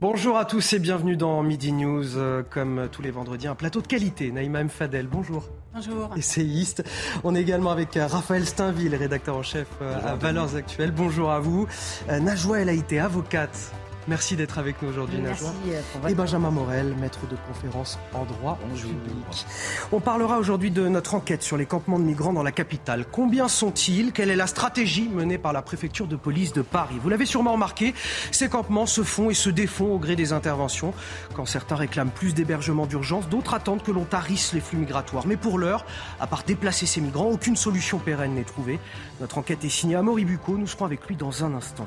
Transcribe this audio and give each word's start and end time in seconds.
Bonjour 0.00 0.36
à 0.36 0.44
tous 0.44 0.74
et 0.74 0.78
bienvenue 0.78 1.16
dans 1.16 1.42
Midi 1.42 1.72
News. 1.72 2.16
Euh, 2.16 2.44
comme 2.48 2.88
tous 2.92 3.02
les 3.02 3.10
vendredis, 3.10 3.48
un 3.48 3.56
plateau 3.56 3.82
de 3.82 3.88
qualité. 3.88 4.30
Naïma 4.30 4.60
M. 4.60 4.68
Fadel, 4.68 5.08
bonjour. 5.08 5.48
Bonjour. 5.74 6.10
Essayiste. 6.16 6.84
On 7.24 7.34
est 7.34 7.40
également 7.40 7.72
avec 7.72 7.96
euh, 7.96 8.06
Raphaël 8.06 8.46
Steinville, 8.46 8.94
rédacteur 8.94 9.34
en 9.34 9.42
chef 9.42 9.66
euh, 9.82 9.98
à 10.06 10.14
Valeurs 10.14 10.54
Actuelles. 10.54 10.92
Bonjour 10.92 11.32
à 11.32 11.40
vous. 11.40 11.66
Najwa 12.08 12.60
El 12.60 12.68
Haïté, 12.68 13.00
avocate 13.00 13.72
Merci 14.08 14.36
d'être 14.36 14.58
avec 14.58 14.80
nous 14.80 14.88
aujourd'hui, 14.88 15.18
Najwa. 15.18 15.52
Euh, 15.68 16.08
Et 16.08 16.14
Benjamin 16.14 16.50
Morel, 16.50 16.94
maître 16.98 17.26
de 17.28 17.36
conférence 17.46 17.98
en 18.14 18.24
droit 18.24 18.58
public. 18.74 19.46
On 19.92 20.00
parlera 20.00 20.38
aujourd'hui 20.38 20.70
de 20.70 20.88
notre 20.88 21.14
enquête 21.14 21.42
sur 21.42 21.58
les 21.58 21.66
campements 21.66 21.98
de 21.98 22.04
migrants 22.04 22.32
dans 22.32 22.42
la 22.42 22.50
capitale. 22.50 23.04
Combien 23.12 23.48
sont-ils? 23.48 24.12
Quelle 24.12 24.30
est 24.30 24.36
la 24.36 24.46
stratégie 24.46 25.10
menée 25.10 25.36
par 25.36 25.52
la 25.52 25.60
préfecture 25.60 26.06
de 26.06 26.16
police 26.16 26.54
de 26.54 26.62
Paris? 26.62 26.96
Vous 27.02 27.10
l'avez 27.10 27.26
sûrement 27.26 27.52
remarqué, 27.52 27.92
ces 28.30 28.48
campements 28.48 28.86
se 28.86 29.02
font 29.02 29.28
et 29.28 29.34
se 29.34 29.50
défont 29.50 29.92
au 29.92 29.98
gré 29.98 30.16
des 30.16 30.32
interventions. 30.32 30.94
Quand 31.34 31.44
certains 31.44 31.76
réclament 31.76 32.10
plus 32.10 32.32
d'hébergement 32.32 32.86
d'urgence, 32.86 33.28
d'autres 33.28 33.52
attendent 33.52 33.82
que 33.82 33.92
l'on 33.92 34.04
tarisse 34.04 34.54
les 34.54 34.60
flux 34.60 34.78
migratoires. 34.78 35.26
Mais 35.26 35.36
pour 35.36 35.58
l'heure, 35.58 35.84
à 36.18 36.26
part 36.26 36.44
déplacer 36.44 36.86
ces 36.86 37.02
migrants, 37.02 37.28
aucune 37.28 37.56
solution 37.56 37.98
pérenne 37.98 38.34
n'est 38.34 38.44
trouvée. 38.44 38.78
Notre 39.20 39.36
enquête 39.36 39.62
est 39.64 39.68
signée 39.68 39.96
à 39.96 40.02
Moribuco. 40.02 40.56
Nous 40.56 40.66
serons 40.66 40.86
avec 40.86 41.06
lui 41.06 41.16
dans 41.16 41.44
un 41.44 41.52
instant. 41.54 41.86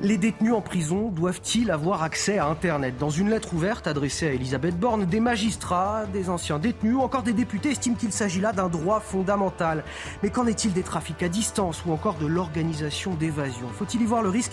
Les 0.00 0.16
détenus 0.16 0.52
en 0.52 0.60
prison 0.60 1.08
doivent-ils 1.08 1.70
avoir 1.70 2.02
accès 2.02 2.38
à 2.38 2.46
Internet 2.46 2.96
Dans 2.98 3.10
une 3.10 3.30
lettre 3.30 3.54
ouverte 3.54 3.86
adressée 3.86 4.28
à 4.28 4.32
Elisabeth 4.32 4.78
Borne, 4.78 5.04
des 5.04 5.20
magistrats, 5.20 6.04
des 6.12 6.30
anciens 6.30 6.58
détenus 6.58 6.96
ou 6.96 7.00
encore 7.00 7.22
des 7.22 7.32
députés 7.32 7.70
estiment 7.70 7.96
qu'il 7.96 8.12
s'agit 8.12 8.40
là 8.40 8.52
d'un 8.52 8.68
droit 8.68 9.00
fondamental. 9.00 9.84
Mais 10.22 10.30
qu'en 10.30 10.46
est-il 10.46 10.72
des 10.72 10.82
trafics 10.82 11.22
à 11.22 11.28
distance 11.28 11.84
ou 11.86 11.92
encore 11.92 12.14
de 12.14 12.26
l'organisation 12.26 13.14
d'évasion 13.14 13.68
Faut-il 13.68 14.02
y 14.02 14.04
voir 14.04 14.22
le 14.22 14.28
risque 14.28 14.52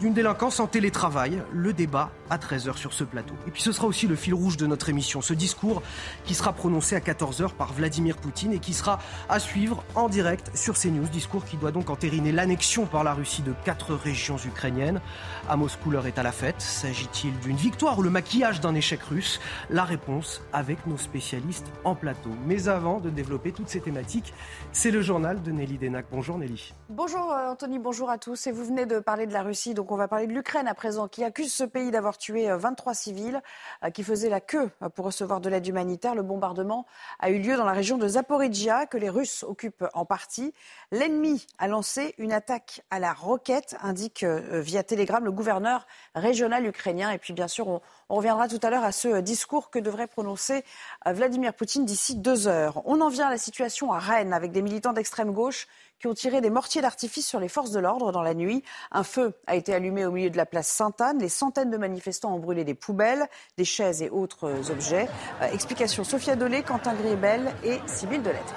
d'une 0.00 0.12
délinquance 0.12 0.60
en 0.60 0.66
télétravail. 0.66 1.42
Le 1.52 1.72
débat 1.72 2.10
à 2.30 2.36
13h 2.36 2.76
sur 2.76 2.92
ce 2.92 3.04
plateau. 3.04 3.34
Et 3.46 3.50
puis 3.50 3.62
ce 3.62 3.72
sera 3.72 3.86
aussi 3.86 4.06
le 4.06 4.16
fil 4.16 4.34
rouge 4.34 4.56
de 4.56 4.66
notre 4.66 4.88
émission, 4.88 5.20
ce 5.20 5.32
discours 5.32 5.82
qui 6.24 6.34
sera 6.34 6.52
prononcé 6.52 6.94
à 6.94 7.00
14h 7.00 7.54
par 7.54 7.72
Vladimir 7.72 8.16
Poutine 8.16 8.52
et 8.52 8.58
qui 8.58 8.74
sera 8.74 8.98
à 9.28 9.38
suivre 9.38 9.82
en 9.94 10.08
direct 10.08 10.50
sur 10.54 10.78
CNews. 10.78 11.08
Discours 11.08 11.44
qui 11.44 11.56
doit 11.56 11.72
donc 11.72 11.90
entériner 11.90 12.32
l'annexion 12.32 12.86
par 12.86 13.04
la 13.04 13.14
Russie 13.14 13.42
de 13.42 13.54
quatre 13.64 13.94
régions 13.94 14.36
ukrainiennes. 14.36 15.00
À 15.48 15.56
Moscou, 15.56 15.90
l'heure 15.90 16.06
est 16.06 16.18
à 16.18 16.22
la 16.22 16.32
fête. 16.32 16.60
S'agit-il 16.60 17.38
d'une 17.40 17.56
victoire 17.56 17.98
ou 17.98 18.02
le 18.02 18.10
maquillage 18.10 18.60
d'un 18.60 18.74
échec 18.74 19.02
russe? 19.02 19.40
La 19.70 19.84
réponse 19.84 20.42
avec 20.52 20.86
nos 20.86 20.98
spécialistes 20.98 21.66
en 21.84 21.94
plateau. 21.94 22.30
Mais 22.46 22.68
avant 22.68 23.00
de 23.00 23.10
développer 23.10 23.52
toutes 23.52 23.68
ces 23.68 23.80
thématiques, 23.80 24.34
c'est 24.72 24.90
le 24.90 25.02
journal 25.02 25.42
de 25.42 25.50
Nelly 25.50 25.78
Denac. 25.78 26.06
Bonjour 26.10 26.38
Nelly. 26.38 26.74
Bonjour 26.90 27.32
euh, 27.32 27.50
Anthony, 27.50 27.78
bonjour 27.78 28.10
à 28.10 28.18
tous. 28.18 28.46
Et 28.46 28.52
vous 28.52 28.64
venez 28.64 28.86
de 28.86 28.98
parler 28.98 29.26
de 29.26 29.32
la 29.32 29.42
Russie, 29.42 29.74
donc 29.74 29.87
on 29.90 29.96
va 29.96 30.08
parler 30.08 30.26
de 30.26 30.32
l'Ukraine 30.32 30.68
à 30.68 30.74
présent, 30.74 31.08
qui 31.08 31.24
accuse 31.24 31.52
ce 31.52 31.64
pays 31.64 31.90
d'avoir 31.90 32.18
tué 32.18 32.48
23 32.50 32.92
euh, 32.92 32.94
civils 32.94 33.42
euh, 33.84 33.90
qui 33.90 34.02
faisaient 34.02 34.28
la 34.28 34.40
queue 34.40 34.70
pour 34.94 35.06
recevoir 35.06 35.40
de 35.40 35.48
l'aide 35.48 35.66
humanitaire. 35.66 36.14
Le 36.14 36.22
bombardement 36.22 36.86
a 37.18 37.30
eu 37.30 37.38
lieu 37.38 37.56
dans 37.56 37.64
la 37.64 37.72
région 37.72 37.98
de 37.98 38.06
Zaporizhia, 38.08 38.86
que 38.86 38.96
les 38.96 39.10
Russes 39.10 39.42
occupent 39.42 39.84
en 39.94 40.04
partie. 40.04 40.52
L'ennemi 40.90 41.46
a 41.58 41.68
lancé 41.68 42.14
une 42.18 42.32
attaque 42.32 42.82
à 42.90 42.98
la 42.98 43.12
roquette, 43.12 43.76
indique 43.82 44.24
via 44.24 44.82
Telegram 44.82 45.24
le 45.24 45.32
gouverneur 45.32 45.86
régional 46.14 46.66
ukrainien. 46.66 47.10
Et 47.10 47.18
puis 47.18 47.32
bien 47.32 47.48
sûr, 47.48 47.68
on 47.68 48.14
reviendra 48.14 48.48
tout 48.48 48.60
à 48.62 48.70
l'heure 48.70 48.84
à 48.84 48.92
ce 48.92 49.20
discours 49.20 49.70
que 49.70 49.78
devrait 49.78 50.06
prononcer 50.06 50.64
Vladimir 51.06 51.54
Poutine 51.54 51.84
d'ici 51.84 52.16
deux 52.16 52.48
heures. 52.48 52.82
On 52.84 53.00
en 53.00 53.08
vient 53.08 53.28
à 53.28 53.30
la 53.30 53.38
situation 53.38 53.92
à 53.92 53.98
Rennes 53.98 54.32
avec 54.32 54.52
des 54.52 54.62
militants 54.62 54.92
d'extrême 54.92 55.32
gauche 55.32 55.66
qui 56.00 56.06
ont 56.06 56.14
tiré 56.14 56.40
des 56.40 56.50
mortiers 56.50 56.82
d'artifice 56.82 57.26
sur 57.26 57.40
les 57.40 57.48
forces 57.48 57.70
de 57.70 57.80
l'ordre 57.80 58.12
dans 58.12 58.22
la 58.22 58.34
nuit. 58.34 58.62
Un 58.92 59.02
feu 59.02 59.34
a 59.46 59.56
été 59.56 59.74
allumé 59.74 60.06
au 60.06 60.12
milieu 60.12 60.30
de 60.30 60.36
la 60.36 60.46
place 60.46 60.68
Sainte-Anne. 60.68 61.18
Les 61.18 61.28
centaines 61.28 61.70
de 61.70 61.76
manifestants 61.76 62.34
ont 62.34 62.38
brûlé 62.38 62.64
des 62.64 62.74
poubelles, 62.74 63.26
des 63.56 63.64
chaises 63.64 64.02
et 64.02 64.10
autres 64.10 64.70
objets. 64.70 65.08
Euh, 65.42 65.52
explication 65.52 66.04
Sophia 66.04 66.36
Dolé, 66.36 66.62
Quentin 66.62 66.94
Griebel 66.94 67.52
et 67.64 67.78
Sybille 67.86 68.20
Delettre. 68.20 68.54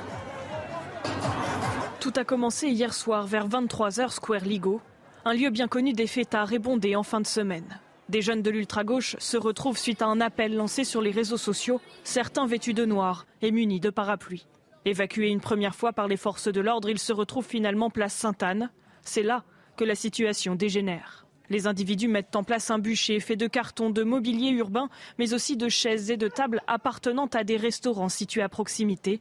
Tout 2.00 2.13
a 2.16 2.24
commencé 2.24 2.68
hier 2.68 2.94
soir 2.94 3.28
vers 3.28 3.47
23h 3.47 4.09
Square 4.09 4.44
Ligo, 4.44 4.81
un 5.23 5.34
lieu 5.34 5.52
bien 5.52 5.68
connu 5.68 5.94
des 5.94 6.08
fêtards 6.08 6.52
et 6.52 6.59
bondé 6.59 6.96
en 6.96 7.03
fin 7.03 7.22
de 7.22 7.28
semaine. 7.28 7.79
Des 8.09 8.22
jeunes 8.22 8.41
de 8.41 8.50
l'ultra-gauche 8.50 9.16
se 9.19 9.38
retrouvent 9.38 9.78
suite 9.78 10.02
à 10.02 10.08
un 10.08 10.19
appel 10.19 10.56
lancé 10.56 10.84
sur 10.84 11.02
les 11.02 11.12
réseaux 11.12 11.38
sociaux, 11.38 11.79
certains 12.03 12.46
vêtus 12.46 12.73
de 12.73 12.85
noir 12.85 13.25
et 13.41 13.52
munis 13.52 13.79
de 13.79 13.90
parapluies. 13.90 14.47
Évacués 14.85 15.29
une 15.29 15.41
première 15.41 15.75
fois 15.75 15.93
par 15.93 16.07
les 16.07 16.17
forces 16.17 16.47
de 16.47 16.59
l'ordre, 16.59 16.89
ils 16.89 16.99
se 16.99 17.13
retrouvent 17.13 17.45
finalement 17.45 17.89
place 17.89 18.13
Sainte-Anne. 18.13 18.71
C'est 19.03 19.23
là 19.23 19.43
que 19.77 19.83
la 19.83 19.95
situation 19.95 20.55
dégénère. 20.55 21.27
Les 21.49 21.67
individus 21.67 22.07
mettent 22.07 22.35
en 22.35 22.43
place 22.43 22.71
un 22.71 22.79
bûcher 22.79 23.19
fait 23.19 23.35
de 23.35 23.45
cartons, 23.45 23.89
de 23.89 24.03
mobilier 24.03 24.51
urbain, 24.51 24.89
mais 25.19 25.33
aussi 25.33 25.57
de 25.57 25.69
chaises 25.69 26.09
et 26.09 26.17
de 26.17 26.27
tables 26.27 26.61
appartenant 26.65 27.27
à 27.27 27.43
des 27.43 27.57
restaurants 27.57 28.09
situés 28.09 28.41
à 28.41 28.49
proximité. 28.49 29.19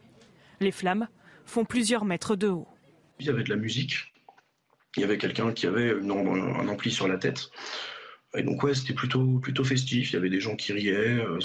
Les 0.60 0.70
flammes 0.70 1.08
font 1.44 1.64
plusieurs 1.64 2.04
mètres 2.04 2.36
de 2.36 2.48
haut. 2.48 2.68
Il 3.18 3.26
y 3.26 3.30
avait 3.30 3.42
de 3.42 3.50
la 3.50 3.56
musique. 3.56 4.12
Il 4.96 5.00
y 5.00 5.04
avait 5.04 5.18
quelqu'un 5.18 5.52
qui 5.52 5.66
avait 5.66 5.92
un 5.92 6.68
ampli 6.68 6.90
sur 6.90 7.06
la 7.06 7.18
tête. 7.18 7.50
Et 8.36 8.42
donc 8.42 8.62
ouais, 8.62 8.74
c'était 8.74 8.94
plutôt, 8.94 9.38
plutôt 9.38 9.64
festif, 9.64 10.10
il 10.10 10.14
y 10.14 10.16
avait 10.16 10.30
des 10.30 10.38
gens 10.38 10.54
qui 10.54 10.72
riaient. 10.72 11.18
Euh. 11.18 11.38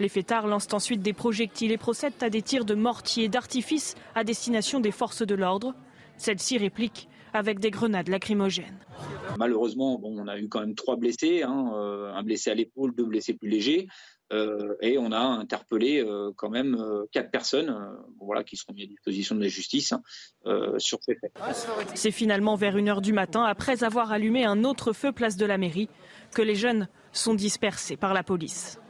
Les 0.00 0.08
fêtards 0.08 0.48
lancent 0.48 0.72
ensuite 0.72 1.00
des 1.00 1.12
projectiles 1.12 1.70
et 1.70 1.76
procèdent 1.76 2.20
à 2.20 2.30
des 2.30 2.42
tirs 2.42 2.64
de 2.64 2.74
mortier 2.74 3.24
et 3.24 3.28
d'artifice 3.28 3.94
à 4.16 4.24
destination 4.24 4.80
des 4.80 4.90
forces 4.90 5.24
de 5.24 5.34
l'ordre. 5.36 5.74
Celles-ci 6.16 6.58
répliquent 6.58 7.08
avec 7.32 7.60
des 7.60 7.70
grenades 7.70 8.08
lacrymogènes. 8.08 8.78
Malheureusement, 9.38 9.98
bon, 9.98 10.18
on 10.18 10.26
a 10.26 10.38
eu 10.38 10.48
quand 10.48 10.60
même 10.60 10.74
trois 10.74 10.96
blessés, 10.96 11.42
hein, 11.42 11.70
euh, 11.74 12.12
un 12.12 12.22
blessé 12.22 12.50
à 12.50 12.54
l'épaule, 12.54 12.94
deux 12.94 13.04
blessés 13.04 13.34
plus 13.34 13.48
légers. 13.48 13.86
Euh, 14.32 14.74
et 14.80 14.98
on 14.98 15.12
a 15.12 15.18
interpellé 15.18 16.02
euh, 16.02 16.32
quand 16.36 16.50
même 16.50 16.74
euh, 16.74 17.04
quatre 17.12 17.30
personnes 17.30 17.96
voilà, 18.20 18.42
qui 18.42 18.56
seront 18.56 18.72
mises 18.72 18.84
à 18.84 18.88
disposition 18.88 19.36
de 19.36 19.42
la 19.42 19.48
justice 19.48 19.92
hein, 19.92 20.02
sur 20.78 20.98
ces 21.02 21.14
faits. 21.14 21.32
C'est 21.94 22.10
finalement 22.10 22.56
vers 22.56 22.76
1h 22.76 23.00
du 23.00 23.12
matin, 23.12 23.44
après 23.44 23.84
avoir 23.84 24.12
allumé 24.12 24.44
un 24.44 24.64
autre 24.64 24.92
feu 24.92 25.12
place 25.12 25.36
de 25.36 25.46
la 25.46 25.58
mairie, 25.58 25.88
que 26.34 26.42
les 26.42 26.56
jeunes 26.56 26.88
sont 27.12 27.34
dispersés 27.34 27.96
par 27.96 28.14
la 28.14 28.22
police. 28.22 28.80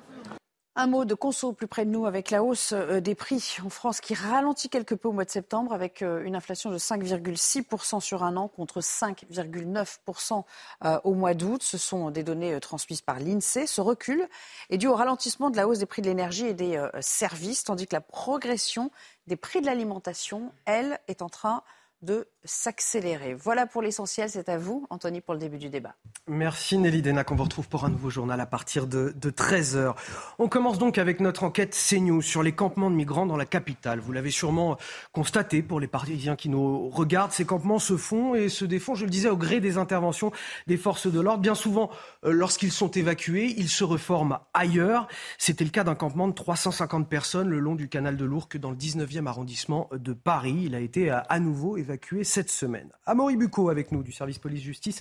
Un 0.79 0.89
mot 0.89 1.07
de 1.07 1.15
conso 1.15 1.55
plus 1.55 1.67
près 1.67 1.87
de 1.87 1.91
nous 1.91 2.05
avec 2.05 2.31
la 2.31 2.43
hausse 2.43 2.75
euh, 2.75 3.01
des 3.01 3.15
prix 3.15 3.57
en 3.65 3.71
France 3.71 4.03
qui 4.03 4.13
ralentit 4.13 4.69
quelque 4.69 4.95
peu 4.95 5.09
au 5.09 5.13
mois 5.13 5.25
de 5.25 5.31
septembre 5.31 5.73
avec 5.73 6.03
euh, 6.03 6.23
une 6.23 6.37
inflation 6.37 6.71
de 6.71 6.77
5,6% 6.77 8.01
sur 8.01 8.23
un 8.23 8.37
an 8.37 8.49
contre 8.49 8.83
5,9% 8.83 10.45
euh, 10.85 11.01
au 11.05 11.15
mois 11.15 11.33
d'août. 11.33 11.63
Ce 11.63 11.79
sont 11.79 12.11
des 12.11 12.23
données 12.23 12.61
transmises 12.61 13.01
par 13.01 13.21
l'INSEE. 13.21 13.67
Ce 13.67 13.81
recul 13.81 14.29
est 14.69 14.77
dû 14.77 14.87
au 14.87 14.95
ralentissement 14.95 15.49
de 15.49 15.57
la 15.57 15.67
hausse 15.67 15.79
des 15.79 15.87
prix 15.87 16.03
de 16.03 16.09
l'énergie 16.09 16.45
et 16.45 16.53
des 16.53 16.79
services, 17.01 17.65
tandis 17.65 17.87
que 17.87 17.97
la 17.97 18.03
progression 18.03 18.91
des 19.27 19.37
prix 19.37 19.63
de 19.63 19.67
l'alimentation, 19.67 20.53
elle, 20.67 21.01
est 21.09 21.23
en 21.23 21.31
train 21.31 21.63
de 22.03 22.29
s'accélérer. 22.47 23.35
Voilà 23.35 23.67
pour 23.67 23.83
l'essentiel, 23.83 24.31
c'est 24.31 24.49
à 24.49 24.59
vous, 24.59 24.87
Anthony, 24.91 25.21
pour 25.21 25.35
le 25.35 25.41
début 25.41 25.59
du 25.59 25.69
débat. 25.69 25.95
Merci 26.29 26.79
Nelly 26.79 27.03
Denac, 27.03 27.31
on 27.31 27.37
vous 27.37 27.45
retrouve 27.45 27.69
pour 27.69 27.85
un 27.85 27.89
nouveau 27.89 28.11
journal 28.11 28.41
à 28.41 28.47
partir 28.47 28.87
de, 28.87 29.13
13h. 29.13 29.95
On 30.39 30.49
commence 30.49 30.79
donc 30.79 30.99
avec 30.99 31.21
notre 31.21 31.45
enquête 31.45 31.77
CNews 31.77 32.23
sur 32.23 32.43
les 32.43 32.53
campements 32.53 32.91
de 32.91 32.97
migrants 32.97 33.27
dans 33.27 33.37
la 33.37 33.45
capitale. 33.45 34.01
Vous 34.01 34.13
l'avez 34.13 34.31
sûrement 34.31 34.77
constaté 35.13 35.63
pour 35.63 35.81
les 35.81 35.87
Parisiens 35.87 36.37
qui 36.37 36.49
nous 36.49 36.89
regardent, 36.89 37.33
ces 37.33 37.45
campements 37.45 37.79
se 37.79 37.97
font 37.97 38.35
et 38.35 38.49
se 38.49 38.65
défont, 38.65 38.95
je 38.95 39.05
le 39.05 39.11
disais, 39.11 39.29
au 39.29 39.37
gré 39.37 39.61
des 39.61 39.79
interventions 39.79 40.33
des 40.67 40.77
forces 40.77 41.07
de 41.07 41.21
l'ordre. 41.21 41.43
Bien 41.43 41.55
souvent, 41.55 41.91
euh, 42.25 42.33
lorsqu'ils 42.33 42.73
sont 42.73 42.91
évacués, 42.91 43.55
ils 43.57 43.69
se 43.69 43.85
reforment 43.85 44.39
ailleurs. 44.55 45.09
C'était 45.39 45.65
le 45.65 45.71
cas 45.71 45.85
d'un 45.85 45.95
campement 45.95 46.29
de 46.29 46.35
350 46.35 47.09
personnes 47.09 47.49
le 47.49 47.59
long 47.59 47.75
du 47.75 47.89
canal 47.89 48.17
de 48.17 48.25
l'Ourcq 48.25 48.57
dans 48.57 48.71
le 48.71 48.77
19e 48.77 49.27
arrondissement 49.27 49.89
de 49.93 50.13
Paris. 50.13 50.63
Il 50.65 50.75
a 50.75 50.81
été 50.81 51.11
à 51.11 51.41
nouveau 51.41 51.77
évacué 51.77 52.25
cette 52.37 52.51
semaine. 52.51 52.93
Amaury 53.07 53.35
Bucco 53.39 53.71
avec 53.71 53.93
nous 53.93 54.03
du 54.03 54.13
service 54.13 54.39
police-justice 54.39 55.01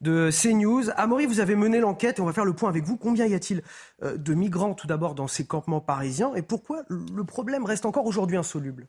de 0.00 0.30
CNews. 0.30 0.84
Amaury, 0.96 1.26
vous 1.26 1.38
avez 1.38 1.54
mené 1.54 1.78
l'enquête 1.78 2.18
et 2.18 2.22
on 2.22 2.24
va 2.24 2.32
faire 2.32 2.46
le 2.46 2.54
point 2.54 2.70
avec 2.70 2.84
vous. 2.84 2.96
Combien 2.96 3.26
y 3.26 3.34
a-t-il 3.34 3.62
euh, 4.02 4.16
de 4.16 4.32
migrants 4.32 4.72
tout 4.72 4.86
d'abord 4.86 5.14
dans 5.14 5.28
ces 5.28 5.44
campements 5.44 5.82
parisiens 5.82 6.34
et 6.34 6.40
pourquoi 6.40 6.84
le 6.88 7.24
problème 7.24 7.66
reste 7.66 7.84
encore 7.84 8.06
aujourd'hui 8.06 8.38
insoluble? 8.38 8.88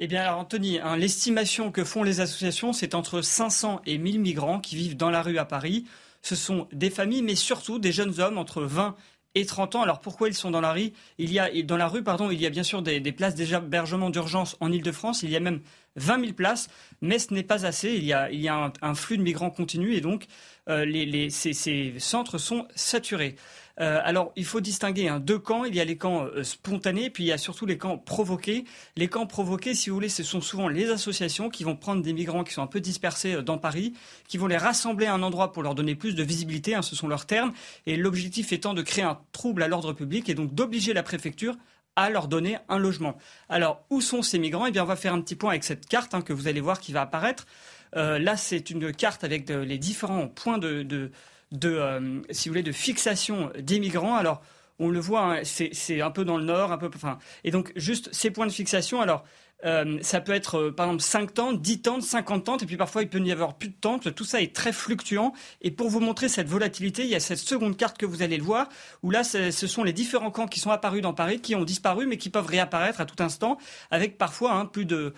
Eh 0.00 0.08
bien, 0.08 0.22
alors 0.22 0.40
Anthony, 0.40 0.80
hein, 0.80 0.96
l'estimation 0.96 1.70
que 1.70 1.84
font 1.84 2.02
les 2.02 2.18
associations, 2.18 2.72
c'est 2.72 2.96
entre 2.96 3.22
500 3.22 3.82
et 3.86 3.96
1000 3.96 4.18
migrants 4.18 4.58
qui 4.58 4.74
vivent 4.74 4.96
dans 4.96 5.10
la 5.10 5.22
rue 5.22 5.38
à 5.38 5.44
Paris. 5.44 5.86
Ce 6.20 6.34
sont 6.34 6.66
des 6.72 6.90
familles, 6.90 7.22
mais 7.22 7.36
surtout 7.36 7.78
des 7.78 7.92
jeunes 7.92 8.18
hommes 8.18 8.38
entre 8.38 8.62
20 8.62 8.96
et 9.34 9.46
30 9.46 9.76
ans. 9.76 9.82
Alors 9.82 10.00
pourquoi 10.00 10.28
ils 10.28 10.34
sont 10.34 10.50
dans 10.50 10.60
la 10.60 10.72
rue? 10.72 10.92
Il 11.18 11.32
y 11.32 11.38
a 11.38 11.50
dans 11.62 11.76
la 11.76 11.88
rue, 11.88 12.02
pardon, 12.02 12.30
il 12.30 12.40
y 12.40 12.46
a 12.46 12.50
bien 12.50 12.62
sûr 12.62 12.82
des, 12.82 13.00
places 13.12 13.34
d'hébergement 13.34 14.10
d'urgence 14.10 14.56
en 14.60 14.72
Ile-de-France. 14.72 15.22
Il 15.22 15.30
y 15.30 15.36
a 15.36 15.40
même 15.40 15.60
20 15.96 16.20
000 16.20 16.32
places, 16.32 16.68
mais 17.00 17.18
ce 17.18 17.32
n'est 17.32 17.42
pas 17.42 17.66
assez. 17.66 17.94
Il 17.94 18.04
y 18.04 18.12
a, 18.12 18.72
un, 18.82 18.94
flux 18.94 19.18
de 19.18 19.22
migrants 19.22 19.50
continu 19.50 19.94
et 19.94 20.00
donc 20.00 20.26
euh, 20.68 20.84
les, 20.84 21.30
ces, 21.30 21.94
centres 21.98 22.38
sont 22.38 22.66
saturés. 22.74 23.36
Euh, 23.80 24.00
alors, 24.04 24.32
il 24.36 24.44
faut 24.44 24.60
distinguer 24.60 25.08
hein, 25.08 25.20
deux 25.20 25.38
camps. 25.38 25.64
Il 25.64 25.74
y 25.74 25.80
a 25.80 25.84
les 25.84 25.96
camps 25.96 26.24
euh, 26.24 26.42
spontanés, 26.44 27.10
puis 27.10 27.24
il 27.24 27.26
y 27.26 27.32
a 27.32 27.38
surtout 27.38 27.66
les 27.66 27.78
camps 27.78 27.98
provoqués. 27.98 28.64
Les 28.96 29.08
camps 29.08 29.26
provoqués, 29.26 29.74
si 29.74 29.90
vous 29.90 29.96
voulez, 29.96 30.08
ce 30.08 30.22
sont 30.22 30.40
souvent 30.40 30.68
les 30.68 30.90
associations 30.90 31.50
qui 31.50 31.64
vont 31.64 31.76
prendre 31.76 32.02
des 32.02 32.12
migrants 32.12 32.44
qui 32.44 32.52
sont 32.52 32.62
un 32.62 32.68
peu 32.68 32.80
dispersés 32.80 33.34
euh, 33.34 33.42
dans 33.42 33.58
Paris, 33.58 33.94
qui 34.28 34.38
vont 34.38 34.46
les 34.46 34.56
rassembler 34.56 35.06
à 35.06 35.14
un 35.14 35.22
endroit 35.22 35.52
pour 35.52 35.62
leur 35.62 35.74
donner 35.74 35.94
plus 35.94 36.14
de 36.14 36.22
visibilité, 36.22 36.74
hein, 36.74 36.82
ce 36.82 36.94
sont 36.94 37.08
leurs 37.08 37.26
termes, 37.26 37.52
et 37.86 37.96
l'objectif 37.96 38.52
étant 38.52 38.74
de 38.74 38.82
créer 38.82 39.04
un 39.04 39.18
trouble 39.32 39.62
à 39.62 39.68
l'ordre 39.68 39.92
public 39.92 40.28
et 40.28 40.34
donc 40.34 40.54
d'obliger 40.54 40.92
la 40.92 41.02
préfecture 41.02 41.56
à 41.96 42.10
leur 42.10 42.28
donner 42.28 42.58
un 42.68 42.78
logement. 42.78 43.16
Alors, 43.48 43.84
où 43.90 44.00
sont 44.00 44.22
ces 44.22 44.38
migrants? 44.38 44.66
Eh 44.66 44.72
bien, 44.72 44.82
on 44.82 44.86
va 44.86 44.96
faire 44.96 45.14
un 45.14 45.20
petit 45.20 45.36
point 45.36 45.50
avec 45.50 45.64
cette 45.64 45.86
carte 45.86 46.14
hein, 46.14 46.22
que 46.22 46.32
vous 46.32 46.48
allez 46.48 46.60
voir 46.60 46.80
qui 46.80 46.92
va 46.92 47.02
apparaître. 47.02 47.46
là, 47.94 48.36
c'est 48.36 48.70
une 48.70 48.92
carte 48.92 49.22
avec 49.22 49.48
les 49.48 49.78
différents 49.78 50.26
points 50.26 50.58
de 50.58 51.10
de, 51.54 51.76
euh, 51.76 52.72
fixation 52.72 53.50
des 53.58 53.80
migrants. 53.80 54.16
Alors, 54.16 54.42
on 54.78 54.88
le 54.88 55.00
voit, 55.00 55.38
hein, 55.38 55.42
c'est 55.44 56.00
un 56.00 56.10
peu 56.10 56.24
dans 56.24 56.36
le 56.36 56.44
nord, 56.44 56.72
un 56.72 56.78
peu, 56.78 56.90
enfin, 56.94 57.18
et 57.44 57.50
donc 57.50 57.72
juste 57.76 58.08
ces 58.12 58.30
points 58.30 58.46
de 58.46 58.52
fixation. 58.52 59.00
Alors, 59.00 59.24
euh, 59.64 59.98
ça 60.02 60.20
peut 60.20 60.32
être 60.32 60.58
euh, 60.58 60.72
par 60.72 60.86
exemple 60.86 61.02
5 61.02 61.34
tentes, 61.34 61.62
10 61.62 61.82
tentes, 61.82 62.02
50 62.02 62.44
tentes, 62.44 62.62
et 62.62 62.66
puis 62.66 62.76
parfois 62.76 63.02
il 63.02 63.08
peut 63.08 63.20
y 63.20 63.32
avoir 63.32 63.54
plus 63.54 63.68
de 63.68 63.76
tentes. 63.80 64.14
Tout 64.14 64.24
ça 64.24 64.42
est 64.42 64.54
très 64.54 64.72
fluctuant. 64.72 65.32
Et 65.62 65.70
pour 65.70 65.88
vous 65.88 66.00
montrer 66.00 66.28
cette 66.28 66.48
volatilité, 66.48 67.04
il 67.04 67.08
y 67.08 67.14
a 67.14 67.20
cette 67.20 67.38
seconde 67.38 67.76
carte 67.76 67.96
que 67.96 68.04
vous 68.06 68.22
allez 68.22 68.36
le 68.36 68.42
voir, 68.42 68.68
où 69.02 69.10
là, 69.10 69.24
ce 69.24 69.50
sont 69.50 69.84
les 69.84 69.92
différents 69.92 70.30
camps 70.30 70.48
qui 70.48 70.60
sont 70.60 70.70
apparus 70.70 71.02
dans 71.02 71.14
Paris, 71.14 71.40
qui 71.40 71.54
ont 71.54 71.64
disparu, 71.64 72.06
mais 72.06 72.18
qui 72.18 72.30
peuvent 72.30 72.46
réapparaître 72.46 73.00
à 73.00 73.06
tout 73.06 73.22
instant, 73.22 73.58
avec 73.90 74.18
parfois 74.18 74.52
hein, 74.52 74.66
plus, 74.66 74.84
de, 74.84 75.14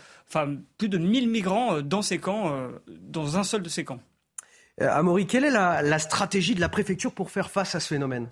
plus 0.78 0.88
de 0.88 0.98
1000 0.98 1.28
migrants 1.28 1.80
dans 1.80 2.02
ces 2.02 2.18
camps, 2.18 2.54
dans 2.86 3.38
un 3.38 3.42
seul 3.42 3.62
de 3.62 3.68
ces 3.68 3.84
camps. 3.84 4.00
Euh, 4.80 4.90
Amaury, 4.90 5.26
quelle 5.26 5.44
est 5.44 5.50
la, 5.50 5.98
stratégie 5.98 6.54
de 6.54 6.60
la 6.60 6.68
préfecture 6.68 7.12
pour 7.12 7.30
faire 7.30 7.50
face 7.50 7.74
à 7.74 7.80
ce 7.80 7.88
phénomène? 7.88 8.28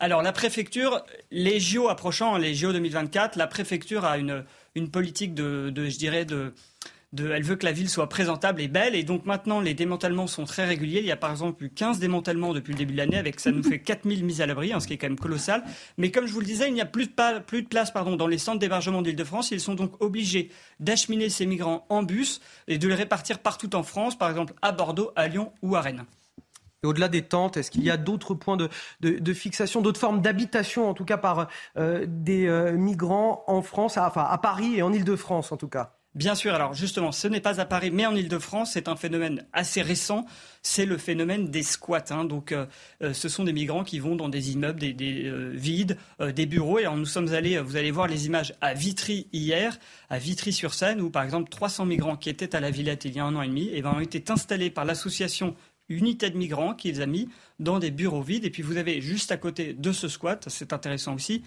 Alors 0.00 0.22
la 0.22 0.32
préfecture, 0.32 1.04
les 1.30 1.60
JO 1.60 1.88
approchant, 1.88 2.36
les 2.36 2.54
JO 2.54 2.72
2024, 2.72 3.36
la 3.36 3.46
préfecture 3.46 4.04
a 4.04 4.18
une, 4.18 4.44
une 4.74 4.90
politique 4.90 5.34
de, 5.34 5.72
je 5.74 5.98
dirais, 5.98 6.24
de, 6.24 6.52
elle 7.16 7.42
veut 7.42 7.56
que 7.56 7.64
la 7.64 7.72
ville 7.72 7.88
soit 7.88 8.08
présentable 8.08 8.60
et 8.60 8.68
belle. 8.68 8.94
Et 8.94 9.02
donc 9.02 9.26
maintenant, 9.26 9.60
les 9.60 9.74
démantèlements 9.74 10.26
sont 10.26 10.44
très 10.44 10.64
réguliers. 10.64 11.00
Il 11.00 11.06
y 11.06 11.12
a 11.12 11.16
par 11.16 11.30
exemple 11.30 11.64
eu 11.64 11.70
15 11.70 11.98
démantèlements 11.98 12.52
depuis 12.52 12.72
le 12.72 12.78
début 12.78 12.92
de 12.92 12.98
l'année, 12.98 13.16
avec 13.16 13.40
ça 13.40 13.50
nous 13.50 13.62
fait 13.62 13.78
4000 13.78 14.24
mises 14.24 14.40
à 14.40 14.46
l'abri, 14.46 14.72
hein, 14.72 14.80
ce 14.80 14.86
qui 14.86 14.94
est 14.94 14.98
quand 14.98 15.08
même 15.08 15.18
colossal. 15.18 15.64
Mais 15.96 16.10
comme 16.10 16.26
je 16.26 16.32
vous 16.32 16.40
le 16.40 16.46
disais, 16.46 16.68
il 16.68 16.74
n'y 16.74 16.80
a 16.80 16.86
plus 16.86 17.06
de, 17.06 17.38
plus 17.40 17.62
de 17.62 17.68
place 17.68 17.90
pardon, 17.90 18.16
dans 18.16 18.26
les 18.26 18.38
centres 18.38 18.58
d'hébergement 18.58 19.02
d'Île-de-France. 19.02 19.50
Ils 19.50 19.60
sont 19.60 19.74
donc 19.74 20.00
obligés 20.00 20.50
d'acheminer 20.80 21.28
ces 21.28 21.46
migrants 21.46 21.86
en 21.88 22.02
bus 22.02 22.40
et 22.66 22.78
de 22.78 22.88
les 22.88 22.94
répartir 22.94 23.38
partout 23.38 23.74
en 23.74 23.82
France, 23.82 24.16
par 24.16 24.30
exemple 24.30 24.54
à 24.62 24.72
Bordeaux, 24.72 25.12
à 25.16 25.28
Lyon 25.28 25.52
ou 25.62 25.76
à 25.76 25.80
Rennes. 25.80 26.04
Au-delà 26.84 27.08
des 27.08 27.22
tentes, 27.22 27.56
est-ce 27.56 27.72
qu'il 27.72 27.82
y 27.82 27.90
a 27.90 27.96
d'autres 27.96 28.34
points 28.34 28.56
de, 28.56 29.32
fixation, 29.32 29.80
d'autres 29.82 29.98
formes 29.98 30.22
d'habitation, 30.22 30.88
en 30.88 30.94
tout 30.94 31.04
cas 31.04 31.16
par 31.16 31.48
euh, 31.76 32.06
des 32.06 32.46
euh, 32.46 32.76
migrants 32.76 33.42
en 33.48 33.62
France, 33.62 33.96
enfin 33.96 34.24
à 34.30 34.38
Paris 34.38 34.76
et 34.76 34.82
en 34.82 34.92
Ile-de-France 34.92 35.50
en 35.50 35.56
tout 35.56 35.66
cas? 35.66 35.94
Bien 36.14 36.34
sûr, 36.34 36.54
alors 36.54 36.74
justement, 36.74 37.12
ce 37.12 37.28
n'est 37.28 37.40
pas 37.40 37.60
à 37.60 37.64
Paris, 37.64 37.90
mais 37.92 38.06
en 38.06 38.14
Ile-de-France, 38.14 38.72
c'est 38.72 38.88
un 38.88 38.96
phénomène 38.96 39.44
assez 39.52 39.82
récent. 39.82 40.24
C'est 40.62 40.86
le 40.86 40.98
phénomène 40.98 41.50
des 41.50 41.62
squats. 41.62 42.04
Hein. 42.10 42.24
Donc, 42.24 42.52
euh, 42.52 42.66
ce 43.12 43.28
sont 43.28 43.44
des 43.44 43.52
migrants 43.52 43.84
qui 43.84 43.98
vont 43.98 44.16
dans 44.16 44.28
des 44.28 44.52
immeubles, 44.52 44.80
des, 44.80 45.32
vides, 45.52 45.96
des 46.20 46.46
bureaux. 46.46 46.78
Et 46.78 46.86
nous 46.88 47.04
sommes 47.04 47.34
allés, 47.34 47.58
vous 47.58 47.76
allez 47.76 47.90
voir 47.90 48.08
les 48.08 48.26
images 48.26 48.54
à 48.60 48.74
Vitry 48.74 49.28
hier, 49.32 49.78
à 50.10 50.18
Vitry-sur-Seine, 50.18 51.00
où 51.00 51.10
par 51.10 51.22
exemple 51.22 51.50
300 51.50 51.86
migrants 51.86 52.16
qui 52.16 52.30
étaient 52.30 52.56
à 52.56 52.60
la 52.60 52.70
Villette 52.70 53.04
il 53.04 53.14
y 53.14 53.20
a 53.20 53.24
un 53.24 53.36
an 53.36 53.42
et 53.42 53.48
demi, 53.48 53.66
et 53.66 53.78
eh 53.78 53.82
ben, 53.82 53.92
ont 53.92 54.00
été 54.00 54.24
installés 54.32 54.70
par 54.70 54.84
l'association 54.84 55.54
Unité 55.88 56.30
de 56.30 56.36
migrants 56.36 56.74
qui 56.74 56.92
les 56.92 57.00
a 57.00 57.06
mis 57.06 57.28
dans 57.58 57.78
des 57.78 57.90
bureaux 57.90 58.22
vides. 58.22 58.44
Et 58.44 58.50
puis 58.50 58.62
vous 58.62 58.76
avez 58.76 59.00
juste 59.00 59.32
à 59.32 59.36
côté 59.36 59.72
de 59.72 59.92
ce 59.92 60.08
squat, 60.08 60.44
c'est 60.48 60.72
intéressant 60.72 61.14
aussi, 61.14 61.42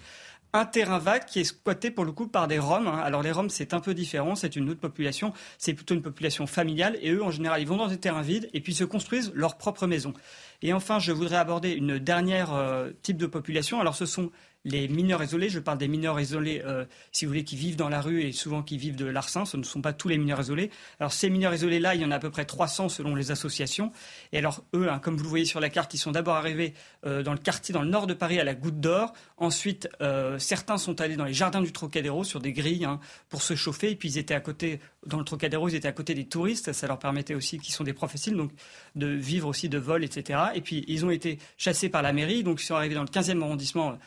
un 0.54 0.66
terrain 0.66 0.98
vague 0.98 1.24
qui 1.24 1.40
est 1.40 1.44
squatté 1.44 1.90
pour 1.90 2.04
le 2.04 2.12
coup 2.12 2.26
par 2.26 2.46
des 2.46 2.58
Roms. 2.58 2.86
Hein. 2.86 2.98
Alors 2.98 3.22
les 3.22 3.32
Roms, 3.32 3.48
c'est 3.48 3.72
un 3.72 3.80
peu 3.80 3.94
différent, 3.94 4.34
c'est 4.34 4.54
une 4.54 4.68
autre 4.68 4.80
population, 4.80 5.32
c'est 5.58 5.72
plutôt 5.72 5.94
une 5.94 6.02
population 6.02 6.46
familiale, 6.46 6.98
et 7.00 7.10
eux, 7.10 7.22
en 7.22 7.30
général, 7.30 7.62
ils 7.62 7.66
vont 7.66 7.76
dans 7.76 7.88
des 7.88 7.96
terrains 7.96 8.22
vides 8.22 8.50
et 8.52 8.60
puis 8.60 8.74
se 8.74 8.84
construisent 8.84 9.32
leur 9.34 9.56
propre 9.56 9.86
maison. 9.86 10.12
Et 10.60 10.72
enfin, 10.72 10.98
je 10.98 11.12
voudrais 11.12 11.36
aborder 11.36 11.70
une 11.70 11.98
dernière 11.98 12.54
euh, 12.54 12.90
type 13.02 13.16
de 13.16 13.26
population. 13.26 13.80
Alors 13.80 13.96
ce 13.96 14.06
sont 14.06 14.30
les 14.64 14.86
mineurs 14.86 15.22
isolés, 15.22 15.48
je 15.48 15.58
parle 15.58 15.78
des 15.78 15.88
mineurs 15.88 16.20
isolés, 16.20 16.62
euh, 16.64 16.84
si 17.10 17.24
vous 17.24 17.30
voulez, 17.30 17.44
qui 17.44 17.56
vivent 17.56 17.76
dans 17.76 17.88
la 17.88 18.00
rue 18.00 18.22
et 18.22 18.32
souvent 18.32 18.62
qui 18.62 18.78
vivent 18.78 18.96
de 18.96 19.06
l'arsen, 19.06 19.44
ce 19.44 19.56
ne 19.56 19.64
sont 19.64 19.82
pas 19.82 19.92
tous 19.92 20.08
les 20.08 20.18
mineurs 20.18 20.40
isolés. 20.40 20.70
Alors 21.00 21.12
ces 21.12 21.30
mineurs 21.30 21.52
isolés-là, 21.52 21.94
il 21.94 22.00
y 22.00 22.04
en 22.04 22.12
a 22.12 22.16
à 22.16 22.18
peu 22.20 22.30
près 22.30 22.44
300 22.44 22.88
selon 22.88 23.14
les 23.14 23.32
associations. 23.32 23.90
Et 24.32 24.38
alors 24.38 24.62
eux, 24.74 24.88
hein, 24.88 25.00
comme 25.00 25.16
vous 25.16 25.24
le 25.24 25.28
voyez 25.28 25.44
sur 25.44 25.58
la 25.58 25.68
carte, 25.68 25.94
ils 25.94 25.98
sont 25.98 26.12
d'abord 26.12 26.36
arrivés 26.36 26.74
euh, 27.06 27.22
dans 27.22 27.32
le 27.32 27.38
quartier, 27.38 27.72
dans 27.72 27.82
le 27.82 27.88
nord 27.88 28.06
de 28.06 28.14
Paris, 28.14 28.38
à 28.38 28.44
la 28.44 28.54
Goutte 28.54 28.78
d'Or. 28.78 29.12
Ensuite, 29.36 29.88
euh, 30.00 30.38
certains 30.38 30.78
sont 30.78 31.00
allés 31.00 31.16
dans 31.16 31.24
les 31.24 31.34
jardins 31.34 31.60
du 31.60 31.72
Trocadéro 31.72 32.22
sur 32.22 32.38
des 32.38 32.52
grilles 32.52 32.84
hein, 32.84 33.00
pour 33.28 33.42
se 33.42 33.56
chauffer. 33.56 33.90
Et 33.90 33.96
puis 33.96 34.10
ils 34.10 34.18
étaient 34.18 34.34
à 34.34 34.40
côté, 34.40 34.78
dans 35.06 35.18
le 35.18 35.24
Trocadéro, 35.24 35.68
ils 35.68 35.74
étaient 35.74 35.88
à 35.88 35.92
côté 35.92 36.14
des 36.14 36.26
touristes. 36.26 36.72
Ça 36.72 36.86
leur 36.86 37.00
permettait 37.00 37.34
aussi, 37.34 37.58
qui 37.58 37.72
sont 37.72 37.82
des 37.82 37.94
professionnels, 37.94 38.38
donc 38.38 38.52
de 38.94 39.08
vivre 39.08 39.48
aussi 39.48 39.68
de 39.68 39.78
vol, 39.78 40.04
etc. 40.04 40.38
Et 40.54 40.60
puis 40.60 40.84
ils 40.86 41.04
ont 41.04 41.10
été 41.10 41.38
chassés 41.56 41.88
par 41.88 42.02
la 42.02 42.12
mairie, 42.12 42.44
donc 42.44 42.62
ils 42.62 42.66
sont 42.66 42.76
arrivés 42.76 42.94
dans 42.94 43.02
le 43.02 43.08
15e 43.08 43.42
arrondissement 43.42 43.98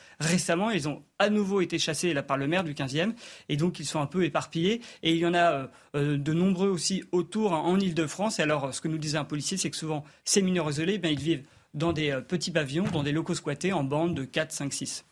récemment. 0.46 0.70
Ils 0.70 0.88
ont 0.88 1.04
à 1.18 1.30
nouveau 1.30 1.62
été 1.62 1.80
chassés 1.80 2.14
par 2.22 2.38
le 2.38 2.48
maire 2.48 2.64
du 2.64 2.74
15e. 2.74 3.14
Et 3.50 3.58
donc, 3.58 3.80
ils 3.80 3.86
sont 3.86 4.00
un 4.00 4.06
peu 4.06 4.24
éparpillés. 4.24 4.82
Et 5.02 5.12
il 5.12 5.18
y 5.18 5.26
en 5.26 5.34
a 5.34 5.52
euh, 5.52 5.68
euh, 5.96 6.18
de 6.18 6.34
nombreux 6.34 6.70
aussi 6.70 7.04
autour 7.12 7.54
en 7.54 7.80
Ile-de-France. 7.80 8.40
Et 8.40 8.44
alors, 8.44 8.74
ce 8.74 8.82
que 8.82 8.88
nous 8.88 8.98
disait 8.98 9.18
un 9.18 9.26
policier, 9.26 9.58
c'est 9.58 9.72
que 9.72 9.78
souvent, 9.78 10.04
ces 10.24 10.42
mineurs 10.42 10.70
isolés, 10.70 10.98
ben, 10.98 11.12
ils 11.12 11.20
vivent 11.20 11.44
dans 11.74 11.94
des 11.94 12.12
euh, 12.12 12.22
petits 12.22 12.52
pavillons, 12.52 12.86
dans 12.92 13.04
des 13.04 13.12
locaux 13.12 13.34
squattés 13.34 13.74
en 13.74 13.84
bande 13.84 14.16
de 14.16 14.24
4, 14.24 14.52
5, 14.52 14.74
6. 14.74 15.06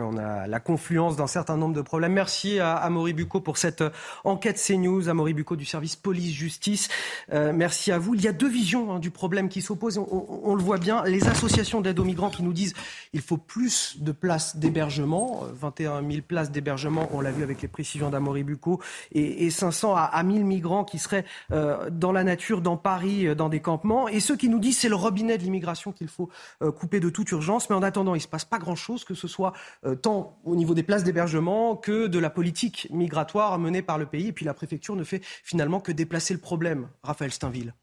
On 0.00 0.16
a 0.16 0.46
la 0.46 0.60
confluence 0.60 1.16
d'un 1.16 1.26
certain 1.26 1.56
nombre 1.56 1.74
de 1.74 1.82
problèmes. 1.82 2.12
Merci 2.12 2.60
à 2.60 2.76
Amaury 2.76 3.12
Bucco 3.12 3.40
pour 3.40 3.58
cette 3.58 3.80
euh, 3.80 3.90
enquête 4.24 4.62
CNews, 4.64 5.08
Amaury 5.08 5.34
Bucco 5.34 5.56
du 5.56 5.64
service 5.64 5.96
police-justice. 5.96 6.88
Euh, 7.32 7.52
merci 7.52 7.90
à 7.90 7.98
vous. 7.98 8.14
Il 8.14 8.22
y 8.22 8.28
a 8.28 8.32
deux 8.32 8.48
visions 8.48 8.92
hein, 8.92 8.98
du 8.98 9.10
problème 9.10 9.48
qui 9.48 9.60
s'opposent. 9.62 9.98
On, 9.98 10.54
le 10.54 10.62
voit 10.62 10.78
bien. 10.78 11.02
Les 11.04 11.26
associations 11.28 11.80
d'aide 11.80 11.98
aux 11.98 12.04
migrants 12.04 12.30
qui 12.30 12.42
nous 12.42 12.52
disent 12.52 12.74
il 13.12 13.20
faut 13.20 13.36
plus 13.36 14.00
de 14.00 14.12
places 14.12 14.56
d'hébergement. 14.56 15.42
21 15.52 15.92
euh, 16.04 16.10
000 16.10 16.22
places 16.26 16.50
d'hébergement, 16.50 17.08
on 17.12 17.20
l'a 17.20 17.30
vu 17.30 17.42
avec 17.42 17.62
les 17.62 17.68
précisions 17.68 18.10
d'Amaury 18.10 18.44
Bucco, 18.44 18.80
et, 19.12 19.50
500 19.50 19.96
à, 19.96 20.02
à 20.02 20.22
1000 20.22 20.44
migrants 20.44 20.84
qui 20.84 20.98
seraient 20.98 21.24
dans 21.50 22.12
la 22.12 22.24
nature, 22.24 22.60
dans 22.60 22.76
Paris, 22.76 23.34
dans 23.34 23.48
des 23.48 23.60
campements. 23.60 24.08
Et 24.08 24.20
ceux 24.20 24.36
qui 24.36 24.48
nous 24.48 24.58
disent 24.58 24.78
c'est 24.78 24.88
le 24.88 24.94
robinet 24.94 25.38
de 25.38 25.42
l'immigration 25.42 25.92
qu'il 25.92 26.08
faut 26.08 26.28
couper 26.60 27.00
de 27.00 27.10
toute 27.10 27.30
urgence. 27.30 27.70
Mais 27.70 27.76
en 27.76 27.82
attendant, 27.82 28.14
il 28.14 28.18
ne 28.18 28.22
se 28.22 28.28
passe 28.28 28.44
pas 28.44 28.58
grand-chose, 28.58 29.04
que 29.04 29.14
ce 29.14 29.28
soit 29.28 29.52
tant 29.94 30.38
au 30.44 30.56
niveau 30.56 30.74
des 30.74 30.82
places 30.82 31.04
d'hébergement 31.04 31.76
que 31.76 32.06
de 32.06 32.18
la 32.18 32.30
politique 32.30 32.88
migratoire 32.90 33.58
menée 33.58 33.82
par 33.82 33.98
le 33.98 34.06
pays. 34.06 34.28
Et 34.28 34.32
puis 34.32 34.44
la 34.44 34.54
préfecture 34.54 34.96
ne 34.96 35.04
fait 35.04 35.20
finalement 35.44 35.80
que 35.80 35.92
déplacer 35.92 36.34
le 36.34 36.40
problème. 36.40 36.88
Raphaël 37.02 37.32
Steinville. 37.32 37.74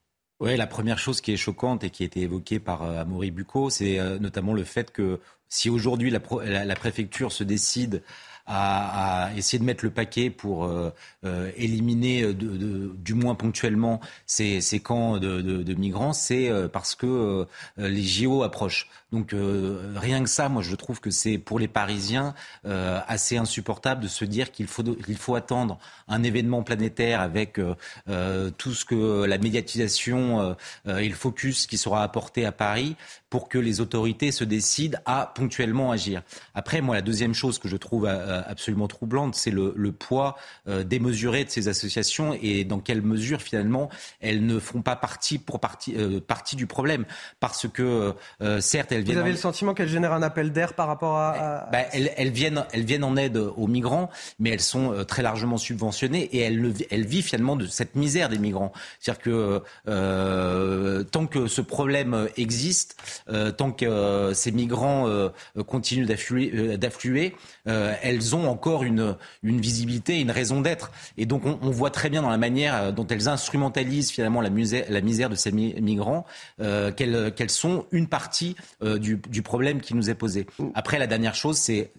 Oui, 0.41 0.57
la 0.57 0.67
première 0.67 0.99
chose 0.99 1.21
qui 1.21 1.31
est 1.31 1.37
choquante 1.37 1.85
et 1.85 1.89
qui 1.89 2.03
a 2.03 2.05
été 2.05 2.21
évoquée 2.21 2.59
par 2.59 2.83
euh, 2.83 2.99
Amaury 3.01 3.31
Bucco, 3.31 3.69
c'est 3.69 3.99
euh, 3.99 4.19
notamment 4.19 4.53
le 4.53 4.65
fait 4.65 4.91
que 4.91 5.21
si 5.47 5.69
aujourd'hui 5.69 6.11
la, 6.11 6.75
préfecture 6.75 7.31
se 7.31 7.43
décide 7.43 8.03
à, 8.47 9.31
essayer 9.35 9.57
de 9.57 9.63
mettre 9.63 9.83
le 9.83 9.91
paquet 9.91 10.29
pour 10.29 10.65
euh, 10.65 10.91
euh, 11.23 11.51
éliminer 11.57 12.23
euh, 12.23 12.33
du 12.33 13.13
moins 13.15 13.33
ponctuellement 13.33 13.99
ces, 14.27 14.61
camps 14.83 15.17
de 15.17 15.73
migrants, 15.73 16.13
c'est 16.13 16.51
parce 16.71 16.95
que 16.95 17.47
les 17.77 18.03
JO 18.03 18.43
approchent. 18.43 18.89
Donc 19.15 19.33
rien 19.95 20.21
que 20.23 20.29
ça, 20.29 20.49
moi 20.49 20.61
je 20.61 20.75
trouve 20.75 20.99
que 20.99 21.09
c'est 21.09 21.37
pour 21.37 21.57
les 21.57 21.69
Parisiens 21.69 22.33
assez 22.65 23.37
insupportable 23.37 24.01
de 24.01 24.09
se 24.09 24.25
dire 24.25 24.51
qu'il 24.51 24.67
faut, 24.67 24.83
faut 25.17 25.35
attendre 25.35 25.79
un 26.09 26.21
événement 26.21 26.63
planétaire 26.63 27.21
avec 27.21 27.53
tout 27.55 28.73
ce 28.73 28.83
que 28.83 29.23
la 29.23 29.37
médiatisation 29.37 30.57
et 30.85 31.07
le 31.07 31.15
focus 31.15 31.65
qui 31.65 31.77
sera 31.77 32.03
apporté 32.03 32.45
à 32.45 32.51
Paris 32.51 32.97
pour 33.29 33.47
que 33.47 33.57
les 33.57 33.79
autorités 33.79 34.31
se 34.31 34.43
décident 34.43 34.99
à 35.05 35.31
ponctuellement 35.33 35.91
agir. 35.91 36.21
Après, 36.53 36.81
moi, 36.81 36.95
la 36.95 37.01
deuxième 37.01 37.33
chose 37.33 37.57
que 37.57 37.69
je 37.69 37.77
trouve 37.77 38.05
absolument 38.05 38.87
troublante, 38.87 39.35
c'est 39.35 39.51
le, 39.51 39.91
poids 39.97 40.35
démesuré 40.67 41.45
de 41.45 41.49
ces 41.49 41.69
associations 41.69 42.37
et 42.41 42.65
dans 42.65 42.79
quelle 42.79 43.01
mesure 43.01 43.41
finalement 43.41 43.89
elles 44.19 44.45
ne 44.45 44.59
font 44.59 44.81
pas 44.81 44.97
partie, 44.97 45.39
partie 45.39 46.55
du 46.57 46.67
problème. 46.67 47.05
Parce 47.39 47.67
que 47.69 48.13
certes, 48.59 48.91
elles 48.91 49.04
Vous 49.05 49.17
avez 49.17 49.31
le 49.31 49.37
sentiment 49.37 49.73
qu'elles 49.73 49.89
génèrent 49.89 50.13
un 50.13 50.23
appel 50.23 50.51
d'air 50.51 50.73
par 50.73 50.87
rapport 50.87 51.17
à. 51.17 51.67
Bah, 51.71 51.79
elles, 51.93 52.11
elles, 52.17 52.31
viennent, 52.31 52.65
elles 52.73 52.85
viennent 52.85 53.03
en 53.03 53.15
aide 53.15 53.37
aux 53.37 53.67
migrants, 53.67 54.09
mais 54.39 54.51
elles 54.51 54.61
sont 54.61 55.05
très 55.07 55.21
largement 55.21 55.57
subventionnées 55.57 56.23
et 56.23 56.39
elles, 56.39 56.73
elles 56.89 57.05
vivent 57.05 57.25
finalement 57.25 57.55
de 57.55 57.65
cette 57.65 57.95
misère 57.95 58.29
des 58.29 58.37
migrants. 58.37 58.71
C'est-à-dire 58.99 59.23
que 59.23 59.63
euh, 59.87 61.03
tant 61.03 61.27
que 61.27 61.47
ce 61.47 61.61
problème 61.61 62.27
existe, 62.37 62.95
euh, 63.29 63.51
tant 63.51 63.71
que 63.71 63.85
euh, 63.85 64.33
ces 64.33 64.51
migrants 64.51 65.07
euh, 65.07 65.29
continuent 65.67 66.05
d'affluer, 66.05 67.35
elles 67.65 68.35
ont 68.35 68.47
encore 68.47 68.83
une, 68.83 69.15
une 69.43 69.59
visibilité, 69.59 70.19
une 70.19 70.31
raison 70.31 70.61
d'être. 70.61 70.91
Et 71.17 71.25
donc 71.25 71.43
on, 71.45 71.69
voit 71.69 71.89
très 71.89 72.09
bien 72.09 72.21
dans 72.21 72.29
la 72.29 72.37
manière 72.37 72.93
dont 72.93 73.07
elles 73.07 73.27
instrumentalisent 73.27 74.11
finalement 74.11 74.41
la 74.41 74.49
misère, 74.49 75.29
de 75.29 75.35
ces 75.35 75.51
migrants 75.51 76.25
qu'elles 76.57 77.33
qu'elles 77.35 77.49
sont 77.49 77.85
une 77.91 78.07
partie 78.07 78.55
du, 78.81 79.41
problème 79.41 79.81
qui 79.81 79.95
nous 79.95 80.09
est 80.09 80.15
posé. 80.15 80.47
Après, 80.73 80.99
la 80.99 81.07
dernière 81.07 81.35
chose, 81.35 81.57
c'est 81.57 81.91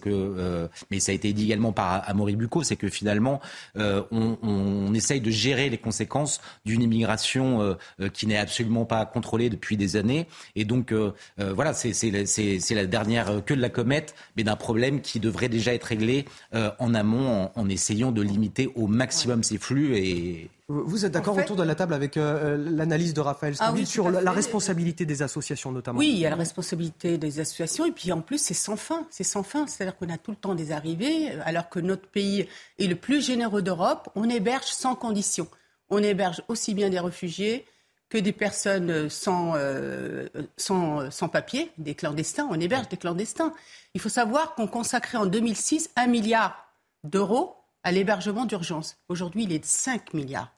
que, 0.00 0.68
mais 0.90 1.00
ça 1.00 1.12
a 1.12 1.14
été 1.14 1.32
dit 1.32 1.44
également 1.44 1.72
par 1.72 2.08
Amaury 2.08 2.36
Bucco, 2.36 2.62
c'est 2.62 2.76
que 2.76 2.88
finalement, 2.88 3.40
on, 3.76 4.92
essaye 4.94 5.20
de 5.20 5.30
gérer 5.30 5.70
les 5.70 5.78
conséquences 5.78 6.40
d'une 6.64 6.82
immigration 6.82 7.76
qui 8.12 8.26
n'est 8.26 8.38
absolument 8.38 8.84
pas 8.84 9.04
contrôlée 9.06 9.50
depuis 9.50 9.76
des 9.76 9.96
années. 9.96 10.26
Et 10.56 10.64
donc, 10.64 10.92
euh, 10.92 11.12
euh, 11.40 11.52
voilà, 11.52 11.72
c'est 11.74 12.74
la 12.74 12.86
dernière 12.86 13.44
queue 13.44 13.56
de 13.56 13.60
la 13.60 13.68
comète, 13.68 14.14
mais 14.36 14.44
d'un 14.44 14.56
problème 14.56 14.93
qui 15.00 15.20
devrait 15.20 15.48
déjà 15.48 15.74
être 15.74 15.84
réglé 15.84 16.24
euh, 16.54 16.70
en 16.78 16.94
amont, 16.94 17.50
en, 17.54 17.68
essayant 17.68 18.12
de 18.12 18.22
limiter 18.22 18.70
au 18.74 18.86
maximum 18.86 19.42
ces 19.42 19.58
flux. 19.58 19.96
Et, 19.96 20.50
vous 20.68 21.04
êtes 21.04 21.12
d'accord 21.12 21.36
autour 21.36 21.56
de 21.56 21.62
la 21.62 21.74
table 21.74 21.92
avec 21.92 22.16
l'analyse 22.16 23.12
de 23.12 23.20
Raphaël 23.20 23.54
ah 23.58 23.74
sur 23.84 24.10
la, 24.10 24.32
responsabilité 24.32 25.04
des 25.04 25.22
associations 25.22 25.72
notamment? 25.72 25.98
Oui, 25.98 26.10
il 26.14 26.18
y 26.18 26.26
a 26.26 26.30
la 26.30 26.36
responsabilité 26.36 27.18
des 27.18 27.38
associations 27.38 27.84
et 27.84 27.92
puis 27.92 28.12
en 28.12 28.22
plus 28.22 28.38
c'est 28.38 28.54
sans 28.54 28.76
fin, 28.76 29.06
c'est 29.10 29.24
sans 29.24 29.42
fin, 29.42 29.66
c'est-à-dire 29.66 29.94
qu'on 29.96 30.08
a 30.08 30.16
tout 30.16 30.30
le 30.30 30.38
temps 30.38 30.54
des 30.54 30.72
arrivées 30.72 31.32
alors 31.44 31.68
que 31.68 31.80
notre 31.80 32.08
pays 32.08 32.48
est 32.78 32.86
le 32.86 32.96
plus 32.96 33.22
généreux 33.22 33.60
d'Europe, 33.60 34.08
on 34.14 34.30
héberge 34.30 34.64
sans 34.64 34.94
condition. 34.94 35.48
On 35.90 35.98
héberge 35.98 36.42
aussi 36.48 36.72
bien 36.72 36.88
des 36.88 36.98
réfugiés 36.98 37.66
que 38.14 38.18
des 38.20 38.32
personnes 38.32 39.10
sans, 39.10 39.54
euh, 39.56 40.28
sans, 40.56 41.10
sans 41.10 41.28
papier, 41.28 41.72
des 41.78 41.96
clandestins. 41.96 42.46
On 42.48 42.60
héberge 42.60 42.88
des 42.88 42.96
clandestins. 42.96 43.52
Il 43.92 44.00
faut 44.00 44.08
savoir 44.08 44.54
qu'on 44.54 44.68
consacrait 44.68 45.18
en 45.18 45.26
2006 45.26 45.90
un 45.96 46.06
milliard 46.06 46.64
d'euros 47.02 47.56
à 47.82 47.90
l'hébergement 47.90 48.44
d'urgence. 48.44 48.98
Aujourd'hui, 49.08 49.42
il 49.42 49.52
est 49.52 49.58
de 49.58 49.64
5 49.64 50.14
milliards. 50.14 50.52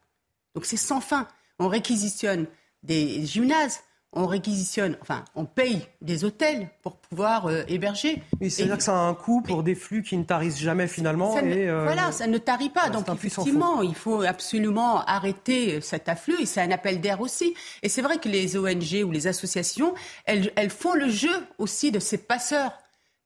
Donc 0.55 0.67
c'est 0.67 0.77
sans 0.77 1.01
fin. 1.01 1.27
On 1.59 1.69
réquisitionne 1.69 2.47
des 2.83 3.25
gymnases, 3.25 3.81
on 4.17 4.27
réquisitionne, 4.27 4.97
enfin, 5.03 5.25
on 5.35 5.45
paye 5.45 5.87
des 6.01 6.25
hôtels 6.25 6.69
pour 6.83 6.97
pouvoir 6.97 7.47
euh, 7.47 7.63
héberger. 7.69 8.23
c'est-à-dire 8.41 8.79
que 8.79 8.83
ça 8.83 8.95
a 8.95 9.01
un 9.01 9.15
coût 9.15 9.43
pour 9.43 9.63
des 9.63 9.75
flux 9.75 10.03
qui 10.03 10.17
ne 10.17 10.25
tarissent 10.25 10.59
jamais 10.59 10.89
finalement. 10.89 11.37
Euh, 11.37 11.85
voilà, 11.85 12.11
ça 12.13 12.27
ne 12.27 12.39
tarit 12.39 12.71
pas. 12.71 12.89
Donc 12.89 13.07
effectivement, 13.09 13.83
il 13.83 13.95
faut 13.95 14.23
absolument 14.23 15.05
arrêter 15.05 15.83
cet 15.83 16.09
afflux 16.09 16.41
et 16.41 16.47
c'est 16.47 16.63
un 16.63 16.71
appel 16.71 17.01
d'air 17.01 17.21
aussi. 17.21 17.55
Et 17.83 17.91
c'est 17.91 18.03
vrai 18.03 18.17
que 18.19 18.29
les 18.29 18.57
ONG 18.57 19.05
ou 19.05 19.11
les 19.13 19.27
associations, 19.27 19.95
elles, 20.25 20.51
elles 20.57 20.71
font 20.71 20.95
le 20.95 21.11
jeu 21.11 21.47
aussi 21.59 21.93
de 21.93 21.99
ces 21.99 22.17
passeurs 22.19 22.73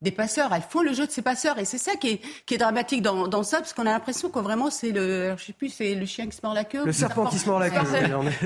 des 0.02 0.11
passeurs. 0.11 0.52
Elles 0.54 0.62
font 0.62 0.83
le 0.83 0.92
jeu 0.92 1.07
de 1.07 1.11
ces 1.11 1.23
passeurs. 1.23 1.59
Et 1.59 1.64
c'est 1.64 1.78
ça 1.78 1.97
qui 1.97 2.09
est, 2.09 2.21
qui 2.47 2.54
est 2.54 2.59
dramatique 2.59 3.02
dans, 3.02 3.28
dans 3.28 3.42
ça, 3.42 3.59
parce 3.59 3.73
qu'on 3.73 3.87
a 3.87 3.92
l'impression 3.92 4.30
que 4.30 4.38
vraiment 4.38 4.71
c'est 4.71 4.90
le, 4.90 5.35
je 5.37 5.45
sais 5.45 5.52
plus, 5.52 5.69
c'est 5.69 5.95
le 5.95 6.07
chien 6.07 6.26
qui 6.26 6.37
se 6.37 6.40
mord 6.42 6.54
la 6.54 6.64
queue. 6.64 6.85
Le 6.85 6.92
serpent 6.92 7.26
qui 7.26 7.38
se 7.38 7.47
mord 7.49 7.59
la 7.59 7.71
queue. 7.71 7.76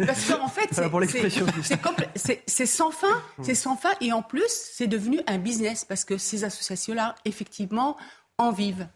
Parce 0.06 0.26
qu'en 0.26 0.48
fait, 0.48 0.68
c'est 2.46 2.66
sans 2.66 2.90
fin, 2.90 3.22
hmm. 3.38 3.42
c'est 3.42 3.54
sans 3.54 3.76
fin. 3.76 3.90
Et 4.00 4.12
en 4.12 4.22
plus, 4.22 4.48
c'est 4.48 4.86
devenu 4.86 5.20
un 5.26 5.38
business, 5.38 5.84
parce 5.84 6.04
que 6.04 6.18
ces 6.18 6.44
associations-là, 6.44 7.14
effectivement, 7.24 7.96
en 8.38 8.50
vivent. 8.50 8.86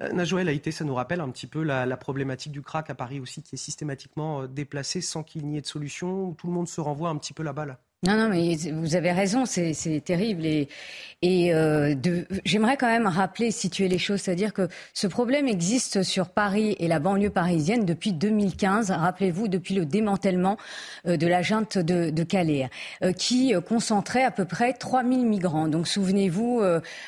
Euh, 0.00 0.12
Najouel 0.12 0.48
Haïté, 0.48 0.72
ça 0.72 0.84
nous 0.84 0.94
rappelle 0.94 1.20
un 1.20 1.30
petit 1.30 1.46
peu 1.46 1.62
la, 1.62 1.86
la, 1.86 1.96
problématique 1.96 2.52
du 2.52 2.60
crack 2.60 2.90
à 2.90 2.94
Paris 2.94 3.18
aussi, 3.18 3.42
qui 3.42 3.54
est 3.54 3.58
systématiquement 3.58 4.42
euh, 4.42 4.46
déplacée 4.46 5.00
sans 5.00 5.22
qu'il 5.22 5.46
n'y 5.46 5.56
ait 5.56 5.62
de 5.62 5.66
solution, 5.66 6.24
où 6.24 6.34
tout 6.34 6.46
le 6.46 6.52
monde 6.52 6.68
se 6.68 6.82
renvoie 6.82 7.08
un 7.08 7.16
petit 7.16 7.32
peu 7.32 7.42
la 7.42 7.54
balle. 7.54 7.78
Non, 8.06 8.16
non, 8.18 8.28
mais 8.28 8.56
vous 8.70 8.96
avez 8.96 9.12
raison, 9.12 9.46
c'est 9.46 10.02
terrible. 10.04 10.44
Et, 10.44 10.68
euh, 11.54 11.94
j'aimerais 12.44 12.76
quand 12.76 12.86
même 12.86 13.06
rappeler, 13.06 13.50
situer 13.50 13.88
les 13.88 13.96
choses, 13.96 14.20
c'est-à-dire 14.20 14.52
que 14.52 14.68
ce 14.92 15.06
problème 15.06 15.48
existe 15.48 16.02
sur 16.02 16.28
Paris 16.28 16.76
et 16.78 16.86
la 16.86 16.98
banlieue 16.98 17.30
parisienne 17.30 17.86
depuis 17.86 18.12
2015. 18.12 18.90
Rappelez-vous, 18.90 19.48
depuis 19.48 19.74
le 19.74 19.86
démantèlement 19.86 20.58
euh, 21.06 21.16
de 21.16 21.26
la 21.26 21.40
junte 21.40 21.78
de, 21.78 22.22
Calais, 22.24 22.68
euh, 23.02 23.12
qui 23.12 23.54
concentrait 23.66 24.24
à 24.24 24.30
peu 24.30 24.44
près 24.44 24.74
3000 24.74 25.24
migrants. 25.24 25.68
Donc 25.68 25.88
souvenez-vous, 25.88 26.62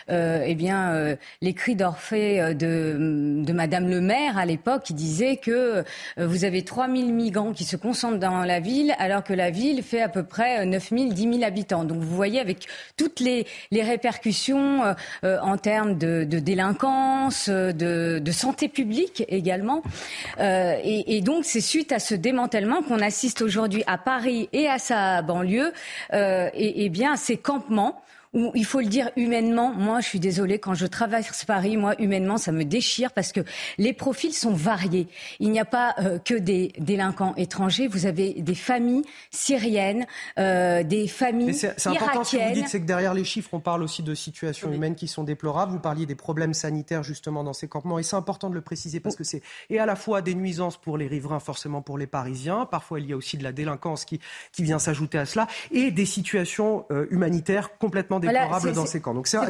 eh 0.09 0.55
bien, 0.55 1.17
les 1.43 1.53
cris 1.53 1.77
d'Orphée 1.77 2.55
de, 2.55 3.43
de 3.45 3.53
Madame 3.53 3.89
le 3.89 4.01
maire 4.01 4.39
à 4.39 4.47
l'époque, 4.47 4.85
qui 4.85 4.95
disait 4.95 5.37
que 5.37 5.85
vous 6.17 6.45
avez 6.45 6.63
3000 6.63 7.13
migrants 7.13 7.53
qui 7.53 7.65
se 7.65 7.77
concentrent 7.77 8.19
dans 8.19 8.45
la 8.45 8.61
ville, 8.61 8.95
alors 8.99 9.25
que 9.25 9.35
la 9.35 9.51
ville 9.51 9.83
fait 9.83 10.01
à 10.01 10.09
peu 10.09 10.23
près 10.23 10.65
9 10.65 10.86
9 10.91 11.01
000, 11.01 11.13
10 11.13 11.39
000 11.39 11.45
habitants. 11.45 11.85
Donc 11.85 11.99
vous 11.99 12.15
voyez 12.15 12.41
avec 12.41 12.67
toutes 12.97 13.21
les, 13.21 13.47
répercussions 13.73 14.83
euh, 15.25 15.39
en 15.41 15.57
termes 15.59 15.97
de, 15.99 16.25
de 16.25 16.39
délinquance, 16.39 17.49
de, 17.49 18.19
de, 18.19 18.33
santé 18.33 18.69
publique 18.69 19.25
également. 19.29 19.83
Euh, 20.41 20.77
et, 20.83 21.17
et, 21.17 21.21
donc 21.21 21.45
c'est 21.45 21.61
suite 21.61 21.93
à 21.93 21.99
ce 21.99 22.15
démantèlement 22.15 22.83
qu'on 22.83 23.01
assiste 23.01 23.43
aujourd'hui 23.43 23.83
à 23.87 23.99
Paris 23.99 24.49
et 24.53 24.69
à 24.69 24.79
sa 24.79 25.23
banlieue, 25.23 25.73
euh, 26.13 26.51
et, 26.55 26.85
et 26.85 26.89
bien 26.89 27.13
à 27.13 27.17
ces 27.17 27.37
campements 27.37 28.01
où 28.35 28.53
il 28.55 28.65
faut 28.65 28.81
le 28.81 28.87
dire 28.87 29.11
humainement, 29.17 29.73
moi 29.73 30.01
je 30.01 30.09
suis 30.09 30.21
désolée, 30.21 30.59
quand 30.59 30.75
je 30.75 30.87
traverse 30.87 31.45
Paris, 31.45 31.77
moi 31.77 31.95
humainement 31.99 32.39
ça 32.39 32.53
me 32.53 32.65
déchire 32.65 33.13
parce 33.13 33.33
que 33.33 33.41
les 33.79 33.93
profils 33.93 34.33
sont 34.33 34.53
variés. 34.53 35.09
Il 35.41 35.51
n'y 35.51 35.61
a 35.61 35.65
pas 35.65 35.95
euh, 35.99 36.19
que 36.19 36.35
des 36.35 36.73
délinquants 36.79 37.35
étrangers, 37.37 37.89
vous 37.89 38.07
avez 38.07 38.35
des 38.35 38.55
familles 38.55 39.03
syriennes, 39.31 40.07
euh, 40.39 40.83
des 40.83 41.09
familles 41.09 41.55
C'est 41.55 41.87
important 41.87 42.25
ce 42.25 42.37
que 42.37 42.49
vous 42.49 42.55
dites, 42.55 42.69
c'est 42.69 42.81
que 42.81 42.87
derrière 42.87 43.15
les 43.15 43.25
chiffres, 43.25 43.51
on 43.53 43.61
parle 43.61 43.83
aussi 43.83 44.03
de 44.03 44.15
situations 44.15 44.73
humaines 44.73 44.95
qui 44.95 45.09
sont 45.09 45.25
déplorables. 45.25 45.73
Vous 45.73 45.79
parliez 45.79 46.07
des 46.07 46.15
problèmes 46.15 46.55
sanitaires 46.55 47.03
justement 47.03 47.45
dans 47.45 47.53
ces 47.53 47.69
campements. 47.69 47.99
Et 47.99 48.03
c'est 48.03 48.17
important 48.17 48.51
de 48.51 48.55
le 48.55 48.61
préciser 48.61 49.01
parce 49.01 49.17
que 49.17 49.25
c'est 49.25 49.43
et 49.71 49.79
à 49.79 49.87
la 49.87 49.97
fois 49.97 50.23
des 50.23 50.35
nuisances 50.35 50.77
pour 50.77 50.99
les 50.99 51.07
riverains, 51.07 51.41
forcément 51.41 51.83
pour 51.83 51.99
les 51.99 52.07
Parisiens, 52.07 52.67
parfois 52.67 53.01
il 53.01 53.07
y 53.07 53.13
a 53.13 53.17
aussi 53.17 53.37
de 53.37 53.45
la 53.45 53.53
délinquance 53.53 54.05
qui, 54.05 54.21
qui 54.53 54.63
vient 54.63 54.79
s'ajouter 54.79 55.19
à 55.19 55.27
cela. 55.27 55.47
Et 55.71 55.91
des 55.91 56.07
situations 56.07 56.85
euh, 56.91 57.07
humanitaires 57.11 57.79
complètement 57.79 58.16
déplorable 58.21 58.73
dans 58.73 58.87
ces 58.87 59.01
camps. 59.01 59.15
Donc 59.15 59.27
c'est 59.27 59.41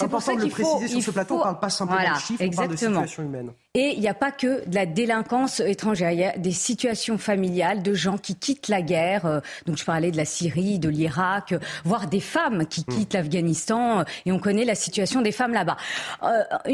important 0.00 0.34
de 0.34 0.42
le 0.42 0.48
préciser 0.48 0.88
sur 0.88 1.02
ce 1.02 1.10
plateau. 1.10 1.34
On 1.34 1.38
ne 1.38 1.42
parle 1.44 1.60
pas 1.60 1.70
simplement 1.70 2.14
de 2.14 2.18
chiffres, 2.20 2.44
on 2.44 2.50
parle 2.50 2.68
de 2.68 2.76
situation 2.76 3.22
humaine. 3.22 3.52
Et 3.74 3.92
il 3.94 4.00
n'y 4.00 4.08
a 4.08 4.14
pas 4.14 4.32
que 4.32 4.68
de 4.68 4.74
la 4.74 4.84
délinquance 4.84 5.60
étrangère. 5.60 6.10
Il 6.10 6.18
y 6.18 6.24
a 6.24 6.36
des 6.36 6.50
situations 6.50 7.18
familiales 7.18 7.84
de 7.84 7.94
gens 7.94 8.18
qui 8.18 8.34
quittent 8.34 8.66
la 8.66 8.82
guerre. 8.82 9.26
Euh, 9.26 9.38
donc 9.64 9.76
je 9.76 9.84
parlais 9.84 10.10
de 10.10 10.16
la 10.16 10.24
Syrie, 10.24 10.80
de 10.80 10.88
l'Irak, 10.88 11.52
euh, 11.52 11.60
voire 11.84 12.08
des 12.08 12.18
femmes 12.18 12.66
qui 12.66 12.80
hmm. 12.80 12.92
quittent 12.92 13.14
l'Afghanistan. 13.14 14.00
Euh, 14.00 14.04
et 14.26 14.32
on 14.32 14.40
connaît 14.40 14.64
la 14.64 14.74
situation 14.74 15.22
des 15.22 15.30
femmes 15.30 15.52
là-bas. 15.52 15.76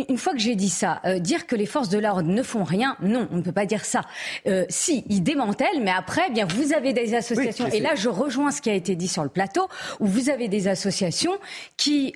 une 0.08 0.16
fois 0.16 0.32
que 0.32 0.38
j'ai 0.38 0.54
dit 0.54 0.70
ça, 0.70 1.02
dire 1.20 1.46
que 1.46 1.54
les 1.54 1.66
forces 1.66 1.90
de 1.90 1.98
l'ordre 1.98 2.22
ne 2.22 2.42
font 2.42 2.64
rien, 2.64 2.96
non, 3.02 3.28
on 3.30 3.36
ne 3.36 3.42
peut 3.42 3.52
pas 3.52 3.66
dire 3.66 3.84
ça. 3.84 4.00
si, 4.70 5.04
ils 5.10 5.22
démantèlent, 5.22 5.82
mais 5.82 5.90
après, 5.90 6.22
eh 6.28 6.32
bien, 6.32 6.46
vous 6.46 6.72
avez 6.72 6.94
des 6.94 7.14
associations. 7.14 7.66
et 7.66 7.80
là, 7.80 7.94
je 7.94 8.08
rejoins 8.08 8.50
ce 8.50 8.62
qui 8.62 8.70
a 8.70 8.74
été 8.74 8.96
dit 8.96 9.08
sur 9.08 9.22
le 9.22 9.28
plateau, 9.28 9.68
où 10.00 10.06
vous 10.06 10.30
avez 10.30 10.48
des 10.48 10.66
associations 10.66 11.36
qui, 11.76 12.14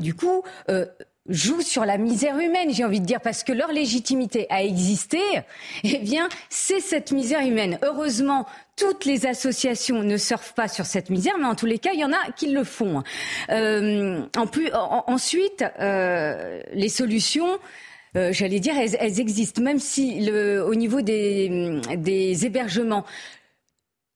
du 0.00 0.14
coup, 0.14 0.42
jouent 1.30 1.62
sur 1.62 1.84
la 1.84 1.96
misère 1.96 2.38
humaine, 2.38 2.68
j'ai 2.72 2.84
envie 2.84 3.00
de 3.00 3.06
dire, 3.06 3.20
parce 3.20 3.44
que 3.44 3.52
leur 3.52 3.72
légitimité 3.72 4.46
à 4.50 4.62
exister, 4.62 5.22
eh 5.84 5.98
bien, 5.98 6.28
c'est 6.50 6.80
cette 6.80 7.12
misère 7.12 7.40
humaine. 7.40 7.78
Heureusement, 7.82 8.46
toutes 8.76 9.04
les 9.04 9.26
associations 9.26 10.02
ne 10.02 10.16
surfent 10.16 10.54
pas 10.54 10.68
sur 10.68 10.86
cette 10.86 11.08
misère, 11.08 11.34
mais 11.38 11.46
en 11.46 11.54
tous 11.54 11.66
les 11.66 11.78
cas, 11.78 11.90
il 11.94 12.00
y 12.00 12.04
en 12.04 12.12
a 12.12 12.32
qui 12.36 12.50
le 12.50 12.64
font. 12.64 13.02
Euh, 13.50 14.22
en 14.36 14.46
plus, 14.46 14.70
ensuite, 14.74 15.64
euh, 15.80 16.60
les 16.72 16.88
solutions. 16.88 17.58
Euh, 18.16 18.32
j'allais 18.32 18.58
dire, 18.58 18.74
elles, 18.76 18.96
elles, 18.98 19.20
existent, 19.20 19.62
même 19.62 19.78
si 19.78 20.18
le, 20.20 20.64
au 20.66 20.74
niveau 20.74 21.00
des, 21.00 21.80
des 21.96 22.44
hébergements, 22.44 23.04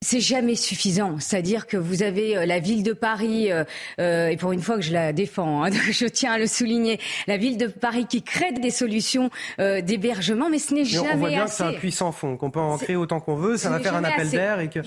c'est 0.05 0.21
jamais 0.21 0.55
suffisant. 0.55 1.17
C'est-à-dire 1.19 1.67
que 1.67 1.77
vous 1.77 2.03
avez 2.03 2.37
euh, 2.37 2.47
la 2.47 2.59
ville 2.59 2.83
de 2.83 2.93
Paris, 2.93 3.51
euh, 3.51 3.65
euh, 3.99 4.29
et 4.29 4.37
pour 4.37 4.53
une 4.53 4.61
fois 4.61 4.77
que 4.77 4.83
je 4.83 4.93
la 4.93 5.13
défends, 5.13 5.65
hein, 5.65 5.71
je 5.91 6.07
tiens 6.07 6.33
à 6.33 6.39
le 6.39 6.47
souligner, 6.47 7.01
la 7.27 7.37
ville 7.37 7.57
de 7.57 7.67
Paris 7.67 8.07
qui 8.07 8.23
crée 8.23 8.53
des 8.53 8.71
solutions 8.71 9.31
d'hébergement, 9.59 10.51
mais 10.51 10.59
ce 10.59 10.75
n'est 10.75 10.85
jamais 10.85 11.07
assez. 11.07 11.15
On 11.15 11.19
voit 11.19 11.29
bien 11.31 11.45
que 11.47 11.51
c'est 11.51 11.63
un 11.65 11.73
puissant 11.73 12.13
fond, 12.13 12.37
qu'on 12.37 12.51
peut 12.51 12.61
en 12.61 12.77
créer 12.77 12.97
autant 12.97 13.21
qu'on 13.21 13.37
veut, 13.37 13.57
ça 13.57 13.71
va 13.71 13.81
faire 13.81 13.95
un 13.95 14.05
appel 14.05 14.31
d'air. 14.31 14.61
Et, 14.61 14.69
que... 14.69 14.81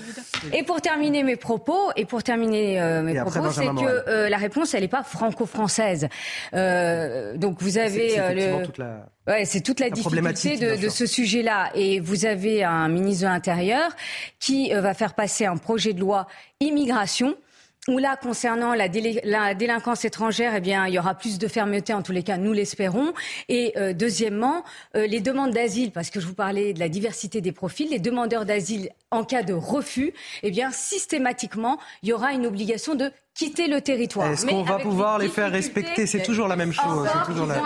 et 0.52 0.62
pour 0.62 0.80
terminer 0.80 1.24
mes 1.24 1.36
propos, 1.36 1.90
et 1.96 2.04
pour 2.04 2.22
terminer 2.22 2.80
mes 3.02 3.20
propos, 3.20 3.50
c'est 3.50 3.66
que 3.66 4.28
la 4.28 4.36
réponse, 4.36 4.74
elle 4.74 4.82
n'est 4.82 4.88
pas 4.88 5.02
franco-française. 5.02 6.08
donc 6.52 7.60
vous 7.60 7.78
avez 7.78 8.16
le... 8.34 8.64
Toute 8.64 8.78
la... 8.78 9.06
Ouais, 9.28 9.44
c'est 9.44 9.60
toute 9.60 9.78
la, 9.78 9.90
difficulté 9.90 10.56
de, 10.56 10.80
de, 10.80 10.88
ce 10.88 11.04
sujet-là. 11.04 11.70
Et 11.74 12.00
vous 12.00 12.24
avez 12.24 12.64
un 12.64 12.88
ministre 12.88 13.24
de 13.24 13.28
l'Intérieur 13.28 13.94
qui 14.40 14.72
va 14.72 14.94
faire 14.94 15.14
passer 15.14 15.44
un 15.44 15.58
projet 15.58 15.92
de 15.92 16.00
loi 16.00 16.26
immigration 16.60 17.36
où 17.88 17.98
là, 17.98 18.16
concernant 18.16 18.74
la, 18.74 18.88
délinquance 18.88 20.04
étrangère, 20.04 20.54
eh 20.54 20.60
bien, 20.60 20.86
il 20.86 20.94
y 20.94 20.98
aura 20.98 21.14
plus 21.14 21.38
de 21.38 21.48
fermeté, 21.48 21.94
en 21.94 22.02
tous 22.02 22.12
les 22.12 22.22
cas, 22.22 22.36
nous 22.36 22.52
l'espérons. 22.52 23.14
Et 23.48 23.72
euh, 23.76 23.94
deuxièmement, 23.94 24.62
euh, 24.94 25.06
les 25.06 25.20
demandes 25.20 25.52
d'asile, 25.52 25.90
parce 25.90 26.10
que 26.10 26.20
je 26.20 26.26
vous 26.26 26.34
parlais 26.34 26.74
de 26.74 26.78
la 26.78 26.90
diversité 26.90 27.40
des 27.40 27.52
profils, 27.52 27.88
les 27.88 27.98
demandeurs 27.98 28.44
d'asile, 28.44 28.90
en 29.10 29.24
cas 29.24 29.42
de 29.42 29.54
refus, 29.54 30.12
eh 30.42 30.50
bien, 30.50 30.70
systématiquement, 30.70 31.78
il 32.02 32.10
y 32.10 32.12
aura 32.12 32.32
une 32.32 32.46
obligation 32.46 32.94
de 32.94 33.10
quitter 33.38 33.68
le 33.68 33.80
territoire. 33.80 34.32
Est-ce 34.32 34.46
qu'on 34.46 34.64
va 34.64 34.78
pouvoir 34.78 35.18
les 35.18 35.28
faire 35.28 35.52
respecter 35.52 36.06
C'est 36.06 36.24
toujours 36.24 36.48
la 36.48 36.56
même 36.56 36.72
chose. 36.72 37.08
C'est 37.10 37.32
toujours 37.32 37.46
la... 37.46 37.62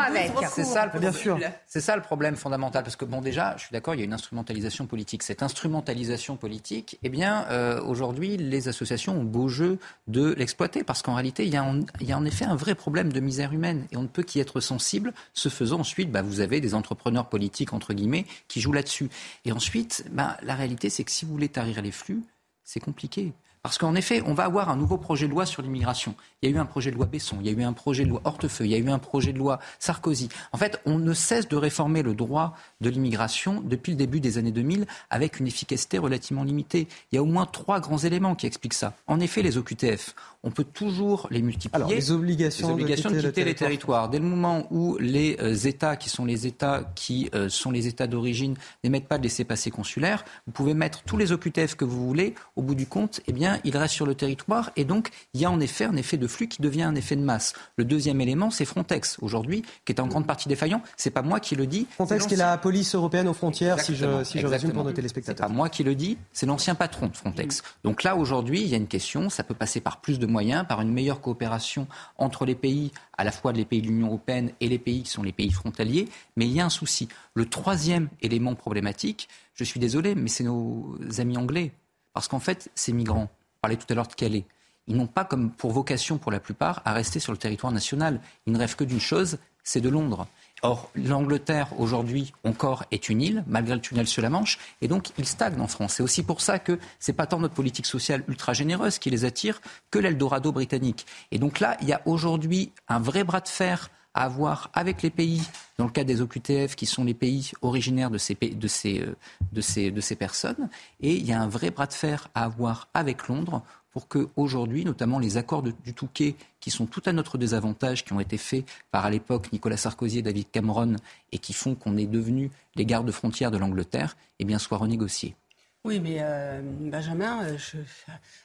C'est 0.50 0.64
ça, 0.64 0.90
le 0.92 1.00
Bien 1.00 1.12
sûr. 1.12 1.38
C'est 1.66 1.80
ça 1.80 1.96
le 1.96 2.02
problème 2.02 2.36
fondamental. 2.36 2.84
Parce 2.84 2.96
que, 2.96 3.06
bon, 3.06 3.22
déjà, 3.22 3.54
je 3.56 3.62
suis 3.62 3.72
d'accord, 3.72 3.94
il 3.94 3.98
y 3.98 4.00
a 4.02 4.04
une 4.04 4.12
instrumentalisation 4.12 4.86
politique. 4.86 5.22
Cette 5.22 5.42
instrumentalisation 5.42 6.36
politique, 6.36 6.98
eh 7.02 7.08
bien, 7.08 7.46
euh, 7.50 7.80
aujourd'hui, 7.82 8.36
les 8.36 8.68
associations 8.68 9.18
ont 9.18 9.24
beau 9.24 9.48
jeu 9.48 9.78
de 10.08 10.34
l'exploiter. 10.34 10.84
Parce 10.84 11.00
qu'en 11.00 11.14
réalité, 11.14 11.46
il 11.46 11.52
y, 11.52 11.56
a 11.56 11.64
en, 11.64 11.80
il 12.00 12.06
y, 12.06 12.12
a 12.12 12.18
en, 12.18 12.24
effet 12.26 12.44
un 12.44 12.56
vrai 12.56 12.74
problème 12.74 13.10
de 13.10 13.20
misère 13.20 13.54
humaine. 13.54 13.86
Et 13.92 13.96
on 13.96 14.02
ne 14.02 14.08
peut 14.08 14.22
qu'y 14.22 14.40
être 14.40 14.60
sensible. 14.60 15.14
Ce 15.32 15.48
faisant, 15.48 15.80
ensuite, 15.80 16.12
bah, 16.12 16.20
vous 16.20 16.40
avez 16.40 16.60
des 16.60 16.74
entrepreneurs 16.74 17.30
politiques, 17.30 17.72
entre 17.72 17.94
guillemets, 17.94 18.26
qui 18.46 18.60
jouent 18.60 18.72
là-dessus. 18.72 19.08
Et 19.46 19.52
ensuite, 19.52 20.04
bah, 20.10 20.36
la 20.42 20.54
réalité, 20.54 20.90
c'est 20.90 21.04
que 21.04 21.10
si 21.10 21.24
vous 21.24 21.32
voulez 21.32 21.48
tarir 21.48 21.80
les 21.80 21.92
flux, 21.92 22.22
c'est 22.62 22.80
compliqué. 22.80 23.32
Parce 23.62 23.78
qu'en 23.78 23.94
effet, 23.94 24.24
on 24.26 24.34
va 24.34 24.44
avoir 24.44 24.70
un 24.70 24.76
nouveau 24.76 24.98
projet 24.98 25.28
de 25.28 25.30
loi 25.30 25.46
sur 25.46 25.62
l'immigration. 25.62 26.16
Il 26.42 26.50
y 26.50 26.52
a 26.52 26.56
eu 26.56 26.58
un 26.58 26.66
projet 26.66 26.90
de 26.90 26.96
loi 26.96 27.06
Besson, 27.06 27.36
il 27.40 27.46
y 27.46 27.48
a 27.48 27.52
eu 27.52 27.62
un 27.62 27.72
projet 27.72 28.02
de 28.02 28.08
loi 28.08 28.20
Hortefeux, 28.24 28.64
il 28.64 28.72
y 28.72 28.74
a 28.74 28.78
eu 28.78 28.90
un 28.90 28.98
projet 28.98 29.32
de 29.32 29.38
loi 29.38 29.60
Sarkozy. 29.78 30.28
En 30.50 30.58
fait, 30.58 30.80
on 30.84 30.98
ne 30.98 31.14
cesse 31.14 31.46
de 31.46 31.54
réformer 31.54 32.02
le 32.02 32.14
droit 32.14 32.56
de 32.80 32.90
l'immigration 32.90 33.62
depuis 33.64 33.92
le 33.92 33.96
début 33.96 34.18
des 34.18 34.36
années 34.36 34.50
2000 34.50 34.86
avec 35.10 35.38
une 35.38 35.46
efficacité 35.46 35.98
relativement 35.98 36.42
limitée. 36.42 36.88
Il 37.12 37.14
y 37.14 37.18
a 37.18 37.22
au 37.22 37.26
moins 37.26 37.46
trois 37.46 37.78
grands 37.78 37.98
éléments 37.98 38.34
qui 38.34 38.46
expliquent 38.46 38.74
ça. 38.74 38.94
En 39.06 39.20
effet, 39.20 39.42
les 39.42 39.56
OQTF, 39.56 40.16
on 40.44 40.50
peut 40.50 40.64
toujours 40.64 41.28
les 41.30 41.40
multiplier. 41.40 41.74
Alors, 41.74 41.88
les 41.88 42.10
obligations, 42.10 42.76
de 42.76 43.20
quitter, 43.20 43.44
les 43.44 43.54
territoires. 43.54 44.08
Dès 44.08 44.18
le 44.18 44.24
moment 44.24 44.66
où 44.70 44.96
les 44.98 45.36
euh, 45.40 45.54
États, 45.54 45.96
qui 45.96 46.08
sont 46.08 46.24
les 46.24 46.46
États 46.46 46.90
qui 46.94 47.30
euh, 47.34 47.48
sont 47.48 47.70
les 47.70 47.86
États 47.86 48.06
d'origine, 48.08 48.56
n'émettent 48.82 49.06
pas 49.06 49.18
de 49.18 49.22
laissez-passer 49.22 49.70
consulaire, 49.70 50.24
vous 50.46 50.52
pouvez 50.52 50.74
mettre 50.74 51.02
tous 51.04 51.16
les 51.16 51.32
OQTF 51.32 51.76
que 51.76 51.84
vous 51.84 52.06
voulez. 52.06 52.34
Au 52.56 52.62
bout 52.62 52.74
du 52.74 52.86
compte, 52.86 53.20
eh 53.26 53.32
bien, 53.32 53.60
ils 53.64 53.76
restent 53.76 53.94
sur 53.94 54.06
le 54.06 54.14
territoire. 54.14 54.70
Et 54.76 54.84
donc, 54.84 55.10
il 55.34 55.40
y 55.40 55.44
a 55.44 55.50
en 55.50 55.60
effet 55.60 55.84
un 55.84 55.96
effet 55.96 56.16
de 56.16 56.26
flux 56.26 56.48
qui 56.48 56.60
devient 56.60 56.82
un 56.82 56.94
effet 56.96 57.16
de 57.16 57.22
masse. 57.22 57.52
Le 57.76 57.84
deuxième 57.84 58.20
élément, 58.20 58.50
c'est 58.50 58.64
Frontex, 58.64 59.18
aujourd'hui, 59.20 59.62
qui 59.84 59.92
est 59.92 60.00
en 60.00 60.08
grande 60.08 60.26
partie 60.26 60.48
défaillant. 60.48 60.82
C'est 60.96 61.10
pas 61.10 61.22
moi 61.22 61.38
qui 61.38 61.54
le 61.54 61.66
dis. 61.66 61.86
Frontex, 61.90 62.26
qui 62.26 62.34
est 62.34 62.38
la 62.38 62.58
police 62.58 62.94
européenne 62.94 63.28
aux 63.28 63.34
frontières, 63.34 63.80
si 63.80 63.94
je, 63.94 64.24
si 64.24 64.40
je 64.40 64.46
résume 64.46 64.72
pour 64.72 64.84
nos 64.84 64.92
téléspectateurs. 64.92 65.46
C'est 65.46 65.52
pas 65.52 65.56
moi 65.56 65.68
qui 65.68 65.84
le 65.84 65.94
dis, 65.94 66.18
c'est 66.32 66.46
l'ancien 66.46 66.74
patron 66.74 67.06
de 67.06 67.16
Frontex. 67.16 67.62
Donc 67.84 68.02
là, 68.02 68.16
aujourd'hui, 68.16 68.62
il 68.62 68.68
y 68.68 68.74
a 68.74 68.76
une 68.76 68.88
question. 68.88 69.30
Ça 69.30 69.44
peut 69.44 69.54
passer 69.54 69.80
par 69.80 70.00
plus 70.00 70.18
de 70.18 70.26
moyens, 70.32 70.66
par 70.66 70.80
une 70.80 70.92
meilleure 70.92 71.20
coopération 71.20 71.86
entre 72.18 72.44
les 72.44 72.56
pays, 72.56 72.90
à 73.16 73.22
la 73.22 73.30
fois 73.30 73.52
les 73.52 73.64
pays 73.64 73.82
de 73.82 73.86
l'Union 73.86 74.08
européenne 74.08 74.50
et 74.60 74.68
les 74.68 74.78
pays 74.78 75.04
qui 75.04 75.10
sont 75.10 75.22
les 75.22 75.32
pays 75.32 75.52
frontaliers. 75.52 76.08
Mais 76.36 76.46
il 76.46 76.52
y 76.52 76.60
a 76.60 76.64
un 76.64 76.70
souci. 76.70 77.08
Le 77.34 77.46
troisième 77.48 78.08
élément 78.20 78.56
problématique, 78.56 79.28
je 79.54 79.62
suis 79.62 79.78
désolé, 79.78 80.16
mais 80.16 80.28
c'est 80.28 80.44
nos 80.44 80.98
amis 81.18 81.36
anglais. 81.36 81.72
Parce 82.14 82.26
qu'en 82.26 82.40
fait, 82.40 82.70
ces 82.74 82.92
migrants, 82.92 83.30
on 83.30 83.60
parlait 83.60 83.76
tout 83.76 83.86
à 83.90 83.94
l'heure 83.94 84.08
de 84.08 84.14
Calais, 84.14 84.44
ils 84.88 84.96
n'ont 84.96 85.06
pas 85.06 85.24
comme 85.24 85.50
pour 85.50 85.70
vocation, 85.72 86.18
pour 86.18 86.32
la 86.32 86.40
plupart, 86.40 86.82
à 86.84 86.92
rester 86.92 87.20
sur 87.20 87.32
le 87.32 87.38
territoire 87.38 87.72
national. 87.72 88.20
Ils 88.46 88.52
ne 88.52 88.58
rêvent 88.58 88.76
que 88.76 88.84
d'une 88.84 89.00
chose, 89.00 89.38
c'est 89.62 89.80
de 89.80 89.88
Londres. 89.88 90.26
Or, 90.64 90.90
l'Angleterre, 90.94 91.68
aujourd'hui, 91.80 92.32
encore 92.44 92.84
est 92.92 93.08
une 93.08 93.20
île, 93.20 93.44
malgré 93.48 93.74
le 93.74 93.80
tunnel 93.80 94.06
sur 94.06 94.22
la 94.22 94.30
Manche, 94.30 94.58
et 94.80 94.86
donc 94.86 95.10
ils 95.18 95.26
stagnent 95.26 95.60
en 95.60 95.66
France. 95.66 95.94
C'est 95.94 96.04
aussi 96.04 96.22
pour 96.22 96.40
ça 96.40 96.60
que 96.60 96.78
c'est 97.00 97.12
pas 97.12 97.26
tant 97.26 97.40
notre 97.40 97.54
politique 97.54 97.86
sociale 97.86 98.22
ultra 98.28 98.52
généreuse 98.52 99.00
qui 99.00 99.10
les 99.10 99.24
attire 99.24 99.60
que 99.90 99.98
l'Eldorado 99.98 100.52
britannique. 100.52 101.04
Et 101.32 101.40
donc 101.40 101.58
là, 101.58 101.76
il 101.82 101.88
y 101.88 101.92
a 101.92 102.00
aujourd'hui 102.06 102.70
un 102.86 103.00
vrai 103.00 103.24
bras 103.24 103.40
de 103.40 103.48
fer 103.48 103.90
à 104.14 104.24
avoir 104.24 104.70
avec 104.72 105.02
les 105.02 105.10
pays, 105.10 105.42
dans 105.78 105.86
le 105.86 105.90
cas 105.90 106.04
des 106.04 106.20
OQTF, 106.20 106.76
qui 106.76 106.86
sont 106.86 107.02
les 107.02 107.14
pays 107.14 107.50
originaires 107.62 108.10
de 108.10 108.18
ces, 108.18 108.34
de 108.34 108.68
ces, 108.68 109.00
euh, 109.00 109.16
de 109.52 109.60
ces, 109.60 109.90
de 109.90 110.00
ces 110.00 110.14
personnes, 110.14 110.68
et 111.00 111.16
il 111.16 111.26
y 111.26 111.32
a 111.32 111.40
un 111.40 111.48
vrai 111.48 111.70
bras 111.70 111.86
de 111.86 111.92
fer 111.92 112.28
à 112.36 112.44
avoir 112.44 112.88
avec 112.94 113.26
Londres 113.26 113.64
pour 113.92 114.08
que 114.08 114.28
aujourd'hui, 114.36 114.84
notamment 114.84 115.18
les 115.18 115.36
accords 115.36 115.62
du 115.62 115.94
Touquet, 115.94 116.34
qui 116.60 116.70
sont 116.70 116.86
tout 116.86 117.02
à 117.06 117.12
notre 117.12 117.38
désavantage, 117.38 118.04
qui 118.04 118.12
ont 118.12 118.20
été 118.20 118.38
faits 118.38 118.64
par 118.90 119.04
à 119.04 119.10
l'époque 119.10 119.52
Nicolas 119.52 119.76
Sarkozy 119.76 120.18
et 120.18 120.22
David 120.22 120.50
Cameron, 120.50 120.96
et 121.30 121.38
qui 121.38 121.52
font 121.52 121.74
qu'on 121.74 121.96
est 121.98 122.06
devenu 122.06 122.50
les 122.74 122.86
gardes 122.86 123.10
frontières 123.10 123.50
de 123.50 123.58
l'Angleterre, 123.58 124.16
eh 124.38 124.44
bien, 124.44 124.58
soient 124.58 124.78
renégociés. 124.78 125.36
Oui, 125.84 126.00
mais 126.00 126.18
euh, 126.20 126.62
Benjamin, 126.62 127.44
euh, 127.44 127.58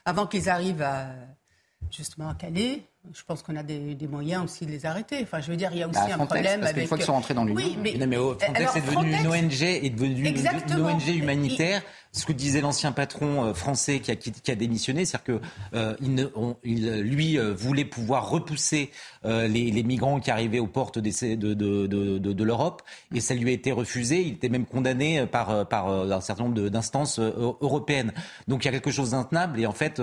avant 0.06 0.28
qu'ils 0.28 0.50
arrivent 0.50 0.82
à, 0.82 1.12
justement 1.92 2.30
à 2.30 2.36
Calais, 2.36 2.84
je 3.14 3.24
pense 3.24 3.42
qu'on 3.42 3.56
a 3.56 3.64
des, 3.64 3.96
moyens 4.08 4.44
aussi 4.44 4.66
de 4.66 4.72
les 4.72 4.86
arrêter. 4.86 5.20
Enfin, 5.24 5.40
je 5.40 5.50
veux 5.50 5.58
dire, 5.58 5.70
il 5.72 5.80
y 5.80 5.84
a 5.84 5.88
aussi 5.88 6.00
bah, 6.00 6.16
un 6.20 6.26
problème 6.26 6.60
parce 6.60 6.72
avec. 6.72 6.84
Une 6.84 6.88
fois 6.88 6.98
qu'ils 6.98 7.06
sont 7.06 7.14
rentrés 7.14 7.34
dans 7.34 7.46
l'Union. 7.46 7.62
Oui, 7.62 7.78
mais, 7.82 8.06
mais 8.06 8.16
Frontex 8.16 8.76
est 8.76 8.82
devenu 8.82 9.14
une 9.14 9.28
ONG, 9.28 9.62
est 9.62 9.90
devenu 9.90 10.28
une 10.28 10.82
ONG 10.82 11.08
humanitaire 11.08 11.82
ce 12.18 12.26
que 12.26 12.34
disait 12.34 12.62
l'ancien 12.62 12.92
patron 12.92 13.46
euh, 13.46 13.54
français 13.54 14.00
qui 14.00 14.12
a, 14.12 14.16
qui, 14.16 14.52
a 14.52 14.56
démissionné, 14.56 15.06
c'est-à-dire 15.06 15.40
que 15.40 15.42
euh, 15.76 15.96
il, 16.64 16.92
lui 17.02 17.38
euh, 17.38 17.54
voulait 17.54 17.86
pouvoir 17.86 18.30
repousser 18.30 18.92
les, 19.24 19.84
migrants 19.84 20.20
qui 20.20 20.32
arrivaient 20.32 20.60
aux 20.60 20.68
portes 20.68 21.00
de, 21.00 21.36
de, 21.36 21.54
de, 21.54 22.18
de 22.18 22.44
l'Europe, 22.44 22.82
et 23.14 23.20
ça 23.20 23.36
lui 23.36 23.50
a 23.50 23.54
été 23.54 23.72
refusé. 23.72 24.22
Il 24.22 24.34
était 24.34 24.50
même 24.50 24.66
condamné 24.66 25.26
par, 25.26 25.68
par 25.68 25.90
un 25.90 26.22
certain 26.22 26.46
nombre 26.46 26.70
d'instances 26.70 27.20
européennes. 27.20 28.14
Donc 28.48 28.64
il 28.64 28.68
y 28.68 28.70
a 28.70 28.72
quelque 28.72 28.92
chose 28.92 29.12
d'intenable, 29.12 29.60
et 29.60 29.66
en 29.66 29.74
fait, 29.74 30.02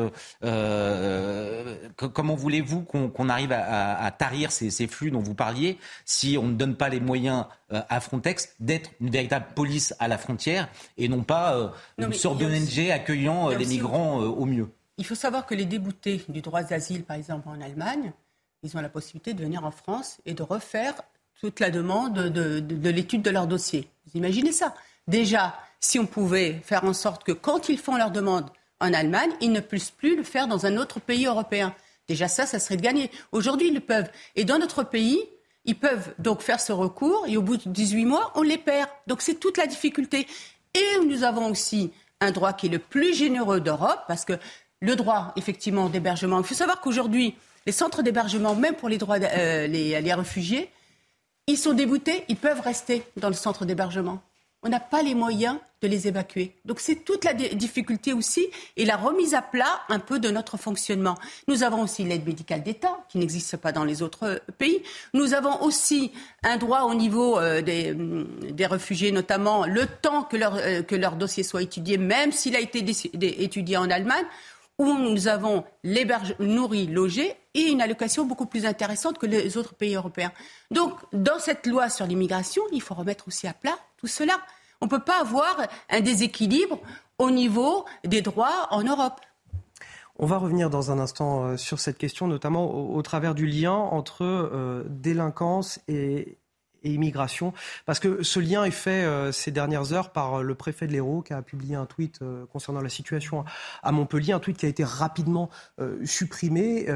comment 2.12 2.35
voulez-vous 2.35 2.84
qu'on 2.85 3.29
arrive 3.29 3.53
à, 3.53 3.99
à, 4.05 4.11
tarir 4.11 4.53
ces, 4.53 4.70
ces 4.70 4.87
flux 4.87 5.11
dont 5.11 5.20
vous 5.20 5.35
parliez 5.35 5.79
si 6.05 6.38
on 6.38 6.49
ne 6.49 6.55
donne 6.55 6.77
pas 6.77 6.88
les 6.88 7.01
moyens 7.01 7.47
à 7.70 8.01
Frontex 8.01 8.55
d'être 8.61 8.90
une 9.01 9.11
véritable 9.11 9.47
police 9.55 9.94
à 9.99 10.09
la 10.09 10.18
frontière 10.18 10.68
et 10.97 11.09
non 11.09 11.23
pas 11.23 11.73
une 11.99 12.12
sorte 12.12 12.38
d'ONG 12.38 12.90
accueillant 12.90 13.51
euh, 13.51 13.57
les 13.57 13.66
migrants 13.66 14.20
euh, 14.20 14.27
au 14.27 14.44
mieux. 14.44 14.68
Il 14.99 15.07
faut 15.07 15.14
savoir 15.14 15.47
que 15.47 15.55
les 15.55 15.64
déboutés 15.64 16.25
du 16.29 16.40
droit 16.40 16.62
d'asile, 16.62 17.03
par 17.05 17.16
exemple 17.16 17.49
en 17.49 17.61
Allemagne, 17.61 18.12
ils 18.62 18.77
ont 18.77 18.81
la 18.81 18.88
possibilité 18.88 19.35
de 19.35 19.42
venir 19.42 19.64
en 19.64 19.70
France 19.70 20.18
et 20.25 20.35
de 20.35 20.42
refaire 20.42 20.94
toute 21.40 21.61
la 21.61 21.70
demande 21.70 22.14
de, 22.14 22.88
l'étude 22.88 23.23
de 23.23 23.31
leur 23.31 23.47
dossier. 23.47 23.88
Vous 24.07 24.18
imaginez 24.18 24.53
ça? 24.53 24.75
Déjà, 25.09 25.55
si 25.81 25.99
on 25.99 26.07
pouvait 26.07 26.61
faire 26.64 26.85
en 26.85 26.94
sorte 26.94 27.25
que 27.25 27.33
quand 27.33 27.68
ils 27.68 27.79
font 27.79 27.97
leur 27.97 28.11
demande 28.11 28.49
en 28.81 28.94
Allemagne, 28.94 29.31
ils 29.40 29.53
ne 29.53 29.61
puissent 29.61 29.90
plus 29.90 30.16
le 30.16 30.23
faire 30.23 30.47
dans 30.47 30.64
un 30.64 30.77
autre 30.77 31.01
pays 31.01 31.27
européen. 31.27 31.75
Déjà 32.09 32.29
ça, 32.29 32.47
ça 32.47 32.59
serait 32.59 32.77
de 32.77 32.83
gagner. 32.83 33.11
Aujourd'hui, 33.33 33.69
ils 33.69 33.75
le 33.75 33.81
peuvent. 33.81 34.09
Et 34.37 34.45
dans 34.45 34.59
notre 34.59 34.83
pays, 34.83 35.21
ils 35.64 35.77
peuvent 35.77 36.14
donc 36.19 36.43
faire 36.43 36.61
ce 36.61 36.73
recours 36.73 37.25
et 37.27 37.37
au 37.37 37.43
bout 37.43 37.57
de 37.57 37.69
18 37.71 38.05
mois, 38.05 38.33
on 38.35 38.43
les 38.43 38.59
perd. 38.59 38.88
Donc 39.07 39.23
c'est 39.23 39.37
toute 39.37 39.57
la 39.57 39.67
difficulté. 39.67 40.27
Et 40.75 41.05
nous 41.07 41.23
avons 41.25 41.51
aussi 41.51 41.93
un 42.21 42.31
droit 42.31 42.53
qui 42.53 42.67
est 42.67 42.71
le 42.71 42.79
plus 42.79 43.14
généreux 43.14 43.61
d'Europe, 43.61 44.01
parce 44.09 44.25
que 44.25 44.35
le 44.81 44.97
droit, 44.97 45.33
effectivement, 45.37 45.88
d'hébergement, 45.88 46.38
il 46.38 46.45
faut 46.45 46.55
savoir 46.55 46.81
qu'aujourd'hui, 46.81 47.35
les 47.67 47.73
centres 47.73 48.03
d'hébergement, 48.03 48.55
même 48.55 48.75
pour 48.75 48.88
les, 48.88 48.99
droits, 48.99 49.19
euh, 49.19 50.17
réfugiés, 50.17 50.71
ils 51.47 51.57
sont 51.59 51.73
déboutés, 51.73 52.25
ils 52.29 52.37
peuvent 52.37 52.61
rester 52.61 53.03
dans 53.17 53.29
le 53.29 53.35
centre 53.35 53.64
d'hébergement 53.64 54.23
on 54.64 54.70
n'a 54.70 54.81
pas 54.81 55.03
les 55.03 55.14
moyens 55.14 55.59
de 55.83 55.88
les 55.88 56.09
évacuer. 56.09 56.57
Donc 56.64 56.81
c'est 56.81 57.05
toute 57.05 57.24
la 57.24 57.35
difficulté 57.35 58.14
aussi 58.14 58.48
et 58.79 58.87
la 58.87 58.96
remise 58.96 59.35
à 59.35 59.42
plat 59.42 59.83
un 59.90 59.98
peu 59.98 60.18
de 60.18 60.31
notre 60.31 60.57
fonctionnement. 60.57 61.16
Nous 61.46 61.62
avons 61.62 61.83
aussi 61.83 62.05
l'aide 62.05 62.27
médicale 62.27 62.62
d'État 62.62 62.96
qui 63.11 63.18
n'existe 63.18 63.59
pas 63.59 63.70
dans 63.70 63.85
les 63.85 64.03
autres 64.03 64.24
euh, 64.24 64.38
pays. 64.57 64.83
Nous 65.12 65.35
avons 65.35 65.62
aussi 65.62 66.11
un 66.42 66.57
droit 66.57 66.83
au 66.85 66.94
niveau 66.94 67.38
euh, 67.38 67.61
mm, 67.61 68.53
des, 68.53 68.66
réfugiés, 68.66 69.12
notamment 69.12 69.66
le 69.66 69.87
temps 69.87 70.22
que 70.22 70.38
leur, 70.38 70.57
euh, 70.57 70.83
que 70.83 70.94
leur 70.94 71.16
dossier 71.16 71.42
soit 71.42 71.62
étudié, 71.62 71.98
même 71.98 72.33
s'il 72.33 72.57
a 72.57 72.61
été 72.61 72.83
étudié 73.42 73.77
en 73.77 73.90
Allemagne 73.90 74.24
où 74.78 74.94
nous 74.98 75.28
avons 75.28 75.64
nourri, 76.40 76.87
logé 76.87 77.34
et 77.54 77.62
une 77.62 77.80
allocation 77.80 78.26
beaucoup 78.26 78.46
plus 78.46 78.66
intéressante 78.66 79.18
que 79.18 79.26
les 79.26 79.56
autres 79.56 79.74
pays 79.74 79.94
européens. 79.94 80.32
Donc, 80.70 80.94
dans 81.12 81.38
cette 81.38 81.66
loi 81.66 81.88
sur 81.88 82.06
l'immigration, 82.06 82.62
il 82.72 82.82
faut 82.82 82.94
remettre 82.94 83.28
aussi 83.28 83.46
à 83.46 83.54
plat 83.54 83.78
tout 83.96 84.06
cela. 84.06 84.34
On 84.80 84.87
ne 84.87 84.90
peut 84.90 85.04
pas 85.04 85.20
avoir 85.20 85.56
un 85.90 86.00
déséquilibre 86.00 86.80
au 87.18 87.30
niveau 87.30 87.84
des 88.04 88.22
droits 88.22 88.68
en 88.70 88.82
Europe. 88.82 89.20
On 90.16 90.26
va 90.26 90.38
revenir 90.38 90.70
dans 90.70 90.90
un 90.90 90.98
instant 90.98 91.44
euh, 91.44 91.56
sur 91.56 91.80
cette 91.80 91.98
question, 91.98 92.28
notamment 92.28 92.94
au, 92.94 93.02
travers 93.02 93.34
du 93.34 93.46
lien 93.46 93.72
entre 93.72 94.22
euh, 94.22 94.84
délinquance 94.88 95.80
et, 95.88 96.38
immigration. 96.92 97.53
Parce 97.87 98.01
que 98.01 98.23
ce 98.23 98.40
lien 98.40 98.64
est 98.64 98.70
fait 98.70 99.05
euh, 99.05 99.33
ces 99.33 99.51
dernières 99.51 99.92
heures 99.92 100.11
par 100.11 100.42
le 100.42 100.55
préfet 100.55 100.87
de 100.87 100.92
l'Hérault 100.92 101.23
qui 101.23 101.33
a 101.33 101.42
publié 101.42 101.77
un 101.77 101.87
tweet 101.87 102.20
concernant 102.53 102.81
la 102.81 102.88
situation 102.88 103.44
à 103.83 103.92
Montpellier, 103.92 104.33
un 104.33 104.40
tweet 104.40 104.57
qui 104.57 104.66
a 104.66 104.68
été 104.68 104.85
rapidement 104.85 105.51
supprimé 106.05 106.87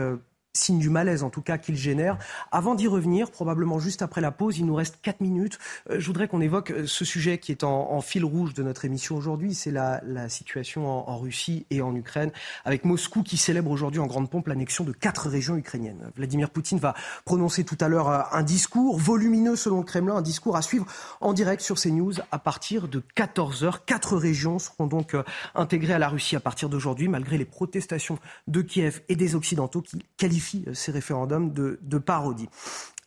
signe 0.52 0.78
du 0.78 0.90
malaise 0.90 1.22
en 1.22 1.30
tout 1.30 1.42
cas 1.42 1.58
qu'il 1.58 1.76
génère. 1.76 2.18
Avant 2.50 2.74
d'y 2.74 2.87
revenir, 2.87 3.30
probablement 3.30 3.78
juste 3.78 4.02
après 4.02 4.20
la 4.20 4.30
pause, 4.30 4.58
il 4.58 4.66
nous 4.66 4.74
reste 4.74 4.98
4 5.02 5.20
minutes. 5.20 5.58
Euh, 5.90 6.00
je 6.00 6.06
voudrais 6.06 6.28
qu'on 6.28 6.40
évoque 6.40 6.70
euh, 6.70 6.87
ce 6.87 7.04
sujet 7.04 7.38
qui 7.38 7.52
est 7.52 7.64
en, 7.64 8.00
fil 8.00 8.24
rouge 8.24 8.54
de 8.54 8.62
notre 8.62 8.84
émission 8.84 9.16
aujourd'hui, 9.16 9.54
c'est 9.54 9.70
la, 9.70 10.00
situation 10.28 10.87
en, 10.87 11.18
Russie 11.18 11.66
et 11.70 11.82
en 11.82 11.94
Ukraine, 11.94 12.30
avec 12.64 12.84
Moscou 12.84 13.22
qui 13.22 13.37
célèbre 13.37 13.70
aujourd'hui 13.70 14.00
en 14.00 14.06
grande 14.06 14.30
pompe 14.30 14.46
l'annexion 14.46 14.84
de 14.84 14.92
quatre 14.92 15.28
régions 15.28 15.56
ukrainiennes. 15.56 16.11
Vladimir 16.16 16.50
Poutine 16.50 16.78
va 16.78 16.94
prononcer 17.24 17.64
tout 17.64 17.76
à 17.80 17.88
l'heure 17.88 18.08
euh, 18.08 18.20
un 18.32 18.42
discours 18.42 18.98
volumineux 18.98 19.56
selon 19.56 19.78
le 19.78 19.84
Kremlin, 19.84 20.16
un 20.16 20.22
discours 20.22 20.56
à 20.56 20.62
suivre 20.62 20.87
en 21.20 21.32
direct 21.32 21.62
sur 21.62 21.76
CNews 21.76 22.14
à 22.30 22.38
partir 22.38 22.88
de 22.88 23.02
14h. 23.16 23.80
Quatre 23.84 24.16
régions 24.16 24.58
seront 24.58 24.87
donc 24.87 25.16
intégrées 25.54 25.94
à 25.94 25.98
la 25.98 26.08
Russie 26.08 26.37
à 26.37 26.40
partir 26.40 26.68
d'aujourd'hui, 26.68 27.08
malgré 27.08 27.37
les 27.37 27.44
protestations 27.44 28.18
de 28.46 28.62
Kiev 28.62 29.00
et 29.08 29.16
des 29.16 29.34
Occidentaux 29.34 29.82
qui 29.82 29.98
qualifient 30.16 30.38
euh, 30.66 30.74
ces 30.74 30.92
référendums 30.92 31.53
de, 31.53 31.98
parodie. 31.98 32.48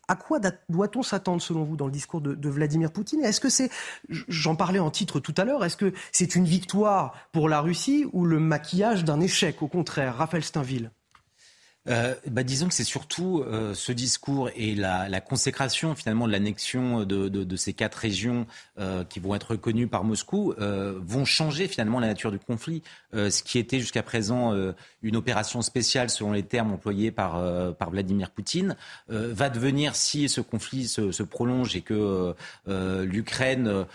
À 0.07 0.15
quoi 0.15 0.39
doit-on 0.69 1.03
s'attendre 1.03 1.41
selon 1.41 1.63
vous 1.63 1.77
dans 1.77 1.85
le 1.85 1.91
discours 1.91 2.21
de, 2.21 2.49
Vladimir 2.49 2.91
Poutine? 2.91 3.23
Est-ce 3.23 3.39
que 3.39 3.49
c'est, 3.49 3.69
j'en 4.09 4.55
parlais 4.55 4.79
en 4.79 4.91
titre 4.91 5.19
tout 5.19 5.33
à 5.37 5.45
l'heure, 5.45 5.63
est-ce 5.63 5.77
que 5.77 5.93
c'est 6.11 6.35
une 6.35 6.45
victoire 6.45 7.13
pour 7.31 7.47
la 7.47 7.61
Russie 7.61 8.05
ou 8.11 8.25
le 8.25 8.39
maquillage 8.39 9.05
d'un 9.05 9.21
échec? 9.21 9.61
Au 9.61 9.67
contraire, 9.67 10.17
Raphaël 10.17 10.43
Steinville 10.43 10.91
euh, 11.87 12.13
bah, 12.27 12.43
disons 12.43 12.67
que 12.67 12.75
c'est 12.75 12.83
surtout 12.83 13.43
euh, 13.45 13.73
ce 13.73 13.91
discours 13.91 14.51
et 14.55 14.75
la, 14.75 15.19
consécration 15.21 15.95
finalement 15.95 16.27
de 16.27 16.31
l'annexion 16.31 17.05
de, 17.05 17.55
ces 17.55 17.73
quatre 17.73 17.95
régions 17.95 18.45
euh, 18.79 19.03
qui 19.03 19.19
vont 19.19 19.33
être 19.33 19.51
reconnues 19.51 19.87
par 19.87 20.03
Moscou 20.03 20.53
vont 20.57 21.25
changer 21.25 21.67
finalement 21.67 21.99
la 21.99 22.07
nature 22.07 22.31
du 22.31 22.39
conflit. 22.39 22.81
Ce 23.13 23.43
qui 23.43 23.59
était 23.59 23.79
jusqu'à 23.79 24.03
présent 24.03 24.53
une 25.03 25.15
opération 25.15 25.61
spéciale 25.61 26.09
selon 26.09 26.31
les 26.31 26.43
termes 26.43 26.71
employés 26.73 27.11
par, 27.11 27.41
Vladimir 27.91 28.31
Poutine 28.31 28.75
va 29.07 29.49
devenir, 29.49 29.95
si 29.95 30.27
ce 30.29 30.41
conflit 30.41 30.87
se, 30.87 31.23
prolonge 31.23 31.75
et 31.75 31.81
que 31.81 32.33
l'Ukraine 32.67 33.85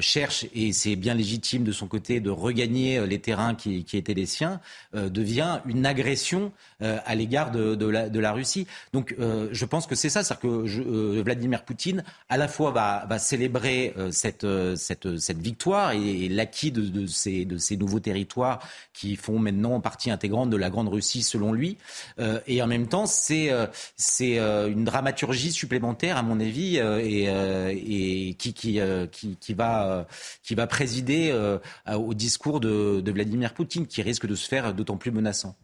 cherche, 0.00 0.46
et 0.54 0.72
c'est 0.72 0.96
bien 0.96 1.14
légitime 1.14 1.64
de 1.64 1.72
son 1.72 1.86
côté, 1.86 2.20
de 2.20 2.30
regagner 2.30 3.06
les 3.06 3.20
terrains 3.20 3.54
qui 3.54 3.84
étaient 3.92 4.14
les 4.14 4.26
siens, 4.26 4.60
devient 4.94 5.60
une 5.66 5.84
agression 5.86 6.52
euh, 6.82 6.98
à 7.04 7.14
l'égard 7.14 7.50
de, 7.52 8.18
la, 8.18 8.32
Russie. 8.32 8.66
Donc 8.92 9.14
euh, 9.18 9.48
je 9.52 9.64
pense 9.64 9.86
que 9.86 9.94
c'est 9.94 10.08
ça, 10.08 10.24
c'est-à-dire 10.24 10.40
que 10.40 10.80
euh, 10.80 11.22
Vladimir 11.22 11.64
Poutine 11.64 12.02
à 12.28 12.36
la 12.36 12.48
fois 12.48 12.70
va, 12.70 13.18
célébrer 13.18 13.94
cette, 14.10 14.44
victoire 15.36 15.92
et, 15.92 16.28
l'acquis 16.28 16.72
de, 16.72 17.06
ces, 17.06 17.76
nouveaux 17.76 18.00
territoires 18.00 18.58
qui 18.92 19.16
font 19.16 19.38
maintenant 19.38 19.80
partie 19.80 20.10
intégrante 20.10 20.50
de 20.50 20.56
la 20.56 20.70
Grande 20.70 20.88
Russie 20.88 21.22
selon 21.22 21.52
lui. 21.52 21.76
et 22.46 22.62
en 22.62 22.66
même 22.66 22.88
temps, 22.88 23.06
c'est 23.06 23.50
une 24.38 24.84
dramaturgie 24.84 25.52
supplémentaire, 25.52 26.16
à 26.16 26.22
mon 26.22 26.40
avis, 26.40 26.78
et, 26.78 28.34
qui, 28.38 29.54
va, 29.54 30.06
présider 30.68 31.56
au 31.94 32.14
discours 32.14 32.60
de 32.60 33.10
Vladimir 33.10 33.54
Poutine, 33.54 33.86
qui 33.86 34.02
risque 34.02 34.26
de 34.26 34.34
se 34.34 34.48
faire 34.48 34.74
d'autant 34.74 34.96
plus 34.96 35.10
menaçant 35.10 35.54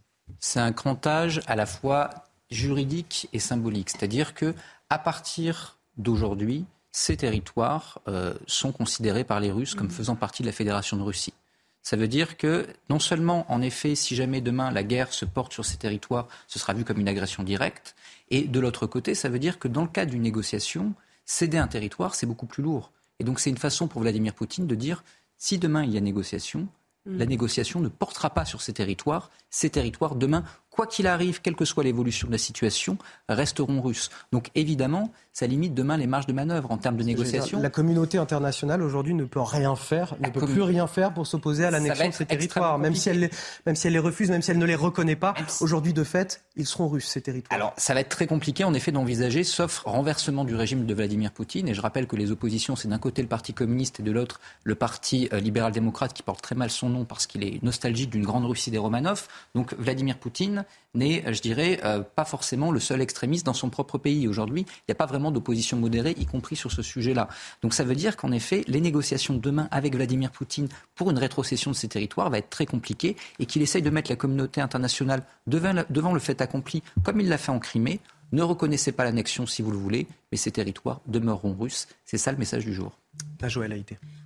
c'est 0.41 0.61
un 0.61 0.73
crantage 0.73 1.41
à 1.47 1.57
la 1.57 1.67
fois 1.67 2.11
juridique 2.51 3.29
et 3.33 3.39
symbolique. 3.39 3.91
C'est-à-dire 3.91 4.35
que 4.35 4.55
à 4.91 4.99
partir 4.99 5.79
d'aujourd'hui, 5.97 6.65
ces 6.93 7.17
territoires 7.17 8.01
euh, 8.09 8.35
sont 8.47 8.73
considérés 8.73 9.25
par 9.25 9.41
les 9.41 9.51
Russes 9.51 9.75
comme 9.75 9.91
faisant 9.91 10.17
partie 10.17 10.43
de 10.43 10.49
la 10.49 10.53
Fédération 10.53 10.97
de 10.97 11.03
Russie. 11.03 11.35
Ça 11.83 11.97
veut 11.97 12.09
dire 12.09 12.37
que 12.37 12.67
non 12.91 12.99
seulement, 12.99 13.51
en 13.51 13.63
effet, 13.63 13.95
si 13.95 14.15
jamais 14.15 14.41
demain 14.41 14.71
la 14.71 14.83
guerre 14.83 15.13
se 15.13 15.25
porte 15.25 15.53
sur 15.53 15.65
ces 15.65 15.77
territoires, 15.77 16.29
ce 16.47 16.59
sera 16.59 16.75
vu 16.75 16.85
comme 16.85 17.01
une 17.01 17.09
agression 17.09 17.43
directe, 17.43 17.95
et 18.31 18.43
de 18.43 18.61
l'autre 18.61 18.87
côté, 18.87 19.15
ça 19.15 19.29
veut 19.29 19.39
dire 19.39 19.59
que 19.59 19.69
dans 19.69 19.83
le 19.83 19.89
cas 19.89 20.05
d'une 20.05 20.23
négociation, 20.23 20.93
céder 21.25 21.59
un 21.59 21.69
territoire, 21.69 22.15
c'est 22.15 22.27
beaucoup 22.27 22.47
plus 22.47 22.63
lourd. 22.63 22.91
Et 23.21 23.25
donc 23.25 23.41
c'est 23.41 23.51
une 23.51 23.59
façon 23.59 23.89
pour 23.89 24.03
Vladimir 24.03 24.35
Poutine 24.35 24.67
de 24.67 24.75
dire, 24.75 25.03
si 25.39 25.59
demain 25.59 25.85
il 25.85 25.91
y 25.91 25.97
a 25.97 26.01
négociation, 26.01 26.69
la 27.09 27.25
mm. 27.25 27.29
négociation 27.29 27.81
ne 27.81 27.89
portera 27.89 28.31
pas 28.31 28.45
sur 28.45 28.61
ces 28.61 28.73
territoires. 28.73 29.31
Ces 29.51 29.71
territoires, 29.71 30.15
demain, 30.15 30.45
quoi 30.79 30.87
qu'il 30.87 31.09
arrive, 31.09 31.41
quelle 31.41 31.57
que 31.57 31.65
soit 31.65 31.83
l'évolution 31.83 32.29
de 32.29 32.33
la 32.33 32.39
situation, 32.39 32.99
resteront 33.29 33.83
russes. 33.83 34.11
Donc 34.31 34.51
évidemment, 34.55 35.11
ça 35.33 35.49
limite 35.49 35.75
demain 35.75 35.97
les 35.97 36.07
marges 36.07 36.27
de 36.27 36.33
manœuvre 36.33 36.71
en 36.71 36.79
termes 36.79 36.97
de 36.97 37.03
négociation. 37.03 37.61
la 37.61 37.71
communauté 37.71 38.17
internationale 38.19 38.81
aujourd'hui 38.81 39.15
ne 39.15 39.25
peut 39.25 39.41
rien 39.41 39.75
faire, 39.75 40.17
ne 40.21 40.31
peut 40.31 40.47
plus 40.47 40.63
rien 40.63 40.87
faire 40.87 41.15
pour 41.15 41.27
s'opposer 41.27 41.65
à 41.65 41.73
l'annexion 41.73 42.09
de 42.09 42.13
ces 42.13 42.27
territoires, 42.27 42.79
même 42.79 42.95
si, 42.95 43.09
elle 43.09 43.21
les, 43.21 43.31
même 43.67 43.75
si 43.75 43.89
elle 43.89 43.93
les 43.93 43.99
refuse, 43.99 44.31
même 44.31 44.43
si 44.43 44.53
elle 44.53 44.59
ne 44.59 44.67
les 44.67 44.77
reconnaît 44.77 45.17
pas. 45.17 45.35
Aujourd'hui, 45.61 45.93
de 45.93 46.05
fait, 46.05 46.43
ils 46.57 46.67
seront 46.67 46.89
russes, 46.89 47.09
ces 47.09 47.23
territoires. 47.23 47.57
Alors, 47.57 47.73
ça 47.77 47.95
va 47.95 48.01
être 48.01 48.09
très 48.09 48.27
compliqué, 48.27 48.63
en 48.65 48.75
effet, 48.75 48.93
d'envisager, 48.93 49.43
sauf 49.45 49.83
renversement 49.85 50.45
du 50.45 50.55
régime 50.55 50.87
de 50.87 50.95
Vladimir 50.95 51.33
Poutine. 51.33 51.69
Et 51.69 51.75
je 51.75 51.81
rappelle 51.81 52.07
que 52.07 52.17
les 52.17 52.33
oppositions, 52.33 52.75
c'est 52.75 52.89
d'un 52.89 52.99
côté 52.99 53.23
le 53.23 53.29
Parti 53.29 53.53
communiste 53.53 54.01
et 54.01 54.03
de 54.03 54.11
l'autre 54.11 54.41
le 54.65 54.75
Parti 54.77 55.29
euh, 55.33 55.41
libéral-démocrate 55.41 56.15
qui 56.15 56.23
porte 56.23 56.43
très 56.43 56.55
mal 56.55 56.71
son 56.71 56.89
nom 56.89 57.05
parce 57.05 57.27
qu'il 57.27 57.45
est 57.45 57.63
nostalgique 57.63 58.11
d'une 58.11 58.25
grande 58.25 58.45
Russie 58.45 58.71
des 58.71 58.79
Romanov. 58.79 59.29
Donc, 59.55 59.75
Vladimir 59.79 60.19
Poutine 60.19 60.65
n'est, 60.95 61.23
je 61.33 61.41
dirais, 61.41 61.81
euh, 61.85 62.01
pas 62.01 62.25
forcément 62.25 62.71
le 62.71 62.81
seul 62.81 63.01
extrémiste 63.01 63.47
dans 63.47 63.53
son 63.53 63.71
propre 63.71 63.99
pays. 63.99 64.27
Aujourd'hui, 64.27 64.63
il 64.63 64.83
n'y 64.89 64.93
a 64.93 64.95
pas 64.95 65.07
vraiment 65.07 65.31
d'opposition 65.31 65.77
modérée, 65.77 66.15
y 66.19 66.27
compris 66.27 66.57
sur 66.57 66.73
ce 66.73 66.83
sujet-là. 66.83 67.29
Donc 67.63 67.75
ça 67.75 67.85
veut 67.85 67.95
dire 67.95 68.17
qu'en 68.17 68.33
effet, 68.33 68.65
les 68.67 68.81
négociations 68.81 69.35
demain 69.35 69.69
avec 69.71 69.95
Vladimir 69.95 70.31
Poutine 70.31 70.69
pour 70.95 71.11
une 71.11 71.19
rétrocession 71.19 71.71
de 71.71 71.77
ces 71.77 71.89
territoires 71.89 72.31
va 72.31 72.39
être 72.39 72.51
très 72.51 72.67
compliquées 72.67 73.17
et 73.39 73.47
qu'il 73.47 73.63
essaye 73.63 73.83
de 73.83 73.91
mettre 73.91 74.11
la 74.11 74.17
communauté 74.17 74.61
internationale 74.61 75.23
devant 75.47 76.13
le 76.13 76.21
fait 76.21 76.41
accompli, 76.41 76.83
comme 77.03 77.21
il 77.21 77.29
l'a 77.29 77.39
fait 77.39 77.53
en 77.53 77.59
Crimée. 77.59 78.01
Ne 78.33 78.43
reconnaissez 78.43 78.93
pas 78.93 79.05
l'annexion 79.05 79.47
si 79.47 79.63
vous 79.63 79.71
le 79.71 79.79
voulez, 79.79 80.07
mais 80.31 80.39
ces 80.39 80.51
territoires 80.51 81.01
demeureront 81.07 81.57
russes. 81.59 81.89
C'est 82.05 82.19
ça 82.19 82.31
le 82.31 82.39
message 82.39 82.65
du 82.65 82.75
jour. 82.75 82.93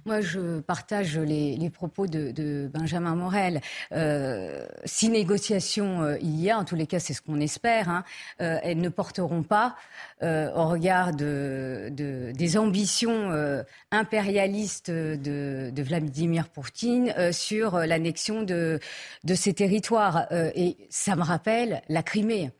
Moi, 0.04 0.20
je 0.20 0.60
partage 0.60 1.18
les, 1.18 1.70
propos 1.70 2.06
de, 2.06 2.68
Benjamin 2.72 3.14
Morel. 3.14 3.60
Euh, 3.92 4.66
si 4.84 5.10
négociation 5.10 6.02
euh, 6.02 6.16
il 6.20 6.40
y 6.40 6.50
a, 6.50 6.58
en 6.58 6.64
tous 6.64 6.74
les 6.74 6.86
cas, 6.86 6.98
c'est 6.98 7.12
ce 7.12 7.22
qu'on 7.22 7.38
espère, 7.38 7.88
hein, 7.88 8.04
euh, 8.40 8.58
elles 8.62 8.80
ne 8.80 8.88
porteront 8.88 9.42
pas, 9.42 9.76
au 10.22 10.68
regard 10.68 11.12
de, 11.12 11.90
des 11.92 12.56
ambitions 12.56 13.32
impérialistes 13.90 14.88
de, 14.90 15.82
Vladimir 15.82 16.48
Poutine, 16.48 17.12
sur 17.32 17.76
l'annexion 17.78 18.42
de 18.42 18.78
ces 19.34 19.52
territoires. 19.52 20.28
et 20.30 20.76
ça 20.90 21.16
me 21.16 21.22
rappelle 21.22 21.82
la 21.88 22.04
Crimée. 22.04 22.52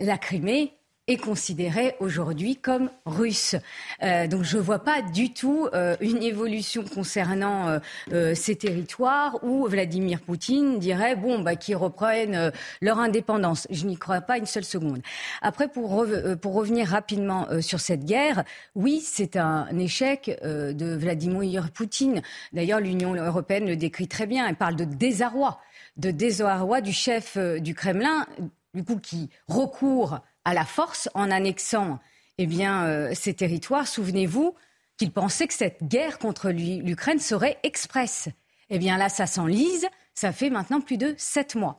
La 0.00 0.18
Crimée, 0.18 0.77
est 1.08 1.16
considéré 1.16 1.96
aujourd'hui 2.00 2.56
comme 2.56 2.90
russe. 3.06 3.56
Euh, 4.02 4.26
donc 4.28 4.44
je 4.44 4.58
ne 4.58 4.62
vois 4.62 4.84
pas 4.84 5.02
du 5.02 5.32
tout 5.32 5.66
euh, 5.72 5.96
une 6.00 6.22
évolution 6.22 6.84
concernant 6.84 7.80
euh, 8.12 8.34
ces 8.34 8.56
territoires 8.56 9.42
où 9.42 9.66
Vladimir 9.66 10.20
Poutine 10.20 10.78
dirait 10.78 11.16
bon 11.16 11.40
bah 11.40 11.56
qu'ils 11.56 11.76
reprennent 11.76 12.52
leur 12.82 12.98
indépendance. 12.98 13.66
Je 13.70 13.86
n'y 13.86 13.96
crois 13.96 14.20
pas 14.20 14.38
une 14.38 14.46
seule 14.46 14.64
seconde. 14.64 15.00
Après 15.40 15.68
pour 15.68 16.04
pour 16.42 16.52
revenir 16.52 16.88
rapidement 16.88 17.46
sur 17.60 17.80
cette 17.80 18.04
guerre, 18.04 18.44
oui 18.74 19.00
c'est 19.02 19.36
un 19.36 19.66
échec 19.78 20.38
de 20.44 20.94
Vladimir 20.94 21.70
Poutine. 21.72 22.20
D'ailleurs 22.52 22.80
l'Union 22.80 23.14
européenne 23.14 23.66
le 23.66 23.76
décrit 23.76 24.08
très 24.08 24.26
bien. 24.26 24.46
Elle 24.46 24.56
parle 24.56 24.76
de 24.76 24.84
désarroi, 24.84 25.60
de 25.96 26.10
désarroi 26.10 26.82
du 26.82 26.92
chef 26.92 27.38
du 27.38 27.74
Kremlin, 27.74 28.26
du 28.74 28.84
coup 28.84 28.98
qui 28.98 29.30
recourt 29.48 30.20
à 30.48 30.54
la 30.54 30.64
force 30.64 31.10
en 31.12 31.30
annexant 31.30 31.98
eh 32.38 32.46
bien, 32.46 32.86
euh, 32.86 33.10
ces 33.12 33.34
territoires. 33.34 33.86
Souvenez-vous 33.86 34.54
qu'il 34.96 35.12
pensait 35.12 35.46
que 35.46 35.52
cette 35.52 35.84
guerre 35.84 36.18
contre 36.18 36.48
l'Ukraine 36.48 37.18
serait 37.18 37.58
express. 37.64 38.30
Eh 38.70 38.78
bien 38.78 38.96
là, 38.96 39.10
ça 39.10 39.26
s'enlise. 39.26 39.86
Ça 40.14 40.32
fait 40.32 40.48
maintenant 40.48 40.80
plus 40.80 40.96
de 40.96 41.14
sept 41.18 41.54
mois. 41.54 41.76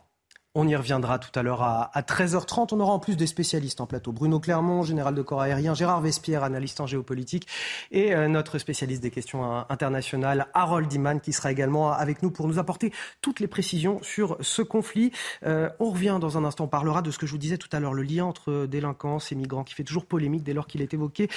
On 0.55 0.67
y 0.67 0.75
reviendra 0.75 1.19
tout 1.19 1.37
à 1.37 1.43
l'heure 1.43 1.61
à, 1.61 1.91
13h30. 1.95 2.69
On 2.71 2.79
aura 2.79 2.91
en 2.91 2.97
plus 2.97 3.15
des 3.15 3.27
spécialistes 3.27 3.81
en 3.81 3.85
plateau. 3.85 4.11
Bruno 4.11 4.39
Clermont, 4.39 4.81
général 4.81 5.13
de 5.13 5.21
corps 5.21 5.41
aérien, 5.41 5.75
Gérard 5.75 6.01
Vespierre, 6.01 6.43
analyste 6.43 6.81
en 6.81 6.87
géopolitique, 6.87 7.47
et 7.91 8.15
euh, 8.15 8.27
notre 8.27 8.57
spécialiste 8.57 9.03
des 9.03 9.11
questions 9.11 9.45
euh, 9.45 9.61
internationales, 9.69 10.47
Harold 10.55 10.91
Iman, 10.91 11.19
qui 11.21 11.33
sera 11.33 11.51
également 11.51 11.91
avec 11.91 12.23
nous 12.23 12.31
pour 12.31 12.47
nous 12.47 12.57
apporter 12.57 12.91
toutes 13.21 13.39
les 13.39 13.45
précisions 13.45 14.01
sur 14.01 14.37
ce 14.39 14.63
conflit. 14.63 15.11
Euh, 15.45 15.69
on 15.79 15.91
revient 15.91 16.17
dans 16.19 16.35
un 16.35 16.43
instant. 16.43 16.63
On 16.63 16.67
parlera 16.67 17.03
de 17.03 17.11
ce 17.11 17.19
que 17.19 17.27
je 17.27 17.31
vous 17.31 17.37
disais 17.37 17.59
tout 17.59 17.69
à 17.71 17.79
l'heure, 17.79 17.93
le 17.93 18.01
lien 18.01 18.25
entre 18.25 18.65
délinquance 18.65 19.31
et 19.31 19.35
migrants, 19.35 19.63
qui 19.63 19.75
fait 19.75 19.83
toujours 19.83 20.07
polémique 20.07 20.41
dès 20.41 20.53
lors 20.53 20.65
qu'il 20.65 20.81
est 20.81 20.95
évoqué. 20.95 21.29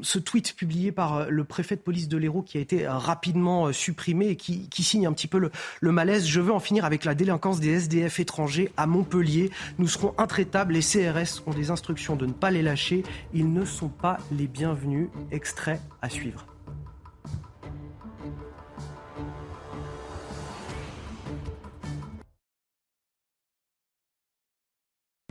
Ce 0.00 0.18
tweet 0.18 0.56
publié 0.56 0.90
par 0.90 1.30
le 1.30 1.44
préfet 1.44 1.76
de 1.76 1.82
police 1.82 2.08
de 2.08 2.16
l'Hérault, 2.16 2.42
qui 2.42 2.56
a 2.56 2.62
été 2.62 2.88
rapidement 2.88 3.72
supprimé 3.74 4.28
et 4.28 4.36
qui, 4.36 4.82
signe 4.82 5.06
un 5.06 5.12
petit 5.12 5.28
peu 5.28 5.38
le 5.38 5.92
malaise. 5.92 6.26
Je 6.26 6.40
veux 6.40 6.52
en 6.52 6.60
finir 6.60 6.86
avec 6.86 7.04
la 7.04 7.14
délinquance 7.14 7.60
des 7.60 7.74
SDF 7.74 8.21
étrangers 8.22 8.72
à 8.78 8.86
Montpellier. 8.86 9.50
Nous 9.78 9.88
serons 9.88 10.14
intraitables. 10.16 10.72
Les 10.72 10.80
CRS 10.80 11.42
ont 11.46 11.52
des 11.52 11.70
instructions 11.70 12.16
de 12.16 12.24
ne 12.24 12.32
pas 12.32 12.50
les 12.50 12.62
lâcher. 12.62 13.02
Ils 13.34 13.52
ne 13.52 13.66
sont 13.66 13.90
pas 13.90 14.16
les 14.30 14.46
bienvenus. 14.46 15.08
Extrait 15.30 15.80
à 16.00 16.08
suivre. 16.08 16.46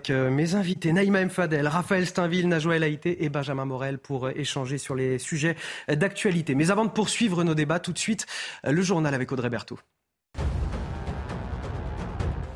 Euh, 0.10 0.32
mes 0.32 0.56
invités, 0.56 0.91
Naïma 0.93 1.23
Mfadel, 1.25 1.67
Raphaël 1.67 2.06
Steinville, 2.06 2.47
Najouel 2.47 2.84
Haïté 2.84 3.23
et 3.23 3.30
Benjamin 3.30 3.65
Morel 3.65 3.99
pour 3.99 4.27
euh, 4.27 4.32
échanger 4.36 4.77
sur 4.77 4.95
les 4.95 5.19
sujets 5.19 5.56
d'actualité. 5.88 6.56
Mais 6.56 6.71
avant 6.71 6.86
de 6.86 6.89
poursuivre 6.89 7.43
nos 7.43 7.54
débats, 7.54 7.80
tout 7.80 7.93
de 7.93 7.99
suite, 7.99 8.25
euh, 8.65 8.71
le 8.71 8.82
journal 8.82 9.13
avec 9.13 9.32
Audrey 9.32 9.49
Berthaud. 9.49 9.80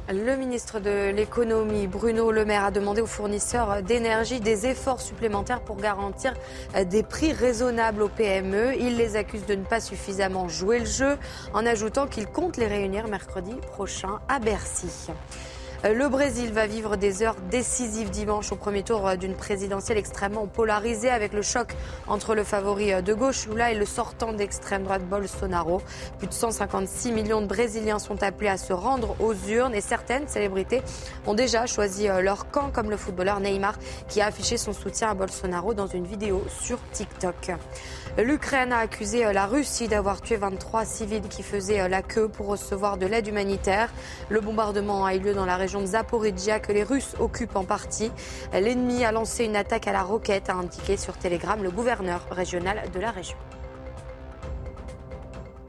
Le 0.08 0.36
ministre 0.36 0.80
de 0.80 1.10
l'économie, 1.10 1.88
Bruno 1.88 2.32
Le 2.32 2.46
Maire, 2.46 2.66
a 2.66 2.70
demandé 2.70 3.02
aux 3.02 3.08
fournisseurs 3.08 3.82
d'énergie 3.82 4.40
des 4.40 4.68
efforts 4.68 5.02
supplémentaires 5.02 5.62
pour 5.62 5.78
garantir 5.78 6.36
des 6.86 7.02
prix 7.02 7.34
raisonnables 7.34 8.04
aux 8.04 8.10
PME. 8.10 8.76
Il 8.80 8.98
les 8.98 9.16
accuse 9.16 9.48
de 9.48 9.56
ne 9.56 9.64
pas 9.64 9.80
suffisamment 9.80 10.48
jouer 10.48 10.78
le 10.78 10.86
jeu 10.86 11.18
en 11.56 11.66
ajoutant 11.66 12.06
qu'il 12.06 12.28
compte 12.28 12.58
les 12.58 12.68
réunir 12.68 13.08
mercredi 13.08 13.56
prochain 13.72 14.20
à 14.30 14.38
Bercy. 14.38 15.10
Le 15.94 16.10
Brésil 16.10 16.52
va 16.52 16.66
vivre 16.66 16.96
des 16.96 17.22
heures 17.22 17.36
décisives 17.52 18.10
dimanche 18.10 18.52
au 18.52 18.56
premier 18.56 18.82
tour 18.82 19.16
d'une 19.18 19.36
présidentielle 19.36 20.00
extrêmement 20.00 20.48
polarisée 20.48 21.12
avec 21.12 21.32
le 21.32 21.44
choc 21.44 21.76
entre 22.08 22.34
le 22.34 22.44
favori 22.44 23.04
de 23.04 23.14
gauche 23.14 23.46
Lula 23.46 23.72
et 23.72 23.76
le 23.76 23.86
sortant 23.86 24.34
d'extrême 24.34 24.82
droite 24.82 25.08
Bolsonaro. 25.08 25.84
Plus 26.18 26.26
de 26.26 26.34
156 26.34 27.12
millions 27.12 27.42
de 27.42 27.46
Brésiliens 27.46 28.00
sont 28.00 28.24
appelés 28.24 28.50
à 28.50 28.58
se 28.58 28.74
rendre 28.74 29.16
aux 29.20 29.36
urnes 29.48 29.76
et 29.76 29.82
certaines 29.82 30.28
célébrités 30.28 30.82
ont 31.28 31.36
déjà 31.36 31.68
choisi 31.68 32.08
leur 32.08 32.50
camp 32.50 32.72
comme 32.74 32.90
le 32.90 32.98
footballeur 32.98 33.40
Neymar 33.40 33.76
qui 34.08 34.22
a 34.22 34.26
affiché 34.26 34.58
son 34.58 34.74
soutien 34.74 35.12
à 35.12 35.14
Bolsonaro 35.14 35.76
dans 35.76 35.86
une 35.86 36.08
vidéo 36.08 36.44
sur 36.64 36.80
TikTok. 36.94 37.52
L'Ukraine 38.18 38.72
a 38.72 38.80
accusé 38.80 39.32
la 39.34 39.46
Russie 39.46 39.88
d'avoir 39.88 40.22
tué 40.22 40.38
23 40.38 40.86
civils 40.86 41.28
qui 41.30 41.44
faisaient 41.44 41.88
la 41.90 42.02
queue 42.02 42.30
pour 42.30 42.48
recevoir 42.48 42.98
de 42.98 43.06
l'aide 43.06 43.28
humanitaire. 43.28 43.92
Le 44.30 44.40
bombardement 44.40 45.06
a 45.06 45.14
eu 45.14 45.20
lieu 45.20 45.34
dans 45.34 45.46
la 45.46 45.58
région 45.58 45.75
de 45.82 45.88
Zaporizhia 45.88 46.60
que 46.60 46.72
les 46.72 46.84
Russes 46.84 47.16
occupent 47.20 47.56
en 47.56 47.64
partie. 47.64 48.12
L'ennemi 48.54 49.04
a 49.04 49.12
lancé 49.12 49.46
une 49.46 49.56
attaque 49.56 49.88
à 49.88 49.94
la 49.94 50.04
roquette, 50.04 50.50
a 50.50 50.54
indiqué 50.54 50.98
sur 50.98 51.18
Telegram 51.18 51.62
le 51.62 51.72
gouverneur 51.72 52.26
régional 52.32 52.84
de 52.94 53.00
la 53.00 53.12
région. 53.12 53.38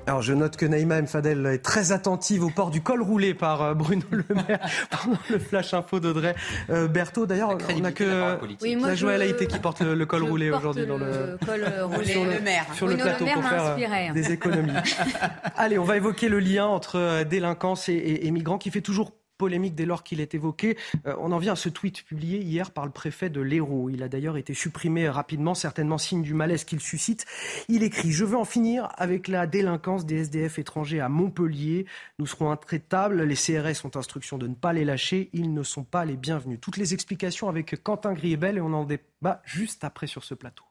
Alors 0.09 0.23
je 0.23 0.33
note 0.33 0.57
que 0.57 0.65
Naïma 0.65 1.03
Mfadel 1.03 1.45
est 1.47 1.65
très 1.65 1.91
attentive 1.91 2.45
au 2.45 2.51
port 2.51 2.71
du 2.71 2.81
col 2.81 3.03
roulé 3.03 3.35
par 3.35 3.61
euh, 3.61 3.75
Bruno 3.75 4.05
Le 4.13 4.25
Maire 4.35 4.61
pendant 4.91 5.19
le 5.29 5.41
flash 5.41 5.75
info 5.75 5.99
d'Audrey 5.99 6.37
euh, 6.71 6.87
Berthaud. 6.87 7.27
D'ailleurs, 7.27 7.51
on 7.51 7.81
n'a 7.81 7.91
que 7.91 8.39
oui, 8.63 8.79
la 8.81 8.95
Joël 8.95 9.21
Haïté 9.23 9.49
qui 9.49 9.59
porte 9.59 9.81
le, 9.81 10.07
col 10.07 10.23
roulé 10.23 10.53
aujourd'hui 10.53 10.87
dans 10.87 10.97
le, 10.97 11.37
col 11.45 11.65
roulé, 11.83 12.07
sur 12.13 12.25
le, 12.25 12.41
maire. 12.41 12.67
Sur 12.75 12.87
le 12.87 12.97
plateau 12.97 13.27
pour 13.27 13.43
faire 13.43 13.75
euh, 13.77 14.13
des 14.13 14.31
économies. 14.31 14.71
Allez, 15.57 15.77
on 15.77 15.85
va 15.85 15.97
évoquer 15.97 16.29
le 16.29 16.39
lien 16.39 16.67
entre 16.67 17.25
délinquance 17.25 17.89
et, 17.89 18.21
et 18.23 18.31
migrants 18.31 18.59
qui 18.59 18.71
fait 18.71 18.83
toujours 18.83 19.11
polémique 19.37 19.75
dès 19.75 19.87
lors 19.87 20.03
qu'il 20.03 20.21
est 20.21 20.35
évoqué. 20.35 20.77
Euh, 21.07 21.15
on 21.19 21.33
en 21.33 21.39
vient 21.39 21.53
à 21.53 21.57
ce 21.57 21.69
tweet 21.69 22.05
publié 22.05 22.41
hier 22.41 22.71
par 22.71 22.85
le 22.85 22.93
préfet 22.93 23.31
de 23.31 23.41
l'Hérault. 23.41 23.91
Il 23.91 24.03
a 24.03 24.09
d'ailleurs 24.09 24.37
été 24.37 24.55
supprimé 24.55 25.09
rapidement, 25.09 25.55
certainement 25.55 25.99
signe 25.99 26.23
du 26.23 26.35
malaise 26.35 26.65
qu'il 26.65 26.81
suscite. 26.81 27.27
Il 27.69 27.83
écrit 27.83 28.13
Je 28.13 28.25
veux 28.25 28.37
en 28.37 28.45
finir 28.45 28.89
avec 28.97 29.29
la 29.29 29.47
délinquance 29.47 30.07
des 30.07 30.19
SDF 30.23 30.59
étrangers 30.59 31.01
à 31.01 31.09
Montpellier. 31.09 31.87
Nous 32.19 32.27
serons 32.27 32.51
intraitables. 32.51 33.23
Les 33.23 33.37
CRS 33.37 33.85
ont 33.85 33.97
instruction 33.97 34.39
de 34.39 34.47
ne 34.47 34.55
pas 34.55 34.73
les 34.73 34.85
lâcher. 34.85 35.31
Ils 35.33 35.53
ne 35.53 35.63
sont 35.63 35.85
pas 35.85 36.05
les 36.05 36.17
bienvenus. 36.17 36.59
Toutes 36.61 36.77
les 36.77 36.95
explications 36.95 37.49
avec 37.49 37.83
Quentin 37.83 38.13
Griebel 38.13 38.59
et 38.59 38.61
on 38.61 38.73
en 38.73 38.85
débat 38.85 39.43
juste 39.45 39.85
après 39.85 40.07
sur 40.07 40.25
ce 40.25 40.35
plateau. 40.35 40.65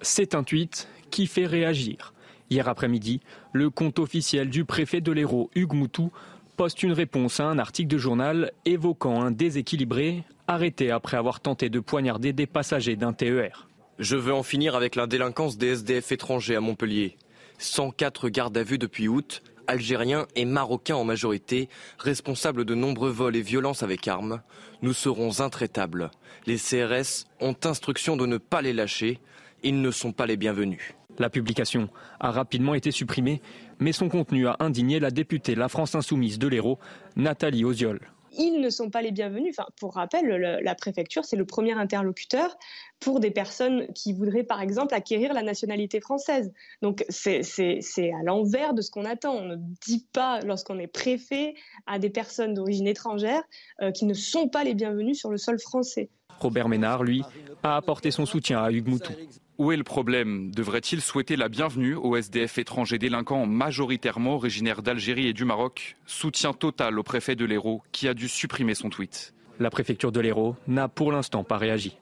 C'est 0.00 0.34
un 0.34 0.42
tweet 0.42 0.88
qui 1.10 1.26
fait 1.26 1.46
réagir. 1.46 2.12
Hier 2.52 2.68
après-midi, 2.68 3.22
le 3.54 3.70
compte 3.70 3.98
officiel 3.98 4.50
du 4.50 4.66
préfet 4.66 5.00
de 5.00 5.10
l'Hérault, 5.10 5.48
Hugues 5.54 5.72
Moutou, 5.72 6.12
poste 6.58 6.82
une 6.82 6.92
réponse 6.92 7.40
à 7.40 7.44
un 7.44 7.58
article 7.58 7.88
de 7.88 7.96
journal 7.96 8.52
évoquant 8.66 9.22
un 9.22 9.30
déséquilibré 9.30 10.22
arrêté 10.46 10.90
après 10.90 11.16
avoir 11.16 11.40
tenté 11.40 11.70
de 11.70 11.80
poignarder 11.80 12.34
des 12.34 12.46
passagers 12.46 12.94
d'un 12.94 13.14
TER. 13.14 13.68
Je 13.98 14.16
veux 14.16 14.34
en 14.34 14.42
finir 14.42 14.74
avec 14.76 14.96
la 14.96 15.06
délinquance 15.06 15.56
des 15.56 15.68
SDF 15.68 16.12
étrangers 16.12 16.54
à 16.54 16.60
Montpellier. 16.60 17.16
104 17.56 18.28
gardes 18.28 18.58
à 18.58 18.62
vue 18.62 18.76
depuis 18.76 19.08
août, 19.08 19.42
algériens 19.66 20.26
et 20.36 20.44
marocains 20.44 20.96
en 20.96 21.04
majorité, 21.04 21.70
responsables 21.96 22.66
de 22.66 22.74
nombreux 22.74 23.08
vols 23.08 23.36
et 23.36 23.40
violences 23.40 23.82
avec 23.82 24.06
armes. 24.08 24.42
Nous 24.82 24.92
serons 24.92 25.40
intraitables. 25.40 26.10
Les 26.44 26.58
CRS 26.58 27.24
ont 27.40 27.56
instruction 27.64 28.18
de 28.18 28.26
ne 28.26 28.36
pas 28.36 28.60
les 28.60 28.74
lâcher. 28.74 29.20
Ils 29.62 29.80
ne 29.80 29.90
sont 29.90 30.12
pas 30.12 30.26
les 30.26 30.36
bienvenus. 30.36 30.94
La 31.18 31.30
publication 31.30 31.88
a 32.20 32.30
rapidement 32.30 32.74
été 32.74 32.90
supprimée, 32.90 33.42
mais 33.78 33.92
son 33.92 34.08
contenu 34.08 34.46
a 34.46 34.56
indigné 34.60 35.00
la 35.00 35.10
députée 35.10 35.54
La 35.54 35.68
France 35.68 35.94
Insoumise 35.94 36.38
de 36.38 36.48
l'Hérault, 36.48 36.78
Nathalie 37.16 37.64
Oziol. 37.64 38.00
Ils 38.38 38.60
ne 38.60 38.70
sont 38.70 38.88
pas 38.88 39.02
les 39.02 39.10
bienvenus. 39.10 39.56
Pour 39.78 39.94
rappel, 39.94 40.26
la 40.26 40.74
préfecture, 40.74 41.24
c'est 41.24 41.36
le 41.36 41.44
premier 41.44 41.72
interlocuteur 41.72 42.56
pour 42.98 43.20
des 43.20 43.30
personnes 43.30 43.92
qui 43.92 44.12
voudraient, 44.12 44.44
par 44.44 44.62
exemple, 44.62 44.94
acquérir 44.94 45.34
la 45.34 45.42
nationalité 45.42 46.00
française. 46.00 46.52
Donc, 46.80 47.04
c'est 47.10 47.42
à 47.98 48.22
l'envers 48.24 48.72
de 48.72 48.80
ce 48.80 48.90
qu'on 48.90 49.04
attend. 49.04 49.34
On 49.34 49.44
ne 49.44 49.56
dit 49.56 50.06
pas, 50.12 50.40
lorsqu'on 50.40 50.78
est 50.78 50.86
préfet, 50.86 51.54
à 51.86 51.98
des 51.98 52.10
personnes 52.10 52.54
d'origine 52.54 52.86
étrangère 52.86 53.42
euh, 53.82 53.90
qui 53.90 54.06
ne 54.06 54.14
sont 54.14 54.48
pas 54.48 54.64
les 54.64 54.74
bienvenus 54.74 55.18
sur 55.18 55.30
le 55.30 55.36
sol 55.36 55.58
français. 55.58 56.08
Robert 56.42 56.68
Ménard, 56.68 57.04
lui, 57.04 57.22
a 57.62 57.76
apporté 57.76 58.10
son 58.10 58.26
soutien 58.26 58.60
à 58.60 58.72
Hugues 58.72 58.88
Moutou. 58.88 59.12
Où 59.58 59.70
est 59.70 59.76
le 59.76 59.84
problème? 59.84 60.50
Devrait-il 60.50 61.00
souhaiter 61.00 61.36
la 61.36 61.48
bienvenue 61.48 61.94
aux 61.94 62.16
SDF 62.16 62.58
étrangers 62.58 62.98
délinquants 62.98 63.46
majoritairement 63.46 64.34
originaires 64.34 64.82
d'Algérie 64.82 65.28
et 65.28 65.32
du 65.32 65.44
Maroc? 65.44 65.96
Soutien 66.04 66.52
total 66.52 66.98
au 66.98 67.04
préfet 67.04 67.36
de 67.36 67.44
l'Hérault 67.44 67.82
qui 67.92 68.08
a 68.08 68.14
dû 68.14 68.28
supprimer 68.28 68.74
son 68.74 68.90
tweet. 68.90 69.34
La 69.60 69.70
préfecture 69.70 70.10
de 70.10 70.18
l'Hérault 70.18 70.56
n'a 70.66 70.88
pour 70.88 71.12
l'instant 71.12 71.44
pas 71.44 71.58
réagi. 71.58 71.96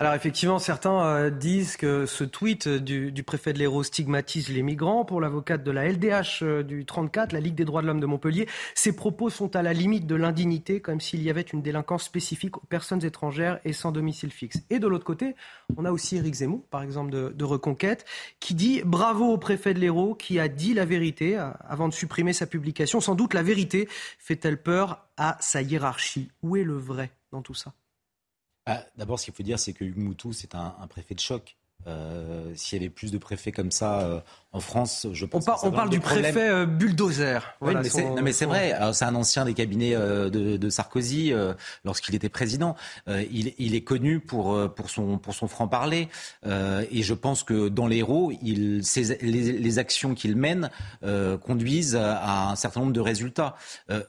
Alors 0.00 0.14
effectivement, 0.14 0.60
certains 0.60 1.04
euh, 1.04 1.28
disent 1.28 1.76
que 1.76 2.06
ce 2.06 2.22
tweet 2.22 2.68
du, 2.68 3.22
préfet 3.24 3.52
de 3.52 3.58
l'Hérault 3.58 3.82
stigmatise 3.82 4.48
les 4.48 4.62
migrants. 4.62 5.04
Pour 5.04 5.20
l'avocate 5.20 5.64
de 5.64 5.72
la 5.72 5.88
LDH 5.88 6.42
euh, 6.42 6.62
du 6.62 6.84
34, 6.84 7.32
la 7.32 7.40
Ligue 7.40 7.56
des 7.56 7.64
droits 7.64 7.82
de 7.82 7.88
l'homme 7.88 7.98
de 7.98 8.06
Montpellier, 8.06 8.46
ces 8.76 8.94
propos 8.94 9.28
sont 9.28 9.56
à 9.56 9.62
la 9.62 9.72
limite 9.72 10.06
de 10.06 10.14
l'indignité, 10.14 10.80
comme 10.80 11.00
s'il 11.00 11.20
y 11.20 11.30
avait 11.30 11.40
une 11.40 11.62
délinquance 11.62 12.04
spécifique 12.04 12.58
aux 12.58 12.66
personnes 12.68 13.04
étrangères 13.04 13.58
et 13.64 13.72
sans 13.72 13.90
domicile 13.90 14.30
fixe. 14.30 14.60
Et 14.70 14.78
de 14.78 14.86
l'autre 14.86 15.04
côté, 15.04 15.34
on 15.76 15.84
a 15.84 15.90
aussi 15.90 16.16
Éric 16.16 16.34
Zemmour, 16.34 16.62
par 16.70 16.84
exemple 16.84 17.10
de, 17.10 17.44
Reconquête, 17.44 18.04
qui 18.38 18.54
dit 18.54 18.82
bravo 18.84 19.24
au 19.32 19.38
préfet 19.38 19.74
de 19.74 19.80
l'Hérault 19.80 20.14
qui 20.14 20.38
a 20.38 20.46
dit 20.46 20.74
la 20.74 20.84
vérité 20.84 21.36
euh, 21.36 21.50
avant 21.68 21.88
de 21.88 21.92
supprimer 21.92 22.32
sa 22.32 22.46
publication. 22.46 23.00
Sans 23.00 23.16
doute 23.16 23.34
la 23.34 23.42
vérité 23.42 23.88
fait-elle 24.20 24.62
peur 24.62 25.08
à 25.16 25.36
sa 25.40 25.60
hiérarchie. 25.60 26.30
Où 26.44 26.56
est 26.56 26.62
le 26.62 26.76
vrai 26.76 27.10
dans 27.32 27.42
tout 27.42 27.54
ça? 27.54 27.72
Ah, 28.68 28.84
d'abord, 28.98 29.18
ce 29.18 29.24
qu'il 29.24 29.32
faut 29.32 29.42
dire, 29.42 29.58
c'est 29.58 29.72
que 29.72 29.82
Hugues 29.82 29.96
Moutou, 29.96 30.34
c'est 30.34 30.54
un, 30.54 30.74
préfet 30.90 31.14
de 31.14 31.20
choc. 31.20 31.56
Euh, 31.86 32.52
s'il 32.54 32.76
y 32.76 32.80
avait 32.82 32.90
plus 32.90 33.12
de 33.12 33.18
préfets 33.18 33.52
comme 33.52 33.70
ça 33.70 34.00
euh, 34.00 34.20
en 34.52 34.60
France, 34.60 35.06
je 35.12 35.24
pense. 35.24 35.46
On, 35.48 35.68
on 35.68 35.70
parle 35.70 35.88
du 35.88 36.00
préfet 36.00 36.50
euh, 36.50 36.66
bulldozer. 36.66 37.56
Oui, 37.62 37.72
mais 38.22 38.32
c'est 38.32 38.44
vrai. 38.44 38.76
C'est 38.92 39.06
un 39.06 39.14
ancien 39.14 39.46
des 39.46 39.54
cabinets 39.54 39.94
de, 39.94 40.68
Sarkozy 40.68 41.32
lorsqu'il 41.84 42.14
était 42.14 42.28
président. 42.28 42.76
Il, 43.06 43.74
est 43.74 43.84
connu 43.84 44.20
pour 44.20 44.74
pour 44.74 44.90
son 44.90 45.18
pour 45.18 45.34
son 45.34 45.48
franc 45.48 45.68
parler 45.68 46.08
et 46.44 47.02
je 47.02 47.14
pense 47.14 47.42
que 47.44 47.68
dans 47.68 47.88
il 47.88 48.82
les, 49.22 49.52
les, 49.52 49.78
actions 49.78 50.14
qu'il 50.14 50.36
mène 50.36 50.70
conduisent 51.42 51.96
à 51.96 52.50
un 52.50 52.56
certain 52.56 52.80
nombre 52.80 52.92
de 52.92 53.00
résultats. 53.00 53.54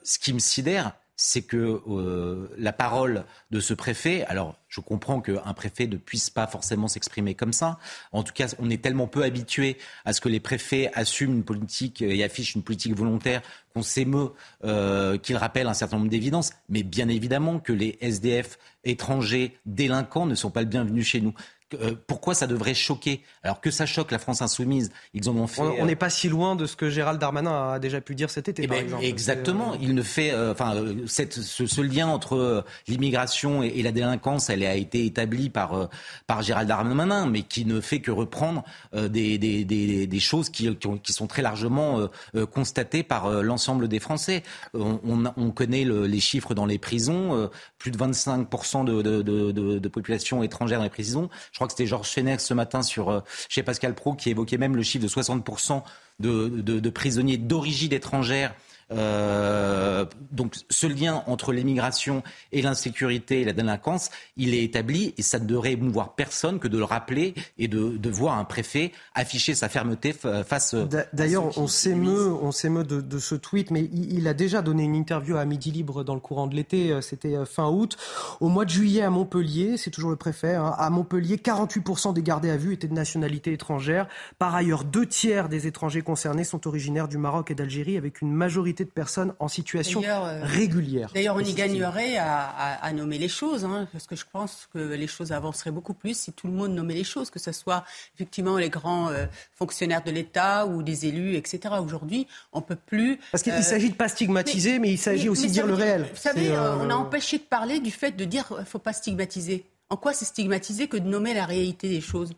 ce 0.02 0.18
qui 0.18 0.34
me 0.34 0.40
sidère, 0.40 0.92
c'est 1.22 1.42
que 1.42 1.82
euh, 1.86 2.48
la 2.56 2.72
parole 2.72 3.26
de 3.50 3.60
ce 3.60 3.74
préfet, 3.74 4.24
alors 4.24 4.56
je 4.68 4.80
comprends 4.80 5.20
qu'un 5.20 5.52
préfet 5.52 5.86
ne 5.86 5.98
puisse 5.98 6.30
pas 6.30 6.46
forcément 6.46 6.88
s'exprimer 6.88 7.34
comme 7.34 7.52
ça. 7.52 7.78
En 8.12 8.22
tout 8.22 8.32
cas, 8.32 8.46
on 8.58 8.70
est 8.70 8.80
tellement 8.80 9.06
peu 9.06 9.22
habitué 9.22 9.76
à 10.06 10.14
ce 10.14 10.22
que 10.22 10.30
les 10.30 10.40
préfets 10.40 10.90
assument 10.94 11.34
une 11.34 11.44
politique 11.44 12.00
et 12.00 12.24
affichent 12.24 12.54
une 12.54 12.62
politique 12.62 12.96
volontaire 12.96 13.42
qu'on 13.74 13.82
s'émeut 13.82 14.32
euh, 14.64 15.18
qu'ils 15.18 15.36
rappellent 15.36 15.68
un 15.68 15.74
certain 15.74 15.98
nombre 15.98 16.08
d'évidences. 16.08 16.54
Mais 16.70 16.82
bien 16.82 17.08
évidemment 17.08 17.58
que 17.58 17.74
les 17.74 17.98
SDF 18.00 18.58
étrangers 18.84 19.58
délinquants 19.66 20.24
ne 20.24 20.34
sont 20.34 20.50
pas 20.50 20.62
le 20.62 20.68
bienvenu 20.68 21.02
chez 21.02 21.20
nous. 21.20 21.34
Euh, 21.74 21.94
pourquoi 22.06 22.34
ça 22.34 22.46
devrait 22.46 22.74
choquer 22.74 23.22
Alors 23.42 23.60
que 23.60 23.70
ça 23.70 23.86
choque 23.86 24.10
la 24.10 24.18
France 24.18 24.42
insoumise, 24.42 24.90
ils 25.14 25.28
en 25.28 25.36
ont 25.36 25.46
fait. 25.46 25.62
On 25.62 25.86
n'est 25.86 25.96
pas 25.96 26.10
si 26.10 26.28
loin 26.28 26.56
de 26.56 26.66
ce 26.66 26.76
que 26.76 26.90
Gérald 26.90 27.20
Darmanin 27.20 27.72
a 27.72 27.78
déjà 27.78 28.00
pu 28.00 28.14
dire 28.14 28.30
cet 28.30 28.48
été, 28.48 28.64
eh 28.64 28.68
par 28.68 28.76
ben, 28.78 28.84
exemple. 28.84 29.04
Exactement. 29.04 29.74
Il 29.80 29.94
ne 29.94 30.02
fait, 30.02 30.32
euh, 30.32 30.52
enfin, 30.52 30.74
ce, 31.06 31.66
ce, 31.66 31.80
lien 31.80 32.08
entre 32.08 32.36
euh, 32.36 32.62
l'immigration 32.88 33.62
et, 33.62 33.68
et, 33.68 33.82
la 33.82 33.92
délinquance, 33.92 34.50
elle 34.50 34.64
a 34.64 34.74
été 34.74 35.04
établie 35.04 35.50
par 35.50 35.88
par 36.26 36.42
Gérald 36.42 36.68
Darmanin, 36.68 37.26
mais 37.26 37.42
qui 37.42 37.64
ne 37.64 37.80
fait 37.80 38.00
que 38.00 38.10
reprendre 38.10 38.64
des, 38.92 39.38
des, 39.38 39.64
des, 39.64 40.06
des, 40.06 40.20
choses 40.20 40.50
qui, 40.50 40.74
qui, 40.76 40.86
ont, 40.86 40.98
qui, 40.98 41.12
sont 41.12 41.26
très 41.26 41.42
largement 41.42 42.08
constatées 42.52 43.02
par 43.02 43.30
l'ensemble 43.42 43.88
des 43.88 44.00
Français. 44.00 44.42
On, 44.74 45.00
on, 45.04 45.32
on 45.36 45.50
connaît 45.50 45.84
le, 45.84 46.06
les 46.06 46.20
chiffres 46.20 46.54
dans 46.54 46.66
les 46.66 46.78
prisons, 46.78 47.50
plus 47.78 47.90
de 47.90 47.98
25% 47.98 48.84
de, 48.84 49.02
de, 49.02 49.22
de, 49.22 49.78
de, 49.78 49.88
population 49.88 50.42
étrangère 50.42 50.78
dans 50.78 50.84
les 50.84 50.90
prisons. 50.90 51.28
Je 51.52 51.59
crois 51.60 51.66
que 51.66 51.74
c'était 51.74 51.86
Georges 51.86 52.08
Fenech 52.08 52.40
ce 52.40 52.54
matin 52.54 52.82
sur, 52.82 53.10
euh, 53.10 53.20
chez 53.50 53.62
Pascal 53.62 53.94
Pro 53.94 54.14
qui 54.14 54.30
évoquait 54.30 54.56
même 54.56 54.76
le 54.76 54.82
chiffre 54.82 55.04
de 55.04 55.10
60% 55.10 55.82
de, 56.18 56.48
de, 56.48 56.80
de 56.80 56.90
prisonniers 56.90 57.36
d'origine 57.36 57.92
étrangère 57.92 58.54
euh, 58.92 60.04
donc 60.32 60.56
ce 60.68 60.86
lien 60.86 61.22
entre 61.26 61.52
l'immigration 61.52 62.22
et 62.52 62.62
l'insécurité 62.62 63.40
et 63.42 63.44
la 63.44 63.52
délinquance, 63.52 64.10
il 64.36 64.54
est 64.54 64.64
établi 64.64 65.14
et 65.16 65.22
ça 65.22 65.38
ne 65.38 65.46
devrait 65.46 65.72
émouvoir 65.72 66.14
personne 66.14 66.58
que 66.58 66.68
de 66.68 66.78
le 66.78 66.84
rappeler 66.84 67.34
et 67.58 67.68
de, 67.68 67.96
de 67.96 68.10
voir 68.10 68.38
un 68.38 68.44
préfet 68.44 68.92
afficher 69.14 69.54
sa 69.54 69.68
fermeté 69.68 70.12
face. 70.12 70.74
D'ailleurs, 71.12 71.56
on 71.58 71.66
s'émeut, 71.66 72.32
on 72.32 72.52
s'émeut 72.52 72.84
de, 72.84 73.00
de, 73.00 73.18
ce 73.18 73.34
tweet, 73.34 73.70
mais 73.70 73.88
il, 73.92 74.18
il, 74.18 74.28
a 74.28 74.34
déjà 74.34 74.62
donné 74.62 74.84
une 74.84 74.94
interview 74.94 75.36
à 75.36 75.44
Midi 75.44 75.70
Libre 75.70 76.04
dans 76.04 76.14
le 76.14 76.20
courant 76.20 76.46
de 76.46 76.54
l'été. 76.54 76.92
Euh, 76.92 77.00
c'était 77.00 77.36
euh, 77.36 77.44
fin 77.44 77.68
août. 77.68 77.96
Au 78.40 78.48
mois 78.48 78.64
de 78.64 78.70
juillet 78.70 79.02
à 79.02 79.10
Montpellier, 79.10 79.76
c'est 79.76 79.90
toujours 79.90 80.10
le 80.10 80.16
préfet. 80.16 80.54
Hein, 80.54 80.74
à 80.76 80.90
Montpellier, 80.90 81.36
48% 81.36 82.14
des 82.14 82.22
gardés 82.22 82.50
à 82.50 82.56
vue 82.56 82.72
étaient 82.72 82.88
de 82.88 82.94
nationalité 82.94 83.52
étrangère. 83.52 84.08
Par 84.38 84.54
ailleurs, 84.54 84.84
deux 84.84 85.06
tiers 85.06 85.48
des 85.48 85.66
étrangers 85.66 86.02
concernés 86.02 86.44
sont 86.44 86.66
originaires 86.66 87.08
du 87.08 87.18
Maroc 87.18 87.50
et 87.50 87.54
d'Algérie, 87.54 87.96
avec 87.96 88.20
une 88.20 88.32
majorité 88.32 88.79
de 88.84 88.90
personnes 88.90 89.34
en 89.38 89.48
situation 89.48 90.02
euh, 90.04 90.40
régulière. 90.42 91.10
D'ailleurs, 91.14 91.36
on 91.36 91.40
y 91.40 91.54
gagnerait 91.54 92.16
à, 92.16 92.42
à, 92.44 92.86
à, 92.86 92.92
nommer 92.92 93.18
les 93.18 93.28
choses, 93.28 93.64
hein, 93.64 93.88
parce 93.92 94.06
que 94.06 94.16
je 94.16 94.24
pense 94.30 94.68
que 94.72 94.78
les 94.78 95.06
choses 95.06 95.32
avanceraient 95.32 95.70
beaucoup 95.70 95.94
plus 95.94 96.16
si 96.16 96.32
tout 96.32 96.46
le 96.46 96.52
monde 96.52 96.72
nommait 96.72 96.94
les 96.94 97.04
choses, 97.04 97.30
que 97.30 97.38
ce 97.38 97.52
soit 97.52 97.84
effectivement 98.14 98.56
les 98.58 98.70
grands 98.70 99.10
euh, 99.10 99.26
fonctionnaires 99.54 100.02
de 100.02 100.10
l'État 100.10 100.66
ou 100.66 100.82
des 100.82 101.06
élus, 101.06 101.36
etc. 101.36 101.74
Aujourd'hui, 101.82 102.26
on 102.52 102.60
peut 102.60 102.76
plus. 102.76 103.18
Parce 103.32 103.42
qu'il 103.42 103.52
euh, 103.52 103.62
s'agit 103.62 103.90
de 103.90 103.96
pas 103.96 104.08
stigmatiser, 104.08 104.72
mais, 104.72 104.78
mais 104.88 104.92
il 104.92 104.98
s'agit 104.98 105.28
aussi 105.28 105.46
de 105.46 105.52
dire 105.52 105.66
le 105.66 105.74
réel. 105.74 106.06
Vous 106.10 106.20
savez, 106.20 106.50
on 106.52 106.90
a 106.90 106.94
empêché 106.94 107.38
de 107.38 107.44
parler 107.44 107.80
du 107.80 107.90
fait 107.90 108.12
de 108.12 108.24
dire 108.24 108.46
qu'il 108.48 108.56
ne 108.58 108.64
faut 108.64 108.78
pas 108.78 108.92
stigmatiser. 108.92 109.64
En 109.88 109.96
quoi 109.96 110.12
c'est 110.12 110.24
stigmatiser 110.24 110.88
que 110.88 110.96
de 110.96 111.08
nommer 111.08 111.34
la 111.34 111.46
réalité 111.46 111.88
des 111.88 112.00
choses? 112.00 112.32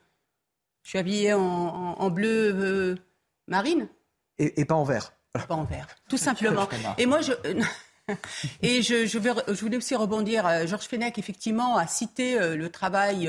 Je 0.83 0.89
suis 0.91 0.99
habillée 0.99 1.33
en, 1.33 1.41
en, 1.41 2.01
en 2.01 2.11
bleu 2.11 2.97
marine. 3.47 3.89
Et, 4.39 4.61
et 4.61 4.65
pas 4.65 4.75
en 4.75 4.85
vert 4.85 5.13
pas 5.33 5.55
en 5.55 5.65
vert, 5.65 5.87
tout 6.09 6.19
simplement. 6.19 6.69
Et 6.99 7.07
moi, 7.07 7.21
je. 7.21 7.33
Et 8.63 8.83
je, 8.83 9.07
je, 9.07 9.19
vais, 9.19 9.31
je, 9.47 9.61
voulais 9.61 9.77
aussi 9.77 9.95
rebondir. 9.95 10.47
Euh, 10.47 10.67
Georges 10.67 10.87
Fenech, 10.87 11.19
effectivement, 11.19 11.77
a 11.77 11.87
cité 11.87 12.39
euh, 12.39 12.57
le 12.57 12.69
travail 12.69 13.29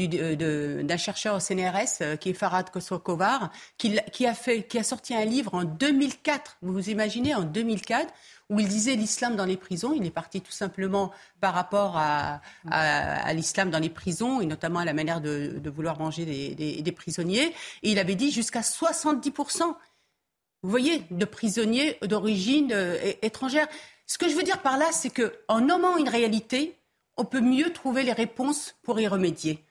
euh, 0.00 0.82
d'un 0.82 0.96
chercheur 0.96 1.36
au 1.36 1.40
CNRS, 1.40 2.16
qui 2.20 2.30
est 2.30 2.32
Farad 2.32 2.70
Kosokovar, 2.70 3.50
qui, 3.76 3.98
qui, 4.12 4.26
a 4.26 4.34
fait, 4.34 4.62
qui 4.62 4.78
a 4.78 4.84
sorti 4.84 5.14
un 5.14 5.24
livre 5.24 5.54
en 5.54 5.64
2004. 5.64 6.58
Vous 6.62 6.72
vous 6.72 6.90
imaginez, 6.90 7.34
en 7.34 7.42
2004, 7.42 8.12
où 8.50 8.60
il 8.60 8.68
disait 8.68 8.94
l'islam 8.94 9.36
dans 9.36 9.44
les 9.46 9.56
prisons. 9.56 9.92
Il 9.92 10.06
est 10.06 10.10
parti 10.10 10.40
tout 10.40 10.52
simplement 10.52 11.10
par 11.40 11.52
rapport 11.52 11.96
à, 11.96 12.40
à, 12.70 13.26
à 13.26 13.32
l'islam 13.32 13.70
dans 13.70 13.80
les 13.80 13.90
prisons, 13.90 14.40
et 14.40 14.46
notamment 14.46 14.78
à 14.78 14.84
la 14.84 14.94
manière 14.94 15.20
de, 15.20 15.58
de 15.58 15.70
vouloir 15.70 15.98
manger 15.98 16.24
des, 16.24 16.54
des, 16.54 16.82
des 16.82 16.92
prisonniers. 16.92 17.52
Et 17.82 17.90
il 17.90 17.98
avait 17.98 18.14
dit 18.16 18.30
jusqu'à 18.30 18.62
70 18.62 19.32
vous 20.64 20.70
voyez, 20.70 21.02
de 21.10 21.26
prisonniers 21.26 21.98
d'origine 22.00 22.72
euh, 22.72 22.96
étrangère. 23.20 23.68
Ce 24.06 24.16
que 24.16 24.30
je 24.30 24.34
veux 24.34 24.42
dire 24.42 24.62
par 24.62 24.78
là, 24.78 24.86
c'est 24.92 25.10
qu'en 25.10 25.60
nommant 25.60 25.98
une 25.98 26.08
réalité, 26.08 26.78
on 27.18 27.26
peut 27.26 27.42
mieux 27.42 27.70
trouver 27.70 28.02
les 28.02 28.14
réponses 28.14 28.74
pour 28.82 28.98
y 28.98 29.06
remédier. 29.06 29.62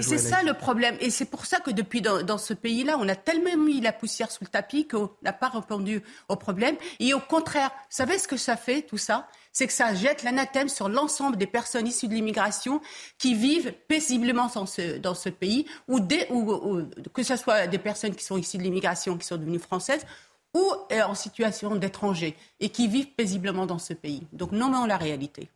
C'est 0.00 0.18
ça 0.18 0.42
le 0.42 0.54
problème. 0.54 0.96
Et 1.00 1.10
c'est 1.10 1.26
pour 1.26 1.46
ça 1.46 1.60
que 1.60 1.70
depuis 1.70 2.00
dans, 2.00 2.22
dans 2.22 2.38
ce 2.38 2.52
pays-là, 2.52 2.96
on 2.98 3.08
a 3.08 3.14
tellement 3.14 3.56
mis 3.56 3.80
la 3.80 3.92
poussière 3.92 4.32
sous 4.32 4.42
le 4.42 4.48
tapis 4.48 4.88
qu'on 4.88 5.10
n'a 5.22 5.32
pas 5.32 5.50
répondu 5.50 6.02
au 6.28 6.34
problème. 6.34 6.76
Et 6.98 7.14
au 7.14 7.20
contraire, 7.20 7.68
vous 7.68 7.96
savez 7.96 8.18
ce 8.18 8.26
que 8.26 8.36
ça 8.36 8.56
fait, 8.56 8.82
tout 8.82 8.98
ça? 8.98 9.28
C'est 9.52 9.66
que 9.66 9.72
ça 9.72 9.94
jette 9.94 10.22
l'anathème 10.22 10.68
sur 10.68 10.88
l'ensemble 10.88 11.36
des 11.36 11.46
personnes 11.46 11.86
issues 11.86 12.08
de 12.08 12.14
l'immigration 12.14 12.80
qui 13.18 13.34
vivent 13.34 13.72
paisiblement 13.86 14.50
dans 14.54 14.66
ce, 14.66 14.98
dans 14.98 15.14
ce 15.14 15.28
pays, 15.28 15.66
ou, 15.88 16.00
des, 16.00 16.26
ou, 16.30 16.50
ou, 16.50 16.90
que 17.12 17.22
ce 17.22 17.36
soit 17.36 17.66
des 17.66 17.78
personnes 17.78 18.14
qui 18.14 18.24
sont 18.24 18.38
issues 18.38 18.58
de 18.58 18.62
l'immigration, 18.62 19.18
qui 19.18 19.26
sont 19.26 19.36
devenues 19.36 19.58
françaises, 19.58 20.06
ou 20.54 20.72
euh, 20.92 21.02
en 21.02 21.14
situation 21.14 21.76
d'étrangers, 21.76 22.36
et 22.60 22.70
qui 22.70 22.88
vivent 22.88 23.10
paisiblement 23.10 23.66
dans 23.66 23.78
ce 23.78 23.92
pays. 23.92 24.26
Donc 24.32 24.52
nommons 24.52 24.86
la 24.86 24.96
réalité. 24.96 25.48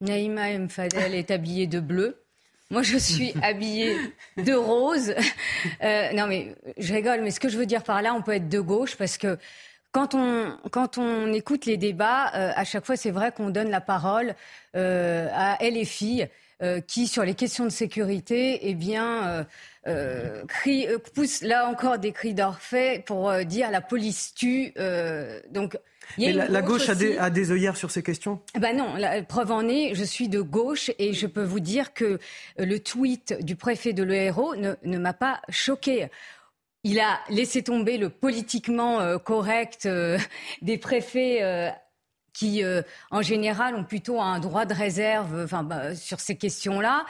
Naïma 0.00 0.50
M. 0.50 0.68
Fadel 0.68 1.14
est 1.14 1.30
habillée 1.30 1.66
de 1.66 1.80
bleu. 1.80 2.22
Moi, 2.70 2.82
je 2.82 2.98
suis 2.98 3.32
habillée 3.42 3.96
de 4.36 4.52
rose. 4.52 5.14
Euh, 5.82 6.12
non, 6.12 6.26
mais 6.26 6.54
je 6.76 6.92
rigole, 6.92 7.22
mais 7.22 7.30
ce 7.30 7.40
que 7.40 7.48
je 7.48 7.58
veux 7.58 7.66
dire 7.66 7.82
par 7.82 8.02
là, 8.02 8.14
on 8.14 8.22
peut 8.22 8.34
être 8.34 8.48
de 8.48 8.60
gauche 8.60 8.96
parce 8.96 9.18
que 9.18 9.38
quand 9.92 10.14
on, 10.14 10.56
quand 10.70 10.98
on 10.98 11.32
écoute 11.32 11.66
les 11.66 11.76
débats, 11.76 12.28
euh, 12.34 12.52
à 12.54 12.64
chaque 12.64 12.84
fois, 12.84 12.96
c'est 12.96 13.10
vrai 13.10 13.32
qu'on 13.32 13.50
donne 13.50 13.70
la 13.70 13.80
parole 13.80 14.34
euh, 14.76 15.28
à 15.32 15.56
elle 15.60 15.76
et 15.76 15.84
filles 15.84 16.28
euh, 16.62 16.80
qui, 16.80 17.06
sur 17.06 17.24
les 17.24 17.34
questions 17.34 17.64
de 17.64 17.70
sécurité, 17.70 18.58
eh 18.68 18.74
bien, 18.74 19.46
euh, 19.86 20.44
crie, 20.46 20.86
poussent 21.14 21.42
là 21.42 21.68
encore 21.68 21.98
des 21.98 22.12
cris 22.12 22.34
d'orphée 22.34 23.02
pour 23.06 23.32
dire 23.44 23.70
la 23.70 23.80
police 23.80 24.34
tue. 24.34 24.74
donc, 25.50 25.78
et 26.16 26.32
la, 26.32 26.48
la, 26.48 26.62
gauche 26.62 26.88
a 26.88 26.94
des, 26.94 27.18
a 27.18 27.28
des, 27.28 27.52
œillères 27.52 27.76
sur 27.76 27.90
ces 27.90 28.02
questions? 28.02 28.40
Ben 28.58 28.74
non, 28.74 28.94
la 28.96 29.22
preuve 29.22 29.52
en 29.52 29.68
est, 29.68 29.94
je 29.94 30.04
suis 30.04 30.28
de 30.28 30.40
gauche 30.40 30.90
et 30.98 31.12
je 31.12 31.26
peux 31.26 31.44
vous 31.44 31.60
dire 31.60 31.92
que 31.92 32.18
le 32.56 32.78
tweet 32.78 33.44
du 33.44 33.56
préfet 33.56 33.92
de 33.92 34.02
l'ERO 34.02 34.56
ne, 34.56 34.72
ne 34.84 34.98
m'a 34.98 35.12
pas 35.12 35.42
choqué. 35.50 36.08
Il 36.84 37.00
a 37.00 37.20
laissé 37.28 37.62
tomber 37.62 37.98
le 37.98 38.08
politiquement 38.08 39.00
euh, 39.00 39.18
correct 39.18 39.86
euh, 39.86 40.18
des 40.62 40.78
préfets 40.78 41.42
euh, 41.42 41.70
qui, 42.32 42.62
euh, 42.62 42.82
en 43.10 43.22
général, 43.22 43.74
ont 43.74 43.84
plutôt 43.84 44.20
un 44.20 44.38
droit 44.38 44.64
de 44.64 44.74
réserve 44.74 45.42
enfin, 45.44 45.64
bah, 45.64 45.94
sur 45.96 46.20
ces 46.20 46.36
questions-là. 46.36 47.04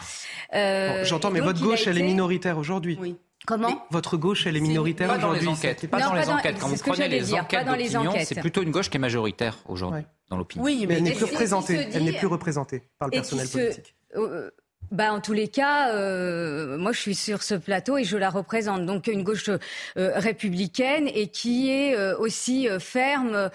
Bon, 0.53 1.05
J'entends, 1.05 1.31
mais 1.31 1.41
votre 1.41 1.61
gauche, 1.61 1.83
été... 1.83 1.91
elle 1.91 1.99
est 1.99 2.03
minoritaire 2.03 2.59
aujourd'hui. 2.59 2.99
Oui. 3.01 3.17
Comment 3.47 3.87
Votre 3.91 4.17
gauche, 4.17 4.47
elle 4.47 4.57
est 4.57 4.61
minoritaire 4.61 5.09
aujourd'hui. 5.17 5.41
Pas 5.41 5.45
dans 5.47 5.53
les 5.53 5.57
enquêtes. 5.57 5.91
Pas 5.91 6.01
dans 6.01 6.13
les 6.13 6.29
enquêtes. 6.29 6.59
Quand 6.59 6.69
vous 6.69 6.77
prenez 6.77 7.09
les 7.09 7.33
enquêtes 7.35 7.67
d'opinion, 7.67 8.13
c'est 8.25 8.41
plutôt 8.41 8.63
une 8.63 8.71
gauche 8.71 8.91
qui 8.91 8.97
est 8.97 9.01
majoritaire 9.01 9.59
aujourd'hui 9.67 10.01
ouais. 10.01 10.07
dans 10.29 10.37
l'opinion. 10.37 10.65
Oui, 10.65 10.81
mais, 10.81 10.87
mais 10.87 10.95
elle 10.97 11.03
n'est 11.05 11.13
plus 11.13 11.25
représentée. 11.25 11.89
Elle 11.93 12.05
n'est 12.05 12.13
plus 12.13 12.27
représentée 12.27 12.83
par 12.99 13.09
le 13.09 13.13
personnel 13.13 13.49
politique. 13.49 13.95
Euh, 14.17 14.51
bah, 14.91 15.13
en 15.13 15.21
tous 15.21 15.35
les 15.35 15.49
cas, 15.49 15.91
euh, 15.91 16.79
moi 16.79 16.93
je 16.93 17.01
suis 17.01 17.15
sur 17.15 17.43
ce 17.43 17.55
plateau 17.55 17.99
et 17.99 18.05
je 18.05 18.17
la 18.17 18.31
représente. 18.31 18.87
Donc 18.87 19.07
une 19.07 19.23
gauche 19.23 19.49
euh, 19.49 19.59
républicaine 19.97 21.09
et 21.13 21.29
qui 21.29 21.71
est 21.71 21.95
euh, 21.95 22.17
aussi 22.19 22.69
ferme 22.79 23.51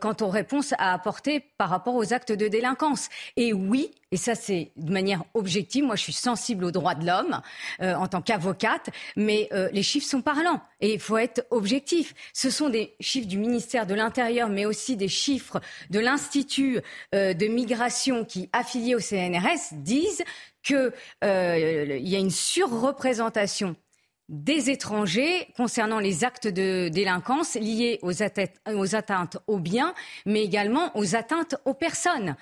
quant 0.00 0.16
aux 0.20 0.28
réponses 0.28 0.74
à 0.78 0.92
apporter 0.92 1.40
par 1.58 1.70
rapport 1.70 1.94
aux 1.94 2.12
actes 2.12 2.32
de 2.32 2.48
délinquance. 2.48 3.08
Et 3.36 3.52
oui, 3.52 3.90
et 4.12 4.16
ça 4.16 4.34
c'est 4.34 4.72
de 4.76 4.92
manière 4.92 5.24
objective, 5.34 5.84
moi 5.84 5.96
je 5.96 6.02
suis 6.02 6.12
sensible 6.12 6.64
aux 6.64 6.70
droits 6.70 6.94
de 6.94 7.06
l'homme 7.06 7.40
en 7.80 8.06
tant 8.06 8.22
qu'avocate, 8.22 8.90
mais 9.16 9.48
les 9.72 9.82
chiffres 9.82 10.06
sont 10.06 10.22
parlants 10.22 10.60
et 10.80 10.94
il 10.94 11.00
faut 11.00 11.18
être 11.18 11.46
objectif. 11.50 12.14
Ce 12.32 12.50
sont 12.50 12.68
des 12.68 12.94
chiffres 13.00 13.26
du 13.26 13.38
ministère 13.38 13.86
de 13.86 13.94
l'Intérieur, 13.94 14.48
mais 14.48 14.64
aussi 14.64 14.96
des 14.96 15.08
chiffres 15.08 15.60
de 15.90 15.98
l'Institut 15.98 16.80
de 17.12 17.46
migration 17.48 18.24
qui, 18.24 18.48
affilié 18.52 18.94
au 18.94 19.00
CNRS, 19.00 19.72
disent 19.72 20.22
qu'il 20.66 20.92
euh, 21.24 21.98
y 22.00 22.16
a 22.16 22.18
une 22.18 22.30
surreprésentation 22.30 23.76
des 24.28 24.70
étrangers 24.70 25.46
concernant 25.56 26.00
les 26.00 26.24
actes 26.24 26.48
de 26.48 26.88
délinquance 26.88 27.54
liés 27.54 28.00
aux, 28.02 28.22
atteintes 28.22 29.38
aux 29.46 29.60
biens, 29.60 29.94
mais 30.24 30.42
également 30.42 30.90
aux 30.96 31.14
atteintes 31.14 31.54
aux 31.64 31.74
personnes. 31.74 32.34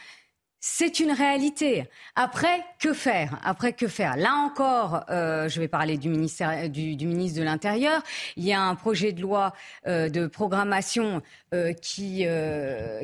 C'est 0.67 0.99
une 0.99 1.13
réalité. 1.13 1.85
Après, 2.17 2.65
que 2.79 2.95
faire? 2.95 3.39
Après, 3.45 3.75
que 3.75 3.87
faire? 3.87 4.17
Là 4.17 4.33
encore, 4.33 5.05
euh, 5.11 5.47
je 5.47 5.61
vais 5.61 5.69
parler 5.69 5.99
du, 5.99 6.09
ministère, 6.09 6.71
du, 6.71 7.07
ministre 7.07 7.39
de 7.39 7.45
l'Intérieur. 7.45 8.03
Il 8.39 8.45
y 8.45 8.55
a 8.55 8.63
un 8.63 8.75
projet 8.75 9.13
de 9.13 9.21
loi 9.21 9.53
euh, 9.87 10.09
de 10.09 10.27
programmation 10.27 11.21
euh, 11.53 11.75
qui, 11.75 12.27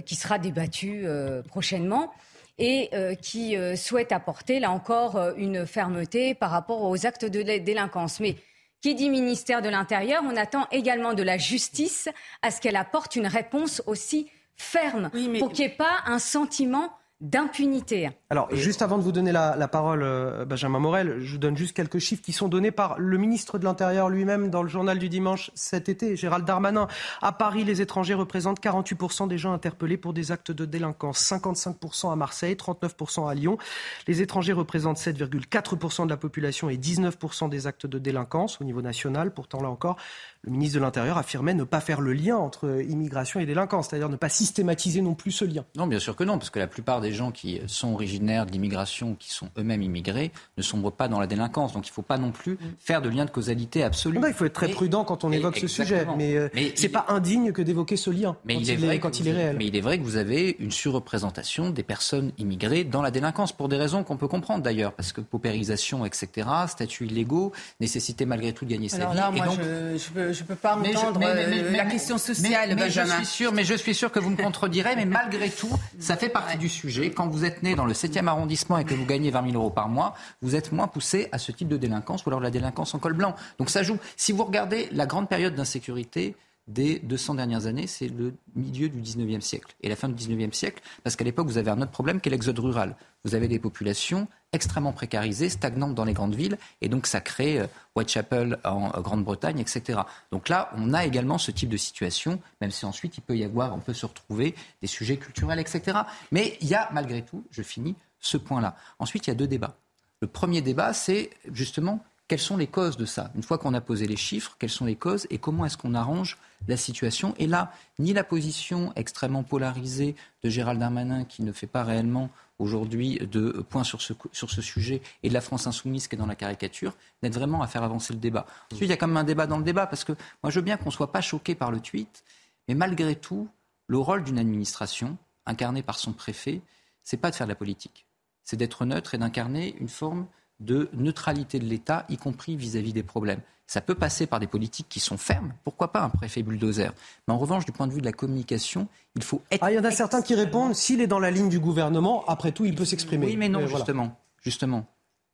qui 0.06 0.14
sera 0.14 0.38
débattu 0.38 1.04
prochainement 1.48 2.10
et 2.56 2.88
qui 3.20 3.56
souhaite 3.76 4.12
apporter, 4.12 4.58
là 4.58 4.70
encore, 4.70 5.20
une 5.36 5.66
fermeté 5.66 6.34
par 6.34 6.50
rapport 6.50 6.82
aux 6.82 7.04
actes 7.04 7.26
de 7.26 7.42
délinquance. 7.42 8.20
Mais 8.20 8.36
qui 8.80 8.94
dit 8.94 9.10
ministère 9.10 9.60
de 9.60 9.68
l'Intérieur, 9.68 10.22
on 10.24 10.34
attend 10.34 10.66
également 10.72 11.12
de 11.12 11.22
la 11.22 11.36
justice 11.36 12.08
à 12.40 12.50
ce 12.50 12.62
qu'elle 12.62 12.76
apporte 12.76 13.16
une 13.16 13.26
réponse 13.26 13.82
aussi 13.86 14.30
ferme 14.56 15.10
pour 15.38 15.52
qu'il 15.52 15.66
n'y 15.66 15.72
ait 15.72 15.76
pas 15.76 15.98
un 16.06 16.18
sentiment 16.18 16.90
d'impunité. 17.20 18.10
Alors, 18.30 18.48
juste 18.54 18.80
avant 18.80 18.96
de 18.96 19.02
vous 19.02 19.12
donner 19.12 19.32
la, 19.32 19.68
parole, 19.68 20.02
euh, 20.02 20.44
Benjamin 20.44 20.78
Morel, 20.78 21.18
je 21.20 21.32
vous 21.32 21.38
donne 21.38 21.56
juste 21.56 21.74
quelques 21.74 21.98
chiffres 21.98 22.22
qui 22.22 22.32
sont 22.32 22.48
donnés 22.48 22.70
par 22.70 22.98
le 22.98 23.18
ministre 23.18 23.58
de 23.58 23.64
l'Intérieur 23.64 24.08
lui-même 24.08 24.48
dans 24.48 24.62
le 24.62 24.68
journal 24.68 24.98
du 24.98 25.08
dimanche 25.08 25.50
cet 25.54 25.88
été, 25.88 26.16
Gérald 26.16 26.46
Darmanin. 26.46 26.88
À 27.20 27.32
Paris, 27.32 27.64
les 27.64 27.82
étrangers 27.82 28.14
représentent 28.14 28.60
48% 28.60 29.28
des 29.28 29.36
gens 29.36 29.52
interpellés 29.52 29.98
pour 29.98 30.14
des 30.14 30.32
actes 30.32 30.50
de 30.50 30.64
délinquance, 30.64 31.20
55% 31.22 32.10
à 32.10 32.16
Marseille, 32.16 32.54
39% 32.54 33.28
à 33.28 33.34
Lyon. 33.34 33.58
Les 34.06 34.22
étrangers 34.22 34.54
représentent 34.54 34.98
7,4% 34.98 36.04
de 36.04 36.10
la 36.10 36.16
population 36.16 36.70
et 36.70 36.76
19% 36.76 37.50
des 37.50 37.66
actes 37.66 37.86
de 37.86 37.98
délinquance 37.98 38.60
au 38.60 38.64
niveau 38.64 38.80
national. 38.80 39.34
Pourtant, 39.34 39.60
là 39.60 39.68
encore, 39.68 39.96
le 40.42 40.52
ministre 40.52 40.78
de 40.78 40.84
l'Intérieur 40.84 41.18
affirmait 41.18 41.54
ne 41.54 41.64
pas 41.64 41.80
faire 41.80 42.00
le 42.00 42.14
lien 42.14 42.36
entre 42.36 42.82
immigration 42.88 43.40
et 43.40 43.46
délinquance, 43.46 43.88
c'est-à-dire 43.88 44.08
ne 44.08 44.16
pas 44.16 44.30
systématiser 44.30 45.02
non 45.02 45.14
plus 45.14 45.32
ce 45.32 45.44
lien. 45.44 45.66
Non, 45.76 45.86
bien 45.86 45.98
sûr 45.98 46.16
que 46.16 46.24
non, 46.24 46.38
parce 46.38 46.48
que 46.48 46.58
la 46.58 46.66
plupart 46.66 47.02
des 47.02 47.09
gens 47.12 47.30
qui 47.30 47.60
sont 47.66 47.92
originaires 47.92 48.46
de 48.46 48.52
l'immigration, 48.52 49.14
qui 49.14 49.30
sont 49.30 49.48
eux-mêmes 49.58 49.82
immigrés, 49.82 50.32
ne 50.56 50.62
sombrent 50.62 50.92
pas 50.92 51.08
dans 51.08 51.20
la 51.20 51.26
délinquance. 51.26 51.72
Donc 51.72 51.86
il 51.86 51.90
ne 51.90 51.94
faut 51.94 52.02
pas 52.02 52.18
non 52.18 52.30
plus 52.30 52.58
faire 52.78 53.02
de 53.02 53.08
lien 53.08 53.24
de 53.24 53.30
causalité 53.30 53.82
absolu. 53.82 54.20
il 54.26 54.34
faut 54.34 54.44
être 54.44 54.52
très 54.52 54.68
prudent 54.68 55.04
quand 55.04 55.24
on 55.24 55.32
évoque 55.32 55.58
ce 55.58 55.66
sujet, 55.66 56.06
mais, 56.16 56.36
euh, 56.36 56.48
ce 56.54 56.82
n'est 56.82 56.88
pas 56.88 57.06
indigne 57.08 57.52
que 57.52 57.62
d'évoquer 57.62 57.96
ce 57.96 58.10
lien 58.10 58.36
mais 58.44 58.54
quand, 58.54 58.60
il 58.60 58.70
est, 58.70 58.76
vrai 58.76 58.98
quand 58.98 59.20
il 59.20 59.28
est 59.28 59.32
réel. 59.32 59.56
Mais 59.58 59.66
il 59.66 59.76
est 59.76 59.80
vrai 59.80 59.98
que 59.98 60.04
vous 60.04 60.16
avez 60.16 60.56
une 60.58 60.70
surreprésentation 60.70 61.70
des 61.70 61.82
personnes 61.82 62.32
immigrées 62.38 62.84
dans 62.84 63.02
la 63.02 63.10
délinquance, 63.10 63.52
pour 63.52 63.68
des 63.68 63.76
raisons 63.76 64.04
qu'on 64.04 64.16
peut 64.16 64.28
comprendre 64.28 64.62
d'ailleurs, 64.62 64.92
parce 64.92 65.12
que 65.12 65.20
paupérisation, 65.20 66.04
etc., 66.04 66.48
statuts 66.68 67.06
illégaux, 67.06 67.52
nécessité 67.80 68.26
malgré 68.26 68.52
tout 68.52 68.64
de 68.64 68.70
gagner 68.70 68.88
sa 68.88 69.08
vie. 69.08 69.16
Là, 69.16 69.30
moi, 69.30 69.46
je, 69.56 69.98
je 70.32 70.42
ne 70.42 70.46
peux 70.46 70.54
pas 70.54 70.76
entendre 70.76 71.20
euh, 71.22 71.72
la 71.72 71.84
question 71.86 72.18
sociale, 72.18 72.74
Benjamin. 72.76 73.10
Je 73.10 73.16
suis 73.16 73.26
sûr, 73.26 73.52
mais 73.52 73.64
je 73.64 73.74
suis 73.74 73.94
sûr 73.94 74.10
que 74.12 74.18
vous 74.18 74.30
me 74.30 74.36
contredirez, 74.36 74.96
mais 74.96 75.04
malgré 75.04 75.50
tout, 75.50 75.70
ça 75.98 76.16
fait 76.16 76.28
partie 76.28 76.58
du 76.58 76.68
sujet. 76.68 76.99
Quand 77.08 77.28
vous 77.28 77.46
êtes 77.46 77.62
né 77.62 77.74
dans 77.74 77.86
le 77.86 77.94
7e 77.94 78.26
arrondissement 78.26 78.76
et 78.76 78.84
que 78.84 78.94
vous 78.94 79.06
gagnez 79.06 79.30
20 79.30 79.52
000 79.52 79.54
euros 79.54 79.70
par 79.70 79.88
mois, 79.88 80.14
vous 80.42 80.54
êtes 80.54 80.72
moins 80.72 80.88
poussé 80.88 81.28
à 81.32 81.38
ce 81.38 81.50
type 81.52 81.68
de 81.68 81.78
délinquance 81.78 82.26
ou 82.26 82.28
alors 82.28 82.40
la 82.40 82.50
délinquance 82.50 82.94
en 82.94 82.98
col 82.98 83.14
blanc. 83.14 83.34
Donc 83.58 83.70
ça 83.70 83.82
joue. 83.82 83.96
Si 84.16 84.32
vous 84.32 84.44
regardez 84.44 84.88
la 84.92 85.06
grande 85.06 85.28
période 85.28 85.54
d'insécurité, 85.54 86.36
des 86.68 86.98
200 87.00 87.34
dernières 87.34 87.66
années, 87.66 87.86
c'est 87.86 88.08
le 88.08 88.34
milieu 88.54 88.88
du 88.88 89.00
19e 89.00 89.40
siècle 89.40 89.74
et 89.82 89.88
la 89.88 89.96
fin 89.96 90.08
du 90.08 90.14
19e 90.14 90.52
siècle, 90.52 90.82
parce 91.02 91.16
qu'à 91.16 91.24
l'époque, 91.24 91.48
vous 91.48 91.58
avez 91.58 91.70
un 91.70 91.80
autre 91.80 91.90
problème 91.90 92.20
qui 92.20 92.28
est 92.28 92.30
l'exode 92.30 92.58
rural. 92.58 92.96
Vous 93.24 93.34
avez 93.34 93.48
des 93.48 93.58
populations 93.58 94.28
extrêmement 94.52 94.92
précarisées, 94.92 95.48
stagnantes 95.48 95.94
dans 95.94 96.04
les 96.04 96.12
grandes 96.12 96.34
villes, 96.34 96.58
et 96.80 96.88
donc 96.88 97.06
ça 97.06 97.20
crée 97.20 97.60
euh, 97.60 97.66
Whitechapel 97.96 98.58
en 98.64 98.92
euh, 98.94 99.00
Grande-Bretagne, 99.00 99.58
etc. 99.58 100.00
Donc 100.32 100.48
là, 100.48 100.70
on 100.76 100.92
a 100.94 101.04
également 101.04 101.38
ce 101.38 101.50
type 101.50 101.68
de 101.68 101.76
situation, 101.76 102.40
même 102.60 102.70
si 102.70 102.84
ensuite 102.84 103.18
il 103.18 103.22
peut 103.22 103.36
y 103.36 103.44
avoir, 103.44 103.74
on 103.74 103.80
peut 103.80 103.94
se 103.94 104.06
retrouver 104.06 104.54
des 104.80 104.86
sujets 104.86 105.16
culturels, 105.16 105.58
etc. 105.58 105.98
Mais 106.30 106.56
il 106.60 106.68
y 106.68 106.74
a 106.74 106.88
malgré 106.92 107.22
tout, 107.22 107.44
je 107.50 107.62
finis, 107.62 107.96
ce 108.20 108.36
point-là. 108.36 108.76
Ensuite, 108.98 109.26
il 109.26 109.30
y 109.30 109.32
a 109.32 109.36
deux 109.36 109.48
débats. 109.48 109.76
Le 110.20 110.28
premier 110.28 110.60
débat, 110.60 110.92
c'est 110.92 111.30
justement 111.50 112.04
quelles 112.30 112.38
sont 112.38 112.56
les 112.56 112.68
causes 112.68 112.96
de 112.96 113.06
ça? 113.06 113.32
Une 113.34 113.42
fois 113.42 113.58
qu'on 113.58 113.74
a 113.74 113.80
posé 113.80 114.06
les 114.06 114.16
chiffres, 114.16 114.54
quelles 114.60 114.70
sont 114.70 114.84
les 114.84 114.94
causes 114.94 115.26
et 115.30 115.38
comment 115.38 115.64
est-ce 115.64 115.76
qu'on 115.76 115.94
arrange 115.94 116.38
la 116.68 116.76
situation? 116.76 117.34
Et 117.38 117.48
là, 117.48 117.72
ni 117.98 118.12
la 118.12 118.22
position 118.22 118.92
extrêmement 118.94 119.42
polarisée 119.42 120.14
de 120.44 120.48
Gérald 120.48 120.78
Darmanin, 120.78 121.24
qui 121.24 121.42
ne 121.42 121.50
fait 121.50 121.66
pas 121.66 121.82
réellement 121.82 122.30
aujourd'hui 122.60 123.18
de 123.18 123.66
ce, 123.82 124.12
sur 124.30 124.48
ce 124.48 124.62
sujet, 124.62 125.02
et 125.24 125.28
de 125.28 125.34
la 125.34 125.40
France 125.40 125.66
insoumise 125.66 126.06
qui 126.06 126.14
est 126.14 126.18
dans 126.18 126.26
la 126.26 126.36
caricature, 126.36 126.94
n'aide 127.24 127.34
vraiment 127.34 127.62
à 127.62 127.66
faire 127.66 127.82
avancer 127.82 128.12
le 128.12 128.20
débat. 128.20 128.46
Ensuite, 128.70 128.86
il 128.86 128.90
y 128.90 128.92
a 128.92 128.96
quand 128.96 129.08
même 129.08 129.16
un 129.16 129.24
débat 129.24 129.48
dans 129.48 129.58
le 129.58 129.64
débat, 129.64 129.88
parce 129.88 130.04
que 130.04 130.12
moi, 130.44 130.52
je 130.52 130.60
veux 130.60 130.64
bien 130.64 130.76
qu'on 130.76 130.90
ne 130.90 130.94
soit 130.94 131.10
pas 131.10 131.22
choqué 131.22 131.56
par 131.56 131.72
le 131.72 131.80
tweet, 131.80 132.22
mais 132.68 132.76
malgré 132.76 133.16
tout, 133.16 133.48
le 133.88 133.98
rôle 133.98 134.22
d'une 134.22 134.38
administration, 134.38 135.18
incarnée 135.46 135.82
par 135.82 135.98
son 135.98 136.12
préfet, 136.12 136.62
c'est 137.02 137.16
pas 137.16 137.32
de 137.32 137.34
faire 137.34 137.48
de 137.48 137.50
la 137.50 137.56
politique. 137.56 138.06
C'est 138.44 138.56
d'être 138.56 138.84
neutre 138.84 139.14
et 139.14 139.18
d'incarner 139.18 139.74
une 139.80 139.88
forme 139.88 140.28
de 140.60 140.88
neutralité 140.92 141.58
de 141.58 141.64
l'État, 141.64 142.04
y 142.08 142.16
compris 142.16 142.56
vis-à-vis 142.56 142.92
des 142.92 143.02
problèmes. 143.02 143.40
Ça 143.66 143.80
peut 143.80 143.94
passer 143.94 144.26
par 144.26 144.40
des 144.40 144.46
politiques 144.46 144.88
qui 144.88 145.00
sont 145.00 145.16
fermes. 145.16 145.52
Pourquoi 145.62 145.92
pas 145.92 146.02
un 146.02 146.08
préfet 146.08 146.42
bulldozer 146.42 146.92
Mais 147.26 147.34
en 147.34 147.38
revanche, 147.38 147.64
du 147.64 147.72
point 147.72 147.86
de 147.86 147.92
vue 147.92 148.00
de 148.00 148.04
la 148.04 148.12
communication, 148.12 148.88
il 149.14 149.22
faut 149.22 149.42
être. 149.50 149.62
Ah, 149.62 149.70
il 149.70 149.76
y 149.76 149.78
en 149.78 149.84
a 149.84 149.92
certains 149.92 150.22
qui 150.22 150.34
répondent 150.34 150.74
s'il 150.74 151.00
est 151.00 151.06
dans 151.06 151.20
la 151.20 151.30
ligne 151.30 151.48
du 151.48 151.60
gouvernement, 151.60 152.24
après 152.26 152.52
tout, 152.52 152.64
il 152.64 152.74
peut 152.74 152.84
s'exprimer. 152.84 153.26
Oui, 153.26 153.36
mais 153.36 153.48
non, 153.48 153.66
justement. 153.66 154.18
Justement, 154.42 154.86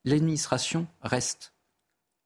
l'administration 0.05 0.87
reste. 1.01 1.55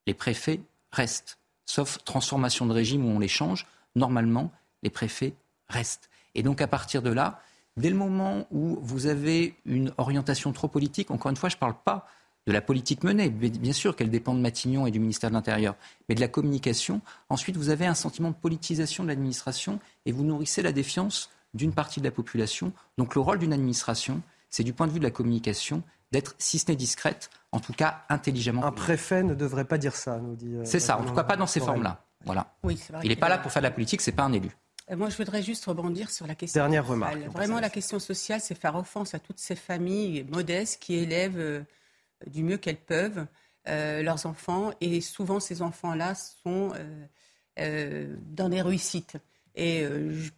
Les 0.06 0.14
préfets 0.14 0.60
restent. 0.90 1.38
Sauf 1.64 1.98
transformation 2.04 2.66
de 2.66 2.72
régime 2.72 3.04
où 3.04 3.10
on 3.10 3.18
les 3.20 3.28
change. 3.28 3.66
Normalement, 3.94 4.50
les 4.82 4.90
préfets 4.90 5.34
restent. 5.68 6.10
Et 6.34 6.42
donc, 6.42 6.60
à 6.60 6.66
partir 6.66 7.02
de 7.02 7.10
là, 7.10 7.40
dès 7.76 7.90
le 7.90 7.96
moment 7.96 8.46
où 8.50 8.78
vous 8.82 9.06
avez 9.06 9.54
une 9.64 9.92
orientation 9.96 10.52
trop 10.52 10.66
politique, 10.66 11.12
encore 11.12 11.30
une 11.30 11.36
fois, 11.36 11.48
je 11.48 11.56
ne 11.56 11.60
parle 11.60 11.76
pas 11.84 12.08
de 12.46 12.52
la 12.52 12.60
politique 12.60 13.04
menée. 13.04 13.30
Bien 13.30 13.72
sûr 13.72 13.96
qu'elle 13.96 14.10
dépend 14.10 14.34
de 14.34 14.40
Matignon 14.40 14.86
et 14.86 14.90
du 14.90 14.98
ministère 14.98 15.30
de 15.30 15.34
l'Intérieur, 15.34 15.76
mais 16.08 16.14
de 16.14 16.20
la 16.20 16.28
communication. 16.28 17.00
Ensuite, 17.28 17.56
vous 17.56 17.68
avez 17.68 17.86
un 17.86 17.94
sentiment 17.94 18.30
de 18.30 18.34
politisation 18.34 19.04
de 19.04 19.08
l'administration 19.08 19.78
et 20.06 20.12
vous 20.12 20.24
nourrissez 20.24 20.62
la 20.62 20.72
défiance 20.72 21.30
d'une 21.54 21.72
partie 21.72 22.00
de 22.00 22.04
la 22.04 22.10
population. 22.10 22.72
Donc 22.98 23.14
le 23.14 23.20
rôle 23.20 23.38
d'une 23.38 23.52
administration, 23.52 24.22
c'est 24.48 24.64
du 24.64 24.72
point 24.72 24.86
de 24.86 24.92
vue 24.92 24.98
de 24.98 25.04
la 25.04 25.10
communication 25.10 25.82
d'être, 26.12 26.34
si 26.38 26.58
ce 26.58 26.70
n'est 26.70 26.76
discrète, 26.76 27.30
en 27.52 27.60
tout 27.60 27.72
cas 27.72 28.02
intelligemment. 28.08 28.64
Un 28.64 28.72
préfet 28.72 29.22
ne 29.22 29.34
devrait 29.34 29.64
pas 29.64 29.78
dire 29.78 29.94
ça, 29.94 30.18
nous 30.18 30.34
dit. 30.34 30.54
Euh, 30.54 30.62
c'est 30.64 30.80
ça, 30.80 30.98
en 30.98 31.04
tout 31.04 31.14
cas 31.14 31.24
pas 31.24 31.36
dans 31.36 31.46
ces 31.46 31.60
formes-là. 31.60 32.04
Voilà. 32.24 32.52
Il 33.02 33.08
n'est 33.08 33.16
pas 33.16 33.28
là 33.28 33.38
pour 33.38 33.50
faire 33.50 33.62
de 33.62 33.66
la 33.66 33.70
politique, 33.70 34.00
c'est 34.00 34.12
pas 34.12 34.24
un 34.24 34.32
élu. 34.32 34.50
Euh, 34.90 34.96
moi, 34.96 35.08
je 35.08 35.16
voudrais 35.16 35.42
juste 35.42 35.64
rebondir 35.66 36.10
sur 36.10 36.26
la 36.26 36.34
question. 36.34 36.60
Dernière 36.60 36.86
remarque. 36.86 37.16
Vraiment, 37.32 37.60
la 37.60 37.70
question 37.70 37.98
sociale, 37.98 38.40
c'est 38.40 38.58
faire 38.58 38.74
offense 38.76 39.14
à 39.14 39.18
toutes 39.18 39.38
ces 39.38 39.56
familles 39.56 40.24
modestes 40.24 40.82
qui 40.82 40.96
élèvent 40.96 41.38
euh, 41.38 41.62
du 42.26 42.42
mieux 42.42 42.56
qu'elles 42.56 42.76
peuvent 42.76 43.26
euh, 43.68 44.02
leurs 44.02 44.24
enfants. 44.26 44.70
Et 44.80 45.00
souvent, 45.00 45.38
ces 45.38 45.60
enfants-là 45.60 46.14
sont 46.14 46.72
euh, 46.74 47.06
euh, 47.58 48.16
dans 48.22 48.48
des 48.48 48.62
réussites. 48.62 49.16
Et 49.56 49.84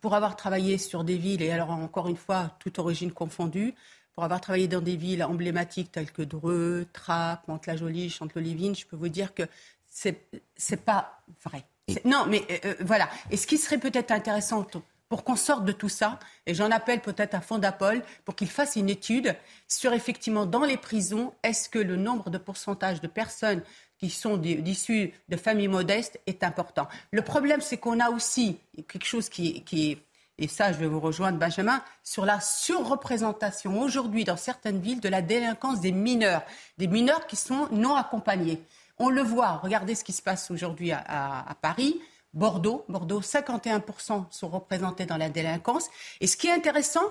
pour 0.00 0.14
avoir 0.14 0.36
travaillé 0.36 0.78
sur 0.78 1.04
des 1.04 1.18
villes, 1.18 1.42
et 1.42 1.50
alors 1.50 1.70
encore 1.70 2.08
une 2.08 2.16
fois, 2.16 2.56
toute 2.58 2.78
origine 2.78 3.12
confondue, 3.12 3.74
pour 4.14 4.24
avoir 4.24 4.40
travaillé 4.40 4.68
dans 4.68 4.80
des 4.80 4.96
villes 4.96 5.22
emblématiques 5.22 5.92
telles 5.92 6.10
que 6.10 6.22
Dreux, 6.22 6.86
Trappes, 6.94 7.46
Mantes-la-Jolie, 7.46 8.08
Chanteloup-Livine, 8.08 8.74
je 8.74 8.86
peux 8.86 8.96
vous 8.96 9.10
dire 9.10 9.34
que 9.34 9.42
c'est 9.86 10.26
c'est 10.56 10.82
pas 10.82 11.22
vrai. 11.44 11.64
Non, 12.06 12.24
mais 12.26 12.42
voilà. 12.80 13.08
Et 13.30 13.36
ce 13.36 13.46
qui 13.46 13.58
serait 13.58 13.78
peut-être 13.78 14.12
intéressant 14.12 14.66
pour 15.12 15.24
qu'on 15.24 15.36
sorte 15.36 15.66
de 15.66 15.72
tout 15.72 15.90
ça. 15.90 16.18
Et 16.46 16.54
j'en 16.54 16.70
appelle 16.70 17.02
peut-être 17.02 17.34
à 17.34 17.42
Fondapol 17.42 18.02
pour 18.24 18.34
qu'il 18.34 18.48
fasse 18.48 18.76
une 18.76 18.88
étude 18.88 19.36
sur 19.68 19.92
effectivement 19.92 20.46
dans 20.46 20.64
les 20.64 20.78
prisons, 20.78 21.34
est-ce 21.42 21.68
que 21.68 21.78
le 21.78 21.96
nombre 21.96 22.30
de 22.30 22.38
pourcentage 22.38 23.02
de 23.02 23.08
personnes 23.08 23.60
qui 23.98 24.08
sont 24.08 24.40
issues 24.42 25.12
de 25.28 25.36
familles 25.36 25.68
modestes 25.68 26.18
est 26.26 26.42
important. 26.42 26.88
Le 27.10 27.20
problème, 27.20 27.60
c'est 27.60 27.76
qu'on 27.76 28.00
a 28.00 28.08
aussi 28.08 28.56
quelque 28.88 29.04
chose 29.04 29.28
qui, 29.28 29.62
qui 29.64 29.90
est 29.90 29.98
et 30.38 30.48
ça 30.48 30.72
je 30.72 30.78
vais 30.78 30.86
vous 30.86 30.98
rejoindre 30.98 31.38
Benjamin, 31.38 31.84
sur 32.02 32.24
la 32.24 32.40
surreprésentation 32.40 33.82
aujourd'hui 33.82 34.24
dans 34.24 34.38
certaines 34.38 34.80
villes 34.80 35.00
de 35.00 35.10
la 35.10 35.20
délinquance 35.20 35.82
des 35.82 35.92
mineurs, 35.92 36.42
des 36.78 36.86
mineurs 36.86 37.26
qui 37.26 37.36
sont 37.36 37.68
non 37.70 37.96
accompagnés. 37.96 38.62
On 38.98 39.10
le 39.10 39.20
voit, 39.20 39.58
regardez 39.58 39.94
ce 39.94 40.04
qui 40.04 40.12
se 40.12 40.22
passe 40.22 40.50
aujourd'hui 40.50 40.90
à 40.90 41.54
Paris. 41.60 42.00
Bordeaux. 42.34 42.84
Bordeaux, 42.88 43.20
51% 43.20 44.24
sont 44.30 44.48
représentés 44.48 45.06
dans 45.06 45.16
la 45.16 45.28
délinquance. 45.28 45.88
Et 46.20 46.26
ce 46.26 46.36
qui 46.36 46.46
est 46.46 46.52
intéressant, 46.52 47.04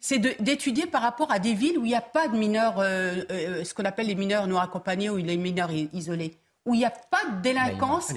c'est 0.00 0.18
d'étudier 0.18 0.86
par 0.86 1.02
rapport 1.02 1.32
à 1.32 1.38
des 1.38 1.54
villes 1.54 1.78
où 1.78 1.84
il 1.84 1.88
n'y 1.88 1.94
a 1.94 2.00
pas 2.00 2.28
de 2.28 2.36
mineurs, 2.36 2.78
euh, 2.78 3.22
euh, 3.30 3.64
ce 3.64 3.74
qu'on 3.74 3.84
appelle 3.84 4.06
les 4.06 4.14
mineurs 4.14 4.46
non 4.46 4.58
accompagnés 4.58 5.10
ou 5.10 5.16
les 5.16 5.36
mineurs 5.36 5.72
isolés, 5.72 6.38
où 6.64 6.74
il 6.74 6.78
n'y 6.78 6.84
a 6.84 6.90
pas 6.90 7.24
de 7.30 7.42
délinquance. 7.42 8.12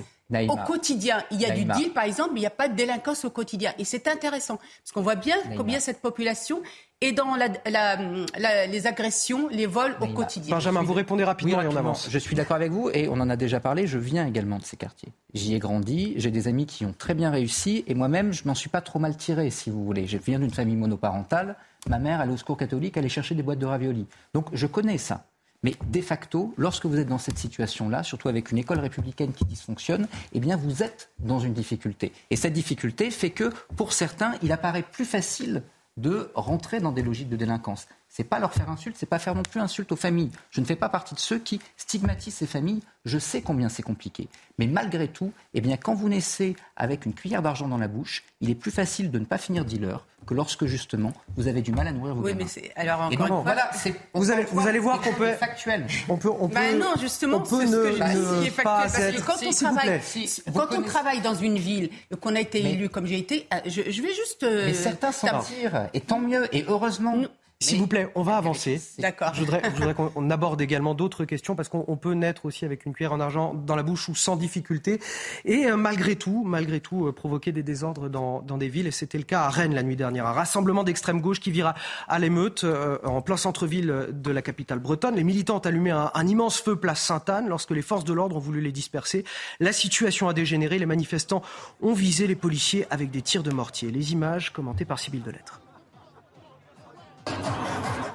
Au 0.48 0.56
quotidien. 0.58 1.24
Il 1.32 1.42
y 1.42 1.46
a 1.46 1.52
du 1.52 1.66
deal, 1.66 1.92
par 1.92 2.04
exemple, 2.04 2.32
mais 2.34 2.40
il 2.40 2.44
n'y 2.44 2.48
a 2.48 2.52
pas 2.52 2.68
de 2.68 2.76
délinquance 2.76 3.26
au 3.26 3.30
quotidien. 3.30 3.74
Et 3.78 3.86
c'est 3.86 4.08
intéressant, 4.08 4.58
parce 4.58 4.92
qu'on 4.94 5.02
voit 5.02 5.16
bien 5.16 5.38
combien 5.58 5.80
cette 5.80 6.02
population 6.02 6.62
est 7.02 7.14
dans 7.14 7.36
les 7.36 8.88
agressions, 8.88 9.48
les 9.50 9.66
vols 9.66 9.96
au 10.02 10.08
quotidien. 10.08 10.56
Benjamin, 10.56 10.84
vous 10.84 10.94
répondez 10.94 11.24
rapidement 11.24 11.62
et 11.62 11.68
on 11.68 11.76
avance. 11.76 12.10
Je 12.10 12.20
suis 12.20 12.36
d'accord 12.36 12.58
avec 12.58 12.72
vous 12.72 12.90
et 12.94 13.08
on 13.08 13.14
en 13.14 13.30
a 13.30 13.36
déjà 13.36 13.60
parlé. 13.60 13.88
Je 13.88 13.98
viens 13.98 14.28
également 14.28 14.58
de 14.58 14.66
ces 14.66 14.78
quartiers. 14.78 15.14
J'y 15.34 15.56
ai 15.56 15.60
grandi. 15.60 16.14
J'ai 16.18 16.32
des 16.32 16.48
amis 16.48 16.66
qui 16.66 16.86
ont 16.86 16.94
très 16.98 17.14
bien 17.14 17.30
réussi 17.30 17.84
et 17.88 17.94
moi-même, 17.94 18.34
je 18.34 18.44
m'en 18.46 18.56
suis 18.56 18.70
pas 18.70 18.82
trop 18.82 19.00
mal 19.00 19.16
tiré, 19.16 19.50
si 19.50 19.70
vous 19.70 19.84
voulez. 19.86 20.08
Je 20.08 20.18
viens 20.18 20.40
d'une 20.40 20.52
famille 20.52 20.76
monoparentale. 20.76 21.56
Ma 21.88 22.00
mère 22.00 22.20
allait 22.20 22.34
au 22.34 22.38
secours 22.38 22.58
catholique, 22.58 22.98
allait 22.98 23.08
chercher 23.08 23.36
des 23.36 23.44
boîtes 23.44 23.60
de 23.60 23.66
raviolis. 23.66 24.08
Donc 24.34 24.48
je 24.52 24.68
connais 24.68 24.98
ça. 24.98 25.24
Mais 25.64 25.74
de 25.92 26.02
facto, 26.02 26.54
lorsque 26.58 26.86
vous 26.86 26.98
êtes 26.98 27.08
dans 27.08 27.18
cette 27.18 27.38
situation-là, 27.38 28.04
surtout 28.04 28.30
avec 28.30 28.52
une 28.52 28.58
école 28.58 28.80
républicaine 28.80 29.34
qui 29.34 29.46
dysfonctionne, 29.46 30.08
eh 30.34 30.40
bien 30.40 30.56
vous 30.56 30.84
êtes 30.84 31.12
dans 31.20 31.40
une 31.40 31.54
difficulté. 31.54 32.14
Et 32.30 32.36
cette 32.36 32.54
difficulté 32.54 33.12
fait 33.12 33.32
que, 33.32 33.52
pour 33.76 33.92
certains, 33.92 34.34
il 34.42 34.52
apparaît 34.52 34.84
plus 34.84 35.06
facile 35.06 35.64
de 35.98 36.32
rentrer 36.34 36.80
dans 36.80 36.94
des 36.94 37.02
logiques 37.02 37.30
de 37.30 37.36
délinquance. 37.36 37.88
C'est 38.10 38.24
pas 38.24 38.40
leur 38.40 38.54
faire 38.54 38.70
insulte, 38.70 38.98
c'est 38.98 39.06
pas 39.06 39.20
faire 39.20 39.36
non 39.36 39.44
plus 39.44 39.62
insulte 39.62 39.92
aux 39.92 39.96
familles. 39.96 40.32
Je 40.50 40.62
ne 40.62 40.66
fais 40.66 40.76
pas 40.76 40.90
partie 40.90 41.14
de 41.14 41.20
ceux 41.20 41.38
qui 41.38 41.62
stigmatisent 41.78 42.34
ces 42.36 42.48
familles. 42.48 42.82
Je 43.06 43.20
sais 43.20 43.42
combien 43.42 43.70
c'est 43.70 43.84
compliqué. 43.84 44.28
Mais 44.58 44.68
malgré 44.68 45.08
tout, 45.08 45.32
eh 45.54 45.62
bien, 45.62 45.78
quand 45.78 45.94
vous 45.94 46.10
naissez 46.10 46.56
avec 46.76 47.06
une 47.06 47.14
cuillère 47.14 47.44
d'argent 47.44 47.68
dans 47.68 47.78
la 47.78 47.88
bouche, 47.88 48.24
il 48.42 48.50
est 48.50 48.56
plus 48.56 48.72
facile 48.72 49.12
de 49.12 49.20
ne 49.20 49.26
pas 49.26 49.38
finir 49.38 49.64
dealer 49.64 50.06
que 50.26 50.34
lorsque 50.34 50.66
justement 50.66 51.14
vous 51.38 51.48
avez 51.48 51.62
du 51.62 51.72
mal 51.72 51.88
à 51.88 51.92
nourrir 51.92 52.14
vos 52.14 52.22
oui, 52.22 52.32
gamins. 52.32 52.44
mais 52.44 52.50
c'est 52.50 52.72
alors 52.76 53.02
encore 53.02 53.42
voilà, 53.42 53.72
vous 54.14 54.32
allez 54.32 54.44
vous 54.52 54.68
allez 54.68 54.80
voir 54.80 55.02
qu'on 55.02 55.14
peut 55.14 55.32
factuel. 55.34 55.88
On 56.08 56.18
peut 56.18 56.30
on 56.40 56.48
bah 56.48 56.74
non 56.78 56.94
justement 57.00 57.38
on 57.38 57.40
peut 57.42 57.62
c'est 57.62 57.68
ce 57.68 57.76
ne, 57.76 57.84
que 57.84 57.96
je 57.96 58.04
ne 58.04 58.44
dis, 58.44 58.52
pas 58.52 58.88
factuel, 58.88 59.16
être 59.16 59.26
parce 59.26 59.40
que 59.40 59.46
quand 59.46 59.50
on 59.50 59.54
travaille 59.54 60.00
plaît. 60.00 60.54
quand 60.54 60.78
on 60.78 60.82
travaille 60.84 61.22
dans 61.22 61.36
une 61.36 61.58
ville 61.58 61.90
qu'on 62.22 62.36
a 62.36 62.42
été 62.42 62.64
élu 62.64 62.90
comme 62.90 63.06
j'ai 63.06 63.18
été 63.18 63.48
euh, 63.54 63.58
je, 63.66 63.90
je 63.90 64.02
vais 64.02 64.14
juste 64.14 64.44
euh, 64.44 64.66
Mais 64.68 64.74
certains 64.74 65.12
s'en 65.12 65.40
tirent 65.40 65.90
et 65.94 66.02
tant 66.02 66.20
mieux 66.20 66.54
et 66.56 66.66
heureusement. 66.68 67.16
S'il 67.62 67.78
vous 67.78 67.88
plaît, 67.88 68.10
on 68.16 68.24
va 68.24 68.38
avancer. 68.38 68.82
D'accord. 69.00 69.34
Je 69.34 69.42
voudrais, 69.42 69.62
qu'on 69.94 70.30
aborde 70.30 70.62
également 70.62 70.96
d'autres 70.96 71.26
questions 71.26 71.58
parce 71.58 71.68
qu'on 71.68 71.98
peut 71.98 72.14
naître 72.14 72.46
aussi 72.46 72.64
avec 72.64 72.86
une 72.86 72.94
cuillère 72.94 73.12
en 73.12 73.20
argent 73.20 73.54
dans 73.54 73.76
la 73.76 73.84
bouche 73.84 74.08
ou 74.08 74.16
sans 74.16 74.38
difficulté. 74.38 75.02
Et 75.44 75.66
euh, 75.66 75.76
malgré 75.76 76.16
tout, 76.16 76.46
malgré 76.46 76.80
tout, 76.80 77.06
euh, 77.06 77.12
provoquer 77.12 77.52
des 77.52 77.62
désordres 77.62 78.08
dans, 78.08 78.42
dans 78.42 78.58
des 78.58 78.70
villes. 78.70 78.88
Et 78.88 78.92
c'était 78.92 79.18
le 79.18 79.26
cas 79.26 79.42
à 79.42 79.50
Rennes 79.50 79.76
la 79.76 79.84
nuit 79.84 79.98
dernière. 79.98 80.26
Un 80.26 80.32
rassemblement 80.32 80.86
d'extrême 80.86 81.20
gauche 81.20 81.42
qui 81.42 81.52
vira 81.52 81.76
à 82.08 82.18
l'émeute 82.18 82.64
euh, 82.64 82.98
en 83.04 83.22
plein 83.22 83.36
centre-ville 83.36 84.08
de 84.10 84.32
la 84.32 84.42
capitale 84.42 84.80
bretonne. 84.80 85.16
Les 85.16 85.26
militants 85.26 85.58
ont 85.58 85.60
allumé 85.60 85.92
un, 85.92 86.12
un 86.14 86.28
immense 86.28 86.62
feu 86.62 86.78
place 86.78 87.02
Sainte-Anne 87.02 87.50
lorsque 87.50 87.72
les 87.72 87.82
forces 87.82 88.06
de 88.06 88.14
l'ordre 88.14 88.38
ont 88.38 88.40
voulu 88.40 88.62
les 88.62 88.72
disperser. 88.72 89.26
La 89.60 89.74
situation 89.74 90.30
a 90.30 90.34
dégénéré. 90.34 90.80
Les 90.80 90.86
manifestants 90.86 91.42
ont 91.82 91.94
visé 91.94 92.26
les 92.26 92.38
policiers 92.38 92.88
avec 92.90 93.12
des 93.12 93.22
tirs 93.22 93.44
de 93.44 93.52
mortier. 93.52 93.92
Les 93.92 94.14
images 94.14 94.54
commentées 94.54 94.86
par 94.86 94.98
Sybille 94.98 95.24
Delettre. 95.24 95.60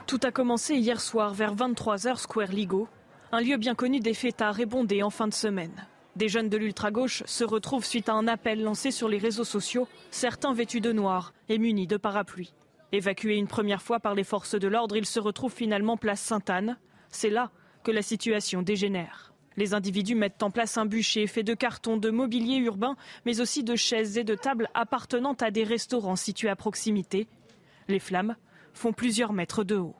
Tout 0.07 0.21
a 0.23 0.31
commencé 0.31 0.75
hier 0.75 1.01
soir 1.01 1.33
vers 1.33 1.57
23h 1.57 2.19
Square 2.19 2.53
Ligo, 2.53 2.89
un 3.33 3.41
lieu 3.41 3.57
bien 3.57 3.75
connu 3.75 4.01
des 4.01 4.13
fêtards 4.13 4.61
et 4.61 4.67
bondé 4.67 5.03
en 5.03 5.09
fin 5.09 5.27
de 5.27 5.33
semaine. 5.35 5.87
Des 6.15 6.29
jeunes 6.29 6.51
de 6.51 6.59
l'ultra-gauche 6.59 7.23
se 7.25 7.43
retrouvent 7.43 7.87
suite 7.87 8.11
à 8.11 8.13
un 8.13 8.29
appel 8.29 8.63
lancé 8.63 8.91
sur 8.91 9.09
les 9.09 9.17
réseaux 9.17 9.45
sociaux, 9.45 9.89
certains 10.11 10.53
vêtus 10.53 10.83
de 10.83 10.93
noir 10.93 11.33
et 11.49 11.57
munis 11.57 11.87
de 11.87 11.97
parapluies. 11.97 12.53
Évacués 12.93 13.37
une 13.37 13.49
première 13.49 13.81
fois 13.81 13.99
par 13.99 14.15
les 14.15 14.25
forces 14.25 14.55
de 14.55 14.69
l'ordre, 14.69 14.95
ils 14.95 15.07
se 15.07 15.21
retrouvent 15.21 15.55
finalement 15.55 15.97
place 15.97 16.21
Sainte-Anne. 16.21 16.77
C'est 17.09 17.31
là 17.31 17.51
que 17.83 17.91
la 17.91 18.03
situation 18.03 18.61
dégénère. 18.61 19.33
Les 19.57 19.73
individus 19.73 20.17
mettent 20.17 20.43
en 20.43 20.51
place 20.51 20.77
un 20.77 20.85
bûcher 20.85 21.27
fait 21.27 21.43
de 21.43 21.55
cartons, 21.55 21.97
de 21.97 22.11
mobilier 22.11 22.59
urbain, 22.59 22.97
mais 23.25 23.41
aussi 23.41 23.65
de 23.65 23.75
chaises 23.75 24.19
et 24.19 24.25
de 24.25 24.35
tables 24.35 24.69
appartenant 24.75 25.35
à 25.41 25.51
des 25.51 25.65
restaurants 25.65 26.17
situés 26.17 26.51
à 26.51 26.57
proximité. 26.57 27.27
Les 27.89 28.01
flammes 28.01 28.37
font 28.75 28.93
plusieurs 28.93 29.33
mètres 29.33 29.65
de 29.65 29.77
haut. 29.77 29.97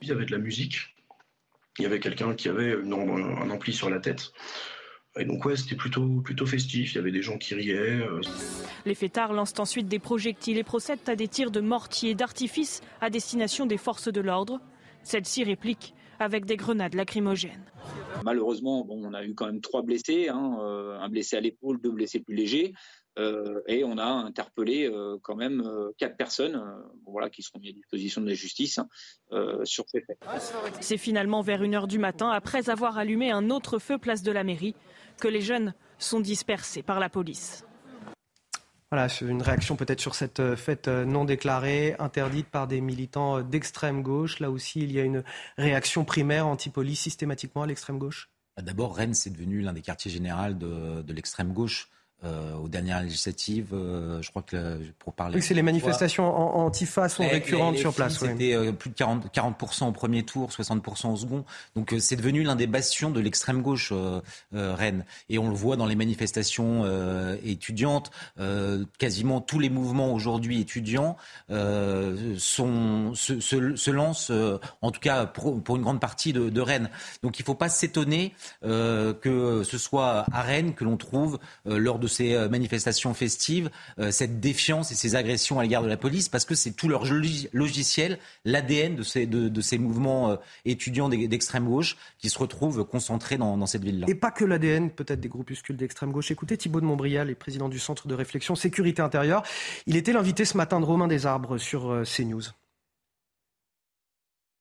Il 0.00 0.08
y 0.08 0.12
avait 0.12 0.26
de 0.26 0.30
la 0.32 0.38
musique. 0.38 0.94
Il 1.78 1.82
y 1.82 1.86
avait 1.86 2.00
quelqu'un 2.00 2.34
qui 2.34 2.48
avait 2.48 2.72
une, 2.72 2.92
un 2.92 3.50
ampli 3.50 3.72
sur 3.72 3.90
la 3.90 3.98
tête. 3.98 4.32
Et 5.18 5.24
donc 5.24 5.44
ouais, 5.44 5.56
c'était 5.56 5.74
plutôt, 5.74 6.20
plutôt 6.20 6.46
festif. 6.46 6.92
Il 6.92 6.96
y 6.96 6.98
avait 6.98 7.10
des 7.10 7.22
gens 7.22 7.38
qui 7.38 7.54
riaient. 7.54 8.00
euh. 8.00 8.20
Les 8.84 8.94
fêtards 8.94 9.32
lancent 9.32 9.58
ensuite 9.58 9.88
des 9.88 9.98
projectiles 9.98 10.58
et 10.58 10.64
procèdent 10.64 11.08
à 11.08 11.16
des 11.16 11.26
tirs 11.28 11.50
de 11.50 11.60
mortier 11.60 12.14
d'artifice 12.14 12.82
à 13.00 13.10
destination 13.10 13.66
des 13.66 13.78
forces 13.78 14.12
de 14.12 14.20
l'ordre. 14.20 14.60
Celles-ci 15.02 15.42
répliquent 15.42 15.94
avec 16.20 16.44
des 16.44 16.56
grenades 16.56 16.94
lacrymogènes. 16.94 17.64
Malheureusement, 18.24 18.84
bon, 18.84 19.00
on 19.04 19.14
a 19.14 19.24
eu 19.24 19.34
quand 19.34 19.46
même 19.46 19.60
trois 19.60 19.82
blessés, 19.82 20.28
hein, 20.28 20.58
euh, 20.60 20.98
un 20.98 21.08
blessé 21.08 21.36
à 21.36 21.40
l'épaule, 21.40 21.80
deux 21.80 21.92
blessés 21.92 22.18
plus 22.20 22.34
légers, 22.34 22.74
euh, 23.18 23.60
et 23.66 23.84
on 23.84 23.98
a 23.98 24.04
interpellé 24.04 24.88
euh, 24.88 25.18
quand 25.22 25.36
même 25.36 25.60
euh, 25.60 25.90
quatre 25.98 26.16
personnes, 26.16 26.56
euh, 26.56 26.82
voilà, 27.06 27.30
qui 27.30 27.42
seront 27.42 27.58
mises 27.58 27.70
à 27.70 27.74
disposition 27.74 28.20
de 28.20 28.28
la 28.28 28.34
justice 28.34 28.78
hein, 28.78 28.88
euh, 29.32 29.64
sur 29.64 29.84
ces 29.88 30.02
faits. 30.02 30.18
C'est 30.80 30.98
finalement 30.98 31.42
vers 31.42 31.62
1h 31.62 31.88
du 31.88 31.98
matin, 31.98 32.30
après 32.30 32.70
avoir 32.70 32.98
allumé 32.98 33.30
un 33.30 33.50
autre 33.50 33.78
feu 33.78 33.98
place 33.98 34.22
de 34.22 34.32
la 34.32 34.44
mairie, 34.44 34.74
que 35.20 35.28
les 35.28 35.40
jeunes 35.40 35.74
sont 35.98 36.20
dispersés 36.20 36.82
par 36.82 37.00
la 37.00 37.08
police. 37.08 37.64
Voilà, 38.90 39.08
c'est 39.08 39.26
une 39.26 39.42
réaction 39.42 39.76
peut-être 39.76 40.00
sur 40.00 40.14
cette 40.14 40.54
fête 40.54 40.88
non 40.88 41.26
déclarée, 41.26 41.94
interdite 41.98 42.48
par 42.48 42.66
des 42.66 42.80
militants 42.80 43.42
d'extrême 43.42 44.02
gauche. 44.02 44.40
Là 44.40 44.50
aussi, 44.50 44.80
il 44.80 44.92
y 44.92 44.98
a 44.98 45.02
une 45.02 45.24
réaction 45.58 46.06
primaire 46.06 46.46
anti-police 46.46 47.00
systématiquement 47.00 47.64
à 47.64 47.66
l'extrême 47.66 47.98
gauche. 47.98 48.30
D'abord, 48.56 48.96
Rennes, 48.96 49.12
c'est 49.12 49.30
devenu 49.30 49.60
l'un 49.60 49.74
des 49.74 49.82
quartiers 49.82 50.10
généraux 50.10 50.54
de, 50.54 51.02
de 51.02 51.12
l'extrême 51.12 51.52
gauche. 51.52 51.90
Euh, 52.24 52.54
aux 52.56 52.66
dernières 52.68 53.00
législatives, 53.00 53.68
euh, 53.72 54.20
je 54.22 54.30
crois 54.30 54.42
que 54.42 54.56
euh, 54.56 54.78
pour 54.98 55.12
parler. 55.12 55.36
Oui, 55.36 55.42
c'est 55.42 55.54
les 55.54 55.62
manifestations 55.62 56.24
en, 56.26 56.64
antifa 56.66 57.08
sont 57.08 57.22
Les- 57.22 57.28
récurrentes 57.28 57.74
les- 57.74 57.76
les 57.76 57.80
sur 57.82 57.94
place. 57.94 58.20
oui. 58.20 58.30
C'était 58.32 58.72
plus 58.72 58.90
de 58.90 58.94
40, 58.96 59.32
40% 59.32 59.86
au 59.86 59.92
premier 59.92 60.24
tour, 60.24 60.50
60% 60.50 61.12
au 61.12 61.16
second. 61.16 61.44
Donc 61.76 61.94
c'est 62.00 62.16
devenu 62.16 62.42
l'un 62.42 62.56
des 62.56 62.66
bastions 62.66 63.10
de 63.10 63.20
l'extrême 63.20 63.62
gauche 63.62 63.92
Rennes. 64.52 65.04
Et 65.28 65.38
on 65.38 65.48
le 65.48 65.54
voit 65.54 65.76
dans 65.76 65.86
les 65.86 65.94
manifestations 65.94 66.84
étudiantes. 67.44 68.10
Quasiment 68.98 69.40
tous 69.40 69.60
les 69.60 69.70
mouvements 69.70 70.12
aujourd'hui 70.12 70.60
étudiants 70.60 71.16
sont, 72.36 73.12
se, 73.14 73.38
se- 73.40 73.76
se 73.76 73.90
lancent, 73.92 74.32
en 74.82 74.90
tout 74.90 75.00
cas 75.00 75.26
pour, 75.26 75.62
pour 75.62 75.76
une 75.76 75.82
grande 75.82 76.00
partie 76.00 76.32
de, 76.32 76.48
de 76.50 76.60
Rennes. 76.60 76.90
Donc 77.22 77.38
il 77.38 77.42
ne 77.42 77.46
faut 77.46 77.54
pas 77.54 77.68
s'étonner 77.68 78.34
que 78.62 79.62
ce 79.64 79.78
soit 79.78 80.24
à 80.32 80.42
Rennes 80.42 80.74
que 80.74 80.82
l'on 80.84 80.96
trouve 80.96 81.38
lors 81.64 81.98
de 82.00 82.07
ces 82.08 82.34
euh, 82.34 82.48
manifestations 82.48 83.14
festives 83.14 83.70
euh, 83.98 84.10
cette 84.10 84.40
défiance 84.40 84.90
et 84.90 84.94
ces 84.94 85.14
agressions 85.14 85.60
à 85.60 85.62
l'égard 85.62 85.82
de 85.82 85.88
la 85.88 85.96
police 85.96 86.28
parce 86.28 86.44
que 86.44 86.54
c'est 86.54 86.72
tout 86.72 86.88
leur 86.88 87.04
log- 87.04 87.48
logiciel, 87.52 88.18
l'ADN 88.44 88.96
de 88.96 89.02
ces, 89.02 89.26
de, 89.26 89.48
de 89.48 89.60
ces 89.60 89.78
mouvements 89.78 90.30
euh, 90.30 90.36
étudiants 90.64 91.08
d'e- 91.08 91.28
d'extrême 91.28 91.66
gauche 91.66 91.96
qui 92.18 92.28
se 92.30 92.38
retrouvent 92.38 92.84
concentrés 92.84 93.38
dans, 93.38 93.56
dans 93.56 93.66
cette 93.66 93.84
ville-là. 93.84 94.06
Et 94.08 94.14
pas 94.14 94.30
que 94.30 94.44
l'ADN, 94.44 94.90
peut-être 94.90 95.20
des 95.20 95.28
groupuscules 95.28 95.76
d'extrême 95.76 96.10
gauche. 96.10 96.30
Écoutez 96.30 96.56
Thibault 96.56 96.80
de 96.80 96.86
Montbrial, 96.86 97.28
le 97.28 97.34
président 97.34 97.68
du 97.68 97.78
Centre 97.78 98.08
de 98.08 98.14
réflexion 98.14 98.54
sécurité 98.56 99.02
intérieure. 99.02 99.42
Il 99.86 99.96
était 99.96 100.12
l'invité 100.12 100.44
ce 100.44 100.56
matin 100.56 100.80
de 100.80 100.84
Romain 100.86 101.06
Desarbres 101.06 101.58
sur 101.58 101.90
euh, 101.90 102.04
CNews. 102.04 102.42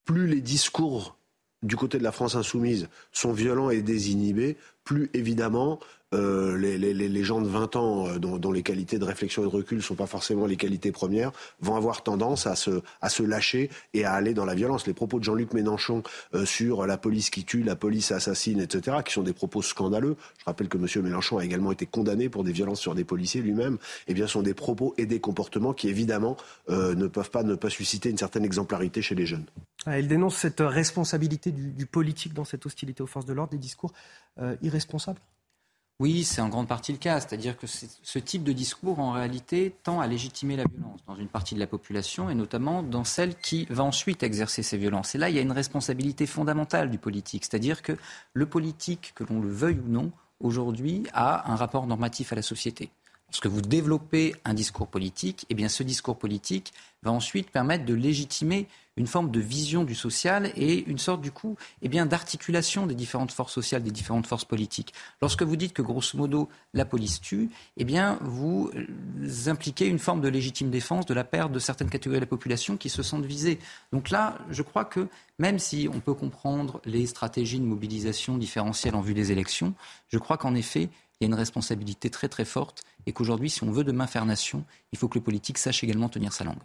plus 0.05 0.27
les 0.27 0.41
discours 0.41 1.16
du 1.63 1.75
côté 1.75 1.97
de 1.97 2.03
la 2.03 2.11
France 2.11 2.35
insoumise 2.35 2.87
sont 3.11 3.33
violents 3.33 3.69
et 3.69 3.81
désinhibés, 3.81 4.57
plus 4.83 5.09
évidemment 5.13 5.79
euh, 6.13 6.57
les, 6.57 7.23
gens 7.25 7.41
de 7.41 7.49
20 7.49 7.75
ans 7.75 8.07
euh, 8.07 8.17
dont, 8.17 8.51
les 8.51 8.63
qualités 8.63 8.97
de 8.97 9.03
réflexion 9.03 9.41
et 9.41 9.45
de 9.45 9.51
recul 9.51 9.77
ne 9.77 9.83
sont 9.83 9.95
pas 9.95 10.07
forcément 10.07 10.45
les 10.45 10.55
qualités 10.55 10.93
premières 10.93 11.33
vont 11.59 11.75
avoir 11.75 12.01
tendance 12.01 12.47
à 12.47 12.55
se, 12.55 13.23
lâcher 13.23 13.69
et 13.93 14.05
à 14.05 14.13
aller 14.13 14.33
dans 14.33 14.45
la 14.45 14.55
violence. 14.55 14.87
Les 14.87 14.93
propos 14.93 15.19
de 15.19 15.25
Jean-Luc 15.25 15.53
Mélenchon 15.53 16.03
euh, 16.33 16.45
sur 16.45 16.87
la 16.87 16.97
police 16.97 17.29
qui 17.29 17.43
tue, 17.43 17.61
la 17.61 17.75
police 17.75 18.11
assassine, 18.11 18.61
etc., 18.61 18.97
qui 19.03 19.11
sont 19.11 19.23
des 19.23 19.33
propos 19.33 19.61
scandaleux. 19.61 20.15
Je 20.39 20.45
rappelle 20.45 20.69
que 20.69 20.77
M. 20.77 21.03
Mélenchon 21.03 21.39
a 21.39 21.45
également 21.45 21.73
été 21.73 21.85
condamné 21.85 22.29
pour 22.29 22.45
des 22.45 22.53
violences 22.53 22.79
sur 22.79 22.95
des 22.95 23.03
policiers 23.03 23.41
lui-même. 23.41 23.77
Eh 24.07 24.13
bien, 24.13 24.27
sont 24.27 24.43
des 24.43 24.53
propos 24.53 24.93
et 24.97 25.05
des 25.05 25.19
comportements 25.19 25.73
qui 25.73 25.89
évidemment 25.89 26.37
ne 26.69 27.07
peuvent 27.07 27.31
pas 27.31 27.43
ne 27.43 27.55
pas 27.55 27.69
susciter 27.69 28.09
une 28.09 28.17
certaine 28.17 28.45
exemplarité 28.45 29.01
chez 29.01 29.15
les 29.15 29.25
jeunes. 29.25 29.45
Ah, 29.87 29.99
Il 29.99 30.09
dénonce 30.09 30.35
cette 30.35 30.59
responsabilité 30.59 31.51
du, 31.51 31.85
politique 31.85 32.33
dans 32.33 32.43
cette 32.43 32.65
hostilité 32.65 33.01
aux 33.01 33.07
forces 33.07 33.25
de 33.25 33.31
l'ordre, 33.31 33.51
des 33.51 33.57
discours 33.57 33.93
euh, 34.39 34.57
irresponsables? 34.61 35.21
Oui, 35.99 36.25
c'est 36.25 36.41
en 36.41 36.49
grande 36.49 36.67
partie 36.67 36.91
le 36.91 36.97
cas. 36.97 37.21
C'est-à-dire 37.21 37.57
que 37.57 37.65
ce 37.65 38.19
type 38.19 38.43
de 38.43 38.51
discours, 38.51 38.99
en 38.99 39.11
réalité, 39.13 39.73
tend 39.83 40.01
à 40.01 40.05
légitimer 40.05 40.57
la 40.57 40.65
violence 40.65 40.99
dans 41.07 41.15
une 41.15 41.29
partie 41.29 41.55
de 41.55 41.59
la 41.59 41.67
population 41.67 42.29
et 42.29 42.35
notamment 42.35 42.83
dans 42.83 43.05
celle 43.05 43.35
qui 43.35 43.65
va 43.69 43.83
ensuite 43.83 44.23
exercer 44.23 44.61
ces 44.61 44.77
violences. 44.77 45.15
Et 45.15 45.17
là, 45.17 45.29
il 45.29 45.35
y 45.35 45.39
a 45.39 45.41
une 45.41 45.53
responsabilité 45.53 46.27
fondamentale 46.27 46.91
du 46.91 46.97
politique. 46.97 47.45
C'est-à-dire 47.45 47.81
que 47.81 47.93
le 48.33 48.45
politique, 48.45 49.13
que 49.15 49.23
l'on 49.23 49.39
le 49.39 49.49
veuille 49.49 49.79
ou 49.79 49.89
non, 49.89 50.11
aujourd'hui, 50.41 51.03
a 51.13 51.49
un 51.51 51.55
rapport 51.55 51.87
normatif 51.87 52.33
à 52.33 52.35
la 52.35 52.43
société. 52.43 52.91
Lorsque 53.29 53.47
vous 53.47 53.61
développez 53.61 54.35
un 54.45 54.53
discours 54.53 54.87
politique, 54.87 55.45
eh 55.49 55.53
bien 55.53 55.67
ce 55.67 55.83
discours 55.83 56.17
politique 56.17 56.73
va 57.03 57.11
ensuite 57.11 57.51
permettre 57.51 57.85
de 57.85 57.93
légitimer 57.93 58.67
une 58.95 59.05
forme 59.05 59.29
de 59.31 59.39
vision 59.39 59.83
du 59.83 59.95
social 59.95 60.51
et 60.55 60.83
une 60.89 60.97
sorte 60.97 61.21
du 61.21 61.31
coup 61.31 61.55
eh 61.81 61.89
bien 61.89 62.05
d'articulation 62.05 62.87
des 62.87 62.95
différentes 62.95 63.31
forces 63.31 63.53
sociales, 63.53 63.83
des 63.83 63.91
différentes 63.91 64.27
forces 64.27 64.45
politiques. 64.45 64.93
Lorsque 65.21 65.43
vous 65.43 65.55
dites 65.55 65.73
que 65.73 65.81
grosso 65.81 66.17
modo 66.17 66.49
la 66.73 66.85
police 66.85 67.21
tue, 67.21 67.49
eh 67.75 67.83
bien 67.83 68.17
vous 68.21 68.71
impliquez 69.45 69.85
une 69.87 69.99
forme 69.99 70.21
de 70.21 70.29
légitime 70.29 70.69
défense 70.69 71.05
de 71.05 71.13
la 71.13 71.23
perte 71.23 71.51
de 71.51 71.59
certaines 71.59 71.89
catégories 71.89 72.19
de 72.19 72.25
la 72.25 72.29
population 72.29 72.77
qui 72.77 72.89
se 72.89 73.03
sentent 73.03 73.25
visées. 73.25 73.59
Donc 73.91 74.09
là, 74.09 74.37
je 74.49 74.63
crois 74.63 74.85
que 74.85 75.07
même 75.37 75.59
si 75.59 75.87
on 75.93 75.99
peut 75.99 76.15
comprendre 76.15 76.81
les 76.85 77.05
stratégies 77.05 77.59
de 77.59 77.65
mobilisation 77.65 78.37
différentielles 78.37 78.95
en 78.95 79.01
vue 79.01 79.13
des 79.13 79.31
élections, 79.31 79.75
je 80.07 80.17
crois 80.17 80.37
qu'en 80.37 80.55
effet, 80.55 80.89
il 81.19 81.23
y 81.23 81.25
a 81.25 81.27
une 81.27 81.39
responsabilité 81.39 82.09
très 82.09 82.29
très 82.29 82.45
forte 82.45 82.83
et 83.05 83.13
qu'aujourd'hui, 83.13 83.49
si 83.49 83.63
on 83.63 83.71
veut 83.71 83.83
demain 83.83 84.07
faire 84.07 84.25
nation, 84.25 84.65
il 84.91 84.97
faut 84.97 85.07
que 85.07 85.17
le 85.17 85.23
politique 85.23 85.57
sache 85.57 85.83
également 85.83 86.09
tenir 86.09 86.33
sa 86.33 86.43
langue. 86.43 86.61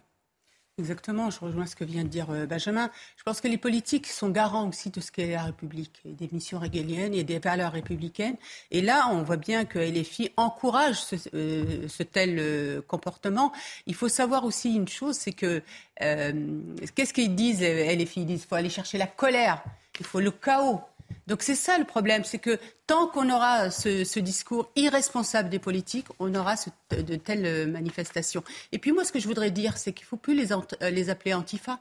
Exactement, 0.79 1.29
je 1.29 1.39
rejoins 1.39 1.67
ce 1.67 1.75
que 1.75 1.83
vient 1.83 2.03
de 2.03 2.07
dire 2.07 2.31
euh, 2.31 2.47
Benjamin. 2.47 2.89
Je 3.15 3.21
pense 3.21 3.41
que 3.41 3.47
les 3.47 3.59
politiques 3.59 4.07
sont 4.07 4.29
garants 4.29 4.67
aussi 4.67 4.89
de 4.89 5.01
ce 5.01 5.11
qu'est 5.11 5.27
la 5.27 5.43
République, 5.43 6.01
des 6.03 6.27
missions 6.31 6.57
régaliennes 6.57 7.13
et 7.13 7.23
des 7.23 7.37
valeurs 7.37 7.73
républicaines. 7.73 8.37
Et 8.71 8.81
là, 8.81 9.07
on 9.11 9.21
voit 9.21 9.37
bien 9.37 9.65
que 9.65 9.77
LFI 9.77 10.31
encourage 10.35 10.99
ce, 10.99 11.15
euh, 11.35 11.87
ce 11.87 12.01
tel 12.01 12.39
euh, 12.39 12.81
comportement. 12.81 13.53
Il 13.85 13.93
faut 13.93 14.09
savoir 14.09 14.45
aussi 14.45 14.73
une 14.73 14.87
chose, 14.87 15.15
c'est 15.15 15.33
que 15.33 15.61
qu'est-ce 15.99 17.13
qu'ils 17.13 17.35
disent 17.35 17.61
LFI 17.61 18.21
Ils 18.21 18.25
disent 18.25 18.39
qu'il 18.39 18.49
faut 18.49 18.55
aller 18.55 18.71
chercher 18.71 18.97
la 18.97 19.05
colère, 19.05 19.63
il 19.99 20.05
faut 20.07 20.21
le 20.21 20.31
chaos. 20.31 20.81
Donc 21.27 21.41
c'est 21.41 21.55
ça 21.55 21.77
le 21.77 21.85
problème, 21.85 22.23
c'est 22.23 22.39
que 22.39 22.59
tant 22.87 23.07
qu'on 23.07 23.29
aura 23.29 23.71
ce, 23.71 24.19
discours 24.19 24.71
irresponsable 24.75 25.49
des 25.49 25.59
politiques, 25.59 26.07
on 26.19 26.33
aura 26.35 26.55
de 26.91 27.15
telles 27.15 27.69
manifestations. 27.69 28.43
Et 28.71 28.79
puis 28.79 28.91
moi, 28.91 29.03
ce 29.03 29.11
que 29.11 29.19
je 29.19 29.27
voudrais 29.27 29.51
dire, 29.51 29.77
c'est 29.77 29.93
qu'il 29.93 30.05
ne 30.05 30.09
faut 30.09 30.17
plus 30.17 30.35
les, 30.35 30.51
euh, 30.53 30.89
les 30.89 31.09
appeler 31.09 31.33
antifa. 31.33 31.79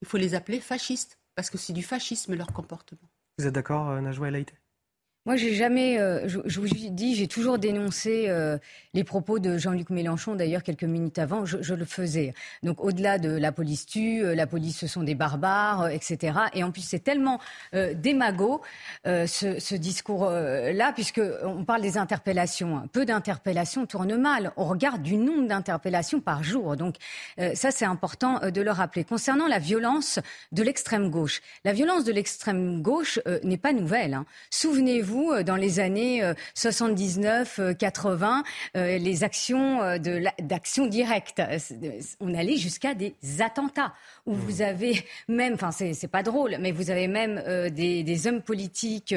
Il 0.00 0.08
faut 0.08 0.18
les 0.18 0.34
appeler 0.34 0.60
fascistes, 0.60 1.18
parce 1.34 1.50
que 1.50 1.58
c'est 1.58 1.72
du 1.72 1.82
fascisme 1.82 2.34
leur 2.34 2.52
comportement. 2.52 3.08
Vous 3.38 3.46
êtes 3.46 3.54
d'accord, 3.54 3.90
euh, 3.90 4.00
Najwa 4.00 4.28
El 4.28 4.44
moi, 5.24 5.36
j'ai 5.36 5.54
jamais, 5.54 6.00
euh, 6.00 6.26
je, 6.26 6.58
vous 6.58 6.66
dis, 6.66 7.14
j'ai 7.14 7.28
toujours 7.28 7.56
dénoncé 7.56 8.24
euh, 8.26 8.58
les 8.92 9.04
propos 9.04 9.38
de 9.38 9.56
Jean-Luc 9.56 9.90
Mélenchon. 9.90 10.34
D'ailleurs, 10.34 10.64
quelques 10.64 10.82
minutes 10.82 11.20
avant, 11.20 11.44
je, 11.44 11.74
le 11.74 11.84
faisais. 11.84 12.34
Donc, 12.64 12.82
au-delà 12.82 13.18
de 13.18 13.30
la 13.30 13.52
police 13.52 13.86
tue, 13.86 14.24
euh, 14.24 14.34
la 14.34 14.48
police, 14.48 14.78
ce 14.78 14.88
sont 14.88 15.04
des 15.04 15.14
barbares, 15.14 15.90
etc. 15.90 16.38
Et 16.54 16.64
en 16.64 16.72
plus, 16.72 16.80
c'est 16.80 17.04
tellement 17.04 17.38
démago 17.72 18.62
ce, 19.04 19.74
discours-là, 19.76 20.92
puisque 20.92 21.20
on 21.44 21.64
parle 21.64 21.82
des 21.82 21.98
interpellations. 21.98 22.88
Peu 22.92 23.04
d'interpellations 23.04 23.86
tournent 23.86 24.16
mal. 24.16 24.52
On 24.56 24.64
regarde 24.64 25.02
du 25.02 25.16
nombre 25.16 25.46
d'interpellations 25.46 26.20
par 26.20 26.42
jour. 26.42 26.76
Donc, 26.76 26.96
ça, 27.54 27.70
c'est 27.70 27.84
important 27.84 28.40
de 28.50 28.60
le 28.60 28.70
rappeler. 28.72 29.04
Concernant 29.04 29.46
la 29.46 29.58
violence 29.60 30.18
de 30.50 30.62
l'extrême 30.62 31.10
gauche, 31.10 31.42
la 31.64 31.72
violence 31.72 32.04
de 32.04 32.12
l'extrême 32.12 32.82
gauche 32.82 33.20
n'est 33.44 33.56
pas 33.56 33.72
nouvelle. 33.72 34.14
Hein. 34.14 34.26
Souvenez-vous 34.50 35.11
euh, 35.12 35.42
dans 35.42 35.56
les 35.56 35.80
années 35.80 36.22
79, 36.54 37.58
euh, 37.58 37.74
80, 37.74 38.42
euh, 38.76 38.98
les 38.98 39.24
actions 39.24 39.80
d'action 40.40 40.86
directe. 40.86 41.42
On 42.20 42.34
allait 42.34 42.56
jusqu'à 42.56 42.94
des 42.94 43.14
attentats 43.40 43.92
où 44.26 44.34
vous 44.34 44.58
mmh. 44.58 44.66
avez 44.66 45.04
même, 45.28 45.54
enfin 45.54 45.70
c'est 45.72 46.08
pas 46.08 46.22
drôle, 46.22 46.56
mais 46.60 46.72
vous 46.72 46.90
avez 46.90 47.08
même 47.08 47.42
des, 47.70 48.26
hommes 48.26 48.42
politiques 48.42 49.14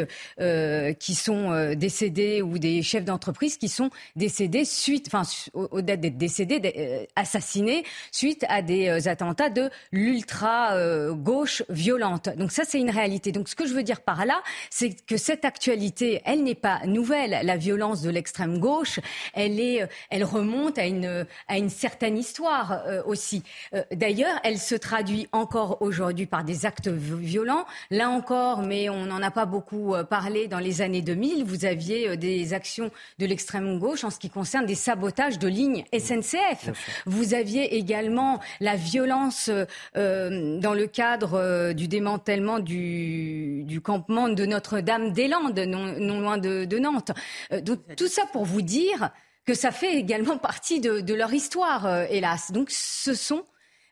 qui 0.99 1.15
sont 1.15 1.73
décédés 1.75 2.41
ou 2.41 2.57
des 2.57 2.81
chefs 2.81 3.05
d'entreprise 3.05 3.57
qui 3.57 3.69
sont 3.69 3.89
décédés 4.15 4.65
suite, 4.65 5.07
enfin 5.07 5.23
au-delà 5.53 5.97
d'être 5.97 6.17
décédés, 6.17 7.07
assassinés 7.15 7.83
suite 8.11 8.45
à 8.49 8.61
des 8.61 9.07
attentats 9.07 9.49
de 9.49 9.69
l'ultra 9.91 10.75
gauche 11.11 11.63
violente. 11.69 12.29
Donc 12.37 12.51
ça 12.51 12.63
c'est 12.65 12.79
une 12.79 12.89
réalité. 12.89 13.31
Donc 13.31 13.47
ce 13.47 13.55
que 13.55 13.67
je 13.67 13.73
veux 13.73 13.83
dire 13.83 14.01
par 14.01 14.25
là, 14.25 14.41
c'est 14.69 14.95
que 15.05 15.17
cette 15.17 15.45
actualité 15.45 15.84
elle 16.25 16.43
n'est 16.43 16.55
pas 16.55 16.85
nouvelle. 16.85 17.39
La 17.43 17.57
violence 17.57 18.01
de 18.01 18.09
l'extrême 18.09 18.59
gauche, 18.59 18.99
elle, 19.33 19.59
est, 19.59 19.87
elle 20.09 20.23
remonte 20.23 20.77
à 20.77 20.85
une, 20.85 21.25
à 21.47 21.57
une 21.57 21.69
certaine 21.69 22.17
histoire 22.17 22.83
euh, 22.87 23.01
aussi. 23.05 23.43
Euh, 23.73 23.83
d'ailleurs, 23.91 24.39
elle 24.43 24.57
se 24.57 24.75
traduit 24.75 25.27
encore 25.31 25.81
aujourd'hui 25.81 26.25
par 26.25 26.43
des 26.43 26.65
actes 26.65 26.87
violents. 26.87 27.65
Là 27.91 28.09
encore, 28.09 28.61
mais 28.61 28.89
on 28.89 29.05
n'en 29.05 29.21
a 29.21 29.31
pas 29.31 29.45
beaucoup 29.45 29.95
euh, 29.95 30.03
parlé 30.03 30.47
dans 30.47 30.59
les 30.59 30.81
années 30.81 31.01
2000, 31.01 31.43
vous 31.43 31.65
aviez 31.65 32.17
des 32.17 32.53
actions 32.53 32.91
de 33.19 33.25
l'extrême 33.25 33.79
gauche 33.79 34.03
en 34.03 34.09
ce 34.09 34.19
qui 34.19 34.29
concerne 34.29 34.65
des 34.65 34.75
sabotages 34.75 35.39
de 35.39 35.47
lignes 35.47 35.83
SNCF. 35.97 37.03
Vous 37.05 37.33
aviez 37.33 37.75
également 37.75 38.39
la 38.59 38.75
violence 38.75 39.49
dans 39.95 40.73
le 40.73 40.87
cadre 40.87 41.73
du 41.73 41.87
démantèlement 41.87 42.59
du, 42.59 43.63
du 43.63 43.81
campement 43.81 44.29
de 44.29 44.45
Notre-Dame-des-Landes 44.45 45.59
non, 45.75 46.19
loin 46.19 46.37
de, 46.37 46.77
Nantes. 46.77 47.11
Euh, 47.51 47.61
tout 47.61 48.07
ça 48.07 48.23
pour 48.31 48.45
vous 48.45 48.61
dire 48.61 49.11
que 49.45 49.53
ça 49.53 49.71
fait 49.71 49.95
également 49.95 50.37
partie 50.37 50.79
de, 50.79 51.13
leur 51.13 51.33
histoire, 51.33 51.85
euh, 51.85 52.05
hélas. 52.09 52.51
Donc 52.51 52.69
ce 52.71 53.13
sont 53.13 53.45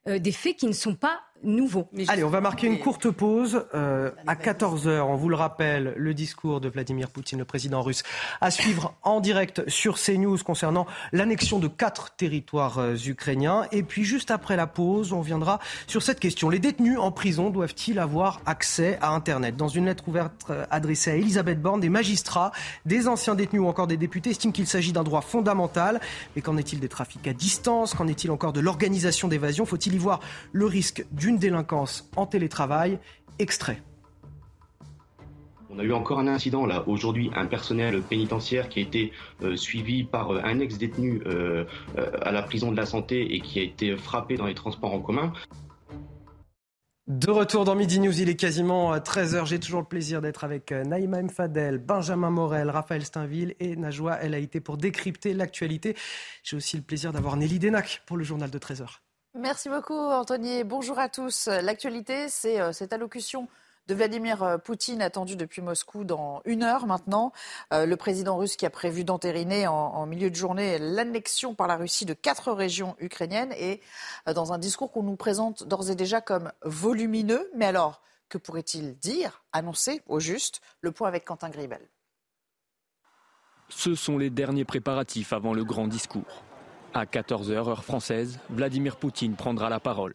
euh, 0.07 0.19
des 0.19 0.31
faits 0.31 0.57
qui 0.57 0.65
ne 0.65 0.73
sont 0.73 0.95
pas 0.95 1.21
nouveau. 1.43 1.89
Allez, 2.07 2.23
on 2.23 2.29
va 2.29 2.41
marquer 2.41 2.67
une 2.67 2.79
courte 2.79 3.09
pause. 3.09 3.65
Euh, 3.73 4.11
à 4.27 4.35
14h, 4.35 5.01
on 5.01 5.15
vous 5.15 5.29
le 5.29 5.35
rappelle, 5.35 5.93
le 5.97 6.13
discours 6.13 6.61
de 6.61 6.69
Vladimir 6.69 7.09
Poutine, 7.09 7.39
le 7.39 7.45
président 7.45 7.81
russe, 7.81 8.03
à 8.41 8.51
suivre 8.51 8.95
en 9.03 9.19
direct 9.19 9.67
sur 9.69 9.97
CNews 9.97 10.37
concernant 10.43 10.85
l'annexion 11.11 11.59
de 11.59 11.67
quatre 11.67 12.15
territoires 12.15 12.79
euh, 12.79 12.95
ukrainiens. 12.95 13.67
Et 13.71 13.83
puis, 13.83 14.03
juste 14.03 14.31
après 14.31 14.55
la 14.55 14.67
pause, 14.67 15.13
on 15.13 15.21
viendra 15.21 15.59
sur 15.87 16.01
cette 16.01 16.19
question. 16.19 16.49
Les 16.49 16.59
détenus 16.59 16.97
en 16.99 17.11
prison 17.11 17.49
doivent-ils 17.49 17.99
avoir 17.99 18.41
accès 18.45 18.97
à 19.01 19.09
Internet? 19.11 19.55
Dans 19.55 19.67
une 19.67 19.85
lettre 19.85 20.07
ouverte 20.07 20.45
euh, 20.49 20.65
adressée 20.71 21.11
à 21.11 21.15
Elisabeth 21.15 21.61
Borne, 21.61 21.79
des 21.79 21.89
magistrats, 21.89 22.51
des 22.85 23.07
anciens 23.07 23.35
détenus 23.35 23.61
ou 23.61 23.67
encore 23.67 23.87
des 23.87 23.97
députés 23.97 24.31
estiment 24.31 24.53
qu'il 24.53 24.67
s'agit 24.67 24.93
d'un 24.93 25.03
droit 25.03 25.21
fondamental. 25.21 25.99
Mais 26.35 26.41
qu'en 26.41 26.57
est-il 26.57 26.79
des 26.79 26.89
trafics 26.89 27.27
à 27.27 27.33
distance? 27.33 27.93
Qu'en 27.93 28.07
est-il 28.07 28.31
encore 28.31 28.53
de 28.53 28.59
l'organisation 28.59 29.27
d'évasion? 29.27 29.65
Faut-il 29.65 29.93
y 29.93 29.97
voir 29.97 30.19
le 30.51 30.65
risque 30.65 31.05
d'une 31.11 31.32
délinquance 31.37 32.09
en 32.15 32.25
télétravail. 32.25 32.99
Extrait. 33.39 33.81
On 35.75 35.79
a 35.79 35.83
eu 35.83 35.93
encore 35.93 36.19
un 36.19 36.27
incident 36.27 36.67
là 36.67 36.83
aujourd'hui, 36.87 37.31
un 37.35 37.47
personnel 37.47 38.03
pénitentiaire 38.03 38.69
qui 38.69 38.79
a 38.79 38.81
été 38.83 39.11
euh, 39.41 39.55
suivi 39.55 40.03
par 40.03 40.31
euh, 40.31 40.41
un 40.43 40.59
ex-détenu 40.59 41.23
euh, 41.25 41.65
à 42.21 42.31
la 42.31 42.43
prison 42.43 42.71
de 42.71 42.77
la 42.77 42.85
santé 42.85 43.33
et 43.33 43.39
qui 43.39 43.59
a 43.59 43.63
été 43.63 43.97
frappé 43.97 44.37
dans 44.37 44.45
les 44.45 44.53
transports 44.53 44.93
en 44.93 44.99
commun. 44.99 45.33
De 47.07 47.31
retour 47.31 47.65
dans 47.65 47.75
Midi 47.75 47.99
News, 47.99 48.21
il 48.21 48.29
est 48.29 48.35
quasiment 48.35 48.95
13h. 48.95 49.47
J'ai 49.47 49.59
toujours 49.59 49.81
le 49.81 49.87
plaisir 49.87 50.21
d'être 50.21 50.43
avec 50.43 50.71
Naïma 50.71 51.19
M. 51.19 51.29
Fadel, 51.29 51.79
Benjamin 51.79 52.29
Morel, 52.29 52.69
Raphaël 52.69 53.03
Steinville 53.03 53.55
et 53.59 53.75
Najwa 53.75 54.21
El 54.21 54.35
Haïté 54.35 54.61
pour 54.61 54.77
décrypter 54.77 55.33
l'actualité. 55.33 55.97
J'ai 56.43 56.55
aussi 56.55 56.77
le 56.77 56.83
plaisir 56.83 57.11
d'avoir 57.11 57.35
Nelly 57.35 57.59
Denac 57.59 58.03
pour 58.05 58.15
le 58.15 58.23
journal 58.23 58.49
de 58.49 58.57
13h. 58.57 59.02
Merci 59.35 59.67
beaucoup, 59.67 59.97
Anthony. 59.97 60.63
Bonjour 60.63 60.99
à 60.99 61.09
tous. 61.09 61.47
L'actualité, 61.47 62.29
c'est 62.29 62.61
euh, 62.61 62.71
cette 62.71 62.93
allocution 62.93 63.47
de 63.87 63.95
Vladimir 63.95 64.43
euh, 64.43 64.57
Poutine 64.59 65.01
attendue 65.01 65.35
depuis 65.35 65.63
Moscou 65.63 66.03
dans 66.03 66.43
une 66.45 66.61
heure 66.61 66.85
maintenant. 66.85 67.31
Euh, 67.73 67.87
le 67.87 67.97
président 67.97 68.37
russe 68.37 68.55
qui 68.55 68.67
a 68.67 68.69
prévu 68.69 69.03
d'entériner 69.03 69.65
en, 69.65 70.05
milieu 70.05 70.29
de 70.29 70.35
journée 70.35 70.77
l'annexion 70.77 71.55
par 71.55 71.65
la 71.65 71.77
Russie 71.77 72.05
de 72.05 72.13
quatre 72.13 72.51
régions 72.51 72.95
ukrainiennes 72.99 73.53
et 73.53 73.81
dans 74.35 74.53
un 74.53 74.59
discours 74.59 74.91
qu'on 74.91 75.01
nous 75.01 75.15
présente 75.15 75.67
d'ores 75.67 75.89
et 75.89 75.95
déjà 75.95 76.21
comme 76.21 76.51
volumineux. 76.61 77.49
Mais 77.55 77.65
alors, 77.65 78.03
que 78.29 78.37
pourrait-il 78.37 78.99
dire, 78.99 79.43
annoncer 79.51 80.03
au 80.05 80.19
juste? 80.19 80.61
Le 80.81 80.91
point 80.91 81.07
avec 81.07 81.25
Quentin 81.25 81.49
Gribel. 81.49 81.81
Ce 83.69 83.95
sont 83.95 84.19
les 84.19 84.29
derniers 84.29 84.65
préparatifs 84.65 85.33
avant 85.33 85.55
le 85.55 85.63
grand 85.63 85.87
discours. 85.87 86.43
À 86.95 87.05
14h, 87.05 87.53
heure 87.53 87.83
française, 87.83 88.39
Vladimir 88.51 88.97
Poutine 88.97 89.35
prendra 89.35 89.67
la 89.67 89.79
parole. 89.79 90.13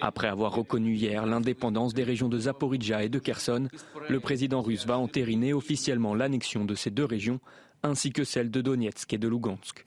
Après 0.00 0.28
avoir 0.28 0.54
reconnu 0.54 0.94
hier 0.94 1.26
l'indépendance 1.26 1.94
des 1.94 2.04
régions 2.04 2.28
de 2.28 2.38
Zaporizhia 2.38 3.02
et 3.02 3.08
de 3.08 3.18
Kherson, 3.18 3.66
le 4.08 4.20
président 4.20 4.62
russe 4.62 4.86
va 4.86 4.98
entériner 4.98 5.52
officiellement 5.52 6.14
l'annexion 6.14 6.64
de 6.64 6.76
ces 6.76 6.90
deux 6.90 7.04
régions, 7.04 7.40
ainsi 7.82 8.12
que 8.12 8.22
celle 8.22 8.52
de 8.52 8.60
Donetsk 8.60 9.12
et 9.12 9.18
de 9.18 9.26
Lugansk. 9.26 9.84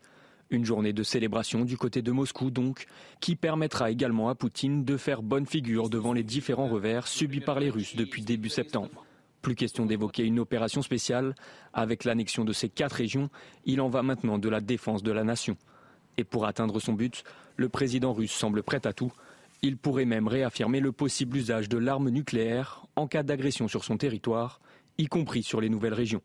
Une 0.49 0.65
journée 0.65 0.91
de 0.91 1.03
célébration 1.03 1.63
du 1.63 1.77
côté 1.77 2.01
de 2.01 2.11
Moscou 2.11 2.51
donc, 2.51 2.85
qui 3.21 3.37
permettra 3.37 3.89
également 3.89 4.27
à 4.27 4.35
Poutine 4.35 4.83
de 4.83 4.97
faire 4.97 5.23
bonne 5.23 5.45
figure 5.45 5.89
devant 5.89 6.11
les 6.11 6.23
différents 6.23 6.67
revers 6.67 7.07
subis 7.07 7.39
par 7.39 7.61
les 7.61 7.69
Russes 7.69 7.95
depuis 7.95 8.23
début 8.23 8.49
septembre. 8.49 9.05
Plus 9.41 9.55
question 9.55 9.85
d'évoquer 9.85 10.23
une 10.23 10.39
opération 10.39 10.81
spéciale. 10.81 11.33
Avec 11.71 12.03
l'annexion 12.03 12.43
de 12.43 12.51
ces 12.51 12.67
quatre 12.67 12.93
régions, 12.93 13.29
il 13.63 13.79
en 13.79 13.89
va 13.89 14.03
maintenant 14.03 14.37
de 14.37 14.49
la 14.49 14.59
défense 14.59 15.01
de 15.01 15.11
la 15.11 15.23
nation. 15.23 15.55
Et 16.17 16.23
pour 16.23 16.45
atteindre 16.45 16.79
son 16.79 16.93
but, 16.93 17.23
le 17.57 17.69
président 17.69 18.13
russe 18.13 18.31
semble 18.31 18.63
prêt 18.63 18.85
à 18.85 18.93
tout. 18.93 19.11
Il 19.61 19.77
pourrait 19.77 20.05
même 20.05 20.27
réaffirmer 20.27 20.79
le 20.79 20.91
possible 20.91 21.37
usage 21.37 21.69
de 21.69 21.77
l'arme 21.77 22.09
nucléaire 22.09 22.85
en 22.95 23.07
cas 23.07 23.23
d'agression 23.23 23.67
sur 23.67 23.83
son 23.83 23.97
territoire, 23.97 24.59
y 24.97 25.07
compris 25.07 25.43
sur 25.43 25.61
les 25.61 25.69
nouvelles 25.69 25.93
régions. 25.93 26.21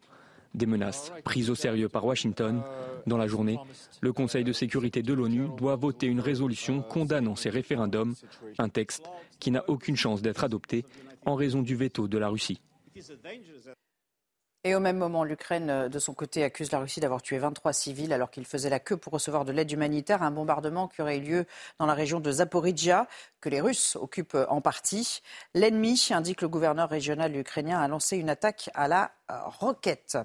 Des 0.54 0.66
menaces 0.66 1.12
prises 1.24 1.48
au 1.48 1.54
sérieux 1.54 1.88
par 1.88 2.04
Washington. 2.04 2.62
Dans 3.06 3.16
la 3.16 3.28
journée, 3.28 3.58
le 4.00 4.12
Conseil 4.12 4.42
de 4.42 4.52
sécurité 4.52 5.02
de 5.02 5.14
l'ONU 5.14 5.46
doit 5.56 5.76
voter 5.76 6.06
une 6.06 6.20
résolution 6.20 6.82
condamnant 6.82 7.36
ces 7.36 7.50
référendums, 7.50 8.14
un 8.58 8.68
texte 8.68 9.04
qui 9.38 9.50
n'a 9.52 9.64
aucune 9.68 9.96
chance 9.96 10.22
d'être 10.22 10.42
adopté 10.42 10.84
en 11.24 11.34
raison 11.34 11.62
du 11.62 11.76
veto 11.76 12.08
de 12.08 12.18
la 12.18 12.28
Russie. 12.28 12.60
Et 14.62 14.74
au 14.74 14.80
même 14.80 14.98
moment, 14.98 15.24
l'Ukraine, 15.24 15.70
euh, 15.70 15.88
de 15.88 15.98
son 15.98 16.12
côté, 16.12 16.44
accuse 16.44 16.70
la 16.70 16.80
Russie 16.80 17.00
d'avoir 17.00 17.22
tué 17.22 17.38
23 17.38 17.72
civils 17.72 18.12
alors 18.12 18.30
qu'il 18.30 18.44
faisait 18.44 18.68
la 18.68 18.78
queue 18.78 18.98
pour 18.98 19.14
recevoir 19.14 19.46
de 19.46 19.52
l'aide 19.52 19.72
humanitaire. 19.72 20.22
Un 20.22 20.30
bombardement 20.30 20.86
qui 20.86 21.00
aurait 21.00 21.16
eu 21.16 21.20
lieu 21.22 21.46
dans 21.78 21.86
la 21.86 21.94
région 21.94 22.20
de 22.20 22.30
Zaporizhia, 22.30 23.06
que 23.40 23.48
les 23.48 23.60
Russes 23.60 23.96
occupent 24.00 24.36
en 24.48 24.60
partie. 24.60 25.22
L'ennemi, 25.54 26.08
indique 26.10 26.42
le 26.42 26.48
gouverneur 26.48 26.88
régional 26.88 27.36
ukrainien, 27.36 27.80
a 27.80 27.88
lancé 27.88 28.16
une 28.16 28.30
attaque 28.30 28.70
à 28.74 28.88
la 28.88 29.12
euh, 29.30 29.34
roquette. 29.44 30.18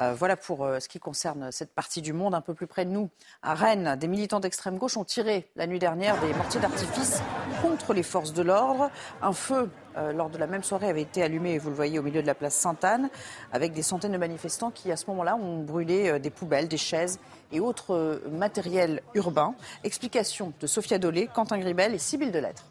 Euh, 0.00 0.14
voilà 0.14 0.36
pour 0.36 0.66
ce 0.80 0.88
qui 0.88 0.98
concerne 0.98 1.50
cette 1.52 1.74
partie 1.74 2.02
du 2.02 2.12
monde. 2.12 2.34
Un 2.34 2.40
peu 2.40 2.54
plus 2.54 2.66
près 2.66 2.84
de 2.84 2.90
nous, 2.90 3.10
à 3.42 3.54
Rennes, 3.54 3.96
des 3.96 4.08
militants 4.08 4.40
d'extrême 4.40 4.78
gauche 4.78 4.96
ont 4.96 5.04
tiré 5.04 5.50
la 5.56 5.66
nuit 5.66 5.78
dernière 5.78 6.20
des 6.20 6.32
mortiers 6.34 6.60
d'artifice 6.60 7.20
contre 7.62 7.92
les 7.92 8.02
forces 8.02 8.32
de 8.32 8.42
l'ordre. 8.42 8.90
Un 9.22 9.32
feu 9.32 9.70
euh, 9.96 10.12
lors 10.12 10.30
de 10.30 10.38
la 10.38 10.46
même 10.46 10.62
soirée 10.62 10.88
avait 10.88 11.02
été 11.02 11.22
allumé, 11.22 11.58
vous 11.58 11.70
le 11.70 11.76
voyez, 11.76 11.98
au 11.98 12.02
milieu 12.02 12.22
de 12.22 12.26
la 12.26 12.34
place 12.34 12.54
Sainte-Anne, 12.54 13.10
avec 13.52 13.72
des 13.72 13.82
centaines 13.82 14.12
de 14.12 14.18
manifestants 14.18 14.70
qui, 14.70 14.92
à 14.92 14.96
ce 14.96 15.06
moment-là, 15.08 15.36
ont 15.36 15.62
brûlé 15.62 16.08
euh, 16.08 16.18
des 16.18 16.30
poubelles, 16.30 16.68
des 16.68 16.76
chaises 16.76 17.18
et 17.52 17.60
autres 17.60 17.94
euh, 17.94 18.18
matériels 18.30 19.02
urbains. 19.14 19.54
Explication 19.84 20.52
de 20.60 20.66
Sophia 20.66 20.98
Dolé, 20.98 21.28
Quentin 21.32 21.58
Gribel 21.58 21.94
et 21.94 21.98
Sybille 21.98 22.30
Delettre. 22.30 22.64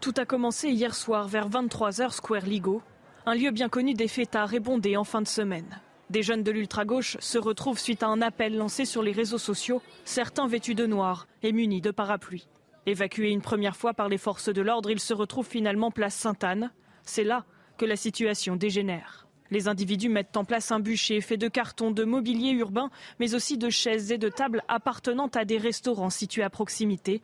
Tout 0.00 0.14
a 0.16 0.24
commencé 0.24 0.68
hier 0.68 0.94
soir 0.94 1.26
vers 1.26 1.48
23h 1.48 2.12
Square 2.12 2.46
Ligo, 2.46 2.82
un 3.24 3.34
lieu 3.34 3.50
bien 3.50 3.68
connu 3.68 3.94
des 3.94 4.08
fêtards 4.08 4.54
et 4.54 4.60
bondé 4.60 4.96
en 4.96 5.04
fin 5.04 5.20
de 5.20 5.26
semaine. 5.26 5.80
Des 6.10 6.22
jeunes 6.22 6.44
de 6.44 6.52
l'ultra-gauche 6.52 7.16
se 7.18 7.38
retrouvent 7.38 7.80
suite 7.80 8.04
à 8.04 8.06
un 8.06 8.22
appel 8.22 8.56
lancé 8.56 8.84
sur 8.84 9.02
les 9.02 9.10
réseaux 9.10 9.38
sociaux, 9.38 9.82
certains 10.04 10.46
vêtus 10.46 10.76
de 10.76 10.86
noir 10.86 11.26
et 11.42 11.52
munis 11.52 11.80
de 11.80 11.90
parapluies. 11.90 12.46
Évacué 12.86 13.30
une 13.30 13.42
première 13.42 13.76
fois 13.76 13.94
par 13.94 14.08
les 14.08 14.18
forces 14.18 14.48
de 14.48 14.62
l'ordre, 14.62 14.92
il 14.92 15.00
se 15.00 15.12
retrouve 15.12 15.46
finalement 15.46 15.90
place 15.90 16.14
Sainte-Anne. 16.14 16.70
C'est 17.02 17.24
là 17.24 17.44
que 17.76 17.84
la 17.84 17.96
situation 17.96 18.54
dégénère. 18.54 19.25
Les 19.50 19.68
individus 19.68 20.08
mettent 20.08 20.36
en 20.36 20.44
place 20.44 20.72
un 20.72 20.80
bûcher 20.80 21.20
fait 21.20 21.36
de 21.36 21.48
cartons, 21.48 21.90
de 21.90 22.04
mobilier 22.04 22.50
urbain, 22.50 22.90
mais 23.20 23.34
aussi 23.34 23.58
de 23.58 23.70
chaises 23.70 24.12
et 24.12 24.18
de 24.18 24.28
tables 24.28 24.62
appartenant 24.68 25.28
à 25.34 25.44
des 25.44 25.58
restaurants 25.58 26.10
situés 26.10 26.42
à 26.42 26.50
proximité. 26.50 27.22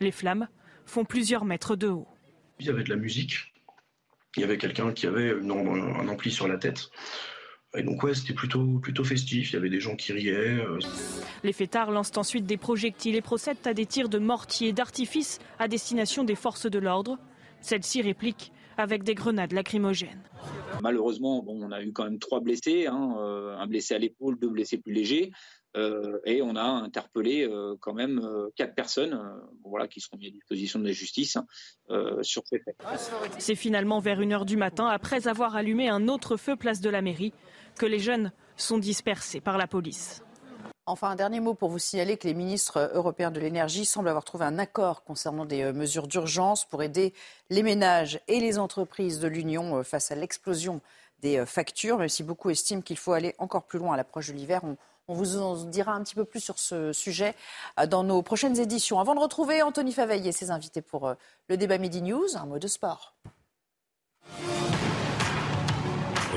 Les 0.00 0.10
flammes 0.10 0.48
font 0.86 1.04
plusieurs 1.04 1.44
mètres 1.44 1.76
de 1.76 1.88
haut. 1.88 2.06
Il 2.60 2.66
y 2.66 2.70
avait 2.70 2.84
de 2.84 2.90
la 2.90 2.96
musique. 2.96 3.52
Il 4.36 4.40
y 4.40 4.44
avait 4.44 4.58
quelqu'un 4.58 4.92
qui 4.92 5.06
avait 5.06 5.32
un 5.32 6.08
ampli 6.08 6.30
sur 6.30 6.48
la 6.48 6.58
tête. 6.58 6.90
Et 7.76 7.82
donc 7.82 8.02
ouais, 8.04 8.14
c'était 8.14 8.34
plutôt, 8.34 8.78
plutôt 8.78 9.02
festif, 9.02 9.50
il 9.50 9.54
y 9.54 9.56
avait 9.56 9.68
des 9.68 9.80
gens 9.80 9.96
qui 9.96 10.12
riaient. 10.12 10.60
Euh. 10.60 10.78
Les 11.42 11.52
fêtards 11.52 11.90
lancent 11.90 12.16
ensuite 12.16 12.46
des 12.46 12.56
projectiles 12.56 13.16
et 13.16 13.20
procèdent 13.20 13.66
à 13.66 13.74
des 13.74 13.86
tirs 13.86 14.08
de 14.08 14.18
mortier 14.18 14.72
d'artifice 14.72 15.40
à 15.58 15.66
destination 15.66 16.22
des 16.22 16.36
forces 16.36 16.66
de 16.70 16.78
l'ordre. 16.78 17.18
Celles-ci 17.60 18.02
répliquent 18.02 18.52
avec 18.76 19.02
des 19.02 19.14
grenades 19.14 19.52
lacrymogènes. 19.52 20.22
Malheureusement, 20.82 21.42
bon, 21.42 21.62
on 21.62 21.72
a 21.72 21.82
eu 21.82 21.92
quand 21.92 22.04
même 22.04 22.18
trois 22.18 22.40
blessés, 22.40 22.86
hein, 22.86 23.16
euh, 23.18 23.56
un 23.56 23.66
blessé 23.66 23.94
à 23.94 23.98
l'épaule, 23.98 24.38
deux 24.38 24.48
blessés 24.48 24.78
plus 24.78 24.92
légers. 24.92 25.30
Euh, 25.76 26.20
et 26.24 26.40
on 26.40 26.54
a 26.54 26.62
interpellé 26.62 27.48
quand 27.80 27.94
même 27.94 28.20
quatre 28.54 28.76
personnes 28.76 29.20
voilà, 29.64 29.88
qui 29.88 30.00
seront 30.00 30.16
mises 30.16 30.28
à 30.28 30.32
disposition 30.32 30.78
de 30.78 30.84
la 30.84 30.92
justice 30.92 31.36
sur 32.22 32.42
ces 32.46 32.60
faits. 32.60 32.76
C'est 33.38 33.56
finalement 33.56 33.98
vers 33.98 34.20
1h 34.20 34.44
du 34.44 34.56
matin, 34.56 34.86
après 34.86 35.26
avoir 35.26 35.56
allumé 35.56 35.88
un 35.88 36.06
autre 36.06 36.36
feu 36.36 36.54
place 36.54 36.80
de 36.80 36.90
la 36.90 37.02
mairie, 37.02 37.32
que 37.76 37.86
les 37.86 37.98
jeunes 37.98 38.32
sont 38.56 38.78
dispersés 38.78 39.40
par 39.40 39.58
la 39.58 39.66
police. 39.66 40.22
Enfin, 40.86 41.08
un 41.08 41.14
dernier 41.16 41.40
mot 41.40 41.54
pour 41.54 41.70
vous 41.70 41.78
signaler 41.78 42.18
que 42.18 42.28
les 42.28 42.34
ministres 42.34 42.90
européens 42.92 43.30
de 43.30 43.40
l'énergie 43.40 43.86
semblent 43.86 44.08
avoir 44.08 44.24
trouvé 44.24 44.44
un 44.44 44.58
accord 44.58 45.02
concernant 45.02 45.46
des 45.46 45.62
euh, 45.62 45.72
mesures 45.72 46.06
d'urgence 46.06 46.66
pour 46.66 46.82
aider 46.82 47.14
les 47.48 47.62
ménages 47.62 48.20
et 48.28 48.38
les 48.38 48.58
entreprises 48.58 49.18
de 49.18 49.26
l'Union 49.26 49.78
euh, 49.78 49.82
face 49.82 50.10
à 50.10 50.14
l'explosion 50.14 50.82
des 51.20 51.38
euh, 51.38 51.46
factures, 51.46 51.96
même 51.96 52.10
si 52.10 52.22
beaucoup 52.22 52.50
estiment 52.50 52.82
qu'il 52.82 52.98
faut 52.98 53.14
aller 53.14 53.34
encore 53.38 53.62
plus 53.62 53.78
loin 53.78 53.94
à 53.94 53.96
l'approche 53.96 54.28
de 54.28 54.34
l'hiver. 54.34 54.60
On, 55.08 55.14
vous 55.14 55.38
en 55.38 55.54
dira 55.64 55.92
un 55.92 56.02
petit 56.02 56.14
peu 56.14 56.26
plus 56.26 56.40
sur 56.40 56.58
ce 56.58 56.92
sujet 56.92 57.34
dans 57.88 58.04
nos 58.04 58.22
prochaines 58.22 58.58
éditions. 58.58 59.00
Avant 59.00 59.14
de 59.14 59.20
retrouver 59.20 59.62
Anthony 59.62 59.92
Faveille 59.92 60.28
et 60.28 60.32
ses 60.32 60.50
invités 60.50 60.80
pour 60.80 61.14
le 61.48 61.56
débat 61.58 61.76
Midi 61.76 62.00
News, 62.00 62.36
un 62.36 62.46
mot 62.46 62.58
de 62.58 62.68
sport. 62.68 63.14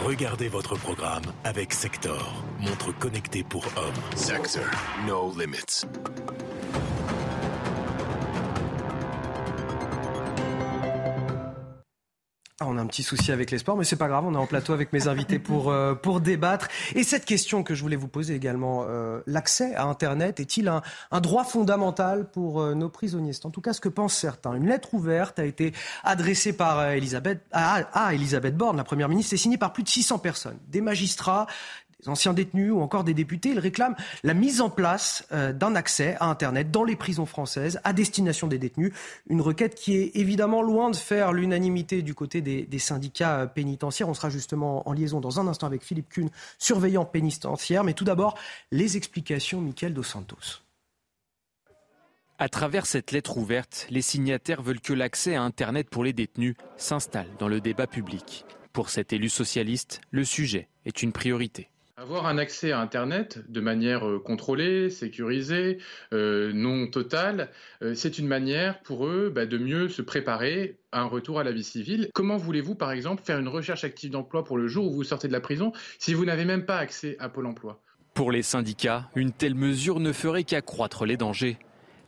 Regardez 0.07 0.47
votre 0.47 0.77
programme 0.77 1.25
avec 1.43 1.73
Sector, 1.73 2.41
montre 2.61 2.97
connectée 2.97 3.43
pour 3.43 3.65
hommes. 3.75 4.15
Sector, 4.15 4.63
no 5.05 5.33
limits. 5.37 5.85
On 12.61 12.77
a 12.77 12.81
un 12.81 12.87
petit 12.87 13.03
souci 13.03 13.31
avec 13.31 13.51
les 13.51 13.59
sports, 13.59 13.77
mais 13.77 13.83
c'est 13.83 13.97
pas 13.97 14.07
grave. 14.07 14.25
On 14.25 14.33
est 14.33 14.37
en 14.37 14.47
plateau 14.47 14.73
avec 14.73 14.91
mes 14.91 15.07
invités 15.07 15.37
pour 15.37 15.69
euh, 15.69 15.93
pour 15.93 16.21
débattre. 16.21 16.67
Et 16.95 17.03
cette 17.03 17.25
question 17.25 17.61
que 17.61 17.75
je 17.75 17.81
voulais 17.83 17.95
vous 17.95 18.07
poser 18.07 18.33
également 18.33 18.85
euh, 18.87 19.21
l'accès 19.27 19.75
à 19.75 19.83
Internet 19.85 20.39
est-il 20.39 20.67
un, 20.67 20.81
un, 21.11 21.21
droit 21.21 21.43
fondamental 21.43 22.29
pour 22.31 22.61
euh, 22.61 22.73
nos 22.73 22.89
prisonniers? 22.89 23.33
C'est 23.33 23.45
en 23.45 23.51
tout 23.51 23.61
cas 23.61 23.73
ce 23.73 23.81
que 23.81 23.89
pensent 23.89 24.15
certains. 24.15 24.55
Une 24.55 24.67
lettre 24.67 24.95
ouverte 24.95 25.37
a 25.37 25.45
été 25.45 25.71
adressée 26.03 26.53
par 26.53 26.83
Elisabeth 26.89 27.41
à, 27.51 27.75
à 27.93 28.13
Elisabeth 28.15 28.57
Borne, 28.57 28.77
la 28.77 28.83
première 28.83 29.09
ministre, 29.09 29.35
et 29.35 29.37
signée 29.37 29.57
par 29.57 29.71
plus 29.71 29.83
de 29.83 29.89
600 29.89 30.17
personnes, 30.17 30.57
des 30.67 30.81
magistrats, 30.81 31.45
anciens 32.09 32.33
détenus 32.33 32.71
ou 32.71 32.81
encore 32.81 33.03
des 33.03 33.13
députés. 33.13 33.49
Ils 33.49 33.59
réclament 33.59 33.95
la 34.23 34.33
mise 34.33 34.61
en 34.61 34.69
place 34.69 35.25
euh, 35.31 35.53
d'un 35.53 35.75
accès 35.75 36.15
à 36.19 36.25
Internet 36.25 36.71
dans 36.71 36.83
les 36.83 36.95
prisons 36.95 37.25
françaises 37.25 37.79
à 37.83 37.93
destination 37.93 38.47
des 38.47 38.57
détenus. 38.57 38.93
Une 39.29 39.41
requête 39.41 39.75
qui 39.75 39.97
est 39.97 40.11
évidemment 40.15 40.61
loin 40.61 40.89
de 40.89 40.95
faire 40.95 41.33
l'unanimité 41.33 42.01
du 42.01 42.13
côté 42.13 42.41
des, 42.41 42.79
syndicats 42.79 43.41
euh, 43.41 43.45
pénitentiaires. 43.47 44.09
On 44.09 44.13
sera 44.13 44.29
justement 44.29 44.87
en 44.87 44.93
liaison 44.93 45.19
dans 45.19 45.39
un 45.39 45.47
instant 45.47 45.67
avec 45.67 45.83
Philippe 45.83 46.09
Kuhn, 46.09 46.29
surveillant 46.57 47.05
pénitentiaire. 47.05 47.83
Mais 47.83 47.93
tout 47.93 48.05
d'abord, 48.05 48.37
les 48.71 48.97
explications, 48.97 49.61
Michael 49.61 49.93
Dos 49.93 50.03
Santos. 50.03 50.61
À 52.39 52.49
travers 52.49 52.85
cette 52.85 53.11
lettre 53.11 53.37
ouverte, 53.37 53.87
les 53.89 54.03
signataires 54.03 54.61
veulent 54.61 54.79
que 54.79 54.93
l'accès 54.93 55.33
à 55.33 55.41
Internet 55.41 55.89
pour 55.89 56.03
les 56.03 56.13
détenus 56.13 56.55
s'installe 56.77 57.29
dans 57.39 57.47
le 57.47 57.61
débat 57.61 57.87
public. 57.87 58.45
Pour 58.73 58.91
cet 58.91 59.11
élu 59.11 59.27
socialiste, 59.27 60.01
le 60.11 60.23
sujet 60.23 60.67
est 60.85 61.01
une 61.01 61.11
priorité. 61.11 61.71
Avoir 61.99 62.27
un 62.27 62.37
accès 62.37 62.71
à 62.71 62.79
Internet 62.79 63.39
de 63.49 63.59
manière 63.59 64.07
euh, 64.07 64.19
contrôlée, 64.19 64.91
sécurisée, 64.91 65.79
euh, 66.13 66.51
non 66.53 66.85
totale, 66.85 67.49
euh, 67.81 67.95
c'est 67.95 68.19
une 68.19 68.27
manière 68.27 68.83
pour 68.83 69.07
eux 69.07 69.31
bah, 69.33 69.47
de 69.47 69.57
mieux 69.57 69.89
se 69.89 70.03
préparer 70.03 70.77
à 70.91 71.01
un 71.01 71.05
retour 71.05 71.39
à 71.39 71.43
la 71.43 71.51
vie 71.51 71.63
civile. 71.63 72.11
Comment 72.13 72.37
voulez-vous, 72.37 72.75
par 72.75 72.91
exemple, 72.91 73.23
faire 73.23 73.39
une 73.39 73.47
recherche 73.47 73.83
active 73.83 74.11
d'emploi 74.11 74.43
pour 74.43 74.59
le 74.59 74.67
jour 74.67 74.85
où 74.85 74.93
vous 74.93 75.03
sortez 75.03 75.27
de 75.27 75.33
la 75.33 75.39
prison 75.39 75.71
si 75.97 76.13
vous 76.13 76.23
n'avez 76.23 76.45
même 76.45 76.67
pas 76.67 76.77
accès 76.77 77.15
à 77.17 77.29
Pôle 77.29 77.47
Emploi? 77.47 77.81
Pour 78.13 78.31
les 78.31 78.43
syndicats, 78.43 79.09
une 79.15 79.31
telle 79.31 79.55
mesure 79.55 79.99
ne 79.99 80.11
ferait 80.11 80.43
qu'accroître 80.43 81.03
les 81.03 81.17
dangers. 81.17 81.57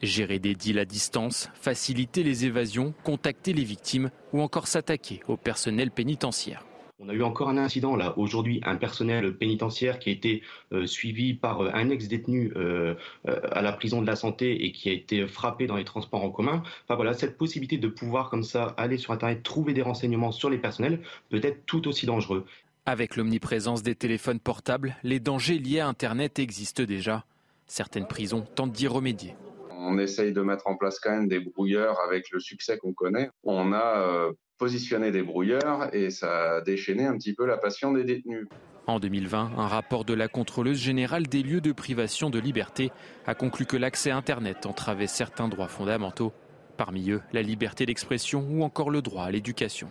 Gérer 0.04 0.38
des 0.38 0.54
deals 0.54 0.78
à 0.78 0.86
distance, 0.86 1.50
faciliter 1.60 2.22
les 2.22 2.46
évasions, 2.46 2.94
contacter 3.04 3.54
les 3.54 3.64
victimes 3.64 4.12
ou 4.34 4.42
encore 4.42 4.68
s'attaquer 4.68 5.22
au 5.28 5.36
personnel 5.36 5.90
pénitentiaire. 5.90 6.64
On 7.02 7.08
a 7.08 7.14
eu 7.14 7.24
encore 7.24 7.48
un 7.48 7.58
incident 7.58 7.96
là 7.96 8.14
aujourd'hui, 8.18 8.60
un 8.66 8.76
personnel 8.76 9.34
pénitentiaire 9.34 10.00
qui 10.00 10.10
a 10.10 10.12
été 10.12 10.44
euh, 10.74 10.86
suivi 10.86 11.34
par 11.34 11.62
euh, 11.62 11.72
un 11.74 11.90
ex-détenu 11.90 12.52
euh, 12.58 12.96
à 13.26 13.62
la 13.62 13.72
prison 13.72 14.02
de 14.02 14.08
la 14.08 14.18
santé 14.18 14.66
et 14.66 14.74
qui 14.74 14.90
a 14.90 14.92
été 14.92 15.26
frappé 15.26 15.66
dans 15.66 15.78
les 15.78 15.86
transports 15.86 16.22
en 16.26 16.30
commun. 16.30 16.62
Enfin 16.84 16.96
voilà, 16.96 17.14
cette 17.14 17.38
possibilité 17.38 17.78
de 17.78 17.88
pouvoir 17.88 18.30
comme 18.30 18.44
ça 18.44 18.74
aller 18.76 18.98
sur 18.98 19.14
Internet, 19.14 19.44
trouver 19.44 19.74
des 19.74 19.82
renseignements 19.82 20.34
sur 20.34 20.50
les 20.50 20.58
personnels 20.58 21.00
peut 21.30 21.40
être 21.42 21.66
tout 21.66 21.88
aussi 21.88 22.06
dangereux. 22.06 22.46
Avec 22.86 23.16
l'omniprésence 23.16 23.82
des 23.82 23.96
téléphones 23.96 24.42
portables, 24.42 24.98
les 25.04 25.22
dangers 25.22 25.58
liés 25.58 25.80
à 25.80 25.88
Internet 25.88 26.38
existent 26.38 26.84
déjà. 26.84 27.24
Certaines 27.66 28.08
prisons 28.08 28.46
tentent 28.56 28.74
d'y 28.74 28.88
remédier 28.88 29.36
on 29.82 29.98
essaye 29.98 30.34
de 30.34 30.42
mettre 30.42 30.68
en 30.68 30.76
place 30.76 31.00
quand 31.00 31.10
même 31.10 31.30
des 31.30 31.40
brouilleurs 31.40 32.00
avec 32.02 32.32
le 32.32 32.42
succès 32.42 32.78
qu'on 32.78 32.92
connaît. 32.92 33.30
On 33.44 33.72
a 33.72 34.30
positionner 34.60 35.10
des 35.12 35.24
brouilleurs 35.24 35.90
et 35.96 36.12
ça 36.12 36.58
a 36.58 36.62
déchaîné 36.62 37.06
un 37.06 37.18
petit 37.18 37.34
peu 37.34 37.48
la 37.48 37.58
passion 37.58 37.92
des 37.92 38.04
détenus. 38.04 38.48
En 38.86 39.00
2020, 39.00 39.54
un 39.58 39.68
rapport 39.68 40.04
de 40.04 40.14
la 40.14 40.28
contrôleuse 40.28 40.80
générale 40.80 41.28
des 41.28 41.42
lieux 41.42 41.62
de 41.62 41.72
privation 41.72 42.30
de 42.30 42.40
liberté 42.40 42.92
a 43.26 43.34
conclu 43.34 43.66
que 43.66 43.78
l'accès 43.78 44.12
à 44.12 44.18
Internet 44.18 44.66
entravait 44.66 45.08
certains 45.08 45.48
droits 45.48 45.68
fondamentaux, 45.68 46.34
parmi 46.78 47.10
eux 47.10 47.22
la 47.32 47.42
liberté 47.42 47.86
d'expression 47.86 48.46
ou 48.50 48.64
encore 48.64 48.90
le 48.90 49.02
droit 49.02 49.24
à 49.26 49.32
l'éducation. 49.32 49.90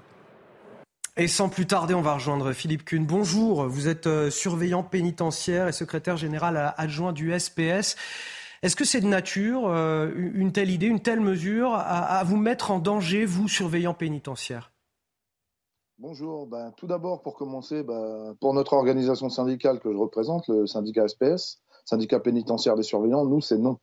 Et 1.16 1.26
sans 1.26 1.48
plus 1.48 1.66
tarder, 1.66 1.94
on 1.94 2.02
va 2.02 2.14
rejoindre 2.14 2.52
Philippe 2.52 2.84
Kuhn. 2.84 3.04
Bonjour, 3.04 3.66
vous 3.66 3.88
êtes 3.88 4.06
euh, 4.06 4.30
surveillant 4.30 4.84
pénitentiaire 4.84 5.66
et 5.66 5.72
secrétaire 5.72 6.16
général 6.16 6.74
adjoint 6.76 7.12
du 7.12 7.36
SPS. 7.36 7.96
Est-ce 8.62 8.74
que 8.74 8.84
c'est 8.84 9.00
de 9.00 9.06
nature, 9.06 9.68
euh, 9.68 10.10
une 10.16 10.50
telle 10.50 10.70
idée, 10.70 10.86
une 10.86 11.00
telle 11.00 11.20
mesure, 11.20 11.74
à, 11.74 12.22
vous 12.24 12.36
mettre 12.36 12.72
en 12.72 12.80
danger, 12.80 13.24
vous, 13.24 13.46
surveillant 13.46 13.94
pénitentiaire? 13.94 14.72
Bonjour. 15.98 16.46
Ben, 16.48 16.72
tout 16.76 16.88
d'abord, 16.88 17.22
pour 17.22 17.34
commencer, 17.34 17.84
ben, 17.84 18.34
pour 18.40 18.54
notre 18.54 18.72
organisation 18.72 19.28
syndicale 19.28 19.78
que 19.78 19.92
je 19.92 19.96
représente, 19.96 20.48
le 20.48 20.66
syndicat 20.66 21.06
SPS, 21.06 21.60
syndicat 21.84 22.18
pénitentiaire 22.18 22.74
des 22.74 22.82
surveillants, 22.82 23.24
nous, 23.24 23.40
c'est 23.40 23.58
non. 23.58 23.78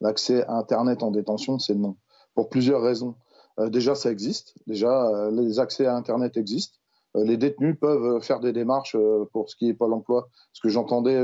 L'accès 0.00 0.42
à 0.44 0.54
Internet 0.54 1.02
en 1.02 1.10
détention, 1.10 1.58
c'est 1.58 1.74
non. 1.74 1.96
Pour 2.34 2.48
plusieurs 2.48 2.80
raisons. 2.80 3.16
Euh, 3.60 3.68
déjà, 3.68 3.94
ça 3.94 4.10
existe. 4.10 4.54
Déjà, 4.66 5.06
euh, 5.06 5.30
les 5.30 5.58
accès 5.58 5.84
à 5.84 5.94
Internet 5.94 6.38
existent. 6.38 6.78
Les 7.14 7.36
détenus 7.36 7.76
peuvent 7.78 8.20
faire 8.22 8.40
des 8.40 8.52
démarches 8.52 8.96
pour 9.32 9.48
ce 9.48 9.54
qui 9.54 9.68
est 9.68 9.74
Pôle 9.74 9.92
emploi. 9.92 10.28
Ce 10.52 10.60
que 10.60 10.68
j'entendais 10.68 11.22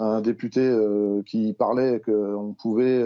un 0.00 0.20
député 0.20 0.68
qui 1.26 1.52
parlait 1.52 2.00
qu'on 2.00 2.54
pouvait, 2.60 3.04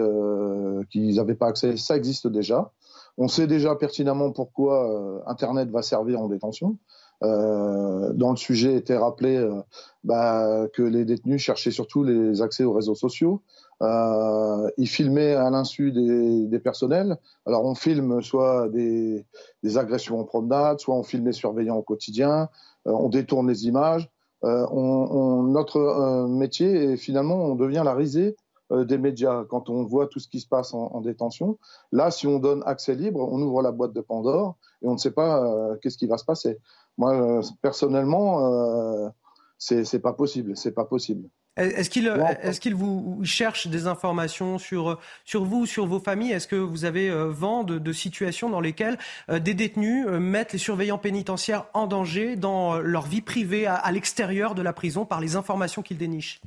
qu'ils 0.89 1.15
n'avaient 1.15 1.35
pas 1.35 1.47
accès, 1.47 1.77
ça 1.77 1.95
existe 1.95 2.27
déjà. 2.27 2.71
On 3.17 3.27
sait 3.27 3.47
déjà 3.47 3.75
pertinemment 3.75 4.31
pourquoi 4.31 5.23
Internet 5.27 5.69
va 5.69 5.81
servir 5.81 6.21
en 6.21 6.27
détention. 6.27 6.77
Euh, 7.23 8.11
dans 8.13 8.31
le 8.31 8.35
sujet 8.35 8.75
était 8.75 8.97
rappelé 8.97 9.37
euh, 9.37 9.61
bah, 10.03 10.67
que 10.73 10.81
les 10.81 11.05
détenus 11.05 11.41
cherchaient 11.41 11.71
surtout 11.71 12.03
les 12.03 12.41
accès 12.41 12.63
aux 12.63 12.73
réseaux 12.73 12.95
sociaux. 12.95 13.41
Euh, 13.81 14.69
ils 14.77 14.87
filmaient 14.87 15.33
à 15.33 15.49
l'insu 15.49 15.91
des, 15.91 16.59
personnels. 16.59 17.17
Alors 17.45 17.65
on 17.65 17.75
filme 17.75 18.21
soit 18.21 18.69
des, 18.69 19.25
des, 19.63 19.77
agressions 19.77 20.19
en 20.19 20.23
promenade, 20.23 20.79
soit 20.79 20.95
on 20.95 21.03
filme 21.03 21.25
les 21.25 21.33
surveillants 21.33 21.75
au 21.75 21.81
quotidien, 21.81 22.49
euh, 22.87 22.91
on 22.91 23.09
détourne 23.09 23.47
les 23.47 23.67
images. 23.67 24.09
Euh, 24.45 24.65
on, 24.71 25.43
notre 25.43 26.27
métier, 26.27 26.91
et 26.91 26.97
finalement, 26.97 27.35
on 27.35 27.55
devient 27.55 27.83
la 27.83 27.93
risée 27.93 28.35
des 28.71 28.97
médias 28.97 29.43
quand 29.43 29.69
on 29.69 29.83
voit 29.83 30.07
tout 30.07 30.19
ce 30.19 30.27
qui 30.27 30.39
se 30.39 30.47
passe 30.47 30.73
en, 30.73 30.87
en, 30.87 31.01
détention. 31.01 31.59
Là, 31.91 32.09
si 32.09 32.25
on 32.25 32.39
donne 32.39 32.63
accès 32.65 32.95
libre, 32.95 33.19
on 33.31 33.39
ouvre 33.41 33.61
la 33.61 33.71
boîte 33.71 33.93
de 33.93 34.01
Pandore 34.01 34.55
et 34.81 34.87
on 34.87 34.93
ne 34.93 34.97
sait 34.97 35.11
pas 35.11 35.77
qu'est-ce 35.81 35.97
qui 35.97 36.07
va 36.07 36.17
se 36.17 36.25
passer. 36.25 36.57
Moi, 36.97 37.13
euh, 37.13 37.41
personnellement, 37.61 38.45
euh, 38.45 39.09
c'est 39.57 39.99
pas 39.99 40.13
possible. 40.13 40.55
C'est 40.55 40.71
pas 40.71 40.85
possible. 40.85 41.29
Est-ce 41.57 41.89
qu'il 41.89 42.07
est 42.07 42.75
vous 42.75 43.19
cherche 43.23 43.67
des 43.67 43.87
informations 43.87 44.57
sur, 44.57 44.99
sur 45.23 45.45
vous, 45.45 45.65
sur 45.65 45.85
vos 45.85 45.99
familles? 45.99 46.33
Est-ce 46.33 46.47
que 46.47 46.55
vous 46.57 46.83
avez 46.83 47.09
euh, 47.09 47.29
vent 47.29 47.63
de, 47.63 47.79
de, 47.79 47.93
situations 47.93 48.49
dans 48.49 48.59
lesquelles 48.59 48.97
euh, 49.29 49.39
des 49.39 49.53
détenus 49.53 50.05
mettent 50.07 50.51
les 50.51 50.59
surveillants 50.59 50.97
pénitentiaires 50.97 51.67
en 51.73 51.87
danger 51.87 52.35
dans 52.35 52.79
leur 52.79 53.03
vie 53.03 53.21
privée 53.21 53.65
à, 53.65 53.75
à 53.75 53.91
l'extérieur 53.91 54.53
de 54.53 54.61
la 54.61 54.73
prison 54.73 55.05
par 55.05 55.21
les 55.21 55.37
informations 55.37 55.81
qu'ils 55.81 55.97
dénichent? 55.97 56.41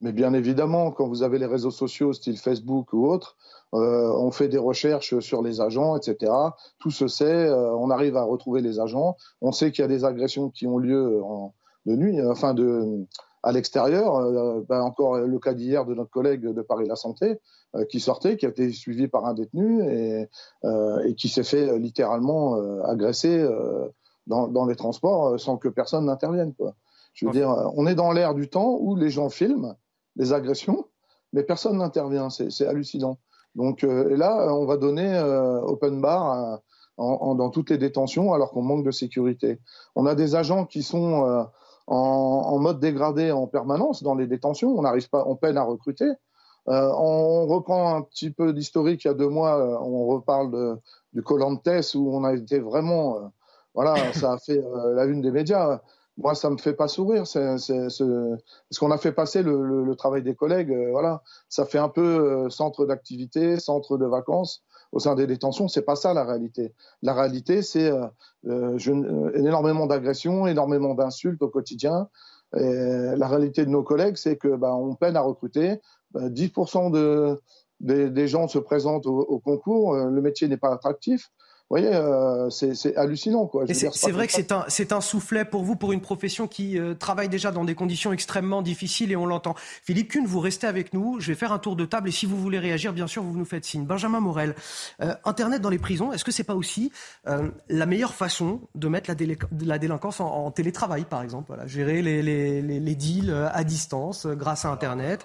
Mais 0.00 0.12
bien 0.12 0.32
évidemment, 0.32 0.90
quand 0.90 1.06
vous 1.06 1.22
avez 1.22 1.38
les 1.38 1.46
réseaux 1.46 1.70
sociaux 1.70 2.14
style 2.14 2.38
Facebook 2.38 2.94
ou 2.94 3.06
autre, 3.06 3.36
euh, 3.74 4.10
on 4.16 4.30
fait 4.30 4.48
des 4.48 4.58
recherches 4.58 5.18
sur 5.20 5.42
les 5.42 5.60
agents, 5.60 5.96
etc. 5.96 6.32
Tout 6.78 6.90
se 6.90 7.06
sait, 7.06 7.24
euh, 7.24 7.74
on 7.74 7.90
arrive 7.90 8.16
à 8.16 8.22
retrouver 8.22 8.62
les 8.62 8.80
agents. 8.80 9.16
On 9.42 9.52
sait 9.52 9.70
qu'il 9.70 9.82
y 9.82 9.84
a 9.84 9.88
des 9.88 10.04
agressions 10.04 10.48
qui 10.48 10.66
ont 10.66 10.78
lieu 10.78 11.22
en, 11.22 11.52
de 11.84 11.96
nuit, 11.96 12.20
enfin 12.22 12.54
de, 12.54 13.06
à 13.42 13.52
l'extérieur. 13.52 14.16
Euh, 14.16 14.60
ben 14.68 14.80
encore 14.82 15.18
le 15.18 15.38
cas 15.38 15.54
d'hier 15.54 15.84
de 15.86 15.94
notre 15.94 16.10
collègue 16.10 16.42
de 16.42 16.62
Paris 16.62 16.86
La 16.86 16.96
Santé 16.96 17.40
qui 17.88 18.00
sortait, 18.00 18.36
qui 18.36 18.46
a 18.46 18.48
été 18.48 18.72
suivi 18.72 19.06
par 19.06 19.26
un 19.26 19.34
détenu 19.34 19.84
et, 19.88 20.28
et 21.04 21.14
qui 21.14 21.28
s'est 21.28 21.44
fait 21.44 21.78
littéralement 21.78 22.56
agresser 22.82 23.48
dans, 24.26 24.48
dans, 24.48 24.66
les 24.66 24.74
transports 24.74 25.38
sans 25.38 25.56
que 25.56 25.68
personne 25.68 26.06
n'intervienne. 26.06 26.52
Je 27.14 27.26
veux 27.26 27.30
dire, 27.30 27.70
on 27.76 27.86
est 27.86 27.94
dans 27.94 28.10
l'ère 28.10 28.34
du 28.34 28.50
temps 28.50 28.76
où 28.80 28.96
les 28.96 29.10
gens 29.10 29.28
filment 29.28 29.76
les 30.16 30.32
agressions, 30.32 30.86
mais 31.32 31.42
personne 31.42 31.78
n'intervient. 31.78 32.28
C'est 32.30 32.66
hallucinant. 32.66 33.18
Donc 33.54 33.84
euh, 33.84 34.16
là, 34.16 34.54
on 34.54 34.64
va 34.64 34.76
donner 34.76 35.12
euh, 35.16 35.60
open 35.62 36.00
bar 36.00 36.60
dans 36.98 37.48
toutes 37.48 37.70
les 37.70 37.78
détentions 37.78 38.34
alors 38.34 38.50
qu'on 38.50 38.60
manque 38.60 38.84
de 38.84 38.90
sécurité. 38.90 39.58
On 39.96 40.04
a 40.04 40.14
des 40.14 40.34
agents 40.34 40.66
qui 40.66 40.82
sont 40.82 41.46
euh, 41.90 41.94
en, 41.94 42.58
mode 42.58 42.80
dégradé 42.80 43.32
en 43.32 43.46
permanence 43.46 44.02
dans 44.02 44.14
les 44.14 44.26
détentions. 44.26 44.78
On 44.78 44.82
n'arrive 44.82 45.08
pas, 45.08 45.24
on 45.26 45.36
peine 45.36 45.56
à 45.58 45.62
recruter. 45.62 46.10
on 46.66 47.46
reprend 47.46 47.96
un 47.96 48.02
petit 48.02 48.30
peu 48.30 48.52
d'historique 48.52 49.04
il 49.04 49.08
y 49.08 49.10
a 49.10 49.14
deux 49.14 49.28
mois. 49.28 49.80
on 49.82 50.06
reparle 50.06 50.50
de, 50.50 50.78
du 51.12 51.22
Colantes 51.22 51.68
où 51.94 52.14
on 52.14 52.24
a 52.24 52.34
été 52.34 52.60
vraiment, 52.60 53.32
voilà, 53.74 53.94
ça 54.12 54.32
a 54.32 54.38
fait 54.38 54.62
la 54.94 55.04
une 55.04 55.20
des 55.20 55.30
médias 55.30 55.80
moi, 56.20 56.34
ça 56.34 56.50
me 56.50 56.58
fait 56.58 56.74
pas 56.74 56.88
sourire. 56.88 57.26
C'est, 57.26 57.58
ce 57.58 58.78
qu'on 58.78 58.90
a 58.90 58.98
fait 58.98 59.12
passer 59.12 59.42
le, 59.42 59.94
travail 59.96 60.22
des 60.22 60.34
collègues. 60.34 60.72
Euh, 60.72 60.90
voilà, 60.90 61.22
ça 61.48 61.64
fait 61.64 61.78
un 61.78 61.88
peu 61.88 62.02
euh, 62.02 62.50
centre 62.50 62.86
d'activité, 62.86 63.58
centre 63.58 63.96
de 63.98 64.06
vacances 64.06 64.62
au 64.92 64.98
sein 64.98 65.14
des 65.14 65.26
détentions. 65.26 65.68
C'est 65.68 65.82
pas 65.82 65.96
ça 65.96 66.14
la 66.14 66.24
réalité. 66.24 66.72
La 67.02 67.14
réalité, 67.14 67.62
c'est 67.62 67.90
euh, 68.46 68.78
énormément 69.34 69.86
d'agressions, 69.86 70.46
énormément 70.46 70.94
d'insultes 70.94 71.42
au 71.42 71.48
quotidien. 71.48 72.08
La 72.52 73.28
réalité 73.28 73.64
de 73.64 73.70
nos 73.70 73.84
collègues, 73.84 74.16
c'est 74.16 74.36
que 74.36 74.56
bah, 74.56 74.74
on 74.74 74.96
peine 74.96 75.16
à 75.16 75.20
recruter. 75.20 75.80
10% 76.16 76.90
de, 76.90 77.40
des, 77.78 78.26
gens 78.26 78.48
se 78.48 78.58
présentent 78.58 79.06
au 79.06 79.38
concours. 79.38 79.94
Le 79.94 80.20
métier 80.20 80.48
n'est 80.48 80.56
pas 80.56 80.72
attractif. 80.72 81.30
Vous 81.70 81.76
voyez, 81.76 81.94
euh, 81.94 82.50
c'est 82.50 82.96
hallucinant. 82.96 83.48
C'est 83.68 84.10
vrai 84.10 84.26
que 84.26 84.32
c'est 84.32 84.50
un, 84.92 84.96
un 84.96 85.00
soufflet 85.00 85.44
pour 85.44 85.62
vous, 85.62 85.76
pour 85.76 85.92
une 85.92 86.00
profession 86.00 86.48
qui 86.48 86.76
euh, 86.76 86.94
travaille 86.94 87.28
déjà 87.28 87.52
dans 87.52 87.64
des 87.64 87.76
conditions 87.76 88.12
extrêmement 88.12 88.60
difficiles 88.60 89.12
et 89.12 89.16
on 89.16 89.24
l'entend. 89.24 89.54
Philippe 89.84 90.10
Kuhn, 90.10 90.26
vous 90.26 90.40
restez 90.40 90.66
avec 90.66 90.92
nous. 90.92 91.20
Je 91.20 91.28
vais 91.28 91.36
faire 91.36 91.52
un 91.52 91.60
tour 91.60 91.76
de 91.76 91.84
table 91.84 92.08
et 92.08 92.12
si 92.12 92.26
vous 92.26 92.36
voulez 92.36 92.58
réagir, 92.58 92.92
bien 92.92 93.06
sûr, 93.06 93.22
vous 93.22 93.38
nous 93.38 93.44
faites 93.44 93.64
signe. 93.64 93.84
Benjamin 93.84 94.18
Morel, 94.18 94.56
euh, 95.00 95.14
Internet 95.24 95.62
dans 95.62 95.70
les 95.70 95.78
prisons, 95.78 96.12
est-ce 96.12 96.24
que 96.24 96.32
c'est 96.32 96.42
pas 96.42 96.56
aussi 96.56 96.90
la 97.24 97.86
meilleure 97.86 98.14
façon 98.14 98.60
de 98.74 98.88
mettre 98.88 99.08
la, 99.08 99.16
la 99.64 99.78
délinquance 99.78 100.18
en, 100.18 100.50
télétravail, 100.50 101.04
par 101.04 101.22
exemple 101.22 101.44
voilà, 101.48 101.68
Gérer 101.68 102.02
les, 102.02 102.20
les, 102.20 102.62
les, 102.62 102.94
deals 102.96 103.32
à 103.52 103.62
distance 103.62 104.26
grâce 104.26 104.64
à 104.64 104.70
Internet, 104.70 105.24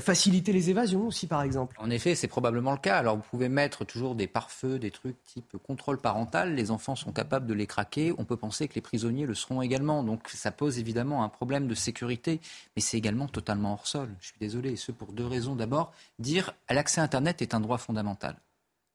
faciliter 0.00 0.52
les 0.52 0.68
évasions 0.68 1.06
aussi, 1.06 1.26
par 1.26 1.42
exemple 1.42 1.76
En 1.78 1.88
effet, 1.88 2.14
c'est 2.14 2.28
probablement 2.28 2.72
le 2.72 2.78
cas. 2.78 2.98
Alors 2.98 3.16
vous 3.16 3.24
pouvez 3.30 3.48
mettre 3.48 3.86
toujours 3.86 4.14
des 4.14 4.26
pare-feux, 4.26 4.78
des 4.78 4.90
trucs 4.90 5.16
type 5.24 5.56
contrôle 5.86 6.02
parental, 6.02 6.56
les 6.56 6.72
enfants 6.72 6.96
sont 6.96 7.12
capables 7.12 7.46
de 7.46 7.54
les 7.54 7.68
craquer. 7.68 8.12
On 8.18 8.24
peut 8.24 8.36
penser 8.36 8.66
que 8.66 8.74
les 8.74 8.80
prisonniers 8.80 9.24
le 9.24 9.34
seront 9.34 9.62
également. 9.62 10.02
Donc 10.02 10.28
ça 10.30 10.50
pose 10.50 10.80
évidemment 10.80 11.22
un 11.22 11.28
problème 11.28 11.68
de 11.68 11.76
sécurité, 11.76 12.40
mais 12.74 12.82
c'est 12.82 12.98
également 12.98 13.28
totalement 13.28 13.74
hors 13.74 13.86
sol. 13.86 14.08
Je 14.18 14.26
suis 14.26 14.38
désolé, 14.40 14.72
et 14.72 14.76
ce 14.76 14.90
pour 14.90 15.12
deux 15.12 15.26
raisons. 15.26 15.54
D'abord, 15.54 15.92
dire 16.18 16.54
l'accès 16.68 17.00
à 17.00 17.04
Internet 17.04 17.40
est 17.40 17.54
un 17.54 17.60
droit 17.60 17.78
fondamental. 17.78 18.34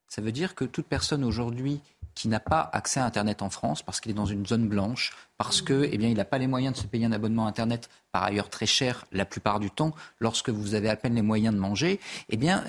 Ça 0.09 0.21
veut 0.21 0.33
dire 0.33 0.53
que 0.53 0.65
toute 0.65 0.85
personne 0.85 1.23
aujourd'hui 1.23 1.79
qui 2.13 2.27
n'a 2.27 2.41
pas 2.41 2.69
accès 2.73 2.99
à 2.99 3.05
Internet 3.05 3.41
en 3.41 3.49
France 3.49 3.83
parce 3.83 4.01
qu'il 4.01 4.11
est 4.11 4.15
dans 4.15 4.25
une 4.25 4.45
zone 4.45 4.67
blanche, 4.67 5.13
parce 5.37 5.61
que, 5.61 5.87
eh 5.89 5.97
n'a 5.97 6.25
pas 6.25 6.39
les 6.39 6.47
moyens 6.47 6.75
de 6.75 6.81
se 6.81 6.87
payer 6.87 7.05
un 7.05 7.13
abonnement 7.13 7.47
Internet, 7.47 7.89
par 8.11 8.23
ailleurs 8.23 8.49
très 8.49 8.65
cher 8.65 9.05
la 9.13 9.23
plupart 9.23 9.61
du 9.61 9.71
temps, 9.71 9.95
lorsque 10.19 10.49
vous 10.49 10.75
avez 10.75 10.89
à 10.89 10.97
peine 10.97 11.15
les 11.15 11.21
moyens 11.21 11.55
de 11.55 11.59
manger, 11.61 12.01
eh 12.27 12.35
bien, 12.35 12.65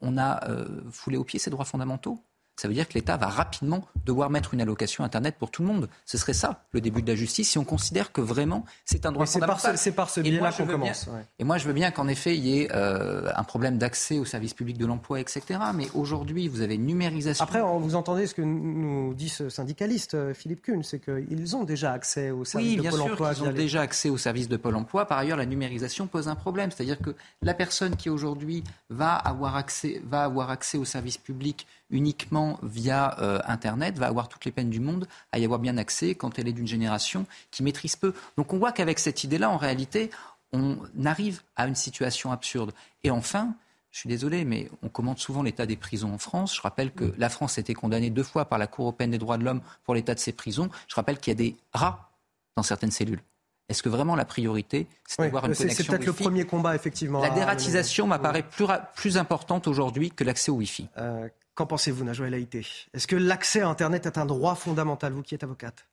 on 0.00 0.16
a 0.16 0.48
euh, 0.48 0.80
foulé 0.92 1.16
au 1.16 1.24
pied 1.24 1.40
ces 1.40 1.50
droits 1.50 1.64
fondamentaux 1.64 2.22
ça 2.56 2.68
veut 2.68 2.74
dire 2.74 2.88
que 2.88 2.94
l'État 2.94 3.16
va 3.16 3.26
rapidement 3.26 3.84
devoir 4.04 4.30
mettre 4.30 4.54
une 4.54 4.60
allocation 4.60 5.04
Internet 5.04 5.36
pour 5.38 5.50
tout 5.50 5.62
le 5.62 5.68
monde. 5.68 5.88
Ce 6.04 6.18
serait 6.18 6.32
ça, 6.34 6.64
le 6.72 6.80
début 6.80 7.02
de 7.02 7.10
la 7.10 7.16
justice, 7.16 7.50
si 7.50 7.58
on 7.58 7.64
considère 7.64 8.12
que 8.12 8.20
vraiment 8.20 8.64
c'est 8.84 9.06
un 9.06 9.12
droit 9.12 9.26
fondamental. 9.26 9.76
C'est 9.76 9.92
par 9.92 10.10
ce, 10.10 10.20
biais-là 10.20 10.52
qu'on 10.52 10.66
commence. 10.66 11.08
Et 11.38 11.44
moi, 11.44 11.58
je 11.58 11.66
veux 11.66 11.72
bien 11.72 11.90
qu'en 11.90 12.08
effet, 12.08 12.36
il 12.36 12.46
y 12.46 12.60
ait 12.60 12.68
euh, 12.72 13.30
un 13.34 13.44
problème 13.44 13.78
d'accès 13.78 14.18
aux 14.18 14.24
services 14.24 14.54
publics 14.54 14.78
de 14.78 14.86
l'emploi, 14.86 15.20
etc. 15.20 15.42
Mais 15.74 15.88
aujourd'hui, 15.94 16.48
vous 16.48 16.60
avez 16.60 16.76
une 16.76 16.86
numérisation. 16.86 17.42
Après, 17.42 17.60
vous 17.60 17.94
entendez 17.94 18.26
ce 18.26 18.34
que 18.34 18.42
nous 18.42 19.14
dit 19.14 19.28
ce 19.28 19.48
syndicaliste, 19.48 20.14
euh, 20.14 20.34
Philippe 20.34 20.62
Kuhn, 20.62 20.82
c'est 20.82 21.00
qu'ils 21.00 21.56
ont 21.56 21.64
déjà 21.64 21.92
accès 21.92 22.30
aux 22.30 22.44
services 22.44 22.76
de 22.76 22.82
Pôle 22.88 23.00
emploi. 23.00 23.10
Oui, 23.10 23.16
bien 23.16 23.34
sûr, 23.34 23.44
ils 23.44 23.48
ont 23.48 23.52
déjà 23.52 23.80
accès 23.80 24.10
aux 24.10 24.18
services 24.18 24.48
de 24.48 24.56
Pôle 24.56 24.76
emploi. 24.76 25.06
Par 25.06 25.18
ailleurs, 25.18 25.38
la 25.38 25.46
numérisation 25.46 26.06
pose 26.06 26.28
un 26.28 26.34
problème. 26.34 26.70
C'est-à-dire 26.70 26.98
que 26.98 27.14
la 27.42 27.54
personne 27.54 27.96
qui 27.96 28.10
aujourd'hui 28.10 28.62
va 28.90 29.14
avoir 29.14 29.56
accès, 29.56 30.00
va 30.04 30.24
avoir 30.24 30.50
accès 30.50 30.78
aux 30.78 30.84
services 30.84 31.18
publics 31.18 31.66
uniquement 31.94 32.58
via 32.62 33.18
euh, 33.20 33.38
Internet 33.46 33.98
va 33.98 34.08
avoir 34.08 34.28
toutes 34.28 34.44
les 34.44 34.52
peines 34.52 34.68
du 34.68 34.80
monde 34.80 35.06
à 35.32 35.38
y 35.38 35.44
avoir 35.44 35.60
bien 35.60 35.78
accès 35.78 36.14
quand 36.14 36.38
elle 36.38 36.48
est 36.48 36.52
d'une 36.52 36.66
génération 36.66 37.24
qui 37.50 37.62
maîtrise 37.62 37.96
peu. 37.96 38.12
Donc 38.36 38.52
on 38.52 38.58
voit 38.58 38.72
qu'avec 38.72 38.98
cette 38.98 39.24
idée-là, 39.24 39.48
en 39.48 39.56
réalité, 39.56 40.10
on 40.52 40.76
arrive 41.04 41.42
à 41.56 41.66
une 41.66 41.76
situation 41.76 42.32
absurde. 42.32 42.72
Et 43.04 43.10
enfin, 43.10 43.54
je 43.92 44.00
suis 44.00 44.08
désolé, 44.08 44.44
mais 44.44 44.68
on 44.82 44.88
commente 44.88 45.20
souvent 45.20 45.42
l'état 45.42 45.66
des 45.66 45.76
prisons 45.76 46.12
en 46.12 46.18
France. 46.18 46.54
Je 46.56 46.60
rappelle 46.60 46.90
que 46.90 47.14
la 47.16 47.28
France 47.28 47.58
a 47.58 47.60
été 47.60 47.74
condamnée 47.74 48.10
deux 48.10 48.24
fois 48.24 48.46
par 48.46 48.58
la 48.58 48.66
Cour 48.66 48.86
européenne 48.86 49.12
des 49.12 49.18
droits 49.18 49.38
de 49.38 49.44
l'homme 49.44 49.62
pour 49.84 49.94
l'état 49.94 50.14
de 50.14 50.20
ses 50.20 50.32
prisons. 50.32 50.68
Je 50.88 50.96
rappelle 50.96 51.18
qu'il 51.18 51.30
y 51.30 51.36
a 51.36 51.38
des 51.38 51.56
rats 51.72 52.10
dans 52.56 52.64
certaines 52.64 52.90
cellules. 52.90 53.22
Est-ce 53.68 53.82
que 53.82 53.88
vraiment 53.88 54.16
la 54.16 54.24
priorité, 54.24 54.88
c'est 55.06 55.22
d'avoir 55.22 55.46
une 55.46 55.54
connexion 55.54 55.84
C'est 55.84 55.88
peut-être 55.88 56.06
le 56.06 56.12
premier 56.12 56.44
combat, 56.44 56.74
effectivement. 56.74 57.22
La 57.22 57.30
dératisation 57.30 58.06
m'apparaît 58.06 58.42
plus, 58.42 58.66
plus 58.94 59.16
importante 59.16 59.68
aujourd'hui 59.68 60.10
que 60.10 60.24
l'accès 60.24 60.50
au 60.50 60.56
Wi-Fi. 60.56 60.88
Euh, 60.98 61.28
Qu'en 61.54 61.66
pensez-vous, 61.66 62.04
Najwa 62.04 62.26
Haïté? 62.26 62.66
Est-ce 62.92 63.06
que 63.06 63.16
l'accès 63.16 63.60
à 63.60 63.68
Internet 63.68 64.06
est 64.06 64.18
un 64.18 64.26
droit 64.26 64.54
fondamental, 64.54 65.12
vous 65.12 65.22
qui 65.22 65.34
êtes 65.34 65.44
avocate? 65.44 65.86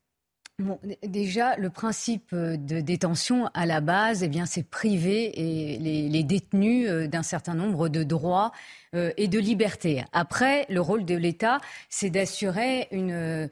Bon, 0.59 0.79
déjà, 1.03 1.55
le 1.57 1.69
principe 1.69 2.35
de 2.35 2.81
détention, 2.81 3.49
à 3.53 3.65
la 3.65 3.81
base, 3.81 4.23
eh 4.23 4.27
bien, 4.27 4.45
c'est 4.45 4.63
priver 4.63 5.31
les, 5.35 6.09
les, 6.09 6.23
détenus 6.23 6.87
euh, 6.87 7.07
d'un 7.07 7.23
certain 7.23 7.55
nombre 7.55 7.89
de 7.89 8.03
droits 8.03 8.51
euh, 8.93 9.11
et 9.17 9.27
de 9.27 9.39
libertés. 9.39 10.03
Après, 10.13 10.65
le 10.69 10.81
rôle 10.81 11.05
de 11.05 11.15
l'État, 11.15 11.59
c'est 11.89 12.09
d'assurer 12.09 12.87
une 12.91 13.49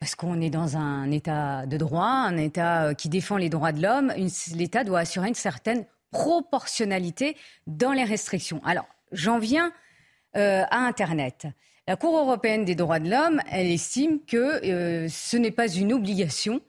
parce 0.00 0.16
qu'on 0.16 0.42
est 0.42 0.50
dans 0.50 0.76
un 0.76 1.10
État 1.10 1.64
de 1.64 1.78
droit, 1.78 2.04
un 2.04 2.36
État 2.36 2.94
qui 2.94 3.08
défend 3.08 3.38
les 3.38 3.48
droits 3.48 3.72
de 3.72 3.80
l'homme. 3.80 4.12
L'État 4.54 4.84
doit 4.84 4.98
assurer 4.98 5.28
une 5.28 5.34
certaine 5.34 5.86
proportionnalité 6.10 7.38
dans 7.66 7.92
les 7.92 8.04
restrictions. 8.04 8.60
Alors, 8.66 8.86
j'en 9.12 9.38
viens 9.38 9.72
à 10.34 10.78
Internet. 10.78 11.46
La 11.86 11.96
Cour 11.96 12.18
européenne 12.18 12.64
des 12.64 12.74
droits 12.74 12.98
de 12.98 13.10
l'homme, 13.10 13.40
elle 13.50 13.70
estime 13.70 14.18
que 14.26 15.06
ce 15.08 15.36
n'est 15.36 15.50
pas 15.50 15.68
une 15.68 15.92
obligation 15.92 16.60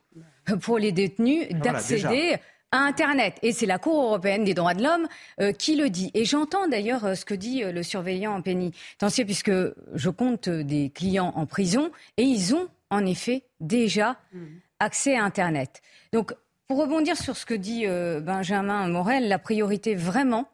pour 0.62 0.78
les 0.78 0.92
détenus 0.92 1.48
d'accéder 1.50 2.38
à 2.72 2.80
Internet. 2.80 3.38
Et 3.42 3.52
c'est 3.52 3.66
la 3.66 3.80
Cour 3.80 4.04
européenne 4.04 4.44
des 4.44 4.54
droits 4.54 4.74
de 4.74 4.84
l'homme 4.84 5.08
euh, 5.40 5.52
qui 5.52 5.76
le 5.76 5.90
dit. 5.90 6.12
Et 6.14 6.26
j'entends 6.26 6.68
d'ailleurs 6.68 7.06
euh, 7.06 7.16
ce 7.16 7.26
que 7.26 7.34
dit 7.34 7.64
euh, 7.64 7.72
le 7.72 7.84
surveillant 7.84 8.34
en 8.34 8.42
pénitentiaire, 8.42 9.26
puisque 9.26 9.52
je 9.94 10.10
compte 10.10 10.50
des 10.50 10.90
clients 10.90 11.34
en 11.36 11.46
prison, 11.46 11.92
et 12.18 12.24
ils 12.24 12.54
ont 12.54 12.68
en 12.90 13.06
effet 13.06 13.44
déjà 13.60 14.18
mmh. 14.34 14.40
accès 14.80 15.18
à 15.18 15.24
Internet. 15.24 15.82
Donc, 16.14 16.34
pour 16.68 16.80
rebondir 16.80 17.16
sur 17.16 17.38
ce 17.38 17.46
que 17.46 17.54
dit 17.54 17.86
Benjamin 17.86 18.88
Morel, 18.88 19.28
la 19.28 19.38
priorité 19.38 19.94
vraiment, 19.94 20.48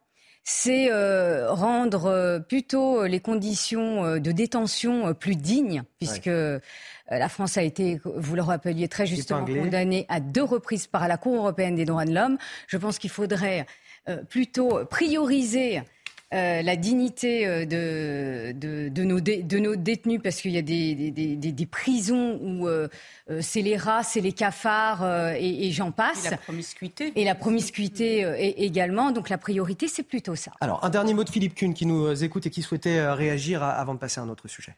c'est 0.43 0.89
rendre 1.47 2.39
plutôt 2.47 3.05
les 3.05 3.19
conditions 3.19 4.17
de 4.17 4.31
détention 4.31 5.13
plus 5.13 5.35
dignes, 5.35 5.83
puisque 5.99 6.29
euh, 7.11 7.17
la 7.19 7.29
France 7.29 7.57
a 7.57 7.63
été, 7.63 7.99
vous 8.03 8.35
le 8.35 8.41
rappeliez 8.41 8.87
très 8.87 9.05
justement, 9.05 9.45
condamnée 9.45 10.05
à 10.09 10.19
deux 10.19 10.43
reprises 10.43 10.87
par 10.87 11.07
la 11.07 11.17
Cour 11.17 11.35
européenne 11.35 11.75
des 11.75 11.85
droits 11.85 12.05
de 12.05 12.13
l'homme. 12.13 12.37
Je 12.67 12.77
pense 12.77 12.99
qu'il 12.99 13.09
faudrait 13.09 13.65
euh, 14.07 14.23
plutôt 14.23 14.85
prioriser 14.85 15.81
euh, 16.33 16.61
la 16.61 16.75
dignité 16.75 17.65
de, 17.65 18.51
de, 18.53 19.03
nos 19.03 19.19
de, 19.19 19.57
nos 19.59 19.75
détenus 19.75 20.21
parce 20.23 20.41
qu'il 20.41 20.51
y 20.51 20.57
a 20.57 20.61
des, 20.61 21.11
des, 21.11 21.35
des, 21.35 21.65
prisons 21.65 22.39
où 22.41 22.67
c'est 23.41 23.61
les 23.61 23.77
rats, 23.77 24.03
c'est 24.03 24.21
les 24.21 24.31
cafards 24.31 25.33
et, 25.35 25.71
j'en 25.71 25.91
passe. 25.91 26.27
Et 26.27 26.29
la 26.31 26.37
promiscuité. 26.37 27.11
Et 27.15 27.25
la 27.25 27.35
promiscuité 27.35 28.63
également. 28.63 29.11
Donc 29.11 29.29
la 29.29 29.37
priorité, 29.37 29.87
c'est 29.87 30.03
plutôt 30.03 30.35
ça. 30.35 30.51
Alors, 30.61 30.83
un 30.83 30.89
dernier 30.89 31.13
mot 31.13 31.23
de 31.23 31.29
Philippe 31.29 31.55
Kuhn 31.55 31.73
qui 31.73 31.85
nous 31.85 32.23
écoute 32.23 32.45
et 32.45 32.49
qui 32.49 32.61
souhaitait 32.61 33.11
réagir 33.11 33.63
avant 33.63 33.93
de 33.93 33.99
passer 33.99 34.19
à 34.19 34.23
un 34.23 34.29
autre 34.29 34.47
sujet. 34.47 34.75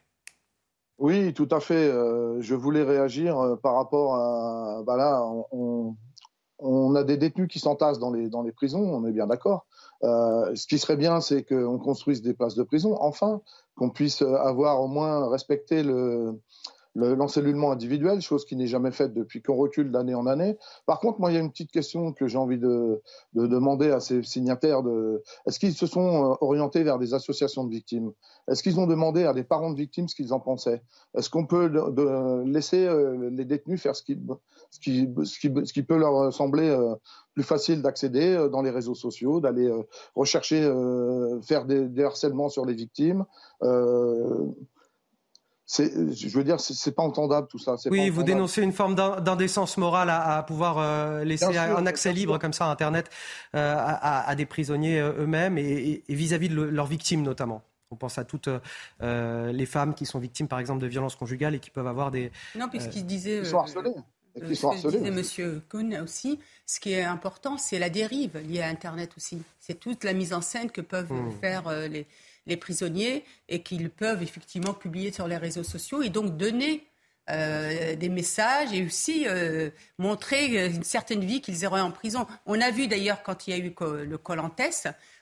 Oui, 0.98 1.34
tout 1.34 1.48
à 1.50 1.60
fait. 1.60 1.74
Euh, 1.74 2.40
je 2.40 2.54
voulais 2.54 2.82
réagir 2.82 3.38
euh, 3.38 3.56
par 3.56 3.74
rapport 3.74 4.14
à. 4.14 4.82
Bah 4.86 4.96
là, 4.96 5.22
on, 5.50 5.96
on, 6.58 6.94
a 6.94 7.02
des 7.02 7.16
détenus 7.16 7.48
qui 7.48 7.58
s'entassent 7.58 7.98
dans 7.98 8.12
les, 8.12 8.28
dans 8.28 8.42
les 8.42 8.52
prisons, 8.52 8.80
on 8.80 9.04
est 9.06 9.12
bien 9.12 9.26
d'accord. 9.26 9.66
Euh, 10.04 10.54
ce 10.54 10.66
qui 10.66 10.78
serait 10.78 10.96
bien, 10.96 11.20
c'est 11.20 11.42
qu'on 11.42 11.78
construise 11.78 12.22
des 12.22 12.34
places 12.34 12.54
de 12.54 12.62
prison, 12.62 12.96
enfin, 13.00 13.40
qu'on 13.76 13.90
puisse 13.90 14.22
avoir 14.22 14.80
au 14.80 14.86
moins 14.86 15.28
respecté 15.28 15.82
le, 15.82 16.38
l'encellulement 16.94 17.72
individuel, 17.72 18.20
chose 18.20 18.44
qui 18.44 18.56
n'est 18.56 18.66
jamais 18.66 18.92
faite 18.92 19.14
depuis 19.14 19.42
qu'on 19.42 19.56
recule 19.56 19.90
d'année 19.90 20.14
en 20.14 20.26
année. 20.26 20.56
Par 20.86 21.00
contre, 21.00 21.20
moi, 21.20 21.30
il 21.30 21.34
y 21.34 21.36
a 21.36 21.40
une 21.40 21.50
petite 21.50 21.72
question 21.72 22.12
que 22.12 22.28
j'ai 22.28 22.38
envie 22.38 22.58
de, 22.58 23.02
de, 23.34 23.46
demander 23.46 23.90
à 23.90 24.00
ces 24.00 24.22
signataires. 24.22 24.82
Est-ce 25.46 25.58
qu'ils 25.58 25.74
se 25.74 25.86
sont 25.86 26.32
euh, 26.32 26.34
orientés 26.40 26.82
vers 26.84 26.98
des 26.98 27.14
associations 27.14 27.64
de 27.64 27.70
victimes? 27.70 28.12
Est-ce 28.48 28.62
qu'ils 28.62 28.78
ont 28.78 28.86
demandé 28.86 29.24
à 29.24 29.32
des 29.32 29.44
parents 29.44 29.70
de 29.70 29.76
victimes 29.76 30.08
ce 30.08 30.14
qu'ils 30.14 30.32
en 30.32 30.40
pensaient? 30.40 30.82
Est-ce 31.16 31.30
qu'on 31.30 31.46
peut 31.46 31.70
laisser 32.44 32.86
euh, 32.86 33.30
les 33.30 33.44
détenus 33.44 33.80
faire 33.80 33.96
ce 33.96 34.02
qui, 34.02 34.18
ce 34.70 34.78
qui, 34.78 35.08
ce 35.64 35.72
qui, 35.72 35.82
peut 35.82 35.98
leur 35.98 36.32
sembler 36.32 36.68
euh, 36.68 36.94
plus 37.34 37.42
facile 37.42 37.82
d'accéder 37.82 38.48
dans 38.52 38.62
les 38.62 38.70
réseaux 38.70 38.94
sociaux, 38.94 39.40
d'aller 39.40 39.68
rechercher, 40.14 40.72
faire 41.42 41.64
des, 41.64 42.04
harcèlements 42.04 42.48
sur 42.48 42.64
les 42.64 42.74
victimes 42.74 43.24
je 45.66 46.36
veux 46.36 46.44
dire, 46.44 46.60
c'est 46.60 46.92
pas 46.92 47.02
entendable 47.02 47.48
tout 47.48 47.58
ça. 47.58 47.76
Oui, 47.86 48.10
vous 48.10 48.22
dénoncez 48.22 48.62
une 48.62 48.72
forme 48.72 48.94
d'indécence 48.94 49.78
morale 49.78 50.10
à, 50.10 50.42
pouvoir 50.42 50.78
euh, 50.78 51.24
laisser 51.24 51.56
un 51.56 51.86
accès 51.86 52.12
libre 52.12 52.38
comme 52.38 52.52
ça 52.52 52.66
à 52.66 52.70
Internet 52.70 53.10
euh, 53.54 53.74
à, 53.76 54.34
des 54.34 54.46
prisonniers 54.46 55.00
euh, 55.00 55.22
eux-mêmes 55.22 55.56
et 55.58 56.02
vis-à-vis 56.08 56.48
de 56.48 56.60
leurs 56.60 56.86
victimes 56.86 57.22
notamment. 57.22 57.62
On 57.90 57.96
pense 57.96 58.18
à 58.18 58.24
toutes 58.24 58.48
les 59.00 59.66
femmes 59.66 59.94
qui 59.94 60.04
sont 60.04 60.18
victimes, 60.18 60.48
par 60.48 60.58
exemple, 60.58 60.80
de 60.80 60.86
violences 60.86 61.16
conjugales 61.16 61.54
et 61.54 61.60
qui 61.60 61.70
peuvent 61.70 61.86
avoir 61.86 62.10
des. 62.10 62.30
Non, 62.56 62.68
puisqu'il 62.68 63.06
disait. 63.06 63.40
Qui 63.42 63.48
sont 63.48 63.58
harcelés. 63.58 63.94
Qui 64.46 64.56
sont 64.56 64.70
harcelés. 64.70 64.98
disait 64.98 65.10
Monsieur 65.12 65.62
Kuhn 65.70 66.00
aussi, 66.02 66.40
ce 66.66 66.80
qui 66.80 66.92
est 66.92 67.04
important, 67.04 67.56
c'est 67.56 67.78
la 67.78 67.90
dérive 67.90 68.36
liée 68.38 68.62
à 68.62 68.68
Internet 68.68 69.12
aussi. 69.16 69.40
C'est 69.60 69.78
toute 69.78 70.02
la 70.02 70.12
mise 70.12 70.32
en 70.32 70.40
scène 70.40 70.72
que 70.72 70.80
peuvent 70.80 71.12
hmm. 71.12 71.30
faire 71.40 71.70
les, 71.88 72.06
les 72.46 72.56
prisonniers 72.56 73.24
et 73.48 73.62
qu'ils 73.62 73.90
peuvent 73.90 74.22
effectivement 74.22 74.74
publier 74.74 75.12
sur 75.12 75.28
les 75.28 75.36
réseaux 75.36 75.64
sociaux 75.64 76.02
et 76.02 76.08
donc 76.08 76.36
donner 76.36 76.86
euh, 77.30 77.96
des 77.96 78.10
messages 78.10 78.72
et 78.72 78.84
aussi 78.84 79.24
euh, 79.26 79.70
montrer 79.98 80.66
une 80.66 80.84
certaine 80.84 81.24
vie 81.24 81.40
qu'ils 81.40 81.64
auraient 81.64 81.80
en 81.80 81.90
prison. 81.90 82.26
On 82.44 82.60
a 82.60 82.70
vu 82.70 82.86
d'ailleurs 82.86 83.22
quand 83.22 83.46
il 83.46 83.50
y 83.50 83.52
a 83.54 83.56
eu 83.56 83.74
le 84.04 84.18
Colantes 84.18 84.60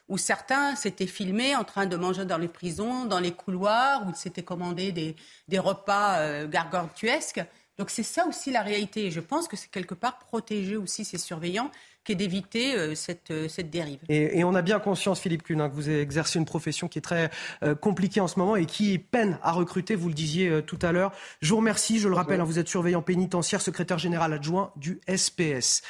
où 0.09 0.17
certains 0.17 0.75
s'étaient 0.75 1.07
filmés 1.07 1.55
en 1.55 1.63
train 1.63 1.85
de 1.85 1.95
manger 1.95 2.25
dans 2.25 2.37
les 2.37 2.49
prisons, 2.49 3.05
dans 3.05 3.19
les 3.19 3.31
couloirs, 3.31 4.05
où 4.05 4.09
ils 4.09 4.15
s'étaient 4.15 4.43
commandés 4.43 4.91
des, 4.91 5.15
des 5.47 5.59
repas 5.59 6.19
euh, 6.19 6.47
gargantuesques. 6.47 7.41
Donc 7.77 7.89
c'est 7.89 8.03
ça 8.03 8.27
aussi 8.27 8.51
la 8.51 8.61
réalité. 8.61 9.05
Et 9.05 9.11
je 9.11 9.21
pense 9.21 9.47
que 9.47 9.55
c'est 9.55 9.71
quelque 9.71 9.95
part 9.95 10.19
protéger 10.19 10.75
aussi 10.75 11.05
ces 11.05 11.17
surveillants 11.17 11.71
qu'est 12.03 12.15
d'éviter 12.15 12.75
euh, 12.75 12.95
cette, 12.95 13.31
euh, 13.31 13.47
cette 13.47 13.69
dérive. 13.69 13.99
Et, 14.09 14.43
on 14.43 14.55
a 14.55 14.61
bien 14.61 14.79
conscience, 14.79 15.19
Philippe 15.19 15.43
Kuhn, 15.43 15.61
hein, 15.61 15.69
que 15.69 15.75
vous 15.75 15.89
exercez 15.89 16.37
une 16.37 16.45
profession 16.45 16.87
qui 16.87 16.99
est 16.99 17.01
très 17.01 17.29
euh, 17.63 17.75
compliquée 17.75 18.19
en 18.19 18.27
ce 18.27 18.37
moment 18.37 18.55
et 18.55 18.65
qui 18.65 18.99
peine 18.99 19.39
à 19.41 19.51
recruter, 19.51 19.95
vous 19.95 20.09
le 20.09 20.13
disiez 20.13 20.61
tout 20.63 20.79
à 20.81 20.91
l'heure. 20.91 21.11
Je 21.41 21.49
vous 21.49 21.57
remercie, 21.57 21.99
je 21.99 22.09
le 22.09 22.15
rappelle, 22.15 22.41
hein, 22.41 22.43
vous 22.43 22.59
êtes 22.59 22.67
surveillant 22.67 23.01
pénitentiaire, 23.01 23.61
secrétaire 23.61 23.97
général 23.97 24.33
adjoint 24.33 24.71
du 24.75 24.99
SPS. 25.07 25.81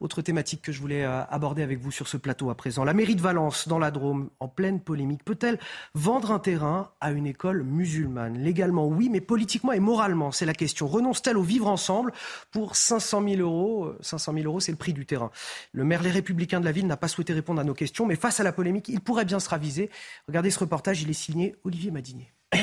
Autre 0.00 0.22
thématique 0.22 0.62
que 0.62 0.72
je 0.72 0.80
voulais 0.80 1.04
aborder 1.04 1.62
avec 1.62 1.78
vous 1.78 1.90
sur 1.90 2.08
ce 2.08 2.16
plateau 2.16 2.50
à 2.50 2.56
présent. 2.56 2.84
La 2.84 2.94
mairie 2.94 3.16
de 3.16 3.20
Valence, 3.20 3.68
dans 3.68 3.78
la 3.78 3.90
Drôme, 3.90 4.30
en 4.40 4.48
pleine 4.48 4.80
polémique, 4.80 5.24
peut-elle 5.24 5.58
vendre 5.94 6.32
un 6.32 6.38
terrain 6.38 6.90
à 7.00 7.12
une 7.12 7.26
école 7.26 7.62
musulmane? 7.62 8.38
Légalement, 8.38 8.86
oui, 8.86 9.08
mais 9.10 9.20
politiquement 9.20 9.72
et 9.72 9.80
moralement, 9.80 10.32
c'est 10.32 10.46
la 10.46 10.54
question. 10.54 10.86
Renonce-t-elle 10.86 11.36
au 11.36 11.42
vivre 11.42 11.68
ensemble 11.68 12.12
pour 12.50 12.76
500 12.76 13.22
000 13.22 13.40
euros? 13.40 13.92
500 14.00 14.32
000 14.34 14.44
euros, 14.46 14.60
c'est 14.60 14.72
le 14.72 14.78
prix 14.78 14.92
du 14.92 15.06
terrain. 15.06 15.30
Le 15.72 15.84
maire 15.84 16.02
Les 16.02 16.10
Républicains 16.10 16.60
de 16.60 16.64
la 16.64 16.72
ville 16.72 16.86
n'a 16.86 16.96
pas 16.96 17.08
souhaité 17.08 17.32
répondre 17.32 17.60
à 17.60 17.64
nos 17.64 17.74
questions, 17.74 18.06
mais 18.06 18.16
face 18.16 18.40
à 18.40 18.42
la 18.42 18.52
polémique, 18.52 18.88
il 18.88 19.00
pourrait 19.00 19.24
bien 19.24 19.40
se 19.40 19.48
raviser. 19.48 19.90
Regardez 20.28 20.50
ce 20.50 20.58
reportage, 20.58 21.02
il 21.02 21.10
est 21.10 21.14
signé 21.14 21.56
Olivier 21.64 21.90
Madinier. 21.90 22.32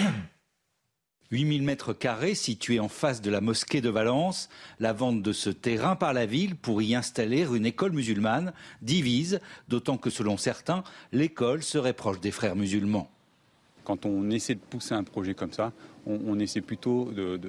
8000 1.31 1.63
mètres 1.63 1.93
carrés 1.93 2.35
situés 2.35 2.79
en 2.79 2.87
face 2.87 3.21
de 3.21 3.29
la 3.29 3.41
mosquée 3.41 3.81
de 3.81 3.89
Valence. 3.89 4.49
La 4.79 4.93
vente 4.93 5.21
de 5.21 5.33
ce 5.33 5.49
terrain 5.49 5.95
par 5.95 6.13
la 6.13 6.25
ville 6.25 6.55
pour 6.55 6.81
y 6.81 6.95
installer 6.95 7.45
une 7.53 7.65
école 7.65 7.91
musulmane 7.91 8.53
divise, 8.81 9.39
d'autant 9.67 9.97
que 9.97 10.09
selon 10.09 10.37
certains, 10.37 10.83
l'école 11.11 11.63
serait 11.63 11.93
proche 11.93 12.21
des 12.21 12.31
frères 12.31 12.55
musulmans. 12.55 13.09
Quand 13.83 14.05
on 14.05 14.29
essaie 14.31 14.55
de 14.55 14.59
pousser 14.59 14.93
un 14.93 15.03
projet 15.03 15.33
comme 15.33 15.53
ça, 15.53 15.71
on, 16.05 16.39
essaie 16.39 16.61
plutôt 16.61 17.11
de, 17.11 17.39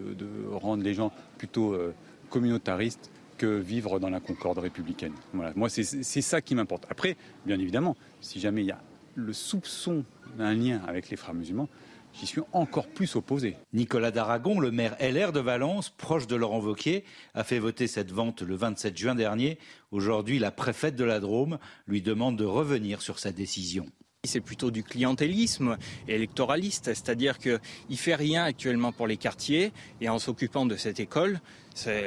rendre 0.53 0.82
les 0.82 0.94
gens 0.94 1.12
plutôt 1.36 1.74
euh, 1.74 1.94
communautaristes 2.28 3.11
que 3.39 3.47
vivre 3.47 3.99
dans 3.99 4.11
la 4.11 4.20
concorde 4.20 4.59
républicaine. 4.59 5.14
Moi, 5.32 5.68
c'est 5.70 5.82
ça 6.22 6.43
qui 6.43 6.55
m'importe. 6.55 6.84
Après, 6.91 7.16
bien 7.47 7.59
évidemment, 7.59 7.97
si 8.20 8.41
jamais 8.41 8.62
il 8.62 8.66
y 8.66 8.72
a 8.72 8.82
le 9.14 9.32
soupçon 9.32 10.05
d'un 10.36 10.53
lien 10.53 10.82
avec 10.86 11.09
les 11.09 11.16
frères 11.16 11.34
musulmans, 11.34 11.68
j'y 12.12 12.26
suis 12.26 12.43
encore 12.53 12.89
plus 12.89 13.16
opposé. 13.16 13.57
Nicolas 13.72 14.11
Daragon, 14.11 14.61
le 14.61 14.70
maire 14.70 14.97
LR 15.01 15.32
de 15.32 15.41
Valence, 15.41 15.91
proche 15.91 16.26
de 16.26 16.36
Laurent 16.36 16.61
Wauquiez, 16.61 17.05
a 17.34 17.45
fait 17.45 17.59
voter 17.59 17.86
cette 17.86 18.12
vente 18.12 18.43
le 18.43 18.57
27 18.57 18.97
juin 18.97 19.14
dernier. 19.14 19.59
Aujourd'hui, 19.91 20.39
la 20.39 20.51
préfète 20.51 20.97
de 20.97 21.05
la 21.05 21.20
Drôme 21.20 21.59
lui 21.86 22.03
demande 22.03 22.36
de 22.36 22.45
revenir 22.45 23.03
sur 23.03 23.18
sa 23.18 23.32
décision. 23.32 23.86
C'est 24.29 24.41
plutôt 24.41 24.70
du 24.70 24.83
clientélisme 24.83 25.79
électoraliste, 26.07 26.85
c'est-à-dire 26.85 27.39
qu'il 27.39 27.59
ne 27.89 27.97
fait 27.97 28.14
rien 28.14 28.45
actuellement 28.45 28.93
pour 28.93 29.07
les 29.07 29.16
quartiers 29.16 29.72
et 30.03 30.11
en 30.11 30.18
s'occupant 30.18 30.66
de 30.66 30.76
cette 30.76 31.01
école, 31.01 31.41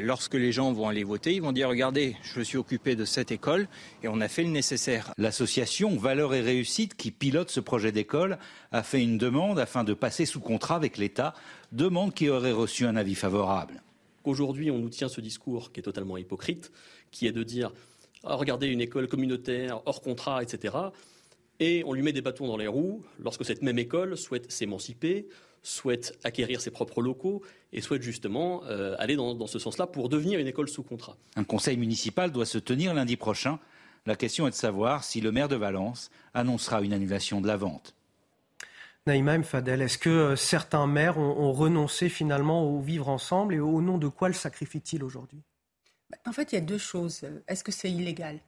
lorsque 0.04 0.36
les 0.36 0.52
gens 0.52 0.72
vont 0.72 0.88
aller 0.88 1.04
voter, 1.04 1.34
ils 1.34 1.42
vont 1.42 1.52
dire 1.52 1.68
regardez, 1.68 2.16
je 2.22 2.38
me 2.38 2.44
suis 2.44 2.60
occupé 2.60 2.96
de 2.96 3.06
cette 3.06 3.32
école 3.32 3.68
et 4.04 4.08
on 4.08 4.22
a 4.22 4.28
fait 4.28 4.44
le 4.44 4.52
nécessaire. 4.52 5.14
L'association 5.18 5.98
Valeurs 5.98 6.36
et 6.36 6.42
Réussite 6.42 6.96
qui 6.96 7.10
pilote 7.10 7.50
ce 7.50 7.60
projet 7.60 7.92
d'école 7.92 8.38
a 8.72 8.84
fait 8.84 9.02
une 9.02 9.18
demande 9.18 9.58
afin 9.58 9.84
de 9.84 9.96
passer 9.96 10.28
sous 10.28 10.42
contrat 10.42 10.76
avec 10.76 10.98
l'État, 10.98 11.34
demande 11.72 12.14
qui 12.14 12.30
aurait 12.30 12.52
reçu 12.52 12.86
un 12.86 12.98
avis 12.98 13.16
favorable. 13.16 13.82
Aujourd'hui, 14.26 14.70
on 14.70 14.78
nous 14.78 14.90
tient 14.90 15.10
ce 15.10 15.22
discours 15.22 15.72
qui 15.72 15.80
est 15.80 15.84
totalement 15.84 16.18
hypocrite, 16.18 16.72
qui 17.10 17.26
est 17.26 17.32
de 17.32 17.42
dire 17.42 17.72
ah, 18.24 18.36
regardez 18.36 18.68
une 18.68 18.82
école 18.82 19.08
communautaire 19.08 19.82
hors 19.88 20.02
contrat, 20.02 20.44
etc 20.44 20.92
et 21.62 21.84
on 21.86 21.94
lui 21.94 22.02
met 22.02 22.12
des 22.12 22.22
bâtons 22.22 22.48
dans 22.48 22.58
les 22.58 22.68
roues 22.68 23.06
lorsque 23.20 23.46
cette 23.46 23.62
même 23.62 23.78
école 23.78 24.18
souhaite 24.18 24.52
s'émanciper, 24.52 25.28
souhaite 25.62 26.18
acquérir 26.24 26.60
ses 26.60 26.72
propres 26.72 27.04
locaux 27.04 27.44
et 27.72 27.82
souhaite 27.82 28.02
justement 28.02 28.64
euh, 28.66 28.96
aller 28.98 29.16
dans, 29.16 29.46
ce 29.46 29.60
sens-là 29.60 29.86
pour 29.86 30.10
devenir 30.10 30.40
une 30.40 30.48
école 30.48 30.68
sous 30.68 30.82
contrat. 30.82 31.16
Un 31.36 31.44
conseil 31.44 31.78
municipal 31.78 32.32
doit 32.32 32.48
se 32.48 32.58
tenir 32.58 32.96
lundi 32.96 33.16
prochain. 33.16 33.60
La 34.08 34.16
question 34.16 34.48
est 34.48 34.50
de 34.50 34.56
savoir 34.56 35.04
si 35.04 35.22
le 35.22 35.32
maire 35.32 35.48
de 35.48 35.56
Valence 35.56 36.10
annoncera 36.34 36.82
une 36.82 36.94
annulation 36.94 37.42
de 37.42 37.48
la 37.48 37.58
vente. 37.58 37.94
Naïma 39.06 39.42
Fadel, 39.44 39.84
est-ce 39.84 40.00
que 40.00 40.36
certains 40.36 40.88
maires 40.88 41.20
ont, 41.20 41.52
renoncé 41.54 42.10
finalement 42.10 42.64
au 42.64 42.82
vivre 42.82 43.08
ensemble 43.08 43.54
et 43.54 43.60
au 43.60 43.82
nom 43.82 44.00
de 44.00 44.08
quoi 44.08 44.30
le 44.30 44.34
sacrifient-ils 44.34 45.04
aujourd'hui? 45.04 45.44
En 46.26 46.32
fait, 46.32 46.52
il 46.52 46.56
y 46.56 46.58
a 46.58 46.62
deux 46.62 46.80
choses. 46.80 47.22
Est-ce 47.48 47.64
que 47.64 47.72
c'est 47.72 47.92
illégal? 47.92 48.40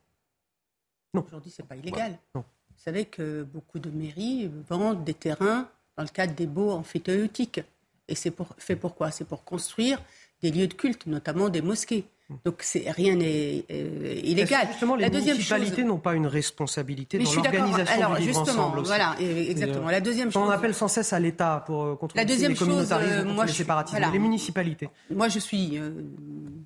Non. 1.14 1.24
Aujourd'hui, 1.28 1.52
ce 1.52 1.62
n'est 1.62 1.68
pas 1.68 1.76
illégal. 1.76 2.18
non. 2.34 2.44
Vous 2.84 2.92
savez 2.92 3.06
que 3.06 3.44
beaucoup 3.44 3.80
de 3.80 3.90
mairies 3.90 4.52
vendent 4.68 5.06
des 5.06 5.14
terrains 5.14 5.70
dans 5.96 6.04
le 6.04 6.10
cadre 6.10 6.34
des 6.34 6.48
baux 6.48 6.72
amphithéotiques. 6.72 7.62
Et 8.10 8.16
c'est 8.16 8.30
pour, 8.30 8.50
fait 8.58 8.76
pourquoi 8.76 9.10
C'est 9.10 9.24
pour 9.24 9.46
construire 9.46 10.02
des 10.42 10.52
lieux 10.52 10.68
de 10.68 10.74
culte, 10.74 11.06
notamment 11.06 11.48
des 11.48 11.62
mosquées. 11.62 12.04
Donc 12.44 12.62
rien 12.88 13.16
n'est 13.16 13.64
euh, 13.72 14.20
illégal. 14.22 14.68
Justement, 14.68 14.98
les 14.98 15.10
municipalités 15.10 15.86
n'ont 15.86 15.98
pas 15.98 16.14
une 16.14 16.28
responsabilité 16.28 17.20
dans 17.20 17.32
l'organisation 17.32 18.04
Alors 18.04 18.18
du 18.18 18.24
justement, 18.24 18.68
ensemble 18.68 18.82
voilà, 18.82 19.16
exactement. 19.18 19.90
La 19.90 20.02
deuxième 20.02 20.30
chose. 20.30 20.44
On 20.46 20.50
appelle 20.50 20.74
sans 20.74 20.90
cesse 20.90 21.14
à 21.14 21.22
l'État 21.22 21.64
pour 21.66 21.84
euh, 21.84 21.96
contrôler 21.96 22.26
la 22.26 22.30
deuxième 22.30 22.52
les 22.52 22.58
communautarismes, 22.58 23.28
chose, 23.28 23.34
moi, 23.34 23.46
les 23.46 23.54
séparatismes, 23.54 24.12
les 24.12 24.20
municipalités? 24.20 24.90
Moi, 25.10 25.30
je 25.30 25.40
suis 25.40 25.80
euh, 25.80 25.92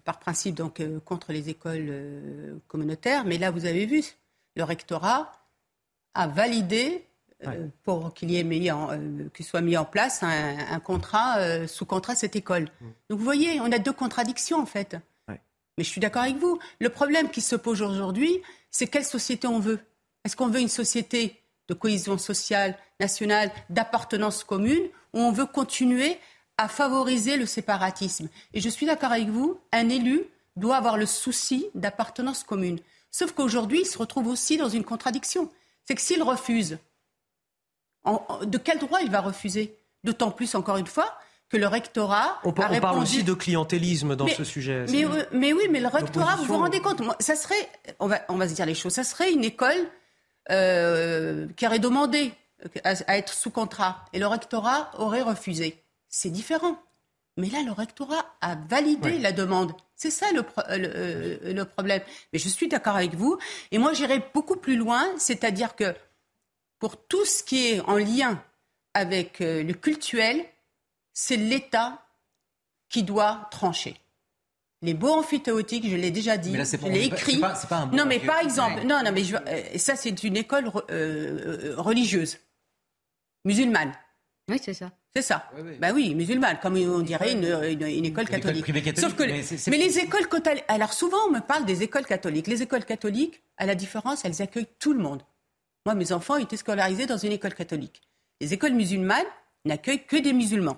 par 0.04 0.18
principe 0.18 0.56
donc 0.56 0.82
contre 1.06 1.32
les 1.32 1.50
écoles 1.50 1.94
communautaires, 2.68 3.24
mais 3.24 3.38
là, 3.38 3.52
vous 3.52 3.68
avez 3.68 3.86
vu, 3.86 4.02
le 4.56 4.64
rectorat 4.64 5.32
a 6.18 6.28
validé 6.28 7.06
euh, 7.46 7.68
pour 7.84 8.16
qu'il 8.16 8.32
y 8.32 8.40
ait 8.40 8.44
mis 8.44 8.72
en, 8.72 8.92
euh, 8.92 9.30
soit 9.42 9.62
mis 9.62 9.78
en 9.78 9.86
place 9.86 10.24
un, 10.24 10.80
contrat 10.80 11.38
euh, 11.38 11.68
sous 11.68 11.86
contrat 11.86 12.16
cette 12.16 12.36
école. 12.36 12.64
Mm. 12.64 12.86
Donc 13.10 13.20
vous 13.20 13.24
voyez, 13.24 13.62
on 13.62 13.72
a 13.72 13.78
deux 13.78 13.94
contradictions 13.94 14.60
en 14.60 14.66
fait. 14.66 14.98
Mais 15.78 15.84
je 15.84 15.90
suis 15.90 16.02
d'accord 16.02 16.24
avec 16.24 16.38
vous. 16.38 16.58
Le 16.80 16.90
problème 16.90 17.30
qui 17.30 17.40
se 17.40 17.56
pose 17.56 17.84
aujourd'hui, 17.84 18.42
c'est 18.72 18.88
quelle 18.88 19.06
société 19.06 19.46
on 19.46 19.60
veut. 19.60 19.80
Est-ce 20.26 20.36
qu'on 20.36 20.48
veut 20.48 20.60
une 20.60 20.70
société 20.70 21.40
de 21.68 21.76
cohésion 21.76 22.18
sociale, 22.18 22.76
nationale, 23.00 23.52
d'appartenance 23.70 24.44
commune, 24.44 24.88
ou 25.14 25.20
on 25.20 25.32
veut 25.32 25.46
continuer 25.46 26.18
à 26.58 26.68
favoriser 26.68 27.38
le 27.38 27.46
séparatisme? 27.46 28.28
Et 28.56 28.60
je 28.60 28.70
suis 28.70 28.88
d'accord 28.88 29.12
avec 29.12 29.28
vous, 29.28 29.60
un 29.72 29.88
élu 29.90 30.24
doit 30.56 30.78
avoir 30.78 30.98
le 30.98 31.06
souci 31.06 31.68
d'appartenance 31.76 32.44
commune. 32.44 32.80
Sauf 33.12 33.34
qu'aujourd'hui, 33.34 33.82
il 33.82 33.86
se 33.86 34.00
retrouve 34.00 34.28
aussi 34.30 34.58
dans 34.58 34.70
une 34.70 34.84
contradiction. 34.84 35.52
C'est 35.88 35.96
que 35.96 36.02
s'il 36.02 36.22
refuse 36.22 36.78
de 38.44 38.58
quel 38.58 38.80
droit 38.80 39.00
il 39.02 39.10
va 39.10 39.22
refuser? 39.22 39.76
D'autant 40.04 40.32
plus, 40.32 40.54
encore 40.56 40.78
une 40.78 40.88
fois, 40.88 41.18
que 41.50 41.58
le 41.58 41.68
rectorat. 41.68 42.40
On, 42.44 42.52
parle 42.52 43.00
aussi 43.00 43.24
de 43.24 43.34
clientélisme 43.34 44.16
dans 44.16 44.28
ce 44.28 44.44
sujet. 44.44 44.86
Mais, 45.32 45.54
oui, 45.54 45.68
mais 45.72 45.80
le 45.80 45.88
rectorat, 45.88 46.36
vous 46.36 46.46
vous 46.46 46.58
rendez 46.58 46.82
compte 46.82 47.02
Ça 47.20 47.36
serait, 47.36 47.70
on 48.00 48.08
va, 48.08 48.22
on 48.30 48.36
va 48.36 48.48
se 48.48 48.54
dire 48.54 48.66
les 48.66 48.76
choses, 48.76 48.94
ça 48.94 49.04
serait 49.04 49.32
une 49.32 49.44
école 49.44 49.88
euh, 50.52 51.48
qui 51.56 51.66
aurait 51.66 51.80
demandé 51.80 52.32
à, 52.84 53.18
être 53.18 53.34
sous 53.34 53.52
contrat 53.52 54.06
et 54.14 54.20
le 54.20 54.28
rectorat 54.28 54.92
aurait 54.98 55.22
refusé. 55.22 55.84
C'est 56.10 56.30
différent. 56.30 56.78
Mais 57.38 57.50
là, 57.50 57.62
le 57.64 57.72
rectorat 57.72 58.26
a 58.42 58.56
validé 58.56 59.20
la 59.20 59.32
demande. 59.32 59.74
C'est 59.98 60.12
ça 60.12 60.32
le, 60.32 60.46
euh, 60.70 61.54
le, 61.54 61.66
problème. 61.66 62.02
Mais 62.32 62.40
je 62.40 62.48
suis 62.48 62.68
d'accord 62.68 62.96
avec 62.96 63.16
vous. 63.16 63.38
Et 63.72 63.80
moi, 63.80 63.94
j'irai 63.94 64.24
beaucoup 64.34 64.56
plus 64.56 64.78
loin, 64.78 65.06
c'est-à-dire 65.18 65.76
que 65.76 65.94
pour 66.80 67.08
tout 67.08 67.26
ce 67.26 67.44
qui 67.44 67.68
est 67.68 67.80
en 67.82 67.98
lien 67.98 68.42
avec 68.94 69.42
euh, 69.42 69.64
le 69.64 69.74
cultuel, 69.74 70.46
c'est 71.14 71.36
l'État 71.36 72.04
qui 72.90 73.04
doit 73.04 73.48
trancher. 73.52 74.00
Les 74.84 74.94
beaux 74.94 75.14
amphithéotiques, 75.14 75.90
je 75.90 75.96
l'ai 75.96 76.12
déjà 76.12 76.38
dit, 76.38 76.54
je 76.56 76.88
l'ai 76.88 77.06
écrit. 77.06 77.42
non, 77.92 78.06
mais 78.06 78.20
par 78.20 78.40
exemple, 78.40 78.84
non, 78.86 79.02
non, 79.04 79.12
mais 79.12 79.24
euh, 79.34 79.78
ça, 79.78 79.96
c'est 79.96 80.24
une 80.24 80.38
école 80.38 80.72
euh, 80.92 81.74
religieuse, 81.78 82.38
musulmane. 83.44 83.92
Oui, 84.50 84.60
c'est 84.64 84.76
ça. 84.76 84.92
C'est 85.16 85.22
ça. 85.24 85.50
Oui, 85.56 85.62
oui. 85.66 85.78
Ben 85.80 85.94
oui, 85.94 86.14
musulmane, 86.14 86.60
comme 86.62 86.76
on 86.76 87.00
dirait 87.00 87.32
une, 87.32 87.46
une, 87.82 88.06
école 88.06 88.28
catholique. 88.30 88.66
Sauf 88.98 89.16
que, 89.16 89.24
mais, 89.24 89.42
mais 89.68 89.78
les 89.78 89.98
écoles 89.98 90.28
catholiques, 90.28 90.64
alors 90.68 90.94
souvent 90.94 91.18
on 91.28 91.32
me 91.32 91.40
parle 91.40 91.66
des 91.66 91.82
écoles 91.82 92.06
catholiques. 92.06 92.48
Les 92.48 92.62
écoles 92.62 92.86
catholiques, 92.86 93.42
à 93.58 93.66
la 93.66 93.74
différence, 93.74 94.26
elles 94.26 94.42
accueillent 94.42 94.68
tout 94.80 94.94
le 94.94 95.00
monde. 95.00 95.24
Moi, 95.88 95.96
mes 95.96 96.12
enfants 96.12 96.36
étaient 96.36 96.58
scolarisés 96.58 97.06
dans 97.06 97.18
une 97.18 97.32
école 97.32 97.54
catholique. 97.54 98.02
Les 98.42 98.54
écoles 98.54 98.74
musulmanes 98.74 99.26
n'accueillent 99.66 100.06
que 100.06 100.18
des 100.18 100.34
musulmans. 100.34 100.78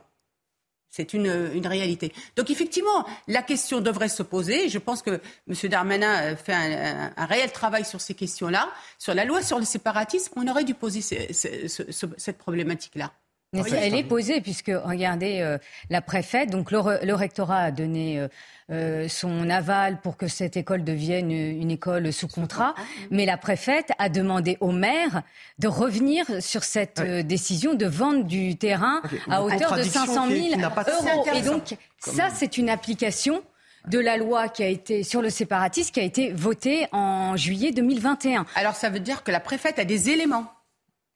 C'est 0.90 1.14
une, 1.14 1.30
réalité. 1.68 2.12
Donc 2.36 2.50
effectivement, 2.50 3.06
la 3.28 3.44
question 3.44 3.80
devrait 3.80 4.10
se 4.10 4.24
poser. 4.24 4.70
Je 4.70 4.80
pense 4.80 5.04
que 5.04 5.22
M. 5.48 5.70
Darmanin 5.70 6.36
fait 6.36 6.54
un, 6.54 7.26
réel 7.26 7.52
travail 7.52 7.86
sur 7.86 8.02
ces 8.02 8.16
questions-là. 8.16 8.70
Sur 8.98 9.14
la 9.14 9.24
loi 9.24 9.44
sur 9.44 9.60
le 9.60 9.66
séparatisme, 9.66 10.34
on 10.36 10.48
aurait 10.48 10.64
dû 10.64 10.74
poser 10.74 11.02
cette 11.02 12.38
problématique-là. 12.40 13.12
Elle 13.54 13.96
est 13.96 14.04
posée 14.04 14.42
puisque, 14.42 14.72
regardez, 14.74 15.40
euh, 15.42 15.58
la 15.90 16.02
préfète, 16.02 16.50
donc 16.50 16.72
le, 16.72 17.14
rectorat 17.14 17.60
a 17.60 17.72
donné... 17.72 18.20
Euh, 18.20 18.28
euh, 18.72 19.08
son 19.08 19.50
aval 19.50 20.00
pour 20.00 20.16
que 20.16 20.28
cette 20.28 20.56
école 20.56 20.84
devienne 20.84 21.32
une 21.32 21.72
école 21.72 22.14
sous 22.14 22.28
contrat. 22.28 22.76
Mais 23.10 23.26
la 23.26 23.36
préfète 23.36 23.92
a 23.98 24.10
demandé 24.10 24.58
au 24.60 24.72
maire 24.72 25.24
de 25.58 25.68
revenir 25.68 26.26
sur 26.40 26.64
cette 26.64 27.00
euh, 27.00 27.24
décision 27.24 27.74
de 27.74 27.88
vente 27.88 28.28
du 28.28 28.58
terrain 28.58 29.02
à 29.28 29.42
hauteur 29.42 29.76
de 29.76 29.82
500 29.82 30.28
000 30.28 30.62
euros. 30.62 31.26
Et 31.34 31.42
donc, 31.42 31.78
ça, 31.98 32.30
c'est 32.32 32.60
une 32.60 32.70
application 32.70 33.42
de 33.88 33.98
la 33.98 34.18
loi 34.18 34.50
qui 34.50 34.62
a 34.62 34.68
été 34.68 35.02
sur 35.02 35.24
le 35.24 35.32
séparatisme 35.32 35.92
qui 35.92 36.00
a 36.00 36.04
été 36.04 36.32
votée 36.32 36.86
en 36.92 37.36
juillet 37.38 37.72
2021. 37.72 38.46
Alors 38.54 38.76
ça 38.76 38.90
veut 38.90 39.00
dire 39.00 39.24
que 39.24 39.32
la 39.32 39.40
préfète 39.40 39.80
a 39.80 39.86
des 39.86 40.10
éléments 40.12 40.46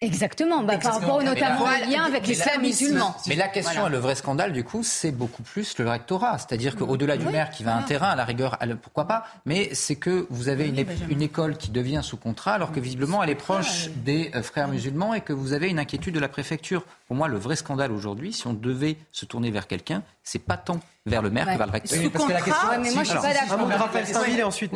Exactement, 0.04 0.64
bah, 0.64 0.78
par 0.78 0.99
rapport 0.99 1.24
notamment 1.24 1.62
au 1.62 1.89
lien 1.89 2.04
avec 2.04 2.28
l'islam 2.28 2.62
musulman. 2.62 3.16
Mais 3.28 3.36
la 3.36 3.47
question, 3.47 3.88
le 3.88 3.97
vrai 3.97 4.16
scandale, 4.16 4.51
du 4.51 4.64
coup, 4.64 4.84
c'est 4.84 5.12
beaucoup 5.12 5.43
plus 5.43 5.78
le 5.78 5.89
rectorat. 5.89 6.38
C'est-à-dire 6.38 6.76
qu'au-delà 6.76 7.16
du 7.16 7.26
maire 7.26 7.49
qui 7.49 7.64
va 7.64 7.76
à 7.76 7.80
un 7.80 7.84
terrain, 7.84 8.10
à 8.10 8.16
la 8.16 8.26
rigueur, 8.26 8.58
pourquoi 8.82 9.06
pas, 9.06 9.26
mais 9.45 9.74
c'est 9.74 9.95
que 9.95 10.28
vous 10.30 10.49
avez 10.49 10.68
une, 10.68 10.86
une, 11.10 11.22
école 11.22 11.58
qui 11.58 11.72
devient 11.72 12.01
sous 12.04 12.18
contrat 12.18 12.54
alors 12.54 12.74
que 12.74 12.82
visiblement 12.82 13.24
elle 13.24 13.30
est 13.30 13.36
proche 13.36 13.89
des 13.95 14.32
euh, 14.36 14.43
frères 14.43 14.68
musulmans 14.68 15.14
et 15.14 15.22
que 15.22 15.32
vous 15.32 15.54
avez 15.54 15.70
une 15.70 15.80
inquiétude 15.80 16.14
de 16.14 16.20
la 16.20 16.28
préfecture. 16.28 16.84
Pour 17.08 17.16
moi, 17.16 17.30
le 17.30 17.38
vrai 17.38 17.56
scandale 17.56 17.91
aujourd'hui, 17.91 18.34
si 18.34 18.45
on 18.47 18.54
devait 18.54 18.97
se 19.12 19.26
tourner 19.26 19.51
vers 19.51 19.68
quelqu'un, 19.68 20.04
c'est 20.24 20.39
pas 20.39 20.58
tant 20.58 20.80
vers 21.06 21.22
le 21.22 21.30
maire 21.30 21.45
que 21.45 21.58
vers 21.58 21.68
le 21.68 21.72
recteur. 21.74 22.12
parce 22.12 22.26
que 22.26 22.32
la 22.32 22.41
question, 22.41 22.68
mais 22.82 22.91
moi 22.91 23.04
je 23.04 23.10
suis 23.10 23.18
pas 23.18 23.34
d'accord. 23.34 24.47
ensuite 24.47 24.72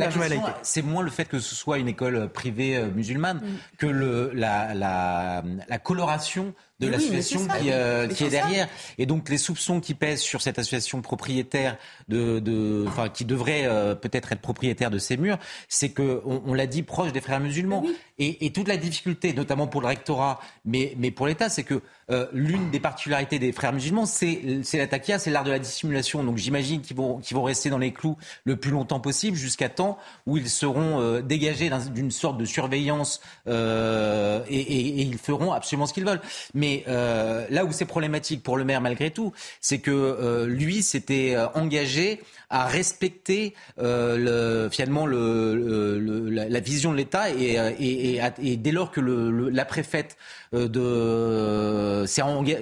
c'est 0.61 0.81
moins 0.81 1.03
le 1.03 1.09
fait 1.09 1.25
que 1.25 1.39
ce 1.39 1.55
soit 1.55 1.77
une 1.77 1.87
école 1.87 2.29
privée 2.29 2.77
euh, 2.77 2.87
musulmane 2.93 3.37
mm. 3.37 3.77
que 3.77 3.85
le, 3.85 4.31
la, 4.33 4.73
la, 4.73 5.43
la 5.67 5.77
coloration 5.79 6.53
de 6.79 6.87
l'association 6.87 7.47
qui, 7.59 7.71
euh, 7.71 8.07
qui 8.07 8.23
est 8.23 8.29
derrière. 8.29 8.67
Et 8.97 9.05
donc 9.05 9.29
les 9.29 9.37
soupçons 9.37 9.79
qui 9.79 9.95
pèsent 9.95 10.21
sur 10.21 10.41
cette 10.41 10.59
association 10.59 11.01
propriétaire 11.01 11.77
de, 12.07 12.39
de 12.39 12.85
enfin 12.87 13.09
qui 13.09 13.25
devrait 13.25 13.65
euh, 13.65 13.95
peut-être 13.95 14.31
être 14.31 14.41
propriétaire 14.41 14.91
de 14.91 14.99
ces 14.99 15.17
murs, 15.17 15.39
c'est 15.69 15.89
que 15.89 16.21
on, 16.25 16.43
on 16.45 16.53
l'a 16.53 16.67
dit 16.67 16.83
proche 16.83 17.11
des 17.11 17.21
frères 17.21 17.39
musulmans. 17.39 17.83
Et, 18.19 18.47
et, 18.47 18.51
toute 18.51 18.67
la 18.67 18.77
difficulté, 18.77 19.33
notamment 19.33 19.67
pour 19.67 19.79
le 19.81 19.87
rectorat, 19.87 20.39
mais 20.65 20.95
mais 20.97 21.11
pour 21.11 21.27
l'État, 21.27 21.49
c'est 21.49 21.63
que 21.63 21.81
euh, 22.09 22.25
l'une 22.33 22.71
des 22.71 22.79
particularités 22.79 23.37
des 23.37 23.51
frères 23.51 23.73
musulmans, 23.73 24.05
c'est 24.05 24.41
la 24.73 24.87
taquia, 24.87 25.19
c'est 25.19 25.29
l'art 25.29 25.43
de 25.43 25.51
la 25.51 25.59
dissimulation. 25.59 26.23
Donc 26.23 26.37
j'imagine 26.37 26.81
qu'ils 26.81 26.97
vont 26.97 27.19
qu'ils 27.19 27.37
vont 27.37 27.43
rester 27.43 27.69
dans 27.69 27.77
les 27.77 27.93
clous 27.93 28.17
le 28.43 28.55
plus 28.55 28.71
longtemps 28.71 28.99
possible 28.99 29.37
jusqu'à 29.37 29.69
temps 29.69 29.97
où 30.25 30.37
ils 30.37 30.49
seront 30.49 30.99
euh, 30.99 31.21
dégagés 31.21 31.69
d'une 31.93 32.11
sorte 32.11 32.37
de 32.37 32.45
surveillance 32.45 33.21
et, 33.47 33.51
et, 33.51 34.59
et, 34.59 35.01
ils 35.01 35.17
feront 35.17 35.51
absolument 35.51 35.85
ce 35.85 35.93
qu'ils 35.93 36.05
veulent. 36.05 36.21
Mais 36.53 36.66
mais 36.67 36.83
euh, 36.87 37.45
là 37.49 37.65
où 37.65 37.71
c'est 37.71 37.85
problématique 37.85 38.43
pour 38.43 38.57
le 38.57 38.65
maire 38.65 38.81
malgré 38.81 39.11
tout, 39.11 39.31
c'est 39.61 39.79
que 39.79 39.91
euh, 39.91 40.45
lui 40.45 40.83
s'était 40.83 41.33
euh, 41.35 41.47
engagé 41.53 42.21
à 42.49 42.65
respecter 42.65 43.53
le, 43.77 44.69
finalement 44.71 45.05
le, 45.05 46.29
la, 46.29 46.59
vision 46.61 46.93
de 46.93 46.97
l'État 46.97 47.29
et, 47.29 47.57
et, 47.77 48.21
et, 48.41 48.55
dès 48.55 48.71
lors 48.71 48.89
que 48.89 49.01
la 49.01 49.65
préfète 49.65 50.15
de, 50.53 52.05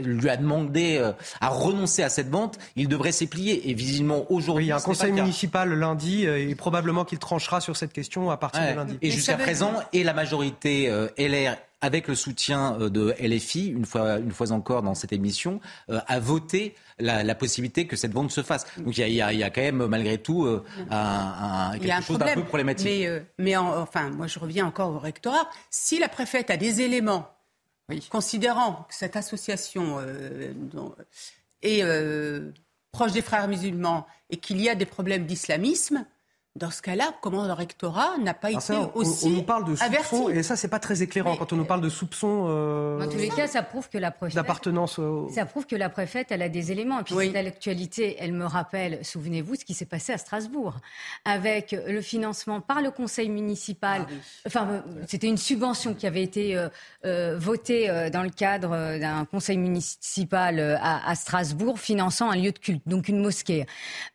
lui 0.01 0.29
a 0.29 0.37
demandé 0.37 0.99
à 1.39 1.49
renoncer 1.49 2.01
à 2.01 2.09
cette 2.09 2.29
vente, 2.29 2.57
il 2.75 2.87
devrait 2.87 3.11
s'y 3.11 3.27
plier. 3.27 3.69
Et 3.69 3.75
visiblement 3.75 4.25
aujourd'hui, 4.31 4.65
il 4.65 4.69
y 4.69 4.71
a 4.71 4.77
un 4.77 4.81
conseil 4.81 5.11
municipal 5.11 5.71
lundi 5.71 6.25
et 6.25 6.55
probablement 6.55 7.05
qu'il 7.05 7.19
tranchera 7.19 7.61
sur 7.61 7.77
cette 7.77 7.93
question 7.93 8.31
à 8.31 8.37
partir 8.37 8.67
de 8.67 8.75
lundi. 8.75 8.97
Et 9.03 9.11
jusqu'à 9.11 9.37
présent, 9.37 9.71
et 9.93 10.03
la 10.03 10.13
majorité 10.13 10.89
LR 11.19 11.57
avec 11.85 12.07
le 12.07 12.15
soutien 12.15 12.77
euh, 12.81 12.89
de 12.89 13.15
LFI, 13.19 13.67
une 13.67 13.85
fois, 13.85 14.17
une 14.17 14.31
fois 14.31 14.51
encore 14.51 14.81
dans 14.81 14.95
cette 14.95 15.13
émission, 15.13 15.61
euh, 15.89 15.99
a 16.07 16.19
voté 16.19 16.75
la, 16.97 17.35
possibilité 17.35 17.85
que 17.85 17.95
cette 17.95 18.11
vente 18.11 18.31
se 18.31 18.41
fasse. 18.41 18.65
Donc 18.77 18.97
il 18.97 19.07
y 19.07 19.21
a, 19.21 19.49
quand 19.51 19.61
même, 19.61 19.85
malgré 19.85 20.17
tout, 20.17 20.45
euh, 20.45 20.63
un, 20.89 21.77
quelque 21.79 22.01
chose 22.03 22.17
d'un 22.17 22.33
peu 22.33 22.43
problématique. 22.43 22.87
Mais, 22.87 23.23
mais 23.37 23.55
enfin, 23.55 24.09
moi 24.09 24.25
je 24.25 24.39
reviens 24.39 24.65
encore 24.65 24.91
au 24.91 24.99
rectorat. 24.99 25.47
Si 25.69 25.99
la 25.99 26.09
préfète 26.09 26.49
a 26.49 26.57
des 26.57 26.81
éléments 26.81 27.29
considérant 28.09 28.87
que 28.89 28.95
cette 28.95 29.15
association 29.15 29.99
est 31.61 31.93
proche 32.91 33.11
des 33.11 33.21
frères 33.21 33.47
musulmans 33.47 34.07
et 34.31 34.37
qu'il 34.37 34.59
y 34.59 34.69
a 34.69 34.75
des 34.75 34.87
problèmes 34.87 35.25
d'islamisme, 35.25 36.05
Dans 36.55 36.71
ce 36.71 36.81
cas-là, 36.81 37.13
comment 37.21 37.45
le 37.45 37.53
rectorat 37.53 38.17
n'a 38.17 38.33
pas 38.33 38.51
été 38.51 38.73
aussi 38.93 39.25
on, 39.25 39.29
nous 39.29 39.43
parle 39.43 39.65
de 39.65 39.75
soupçons, 39.75 40.29
et 40.29 40.41
ça, 40.43 40.55
c'est 40.55 40.69
pas 40.69 40.79
très 40.79 41.01
éclairant 41.03 41.35
quand 41.35 41.51
on 41.51 41.57
nous 41.57 41.65
parle 41.65 41.81
de 41.81 41.89
soupçons. 41.89 42.45
Euh, 42.47 42.99
Dans 42.99 43.09
tous 43.09 43.17
les 43.17 43.29
cas, 43.29 43.47
ça 43.47 43.61
prouve 43.61 43.89
que 43.89 43.97
la 43.97 44.11
préfète. 44.11 44.35
D'appartenance. 44.35 44.99
Ça 45.33 45.45
prouve 45.45 45.65
que 45.65 45.75
la 45.75 45.89
préfète, 45.89 46.27
elle 46.31 46.41
a 46.41 46.49
des 46.49 46.71
éléments. 46.71 46.99
Et 46.99 47.03
puis, 47.03 47.15
oui. 47.15 47.31
l'actualité, 47.31 48.15
elle 48.19 48.31
me 48.33 48.45
rappelle, 48.45 49.03
souvenez-vous, 49.03 49.55
ce 49.55 49.65
qui 49.65 49.73
s'est 49.73 49.85
passé 49.85 50.13
à 50.13 50.17
Strasbourg, 50.17 50.75
avec 51.25 51.75
le 51.87 52.01
financement 52.01 52.61
par 52.61 52.81
le 52.81 52.91
conseil 52.91 53.29
municipal. 53.29 54.05
Ah 54.07 54.13
enfin, 54.47 54.67
euh, 54.67 54.81
c'était 55.07 55.27
une 55.27 55.37
subvention 55.37 55.93
qui 55.93 56.07
avait 56.07 56.23
été 56.23 56.55
euh, 56.55 56.69
euh 57.05 57.37
votée 57.37 57.89
euh, 57.89 58.09
dans 58.09 58.23
le 58.23 58.29
cadre 58.29 58.99
d'un 58.99 59.25
conseil 59.25 59.57
municipal 59.57 60.59
à, 60.81 61.09
à, 61.09 61.15
Strasbourg, 61.15 61.79
finançant 61.79 62.29
un 62.29 62.35
lieu 62.35 62.51
de 62.51 62.59
culte, 62.59 62.83
donc 62.85 63.09
une 63.09 63.19
mosquée. 63.19 63.65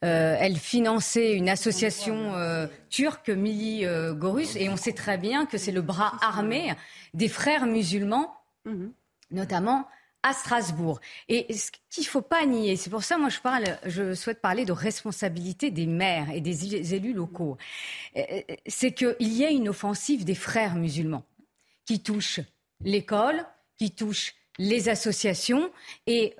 elle 0.00 0.56
finançait 0.56 1.32
une 1.32 1.48
association 1.48 2.29
euh, 2.34 2.66
turc, 2.88 3.28
Mili 3.28 3.84
euh, 3.84 4.14
Gorus, 4.14 4.56
et 4.56 4.68
on 4.68 4.76
sait 4.76 4.92
très 4.92 5.18
bien 5.18 5.46
que 5.46 5.58
c'est 5.58 5.72
le 5.72 5.82
bras 5.82 6.14
armé 6.22 6.74
des 7.14 7.28
frères 7.28 7.66
musulmans, 7.66 8.34
mhm. 8.64 8.92
notamment 9.30 9.88
à 10.22 10.32
Strasbourg. 10.32 11.00
Et 11.28 11.52
ce 11.54 11.70
qu'il 11.90 12.04
ne 12.04 12.08
faut 12.08 12.22
pas 12.22 12.44
nier, 12.44 12.76
c'est 12.76 12.90
pour 12.90 13.02
ça 13.02 13.16
moi 13.16 13.30
je 13.30 13.40
parle, 13.40 13.64
je 13.86 14.14
souhaite 14.14 14.40
parler 14.40 14.64
de 14.64 14.72
responsabilité 14.72 15.70
des 15.70 15.86
maires 15.86 16.30
et 16.30 16.40
des 16.40 16.94
élus 16.94 17.14
locaux, 17.14 17.56
euh, 18.16 18.42
c'est 18.66 18.92
qu'il 18.92 19.16
y 19.20 19.44
a 19.44 19.50
une 19.50 19.68
offensive 19.68 20.24
des 20.24 20.34
frères 20.34 20.74
musulmans 20.74 21.24
qui 21.86 22.02
touche 22.02 22.40
l'école, 22.82 23.44
qui 23.78 23.90
touche 23.90 24.34
les 24.58 24.90
associations 24.90 25.70
et 26.06 26.36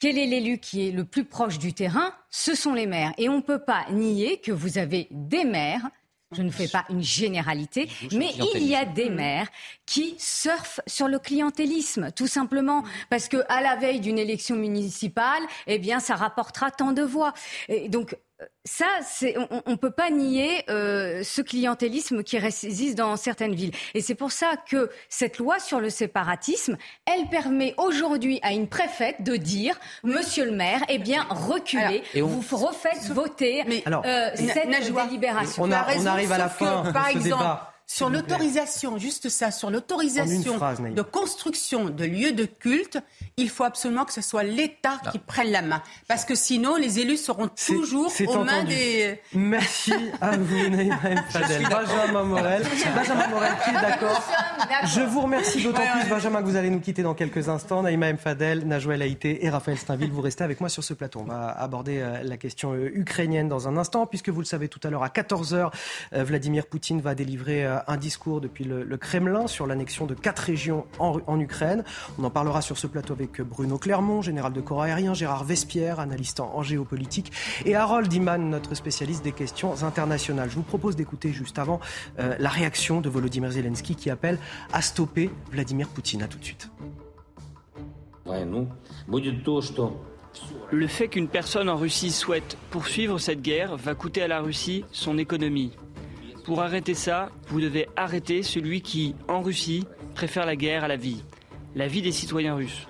quel 0.00 0.18
est 0.18 0.26
l'élu 0.26 0.58
qui 0.58 0.88
est 0.88 0.90
le 0.90 1.04
plus 1.04 1.24
proche 1.24 1.58
du 1.58 1.74
terrain? 1.74 2.12
Ce 2.30 2.54
sont 2.54 2.72
les 2.72 2.86
maires. 2.86 3.12
Et 3.18 3.28
on 3.28 3.36
ne 3.36 3.42
peut 3.42 3.62
pas 3.62 3.84
nier 3.90 4.38
que 4.38 4.50
vous 4.50 4.78
avez 4.78 5.06
des 5.10 5.44
maires. 5.44 5.88
Je 6.32 6.42
ne 6.42 6.50
fais 6.50 6.68
pas 6.68 6.84
une 6.90 7.02
généralité, 7.02 7.88
mais 8.12 8.30
il 8.54 8.62
y 8.62 8.76
a 8.76 8.84
des 8.84 9.10
maires 9.10 9.48
qui 9.84 10.14
surfent 10.16 10.80
sur 10.86 11.08
le 11.08 11.18
clientélisme, 11.18 12.12
tout 12.12 12.28
simplement, 12.28 12.84
parce 13.10 13.26
que 13.26 13.38
à 13.48 13.60
la 13.60 13.74
veille 13.74 13.98
d'une 13.98 14.16
élection 14.16 14.54
municipale, 14.54 15.42
eh 15.66 15.80
bien, 15.80 15.98
ça 15.98 16.14
rapportera 16.14 16.70
tant 16.70 16.92
de 16.92 17.02
voix. 17.02 17.34
Et 17.68 17.88
donc, 17.88 18.16
ça, 18.64 18.86
on 19.66 19.70
ne 19.70 19.76
peut 19.76 19.90
pas 19.90 20.10
nier 20.10 20.64
euh, 20.70 21.22
ce 21.22 21.42
clientélisme 21.42 22.22
qui 22.22 22.36
existe 22.36 22.96
dans 22.96 23.16
certaines 23.16 23.54
villes. 23.54 23.72
Et 23.94 24.00
c'est 24.00 24.14
pour 24.14 24.32
ça 24.32 24.54
que 24.68 24.90
cette 25.08 25.38
loi 25.38 25.58
sur 25.58 25.80
le 25.80 25.90
séparatisme, 25.90 26.76
elle 27.06 27.28
permet 27.28 27.74
aujourd'hui 27.76 28.38
à 28.42 28.52
une 28.52 28.68
préfète 28.68 29.22
de 29.22 29.36
dire, 29.36 29.78
Monsieur 30.04 30.44
le 30.44 30.52
maire, 30.52 30.82
eh 30.88 30.98
bien, 30.98 31.26
reculez, 31.28 32.02
vous 32.14 32.56
refaites 32.56 33.04
voter 33.10 33.64
euh, 33.86 34.30
cette 34.36 34.68
délibération. 34.68 35.62
On, 35.62 35.72
arrive 35.72 36.32
à 36.32 36.38
la 36.38 36.48
fin 36.48 36.90
par 36.92 37.08
de 37.08 37.12
ce 37.12 37.16
exemple, 37.16 37.42
débat. 37.42 37.69
Sur 37.92 38.08
l'autorisation, 38.08 38.98
juste 38.98 39.28
ça, 39.30 39.50
sur 39.50 39.68
l'autorisation 39.68 40.56
de 40.94 41.02
construction 41.02 41.90
de 41.90 42.04
lieux 42.04 42.30
de 42.30 42.44
culte, 42.44 43.00
il 43.36 43.50
faut 43.50 43.64
absolument 43.64 44.04
que 44.04 44.12
ce 44.12 44.20
soit 44.20 44.44
l'État 44.44 45.00
qui 45.10 45.18
prenne 45.18 45.50
la 45.50 45.60
main. 45.60 45.82
Parce 46.06 46.24
que 46.24 46.36
sinon, 46.36 46.76
les 46.76 47.00
élus 47.00 47.16
seront 47.16 47.48
toujours 47.48 48.12
aux 48.28 48.44
mains 48.44 48.62
des. 48.62 49.20
Merci 49.34 49.92
à 50.20 50.36
vous, 50.36 50.68
Naïma 50.68 50.98
Fadel. 51.30 51.62
Benjamin 51.68 52.22
Morel. 52.22 52.62
Benjamin 52.94 53.26
Morel 53.26 53.52
qui 53.64 53.70
est 53.70 53.80
d'accord. 53.80 54.22
Je 54.84 55.00
vous 55.00 55.22
remercie 55.22 55.60
d'autant 55.60 55.82
plus, 55.82 56.08
Benjamin, 56.08 56.42
que 56.42 56.46
vous 56.46 56.56
allez 56.56 56.70
nous 56.70 56.80
quitter 56.80 57.02
dans 57.02 57.14
quelques 57.14 57.48
instants. 57.48 57.82
Naïma 57.82 58.06
M. 58.06 58.18
Fadel, 58.18 58.68
Najouel 58.68 59.02
Haïté 59.02 59.44
et 59.44 59.50
Raphaël 59.50 59.78
Steinville, 59.78 60.12
vous 60.12 60.20
restez 60.20 60.44
avec 60.44 60.60
moi 60.60 60.68
sur 60.68 60.84
ce 60.84 60.94
plateau. 60.94 61.20
On 61.20 61.24
va 61.24 61.50
aborder 61.50 61.98
euh, 61.98 62.22
la 62.22 62.36
question 62.36 62.72
euh, 62.72 62.88
ukrainienne 62.94 63.48
dans 63.48 63.66
un 63.66 63.76
instant, 63.76 64.06
puisque 64.06 64.28
vous 64.28 64.40
le 64.40 64.46
savez 64.46 64.68
tout 64.68 64.80
à 64.84 64.90
l'heure, 64.90 65.02
à 65.02 65.08
14h, 65.08 65.72
euh, 66.12 66.22
Vladimir 66.22 66.66
Poutine 66.66 67.00
va 67.00 67.16
délivrer 67.16 67.66
un 67.88 67.96
discours 67.96 68.40
depuis 68.40 68.64
le, 68.64 68.84
Kremlin 68.96 69.46
sur 69.46 69.66
l'annexion 69.66 70.06
de 70.06 70.14
quatre 70.14 70.40
régions 70.40 70.86
en, 70.98 71.40
Ukraine. 71.40 71.84
On 72.18 72.24
en 72.24 72.30
parlera 72.30 72.60
sur 72.60 72.78
ce 72.78 72.86
plateau 72.86 73.14
avec 73.14 73.40
Bruno 73.40 73.78
Clermont, 73.78 74.22
général 74.22 74.52
de 74.52 74.60
corps 74.60 74.82
aérien, 74.82 75.14
Gérard 75.14 75.44
Vespierre, 75.44 76.00
analyste 76.00 76.40
en, 76.40 76.62
géopolitique, 76.62 77.32
et 77.64 77.74
Harold 77.74 78.12
Iman, 78.12 78.50
notre 78.50 78.74
spécialiste 78.74 79.24
des 79.24 79.32
questions 79.32 79.82
internationales. 79.82 80.50
Je 80.50 80.56
vous 80.56 80.62
propose 80.62 80.96
d'écouter 80.96 81.32
juste 81.32 81.58
avant 81.58 81.80
euh, 82.18 82.34
la 82.38 82.48
réaction 82.48 83.00
de 83.00 83.08
Volodymyr 83.08 83.50
Zelensky 83.50 83.94
qui 83.94 84.10
appelle 84.10 84.38
à 84.72 84.82
stopper 84.82 85.30
Vladimir 85.50 85.88
Poutine. 85.88 86.22
À 86.22 86.28
tout 86.28 86.38
de 86.38 86.44
suite. 86.44 86.70
Le 90.70 90.86
fait 90.86 91.08
qu'une 91.08 91.28
personne 91.28 91.68
en 91.68 91.76
Russie 91.76 92.12
souhaite 92.12 92.56
poursuivre 92.70 93.18
cette 93.18 93.42
guerre 93.42 93.76
va 93.76 93.94
coûter 93.94 94.22
à 94.22 94.28
la 94.28 94.40
Russie 94.40 94.84
son 94.92 95.18
économie. 95.18 95.72
Pour 96.50 96.62
arrêter 96.62 96.94
ça, 96.94 97.30
vous 97.46 97.60
devez 97.60 97.86
arrêter 97.94 98.42
celui 98.42 98.82
qui, 98.82 99.14
en 99.28 99.40
Russie, 99.40 99.86
préfère 100.16 100.46
la 100.46 100.56
guerre 100.56 100.82
à 100.82 100.88
la 100.88 100.96
vie, 100.96 101.22
la 101.76 101.86
vie 101.86 102.02
des 102.02 102.10
citoyens 102.10 102.56
russes. 102.56 102.88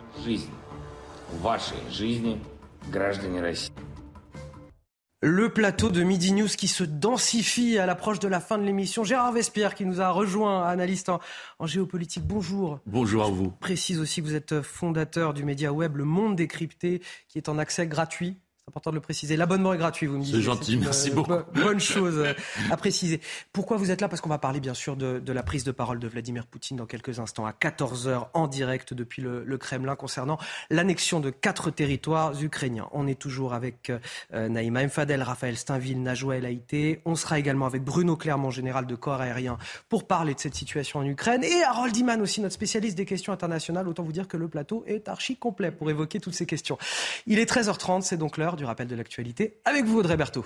Le 5.21 5.53
plateau 5.53 5.91
de 5.91 6.03
Midi 6.03 6.33
News 6.33 6.49
qui 6.49 6.69
se 6.69 6.85
densifie 6.85 7.77
à 7.77 7.85
l'approche 7.85 8.19
de 8.19 8.29
la 8.29 8.41
fin 8.41 8.57
de 8.57 8.63
l'émission. 8.63 9.05
Gérard 9.05 9.33
Vespierre 9.33 9.75
qui 9.75 9.85
nous 9.85 10.01
a 10.01 10.09
rejoint, 10.09 10.67
analyste 10.67 11.11
en, 11.11 11.67
géopolitique. 11.67 12.27
Bonjour. 12.27 12.81
Bonjour 12.87 13.25
à 13.25 13.29
vous. 13.29 13.53
Je 13.57 13.61
précise 13.61 14.01
aussi 14.01 14.23
que 14.23 14.27
vous 14.27 14.37
êtes 14.37 14.63
fondateur 14.63 15.35
du 15.35 15.45
média 15.45 15.71
web 15.71 15.99
Le 15.99 16.05
Monde 16.07 16.35
décrypté 16.35 17.03
qui 17.29 17.37
est 17.37 17.51
en 17.51 17.59
accès 17.59 17.87
gratuit 17.87 18.39
important 18.71 18.91
de 18.91 18.95
le 18.95 19.01
préciser. 19.01 19.37
L'abonnement 19.37 19.75
est 19.75 19.79
gratuit, 19.79 20.07
vous 20.07 20.19
me 20.19 20.23
dites. 20.23 20.37
C'est 20.37 20.43
gentil, 20.43 20.77
merci 20.77 21.11
euh, 21.11 21.15
beaucoup. 21.15 21.33
Bonne 21.55 21.81
chose 21.81 22.19
euh, 22.19 22.35
à 22.71 22.77
préciser. 22.77 23.21
Pourquoi 23.53 23.77
vous 23.77 23.91
êtes 23.91 24.01
là? 24.01 24.09
Parce 24.09 24.21
qu'on 24.21 24.29
va 24.29 24.39
parler 24.39 24.61
bien 24.61 24.75
sûr 24.75 24.97
de, 24.97 25.33
la 25.33 25.43
prise 25.43 25.65
de 25.65 25.73
parole 25.73 25.99
de 25.99 26.07
Vladimir 26.07 26.47
Poutine 26.47 26.77
dans 26.77 26.87
quelques 26.87 27.19
instants, 27.19 27.47
à 27.47 27.51
14h 27.51 28.29
en 28.33 28.47
direct 28.47 28.95
depuis 28.95 29.23
le, 29.23 29.59
Kremlin, 29.59 29.97
concernant 29.97 30.39
l'annexion 30.71 31.19
de 31.19 31.31
quatre 31.31 31.71
territoires 31.71 32.41
ukrainiens. 32.41 32.89
On 32.93 33.09
est 33.09 33.19
toujours 33.19 33.55
avec 33.55 33.91
euh, 34.33 34.49
Naïma 34.49 34.87
Mfadel, 34.87 35.23
Raphaël 35.23 35.57
Steinville, 35.57 36.01
Najwa 36.01 36.37
El 36.37 36.47
Haïté. 36.47 37.01
On 37.05 37.17
sera 37.17 37.41
également 37.41 37.67
avec 37.67 37.83
Bruno 37.83 38.17
Clermont, 38.17 38.51
général 38.51 38.87
de 38.87 38.95
corps 38.95 39.21
aérien, 39.21 39.59
pour 39.89 40.07
parler 40.07 40.35
de 40.35 40.41
cette 40.41 40.55
situation 40.55 41.01
en 41.01 41.05
Ukraine. 41.05 41.43
Et 41.43 41.65
Harold 41.65 41.97
Iman 41.97 42.21
aussi, 42.23 42.41
notre 42.41 42.55
spécialiste 42.55 42.97
des 42.97 43.05
questions 43.05 43.33
internationales. 43.33 43.89
Autant 43.89 44.05
vous 44.05 44.13
dire 44.13 44.29
que 44.29 44.37
le 44.37 44.47
plateau 44.47 44.85
est 44.87 45.09
archi 45.09 45.37
complet 45.37 45.73
pour 45.73 45.91
évoquer 45.91 46.21
toutes 46.21 46.35
ces 46.35 46.47
questions. 46.47 46.79
Il 47.27 47.41
est 47.41 47.51
13h30, 47.51 48.03
c'est 48.03 48.17
donc 48.17 48.37
l'heure 48.37 48.57
du 48.61 48.67
rappel 48.67 48.87
de 48.87 48.95
l'actualité. 48.95 49.59
Avec 49.65 49.87
vous, 49.87 50.01
Audrey 50.01 50.19
Berthaud. 50.19 50.45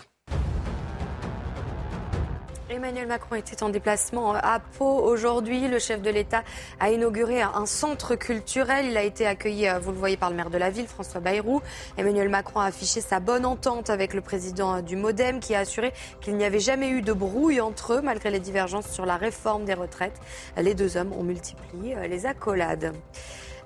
Emmanuel 2.71 3.09
Macron 3.09 3.35
était 3.35 3.61
en 3.65 3.71
déplacement 3.71 4.35
à 4.35 4.61
Pau 4.61 5.01
aujourd'hui. 5.01 5.67
Le 5.67 5.81
chef 5.81 6.01
de 6.01 6.11
l'État 6.11 6.45
a 6.79 6.93
inauguré 6.93 7.43
un 7.43 7.67
centre 7.67 8.15
culturel. 8.15 8.87
Il 8.87 8.97
a 8.97 9.03
été 9.03 9.27
accueilli, 9.27 9.69
vous 9.83 9.91
le 9.91 9.99
voyez, 9.99 10.17
par 10.17 10.31
le 10.31 10.37
maire 10.37 10.49
de 10.49 10.59
la 10.59 10.71
ville, 10.71 10.87
François 10.87 11.21
Bayrou. 11.21 11.61
Emmanuel 11.99 12.29
Macron 12.29 12.61
a 12.61 12.67
affiché 12.67 13.01
sa 13.01 13.19
bonne 13.19 13.45
entente 13.45 13.91
avec 13.91 14.15
le 14.15 14.21
président 14.21 14.81
du 14.81 14.95
Modem 14.95 15.41
qui 15.41 15.57
a 15.57 15.61
assuré 15.61 15.93
qu'il 16.21 16.37
n'y 16.37 16.45
avait 16.45 16.61
jamais 16.61 16.89
eu 16.89 17.03
de 17.03 17.13
brouille 17.13 17.61
entre 17.61 17.95
eux 17.95 18.01
malgré 18.01 18.31
les 18.31 18.41
divergences 18.41 18.91
sur 18.91 19.07
la 19.07 19.17
réforme 19.17 19.65
des 19.65 19.75
retraites. 19.75 20.21
Les 20.57 20.75
deux 20.75 20.97
hommes 20.97 21.13
ont 21.13 21.25
multiplié 21.25 21.97
les 22.09 22.27
accolades. 22.27 22.93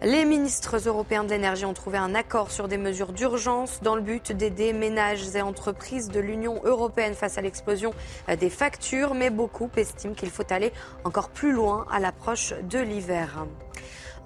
Les 0.00 0.24
ministres 0.24 0.86
européens 0.86 1.24
de 1.24 1.30
l'énergie 1.30 1.64
ont 1.64 1.74
trouvé 1.74 1.98
un 1.98 2.14
accord 2.14 2.52
sur 2.52 2.68
des 2.68 2.78
mesures 2.78 3.12
d'urgence 3.12 3.80
dans 3.82 3.96
le 3.96 4.00
but 4.00 4.30
d'aider 4.30 4.72
ménages 4.72 5.34
et 5.34 5.42
entreprises 5.42 6.08
de 6.08 6.20
l'Union 6.20 6.60
européenne 6.62 7.14
face 7.14 7.36
à 7.36 7.40
l'explosion 7.40 7.92
des 8.38 8.48
factures, 8.48 9.14
mais 9.14 9.30
beaucoup 9.30 9.68
estiment 9.76 10.14
qu'il 10.14 10.30
faut 10.30 10.52
aller 10.52 10.72
encore 11.02 11.30
plus 11.30 11.50
loin 11.50 11.84
à 11.90 11.98
l'approche 11.98 12.54
de 12.62 12.78
l'hiver. 12.78 13.44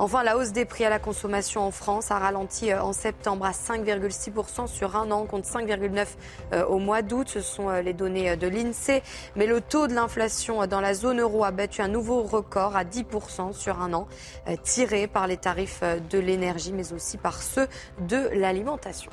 Enfin, 0.03 0.25
la 0.25 0.37
hausse 0.37 0.51
des 0.51 0.65
prix 0.65 0.85
à 0.85 0.91
la 0.91 0.99
consommation 0.99 1.65
en 1.65 1.71
France 1.71 2.11
a 2.11 2.19
ralenti 2.19 2.73
euh, 2.73 2.83
en 2.83 2.93
septembre 2.93 3.47
à 3.47 3.53
5,6% 3.53 4.67
sur 4.67 4.97
un 4.97 5.13
an 5.13 5.27
contre 5.27 5.47
5,9% 5.47 6.07
euh, 6.55 6.65
au 6.65 6.81
mois 6.81 7.03
d'août. 7.03 7.29
Ce 7.29 7.41
sont 7.41 7.69
euh, 7.69 7.83
les 7.83 7.93
données 7.93 8.37
de 8.37 8.49
l'INSEE. 8.49 9.01
Mais 9.37 9.47
le 9.47 9.61
taux 9.61 9.87
de 9.87 9.95
l'inflation 9.95 10.67
dans 10.67 10.81
la 10.81 10.95
zone 10.95 11.21
euro 11.21 11.45
a 11.45 11.53
battu 11.53 11.83
un 11.83 11.89
nouveau 11.89 12.25
record 12.25 12.75
à 12.75 12.83
10% 12.83 13.53
sur 13.53 13.81
un 13.81 13.93
an, 13.93 14.09
tiré 14.65 15.07
par 15.07 15.29
les 15.29 15.37
tarifs 15.37 15.85
de 16.11 16.19
l'énergie, 16.19 16.73
mais 16.73 16.93
aussi 16.93 17.17
par 17.17 17.41
ceux 17.41 17.69
de 18.01 18.29
l'alimentation. 18.33 19.13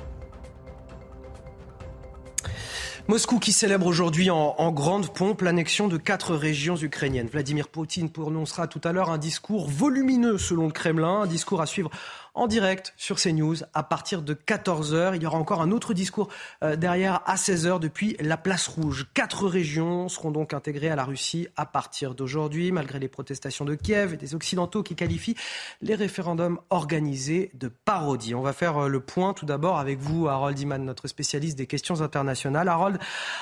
Moscou 3.09 3.39
qui 3.39 3.53
célèbre 3.53 3.87
aujourd'hui 3.87 4.29
en, 4.29 4.71
grande 4.71 5.11
pompe 5.11 5.41
l'annexion 5.41 5.87
de 5.87 5.97
quatre 5.97 6.35
régions 6.35 6.77
ukrainiennes. 6.77 7.25
Vladimir 7.25 7.67
Poutine 7.67 8.11
prononcera 8.11 8.67
tout 8.67 8.81
à 8.83 8.91
l'heure 8.91 9.09
un 9.09 9.17
discours 9.17 9.67
volumineux 9.67 10.37
selon 10.37 10.67
le 10.67 10.71
Kremlin, 10.71 11.21
un 11.21 11.25
discours 11.25 11.59
à 11.59 11.65
suivre 11.65 11.89
en 12.33 12.47
direct 12.47 12.93
sur 12.97 13.17
CNews 13.17 13.57
à 13.73 13.83
partir 13.83 14.21
de 14.21 14.33
14h. 14.33 15.15
Il 15.15 15.23
y 15.23 15.25
aura 15.25 15.37
encore 15.37 15.61
un 15.61 15.71
autre 15.71 15.93
discours 15.93 16.29
euh, 16.63 16.75
derrière 16.75 17.21
à 17.25 17.35
16h 17.35 17.79
depuis 17.79 18.15
la 18.19 18.37
place 18.37 18.67
rouge. 18.67 19.07
Quatre 19.13 19.47
régions 19.47 20.09
seront 20.09 20.31
donc 20.31 20.53
intégrées 20.53 20.89
à 20.89 20.95
la 20.95 21.03
Russie 21.03 21.47
à 21.55 21.65
partir 21.65 22.15
d'aujourd'hui, 22.15 22.71
malgré 22.71 22.99
les 22.99 23.07
protestations 23.07 23.65
de 23.65 23.75
Kiev 23.75 24.13
et 24.13 24.17
des 24.17 24.35
Occidentaux 24.35 24.83
qui 24.83 24.95
qualifient 24.95 25.35
les 25.81 25.95
référendums 25.95 26.59
organisés 26.69 27.51
de 27.53 27.67
parodie. 27.67 28.35
On 28.35 28.41
va 28.41 28.53
faire 28.53 28.77
euh, 28.77 28.87
le 28.87 28.99
point 28.99 29.33
tout 29.33 29.45
d'abord 29.45 29.79
avec 29.79 29.99
vous, 29.99 30.27
Harold 30.27 30.59
Iman, 30.59 30.83
notre 30.83 31.07
spécialiste 31.07 31.57
des 31.57 31.67
questions 31.67 32.01
internationales. 32.01 32.67
Harold, 32.67 32.99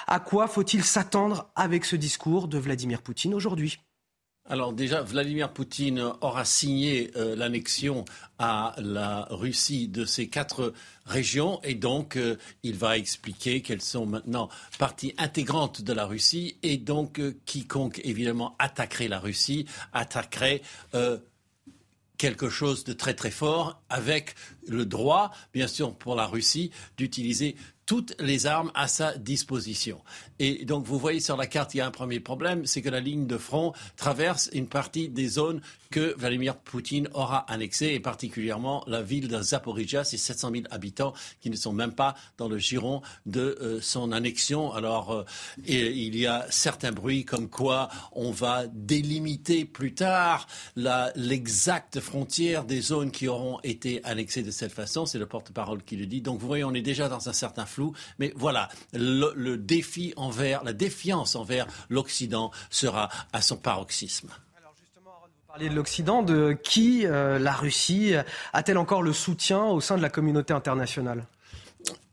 à 0.08 0.20
quoi 0.20 0.48
faut-il 0.48 0.84
s'attendre 0.84 1.50
avec 1.56 1.86
ce 1.86 1.96
discours 1.96 2.48
de 2.48 2.58
Vladimir 2.58 3.02
Poutine 3.02 3.34
aujourd'hui? 3.34 3.80
Alors 4.49 4.72
déjà, 4.72 5.02
Vladimir 5.02 5.52
Poutine 5.52 6.14
aura 6.22 6.45
signé 6.45 7.11
euh, 7.18 7.36
l'annexion 7.36 8.06
à 8.40 8.74
la 8.78 9.28
Russie 9.30 9.90
de 9.90 10.06
ces 10.06 10.30
quatre 10.30 10.74
régions 11.06 11.60
et 11.64 11.76
donc 11.76 12.15
euh, 12.15 12.38
il 12.64 12.76
va 12.76 12.98
expliquer 12.98 13.61
qu'elles 13.61 13.82
sont 13.82 14.06
maintenant 14.06 14.48
partie 14.80 15.14
intégrante 15.18 15.82
de 15.82 15.91
la 15.91 16.06
Russie 16.06 16.57
et 16.64 16.78
donc 16.78 17.19
euh, 17.19 17.38
quiconque 17.45 17.99
évidemment 18.06 18.56
attaquerait 18.57 19.10
la 19.10 19.19
Russie 19.19 19.65
attaquerait 19.91 20.61
quelque 22.18 22.49
chose 22.49 22.84
de 22.84 22.94
très 22.94 23.14
très 23.14 23.32
fort 23.32 23.82
avec 23.90 24.36
le 24.68 24.86
droit, 24.86 25.32
bien 25.53 25.68
sûr, 25.68 25.94
pour 25.94 26.15
la 26.15 26.26
Russie 26.26 26.72
d'utiliser 26.98 27.56
toutes 27.88 28.14
les 28.20 28.46
armes 28.46 28.72
à 28.76 28.88
sa 28.88 29.18
disposition. 29.18 30.00
Et 30.38 30.66
donc, 30.66 30.86
vous 30.86 31.00
voyez 31.00 31.22
sur 31.22 31.38
la 31.38 31.48
carte, 31.48 31.74
il 31.74 31.78
y 31.78 31.82
a 31.82 31.88
un 31.88 31.92
premier 31.92 32.20
problème, 32.20 32.66
c'est 32.66 32.84
que 32.84 32.90
la 32.90 33.00
ligne 33.00 33.26
de 33.26 33.38
front 33.38 33.74
traverse 33.96 34.50
une 34.54 34.68
partie 34.68 35.10
des 35.10 35.28
zones 35.28 35.62
que 35.92 36.16
Vladimir 36.18 36.58
Poutine 36.58 37.08
aura 37.14 37.40
annexées, 37.52 37.94
et 37.94 38.00
particulièrement 38.00 38.84
la 38.88 39.02
ville 39.02 39.28
de 39.28 39.42
Zaporizhia, 39.42 40.04
c'est 40.04 40.18
700 40.18 40.52
000 40.52 40.64
habitants 40.72 41.14
qui 41.40 41.50
ne 41.50 41.56
sont 41.56 41.74
même 41.74 41.94
pas 41.94 42.16
dans 42.38 42.50
le 42.50 42.58
giron 42.58 43.02
de 43.26 43.58
euh, 43.62 43.80
son 43.82 44.12
annexion. 44.12 44.74
Alors, 44.74 45.12
euh, 45.14 45.26
il 45.66 46.18
y 46.18 46.26
a 46.26 46.46
certains 46.50 46.92
bruits 46.92 47.26
comme 47.26 47.50
quoi 47.50 47.90
on 48.12 48.32
va 48.32 48.66
délimiter 48.68 49.66
plus 49.66 49.94
tard 49.94 50.48
l'exacte 50.76 52.00
frontière 52.00 52.66
des 52.66 52.82
zones 52.82 53.12
qui 53.12 53.28
auront 53.28 53.60
été 53.64 54.04
annexées 54.04 54.44
de 54.44 54.52
cette 54.52 54.72
façon. 54.72 55.06
C'est 55.06 55.20
le 55.20 55.26
porte-parole 55.26 55.84
qui 55.84 55.96
le 55.96 56.06
dit. 56.06 56.22
Donc, 56.22 56.40
vous 56.40 56.48
voyez, 56.48 56.64
on 56.64 56.74
est 56.74 56.82
déjà 56.82 57.08
dans 57.08 57.30
un 57.30 57.34
certain 57.34 57.66
mais 58.20 58.34
voilà, 58.36 58.70
le, 58.94 59.56
défi 59.56 60.14
envers, 60.16 60.64
la 60.64 60.74
défiance 60.74 61.36
envers 61.36 61.68
l'Occident 61.90 62.52
sera 62.70 63.10
à 63.34 63.42
son 63.42 63.58
paroxysme 63.58 64.30
de 65.66 65.76
l'Occident, 65.76 66.24
de 66.24 66.58
qui 66.64 67.06
euh, 67.06 67.40
la 67.40 67.54
Russie 67.54 68.14
a-t-elle 68.54 68.78
encore 68.78 69.04
le 69.04 69.14
soutien 69.14 69.66
au 69.66 69.82
sein 69.82 69.98
de 69.98 70.02
la 70.02 70.10
communauté 70.10 70.54
internationale? 70.54 71.26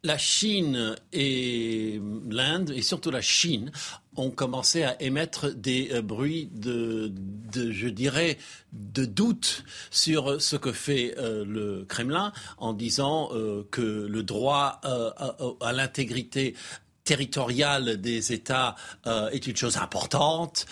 La 0.03 0.19
Chine 0.19 0.95
et 1.12 2.01
l'Inde, 2.29 2.71
et 2.71 2.83
surtout 2.83 3.11
la 3.11 3.23
Chine, 3.23 3.73
ont 4.16 4.31
commencé 4.31 4.85
à 4.85 5.01
émettre 5.03 5.53
des 5.55 5.91
euh, 5.93 6.03
bruits 6.03 6.51
de, 6.53 7.11
je 7.55 7.89
dirais, 7.89 8.39
de 8.73 9.05
doute 9.05 9.65
sur 9.91 10.41
ce 10.41 10.57
que 10.57 10.73
fait 10.73 11.15
euh, 11.19 11.45
le 11.47 11.85
Kremlin 11.89 12.33
en 12.59 12.75
disant 12.75 13.31
que 13.71 14.07
le 14.07 14.23
droit 14.23 14.81
à, 14.83 15.73
l'intégrité 15.73 16.55
territoriale 17.05 18.01
des 18.01 18.32
États 18.32 18.76
est 19.06 19.47
une 19.47 19.56
chose 19.56 19.76
importante. 19.76 20.66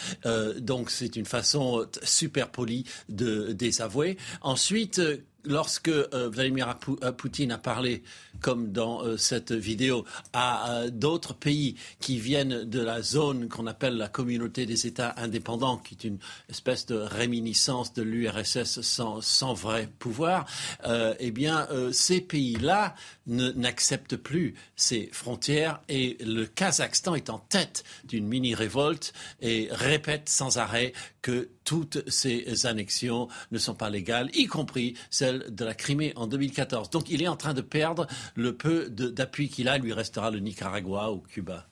donc 0.59 0.90
c'est 0.90 1.16
une 1.16 1.26
façon 1.26 1.86
super 2.02 2.50
polie 2.50 2.84
de 3.09 3.52
désavouer. 3.52 4.16
Ensuite, 4.40 5.00
lorsque 5.44 5.89
Vladimir 5.89 6.78
Poutine 7.16 7.52
a 7.52 7.59
parlé 7.59 8.02
comme 8.43 8.73
dans 8.73 9.02
euh, 9.02 9.16
cette 9.16 9.52
vidéo, 9.52 10.05
à 10.32 10.73
euh, 10.73 10.90
d'autres 10.90 11.35
pays 11.35 11.77
qui 12.01 12.19
viennent 12.19 12.64
de 12.64 12.81
la 12.81 13.02
zone 13.02 13.48
qu'on 13.48 13.66
appelle 13.66 13.97
la 13.97 14.09
communauté 14.09 14.66
des 14.66 14.86
États 14.86 15.14
indépendants, 15.16 15.78
qui 15.78 15.94
est 15.94 16.05
une 16.05 16.19
espèce 16.48 16.86
de 16.86 16.97
réminiscence 16.97 17.94
de 17.94 18.02
l'URSS 18.02 18.81
sans, 18.81 19.55
vrai 19.55 19.89
pouvoir, 19.98 20.47
euh, 20.85 21.14
eh 21.20 21.31
bien, 21.31 21.69
ces 21.93 22.20
pays-là 22.20 22.94
n'acceptent 23.27 24.16
plus 24.16 24.55
ces 24.77 25.09
frontières 25.12 25.81
et 25.89 26.16
le 26.20 26.44
Kazakhstan 26.47 27.14
est 27.14 27.31
en 27.31 27.39
tête 27.39 27.85
d'une 28.05 28.27
mini-révolte 28.27 29.12
et 29.40 29.69
répète 29.70 30.28
sans 30.28 30.59
arrêt 30.59 30.93
que 31.20 31.48
toutes 31.64 32.09
ces 32.09 32.66
annexions 32.66 33.28
ne 33.51 33.59
sont 33.59 33.74
pas 33.74 33.90
légales, 33.90 34.30
y 34.34 34.47
compris 34.47 34.94
celle 35.10 35.55
de 35.55 35.64
la 35.64 35.74
Crimée 35.74 36.12
en 36.16 36.26
2014. 36.26 36.90
Donc 36.90 37.10
il 37.10 37.22
est 37.22 37.28
en 37.28 37.36
train 37.36 37.55
de 37.55 37.60
perdre 37.60 38.06
le 38.34 38.55
peu 38.55 38.89
d'appui 38.90 39.48
qu'il 39.48 39.68
a, 39.68 39.78
lui 39.78 39.93
restera 39.93 40.30
le 40.30 40.39
Nicaragua 40.39 41.12
ou 41.12 41.18
Cuba. 41.18 41.66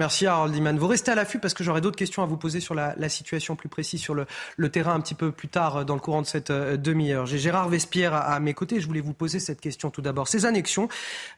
Merci 0.00 0.26
Harold 0.26 0.56
Iman. 0.56 0.78
Vous 0.78 0.86
restez 0.86 1.10
à 1.10 1.14
l'affût 1.14 1.38
parce 1.38 1.52
que 1.52 1.62
j'aurai 1.62 1.82
d'autres 1.82 1.98
questions 1.98 2.22
à 2.22 2.26
vous 2.26 2.38
poser 2.38 2.60
sur 2.60 2.74
la, 2.74 3.08
situation 3.10 3.54
plus 3.54 3.68
précise 3.68 4.00
sur 4.00 4.14
le, 4.14 4.26
terrain 4.70 4.94
un 4.94 5.00
petit 5.00 5.14
peu 5.14 5.30
plus 5.30 5.48
tard 5.48 5.78
euh, 5.78 5.84
dans 5.84 5.94
le 5.94 6.00
courant 6.00 6.22
de 6.22 6.26
cette 6.26 6.50
euh, 6.50 6.78
demi-heure. 6.78 7.26
J'ai 7.26 7.38
Gérard 7.38 7.68
Vespierre 7.68 8.14
à, 8.14 8.40
mes 8.40 8.54
côtés. 8.54 8.80
Je 8.80 8.86
voulais 8.86 9.02
vous 9.02 9.12
poser 9.12 9.40
cette 9.40 9.60
question 9.60 9.90
tout 9.90 10.00
d'abord. 10.00 10.26
Ces 10.26 10.46
annexions 10.46 10.88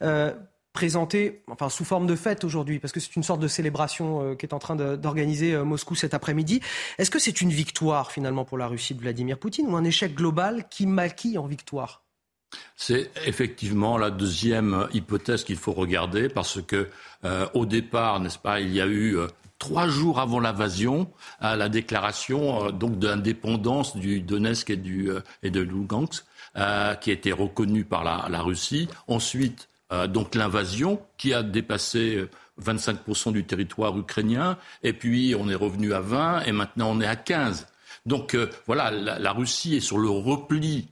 euh, 0.03 0.33
présentées 0.73 1.43
enfin, 1.51 1.69
sous 1.69 1.85
forme 1.85 2.07
de 2.07 2.17
fête 2.17 2.45
aujourd'hui, 2.45 2.79
parce 2.79 2.93
que 2.93 3.01
c'est 3.01 3.17
une 3.17 3.23
sorte 3.23 3.41
de 3.41 3.49
célébration 3.49 4.35
qui 4.37 4.47
est 4.47 4.55
en 4.55 4.59
train 4.59 4.77
d'organiser 4.77 5.57
Moscou 5.59 5.95
cet 5.95 6.15
après-midi. 6.15 6.61
Est-ce 6.99 7.11
que 7.11 7.19
c'est 7.19 7.41
une 7.41 7.51
victoire 7.51 8.11
finalement 8.11 8.45
pour 8.45 8.59
la 8.59 8.67
Russie 8.67 8.95
de 8.95 9.01
Vladimir 9.01 9.39
Poutine 9.39 9.67
ou 9.69 9.77
un 9.77 9.85
échec 9.85 10.15
global 10.15 10.67
qui 10.71 10.87
maquille 10.87 11.39
en 11.39 11.47
victoire? 11.47 12.03
C'est 12.77 13.11
effectivement 13.27 13.99
la 13.99 14.11
deuxième 14.11 14.89
hypothèse 14.93 15.45
qu'il 15.45 15.57
faut 15.57 15.73
regarder 15.73 16.29
parce 16.29 16.61
que 16.63 16.89
euh, 17.25 17.47
au 17.55 17.67
départ, 17.67 18.21
n'est-ce 18.21 18.39
pas, 18.39 18.61
il 18.61 18.73
y 18.73 18.81
a 18.81 18.87
eu 18.87 19.17
euh, 19.17 19.29
trois 19.59 19.89
jours 19.89 20.19
avant 20.19 20.41
l'invasion 20.41 21.11
la 21.41 21.69
déclaration 21.69 22.67
euh, 22.67 22.71
donc 22.73 22.99
d'indépendance 22.99 23.97
du 23.97 24.21
Donetsk 24.21 24.71
et, 24.71 24.77
de 24.77 25.61
Lugansk 25.61 26.25
qui 26.55 26.61
a 27.11 27.13
été 27.13 27.33
reconnue 27.33 27.85
par 27.85 28.05
la 28.05 28.43
Russie. 28.43 28.89
Ensuite, 29.07 29.69
donc 30.09 30.35
l'invasion 30.35 31.01
qui 31.19 31.35
a 31.35 31.43
dépassé 31.43 32.27
25% 32.61 33.33
du 33.33 33.45
territoire 33.45 33.97
ukrainien 33.99 34.57
et 34.83 34.93
puis 34.93 35.35
on 35.39 35.49
est 35.49 35.55
revenu 35.55 35.93
à 35.93 36.01
20 36.01 36.45
et 36.45 36.53
maintenant 36.53 36.91
on 36.91 37.01
est 37.01 37.07
à 37.07 37.17
15. 37.17 37.67
Donc 38.07 38.37
voilà, 38.67 38.91
la, 38.91 39.19
la 39.19 39.33
Russie 39.33 39.77
est 39.77 39.81
sur 39.81 39.99
le 39.99 40.09
repli 40.09 40.89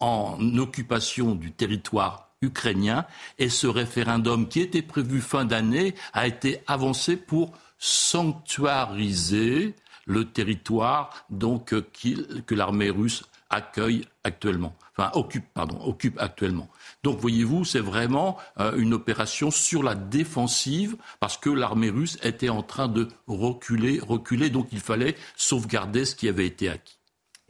en 0.00 0.38
occupation 0.58 1.34
du 1.34 1.52
territoire 1.52 2.24
ukrainien 2.42 3.06
et 3.38 3.48
ce 3.48 3.66
référendum 3.66 4.48
qui 4.48 4.60
était 4.60 4.82
prévu 4.82 5.20
fin 5.20 5.44
d'année 5.44 5.94
a 6.12 6.26
été 6.26 6.60
avancé 6.66 7.16
pour 7.16 7.52
sanctuariser 7.78 9.74
le 10.06 10.24
territoire 10.26 11.26
donc 11.30 11.74
que 12.46 12.54
l'armée 12.54 12.90
russe 12.90 13.24
accueille 13.50 14.06
actuellement, 14.24 14.74
enfin 14.96 15.10
occupe 15.14 15.46
pardon, 15.54 15.78
occupe 15.82 16.18
actuellement. 16.18 16.68
Donc 17.04 17.18
voyez-vous, 17.18 17.66
c'est 17.66 17.80
vraiment 17.80 18.38
euh, 18.58 18.74
une 18.78 18.94
opération 18.94 19.50
sur 19.50 19.82
la 19.82 19.94
défensive 19.94 20.96
parce 21.20 21.36
que 21.36 21.50
l'armée 21.50 21.90
russe 21.90 22.18
était 22.22 22.48
en 22.48 22.62
train 22.62 22.88
de 22.88 23.08
reculer, 23.26 24.00
reculer, 24.00 24.48
donc 24.48 24.68
il 24.72 24.80
fallait 24.80 25.14
sauvegarder 25.36 26.06
ce 26.06 26.14
qui 26.14 26.28
avait 26.28 26.46
été 26.46 26.70
acquis. 26.70 26.98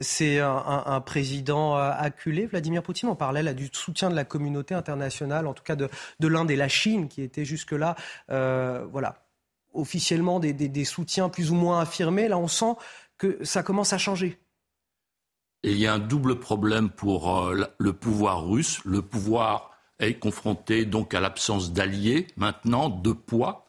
C'est 0.01 0.39
un, 0.41 0.99
président 0.99 1.77
euh, 1.77 1.89
acculé, 1.97 2.47
Vladimir 2.47 2.83
Poutine. 2.83 3.07
On 3.07 3.15
parlait 3.15 3.43
là 3.43 3.53
du 3.53 3.69
soutien 3.71 4.09
de 4.09 4.15
la 4.15 4.25
communauté 4.25 4.75
internationale, 4.75 5.47
en 5.47 5.53
tout 5.53 5.63
cas 5.63 5.77
de, 5.77 5.87
l'Inde 6.19 6.51
et 6.51 6.57
la 6.57 6.67
Chine, 6.67 7.07
qui 7.07 7.21
étaient 7.21 7.45
jusque-là, 7.45 7.95
euh, 8.31 8.85
voilà, 8.91 9.25
officiellement 9.73 10.41
des, 10.41 10.83
soutiens 10.83 11.29
plus 11.29 11.49
ou 11.51 11.55
moins 11.55 11.79
affirmés. 11.79 12.27
Là, 12.27 12.37
on 12.37 12.49
sent 12.49 12.73
que 13.17 13.41
ça 13.45 13.63
commence 13.63 13.93
à 13.93 13.97
changer. 13.97 14.37
Il 15.67 15.79
y 15.79 15.87
a 15.87 15.93
un 15.95 15.99
double 15.99 16.35
problème 16.39 16.91
pour 16.91 17.39
euh, 17.39 17.65
le 17.79 17.93
pouvoir 17.93 18.47
russe. 18.47 18.81
Le 18.85 19.01
pouvoir 19.01 19.71
est 19.97 20.13
confronté 20.13 20.85
donc 20.85 21.15
à 21.15 21.19
l'absence 21.19 21.73
d'alliés, 21.73 22.27
maintenant, 22.37 22.89
de 22.89 23.11
poids, 23.11 23.65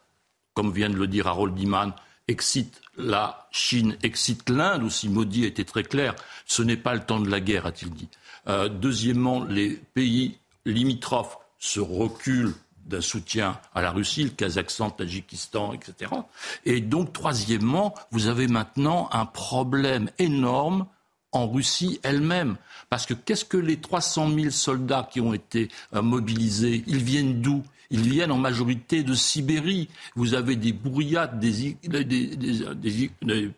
comme 0.52 0.73
vient 0.73 0.90
de 0.90 0.97
le 0.97 1.06
dire 1.06 1.27
Harold 1.27 1.59
Iman, 1.59 1.94
excite 2.28 2.82
la 2.98 3.48
Chine, 3.51 3.97
excite 4.02 4.51
l'Inde 4.51 4.82
aussi. 4.82 5.09
Modi 5.09 5.47
était 5.47 5.64
très 5.64 5.85
clair. 5.85 6.14
Ce 6.44 6.62
n'est 6.62 6.77
pas 6.77 6.94
le 6.94 7.01
temps 7.01 7.18
de 7.18 7.31
la 7.31 7.40
guerre, 7.40 7.64
a-t-il 7.64 7.90
dit. 7.90 8.09
Euh, 8.47 8.68
deuxièmement, 8.68 9.43
les 9.44 9.70
pays 9.70 10.36
limitrophes 10.66 11.39
se 11.59 11.81
reculent 11.81 12.56
d'un 12.85 13.01
soutien 13.01 13.59
à 13.74 13.81
la 13.81 13.90
Russie, 13.90 14.24
le 14.24 14.31
Kazakhstan, 14.31 14.89
le 14.89 14.93
Tadjikistan, 14.93 15.73
etc. 15.73 16.12
Et 16.66 16.82
donc, 16.82 17.14
troisièmement, 17.14 17.94
vous 18.10 18.27
avez 18.27 18.48
maintenant 18.48 19.09
un 19.12 19.24
problème 19.24 20.10
énorme 20.18 20.86
en 21.37 21.49
Russie 21.49 22.01
elle-même. 22.03 22.57
Parce 22.91 23.07
que 23.07 23.15
qu'est-ce 23.15 23.45
que 23.45 23.57
les 23.57 23.77
300 23.77 24.31
000 24.31 24.51
soldats 24.51 25.09
qui 25.11 25.21
ont 25.21 25.35
été 25.35 25.69
euh, 25.95 26.03
mobilisés 26.03 26.83
Ils 26.87 27.03
viennent 27.03 27.41
d'où? 27.41 27.63
Ils 27.91 28.01
viennent 28.01 28.33
en 28.33 28.39
majorité 28.39 29.05
de 29.05 29.15
Sibérie. 29.15 29.89
Vous 30.17 30.35
avez 30.35 30.57
des 30.57 30.73
brouillades, 30.73 31.39
des, 31.39 31.77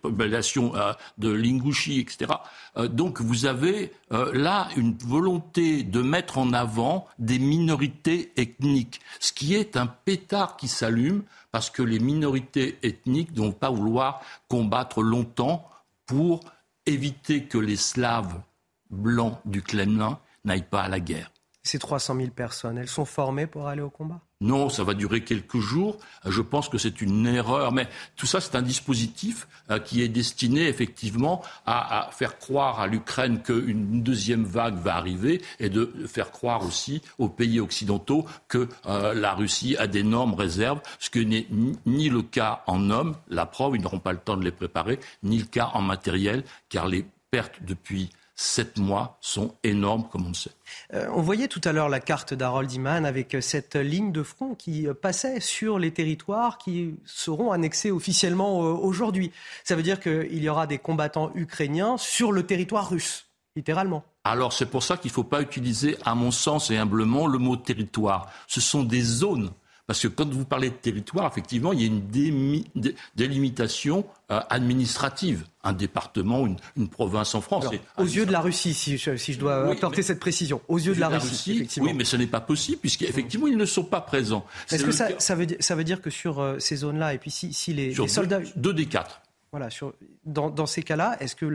populations 0.03 0.77
euh, 0.77 0.93
de 1.17 1.31
l'Ingouchi, 1.31 2.01
etc. 2.01 2.33
Euh, 2.77 2.89
donc 2.89 3.23
vous 3.23 3.47
avez 3.47 3.93
là 4.11 4.69
une 4.77 4.97
volonté 4.99 5.83
de 5.83 6.03
mettre 6.03 6.39
en 6.39 6.53
avant 6.53 7.07
des 7.19 7.39
minorités 7.39 8.33
ethniques, 8.37 9.01
ce 9.21 9.33
qui 9.33 9.55
est 9.55 9.77
un 9.77 9.87
pétard 9.87 10.57
qui 10.57 10.69
s'allume 10.69 11.23
parce 11.53 11.71
que 11.71 11.83
les 11.83 11.99
minorités 11.99 12.79
ethniques 12.83 13.35
ne 13.35 13.43
vont 13.43 13.53
pas 13.53 13.71
vouloir 13.71 14.21
combattre 14.49 15.03
longtemps 15.03 15.69
pour 16.07 16.41
éviter 16.89 17.45
que 17.45 17.59
les 17.59 17.77
Slaves 17.77 18.43
blancs 18.91 19.39
du 19.45 19.63
Kremlin 19.63 20.19
n'aillent 20.45 20.63
pas 20.63 20.83
à 20.83 20.89
la 20.89 21.01
guerre. 21.01 21.31
Ces 21.63 21.79
300 21.79 22.17
000 22.17 22.31
personnes, 22.31 22.79
elles 22.79 22.89
sont 22.89 23.05
formées 23.05 23.47
pour 23.47 23.69
aller 23.69 23.83
au 23.83 23.91
combat? 23.91 24.21
Non, 24.41 24.69
ça 24.69 24.85
va 24.85 24.95
durer 24.95 25.25
quelques 25.25 25.59
jours. 25.59 25.99
Je 26.25 26.43
pense 26.43 26.69
que 26.69 26.79
c'est 26.79 27.01
une 27.01 27.27
erreur. 27.27 27.73
Mais 27.73 27.89
tout 28.15 28.27
ça, 28.27 28.41
c'est 28.41 28.55
un 28.55 28.63
dispositif 28.63 29.49
euh, 29.69 29.81
qui 29.81 30.01
est 30.01 30.09
destiné 30.09 30.69
effectivement 30.69 31.43
à, 31.67 32.09
faire 32.13 32.39
croire 32.39 32.79
à 32.79 32.87
l'Ukraine 32.87 33.43
qu'une 33.43 34.01
deuxième 34.01 34.45
vague 34.45 34.77
va 34.77 34.95
arriver 34.95 35.43
et 35.59 35.69
de 35.69 35.93
faire 36.07 36.31
croire 36.31 36.65
aussi 36.65 37.03
aux 37.19 37.29
pays 37.29 37.59
occidentaux 37.59 38.27
que 38.47 38.69
euh, 38.87 39.13
la 39.13 39.35
Russie 39.35 39.77
a 39.77 39.89
d'énormes 39.89 40.35
réserves, 40.35 40.81
ce 41.01 41.11
que 41.11 41.19
n'est 41.19 41.49
ni 41.85 42.09
le 42.09 42.23
cas 42.23 42.63
en 42.69 42.91
hommes, 42.91 43.17
la 43.29 43.45
preuve, 43.45 43.75
ils 43.75 43.83
n'auront 43.83 43.99
pas 43.99 44.13
le 44.13 44.19
temps 44.19 44.37
de 44.37 44.45
les 44.45 44.53
préparer, 44.53 45.01
ni 45.25 45.39
le 45.39 45.47
cas 45.47 45.71
en 45.75 45.83
matériel, 45.83 46.45
car 46.69 46.87
les 46.87 47.05
pertes 47.31 47.61
depuis 47.63 48.11
sept 48.39 48.79
mois 48.79 49.19
sont 49.21 49.57
énormes, 49.65 50.09
comme 50.09 50.27
on 50.27 50.29
le 50.29 50.35
sait. 50.35 50.53
Euh, 50.95 51.09
on 51.13 51.23
voyait 51.23 51.49
tout 51.49 51.61
à 51.65 51.73
l'heure 51.73 51.89
la 51.89 51.99
carte 51.99 52.35
d'Harold 52.35 52.73
Iman 52.73 53.05
avec 53.05 53.35
euh, 53.35 53.41
cette 53.41 53.75
ligne 53.75 54.13
de 54.13 54.23
front 54.23 54.55
qui 54.55 54.87
euh, 54.87 54.95
passait 54.95 55.41
sur 55.41 55.81
les 55.81 55.91
territoires 55.91 56.57
qui 56.57 56.95
seront 57.05 57.51
annexés 57.51 57.91
officiellement 57.91 58.61
aujourd'hui. 58.61 59.33
Ça 59.65 59.75
veut 59.75 59.83
dire 59.83 59.99
qu'il 59.99 60.41
y 60.41 60.49
aura 60.49 60.69
des 60.69 60.79
combattants 60.79 61.33
ukrainiens 61.35 61.97
sur 61.99 62.31
le 62.31 62.45
territoire 62.45 62.89
russe, 62.89 63.27
littéralement. 63.57 64.05
Alors 64.23 64.53
c'est 64.53 64.67
pour 64.67 64.85
ça 64.85 64.97
qu'il 64.97 65.11
ne 65.11 65.15
faut 65.15 65.25
pas 65.25 65.43
utiliser, 65.43 65.97
à 66.05 66.15
mon 66.15 66.31
sens 66.31 66.71
et 66.71 66.77
humblement, 66.77 67.27
le 67.27 67.39
mot 67.39 67.57
territoire. 67.57 68.31
Ce 68.47 68.61
sont 68.61 68.85
des 68.85 69.03
zones. 69.03 69.51
Parce 69.89 70.03
que 70.03 70.09
quand 70.09 70.29
vous 70.31 70.45
parlez 70.45 70.69
de 70.69 70.75
territoire, 70.75 71.27
effectivement, 71.27 71.73
il 71.73 71.81
y 71.81 71.85
a 71.85 71.87
une 71.87 72.93
délimitation 73.17 74.05
euh, 74.31 74.39
administrative. 74.51 75.47
Un 75.65 75.73
département, 75.73 76.47
une, 76.77 76.89
province 76.89 77.35
en 77.35 77.41
France. 77.41 77.67
aux 77.97 78.05
yeux 78.05 78.27
de 78.27 78.33
la 78.33 78.41
Russie, 78.43 78.75
si 78.75 78.99
je, 78.99 79.39
dois 79.39 79.71
apporter 79.71 80.03
cette 80.03 80.21
précision. 80.21 80.61
Aux 80.69 80.77
yeux 80.77 80.95
de 80.95 81.01
la, 81.01 81.09
Russie, 81.09 81.53
effectivement. 81.53 81.89
Oui, 81.89 81.95
mais 81.95 82.05
ce 82.05 82.17
n'est 82.17 82.27
pas 82.27 82.43
possible, 82.43 82.79
puisqu'effectivement, 82.79 83.47
ils 83.47 83.57
ne 83.57 83.65
sont 83.65 83.85
pas 83.85 84.03
présents. 84.03 84.45
Est-ce 84.71 84.85
que 84.85 84.93
ça, 84.93 85.09
veut, 85.35 85.47
ça, 85.59 85.75
veut, 85.75 85.85
dire 85.85 86.03
que 86.03 86.11
sur 86.11 86.39
euh, 86.39 86.59
ces 86.59 86.77
zones-là, 86.77 87.15
et 87.15 87.19
puis 87.19 87.31
si, 87.31 87.55
si 87.55 87.73
les, 87.73 87.95
soldats... 88.09 88.41
Deux, 88.57 88.75
des 88.75 88.87
quatre. 88.87 89.23
Voilà, 89.53 89.71
sur, 89.71 89.95
dans, 90.27 90.67
ces 90.67 90.83
cas-là, 90.83 91.17
est-ce 91.21 91.35
que 91.35 91.47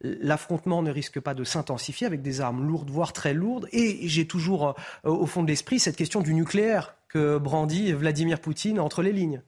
l'affrontement 0.00 0.80
ne 0.80 0.90
risque 0.90 1.20
pas 1.20 1.34
de 1.34 1.44
s'intensifier 1.44 2.06
avec 2.06 2.22
des 2.22 2.40
armes 2.40 2.66
lourdes, 2.66 2.88
voire 2.88 3.12
très 3.12 3.34
lourdes? 3.34 3.68
Et 3.72 4.08
j'ai 4.08 4.26
toujours 4.26 4.68
euh, 4.68 5.10
au 5.10 5.26
fond 5.26 5.42
de 5.42 5.48
l'esprit 5.48 5.78
cette 5.78 5.96
question 5.96 6.22
du 6.22 6.32
nucléaire 6.32 6.94
que 7.16 7.38
brandit 7.38 7.92
Vladimir 7.92 8.40
Poutine 8.40 8.78
entre 8.78 9.00
les 9.00 9.10
lignes. 9.10 9.40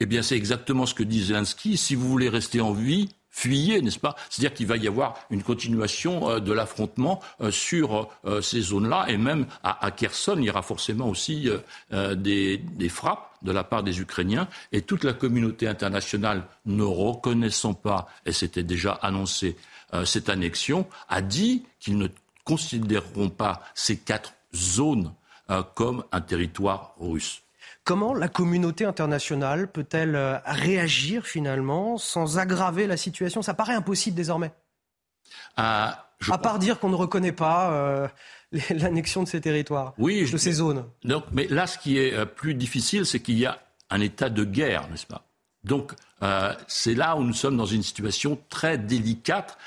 Eh 0.00 0.04
bien, 0.04 0.20
c'est 0.20 0.36
exactement 0.36 0.84
ce 0.84 0.92
que 0.92 1.02
dit 1.02 1.24
Zelensky. 1.24 1.78
Si 1.78 1.94
vous 1.94 2.06
voulez 2.06 2.28
rester 2.28 2.60
en 2.60 2.72
vie, 2.72 3.08
fuyez, 3.30 3.80
n'est-ce 3.80 3.98
pas? 3.98 4.14
C'est-à-dire 4.28 4.52
qu'il 4.52 4.66
va 4.66 4.76
y 4.76 4.86
avoir 4.86 5.14
une 5.30 5.42
continuation 5.42 6.28
euh, 6.28 6.38
de 6.38 6.52
l'affrontement 6.52 7.22
euh, 7.40 7.50
sur 7.50 8.10
euh, 8.26 8.42
ces 8.42 8.60
zones-là, 8.60 9.06
et 9.08 9.16
même 9.16 9.46
à, 9.62 9.90
Kherson, 9.90 10.36
il 10.36 10.44
y 10.44 10.50
aura 10.50 10.60
forcément 10.60 11.08
aussi 11.08 11.48
des, 11.90 12.60
frappes 12.90 13.30
de 13.40 13.52
la 13.52 13.64
part 13.64 13.82
des 13.82 14.02
Ukrainiens, 14.02 14.46
et 14.72 14.82
toute 14.82 15.02
la 15.02 15.14
communauté 15.14 15.66
internationale, 15.66 16.44
ne 16.66 16.82
reconnaissant 16.82 17.72
pas, 17.72 18.06
et 18.26 18.32
c'était 18.32 18.62
déjà 18.62 18.92
annoncé, 18.92 19.56
cette 20.04 20.28
annexion, 20.28 20.86
a 21.08 21.22
dit 21.22 21.62
qu'ils 21.80 21.96
ne 21.96 22.08
considéreront 22.44 23.30
pas 23.30 23.62
ces 23.74 23.96
quatre 23.96 24.34
zones 24.54 25.12
comme 25.74 26.04
un 26.12 26.20
territoire 26.20 26.94
russe. 26.98 27.44
Comment 27.84 28.14
la 28.14 28.28
communauté 28.28 28.86
internationale 28.86 29.70
peut-elle 29.70 30.16
euh, 30.16 30.38
réagir 30.46 31.26
finalement 31.26 31.98
sans 31.98 32.38
aggraver 32.38 32.86
la 32.86 32.96
situation? 32.96 33.42
Ça 33.42 33.52
paraît 33.52 33.74
impossible 33.74 34.16
désormais. 34.16 34.52
Euh, 35.58 35.88
à 36.30 36.38
part 36.38 36.58
dire 36.58 36.80
qu'on 36.80 36.88
ne 36.88 36.94
reconnaît 36.94 37.32
pas 37.32 38.10
l'annexion 38.70 39.22
de 39.22 39.28
ces 39.28 39.42
territoires, 39.42 39.92
oui, 39.98 40.30
de 40.30 40.36
ces 40.38 40.52
zones. 40.52 40.86
Donc, 41.04 41.24
mais 41.32 41.46
là, 41.48 41.66
ce 41.66 41.76
qui 41.76 41.98
est 41.98 42.24
plus 42.24 42.54
difficile, 42.54 43.04
c'est 43.04 43.20
qu'il 43.20 43.38
y 43.38 43.44
a 43.44 43.60
un 43.90 44.00
état 44.00 44.30
de 44.30 44.44
guerre, 44.44 44.88
n'est-ce 44.88 45.06
pas? 45.06 45.26
Donc, 45.64 45.92
c'est 46.66 46.94
là 46.94 47.16
où 47.16 47.22
nous 47.22 47.34
sommes 47.34 47.58
dans 47.58 47.66
une 47.66 47.82
situation 47.82 48.38
très 48.48 48.78
délicate. 48.78 49.58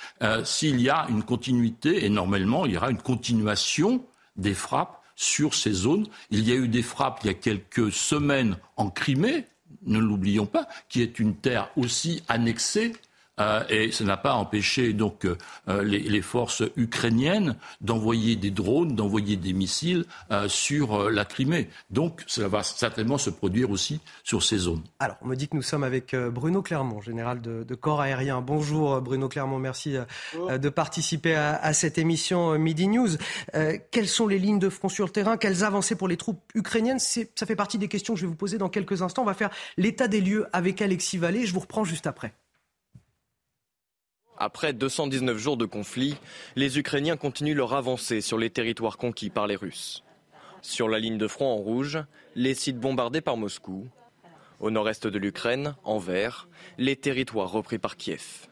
S'il 0.43 0.81
y 0.81 0.89
a 0.89 1.05
une 1.09 1.21
continuité, 1.21 2.05
et 2.05 2.09
normalement, 2.09 2.65
il 2.65 2.73
y 2.73 2.77
aura 2.77 2.89
une 2.89 3.01
continuation 3.01 4.03
des 4.35 4.55
frappes 4.55 4.99
sur 5.17 5.53
ces 5.55 5.73
zones. 5.73 6.07
Il 6.29 6.47
y 6.47 6.53
a 6.53 6.55
eu 6.55 6.69
des 6.69 6.83
frappes 6.83 7.19
il 7.23 7.27
y 7.27 7.31
a 7.31 7.33
quelques 7.33 7.91
semaines 7.91 8.57
en 8.77 8.89
Crimée, 8.89 9.45
ne 9.85 9.99
l'oublions 9.99 10.45
pas, 10.45 10.69
qui 10.87 11.01
est 11.01 11.19
une 11.19 11.35
terre 11.35 11.69
aussi 11.75 12.23
annexée 12.29 12.93
euh, 13.39 13.63
et 13.69 13.91
ça 13.91 14.03
n'a 14.03 14.17
pas 14.17 14.33
empêché 14.33 14.93
donc 14.93 15.25
euh, 15.25 15.37
euh, 15.69 15.83
les, 15.83 16.21
forces 16.21 16.63
ukrainiennes 16.75 17.55
d'envoyer 17.79 18.35
des 18.35 18.49
drones, 18.49 18.95
d'envoyer 18.95 19.35
des 19.37 19.53
missiles 19.53 20.05
sur 20.47 21.09
la 21.09 21.25
Crimée. 21.25 21.69
Donc 21.89 22.23
ça 22.27 22.47
va 22.47 22.63
certainement 22.63 23.17
se 23.17 23.29
produire 23.29 23.69
aussi 23.69 24.01
sur 24.23 24.43
ces 24.43 24.57
zones. 24.57 24.81
Alors 24.99 25.17
on 25.21 25.27
me 25.27 25.35
dit 25.35 25.47
que 25.47 25.55
nous 25.55 25.61
sommes 25.61 25.83
avec 25.83 26.15
Bruno 26.15 26.61
Clermont, 26.61 27.01
général 27.01 27.39
de, 27.41 27.75
corps 27.75 28.01
aérien. 28.01 28.41
Bonjour 28.41 28.99
Bruno 29.01 29.29
Clermont, 29.29 29.59
merci 29.59 29.95
de 30.35 30.69
participer 30.69 31.35
à, 31.35 31.55
à, 31.55 31.73
cette 31.73 31.97
émission 31.97 32.57
Midi 32.57 32.87
News. 32.87 33.09
quelles 33.91 34.07
sont 34.07 34.27
les 34.27 34.39
lignes 34.39 34.59
de 34.59 34.69
front 34.69 34.89
sur 34.89 35.05
le 35.05 35.11
terrain? 35.11 35.37
Quelles 35.37 35.63
avancées 35.63 35.95
pour 35.95 36.07
les 36.07 36.17
troupes 36.17 36.41
ukrainiennes? 36.55 36.99
Ça 36.99 37.45
fait 37.45 37.55
partie 37.55 37.77
des 37.77 37.87
questions 37.87 38.15
que 38.15 38.19
je 38.19 38.25
vais 38.25 38.29
vous 38.29 38.35
poser 38.35 38.57
dans 38.57 38.69
quelques 38.69 39.01
instants. 39.01 39.21
On 39.21 39.25
va 39.25 39.33
faire 39.33 39.51
l'état 39.77 40.07
des 40.07 40.21
lieux 40.21 40.47
avec 40.51 40.81
Alexis 40.81 41.17
Vallée. 41.17 41.45
Je 41.45 41.53
vous 41.53 41.61
reprends 41.61 41.83
juste 41.83 42.07
après. 42.07 42.33
Après 44.39 44.71
219 44.71 45.35
jours 45.39 45.57
de 45.57 45.65
conflit, 45.65 46.15
les 46.55 46.77
Ukrainiens 46.77 47.17
continuent 47.17 47.55
leur 47.55 47.73
avancée 47.73 48.21
sur 48.21 48.37
les 48.37 48.51
territoires 48.51 48.97
conquis 48.97 49.31
par 49.31 49.47
les 49.47 49.55
Russes. 49.55 50.03
Sur 50.61 50.89
la 50.89 50.99
ligne 50.99 51.17
de 51.17 51.27
front 51.27 51.51
en 51.51 51.55
rouge, 51.55 51.97
les 52.35 52.53
sites 52.53 52.79
bombardés 52.79 53.21
par 53.21 53.35
Moscou. 53.35 53.87
Au 54.59 54.69
nord-est 54.69 55.07
de 55.07 55.17
l'Ukraine, 55.17 55.75
en 55.83 55.97
vert, 55.97 56.47
les 56.77 56.95
territoires 56.95 57.51
repris 57.51 57.79
par 57.79 57.97
Kiev. 57.97 58.47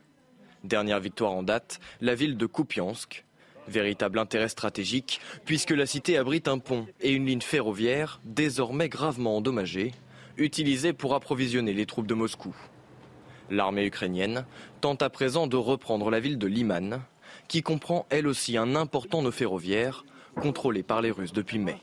Dernière 0.64 1.00
victoire 1.00 1.34
en 1.34 1.44
date, 1.44 1.80
la 2.02 2.16
ville 2.16 2.36
de 2.36 2.48
Kupiansk. 2.48 3.24
Véritable 3.68 4.18
intérêt 4.18 4.50
stratégique, 4.50 5.20
puisque 5.46 5.72
la 5.72 5.86
cité 5.86 6.18
abrite 6.18 6.48
un 6.48 6.58
pont 6.58 6.88
et 7.00 7.12
une 7.12 7.28
ligne 7.28 7.42
ferroviaire 7.42 8.22
désormais 8.24 8.90
gravement 8.90 9.38
endommagée, 9.38 9.94
utilisée 10.38 10.94
pour 10.94 11.14
approvisionner 11.14 11.74
les 11.74 11.86
troupes 11.86 12.08
de 12.08 12.14
Moscou. 12.16 12.56
L'armée 13.50 13.86
ukrainienne 13.86 14.46
tente 14.82 15.02
à 15.02 15.10
présent 15.10 15.48
de 15.48 15.58
reprendre 15.58 16.10
la 16.10 16.20
ville 16.20 16.38
de 16.38 16.48
Liman, 16.48 17.02
qui 17.48 17.62
comprend 17.62 18.06
elle 18.10 18.28
aussi 18.28 18.58
un 18.58 18.76
important 18.76 19.22
nœud 19.22 19.32
ferroviaire 19.32 20.06
contrôlé 20.36 20.84
par 20.84 21.02
les 21.02 21.12
Russes 21.12 21.34
depuis 21.34 21.60
mai. 21.60 21.78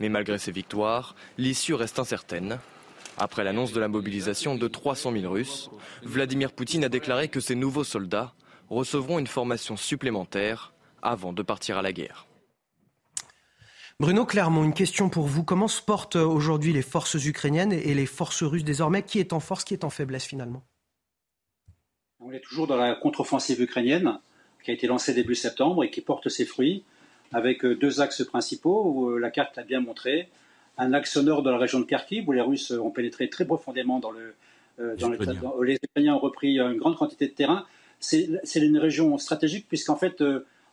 Mais 0.00 0.08
malgré 0.08 0.38
ces 0.38 0.52
victoires, 0.52 1.14
l'issue 1.38 1.74
reste 1.74 1.98
incertaine. 1.98 2.58
Après 3.16 3.44
l'annonce 3.44 3.72
de 3.72 3.80
la 3.80 3.88
mobilisation 3.88 4.56
de 4.56 4.68
300 4.68 5.12
000 5.12 5.32
Russes, 5.32 5.70
Vladimir 6.02 6.52
Poutine 6.52 6.84
a 6.84 6.90
déclaré 6.90 7.28
que 7.28 7.40
ces 7.40 7.54
nouveaux 7.54 7.84
soldats 7.84 8.34
recevront 8.68 9.18
une 9.18 9.26
formation 9.26 9.76
supplémentaire 9.76 10.74
avant 11.00 11.32
de 11.32 11.42
partir 11.42 11.78
à 11.78 11.82
la 11.82 11.92
guerre. 11.92 12.26
Bruno 13.98 14.26
Clermont, 14.26 14.62
une 14.62 14.74
question 14.74 15.08
pour 15.08 15.24
vous. 15.24 15.42
Comment 15.42 15.68
se 15.68 15.80
portent 15.80 16.16
aujourd'hui 16.16 16.74
les 16.74 16.82
forces 16.82 17.14
ukrainiennes 17.14 17.72
et 17.72 17.94
les 17.94 18.04
forces 18.04 18.42
russes 18.42 18.64
désormais? 18.64 19.02
Qui 19.02 19.20
est 19.20 19.32
en 19.32 19.40
force, 19.40 19.64
qui 19.64 19.72
est 19.72 19.84
en 19.84 19.90
faiblesse 19.90 20.26
finalement? 20.26 20.62
On 22.20 22.30
est 22.30 22.40
toujours 22.40 22.66
dans 22.66 22.76
la 22.76 22.94
contre-offensive 22.94 23.60
ukrainienne 23.62 24.18
qui 24.62 24.70
a 24.70 24.74
été 24.74 24.86
lancée 24.86 25.14
début 25.14 25.34
septembre 25.34 25.82
et 25.82 25.90
qui 25.90 26.02
porte 26.02 26.28
ses 26.28 26.44
fruits 26.44 26.84
avec 27.32 27.64
euh, 27.64 27.74
deux 27.74 28.02
axes 28.02 28.24
principaux 28.24 28.82
où 28.84 29.10
euh, 29.10 29.18
la 29.18 29.30
carte 29.30 29.56
a 29.56 29.62
bien 29.62 29.80
montré. 29.80 30.28
Un 30.76 30.92
axe 30.92 31.16
au 31.16 31.22
nord 31.22 31.42
de 31.42 31.50
la 31.50 31.56
région 31.56 31.80
de 31.80 31.84
Kharkiv 31.84 32.28
où 32.28 32.32
les 32.32 32.42
Russes 32.42 32.72
ont 32.72 32.90
pénétré 32.90 33.30
très 33.30 33.46
profondément 33.46 33.98
dans 33.98 34.10
le. 34.10 34.34
Euh, 34.78 34.94
dans 34.96 35.08
les 35.08 35.78
Ukrainiens 35.82 36.14
ont 36.14 36.18
repris 36.18 36.58
une 36.58 36.76
grande 36.76 36.96
quantité 36.96 37.28
de 37.28 37.32
terrain. 37.32 37.64
C'est 37.98 38.28
une 38.56 38.76
région 38.76 39.16
stratégique 39.16 39.66
puisqu'en 39.68 39.96
fait 39.96 40.22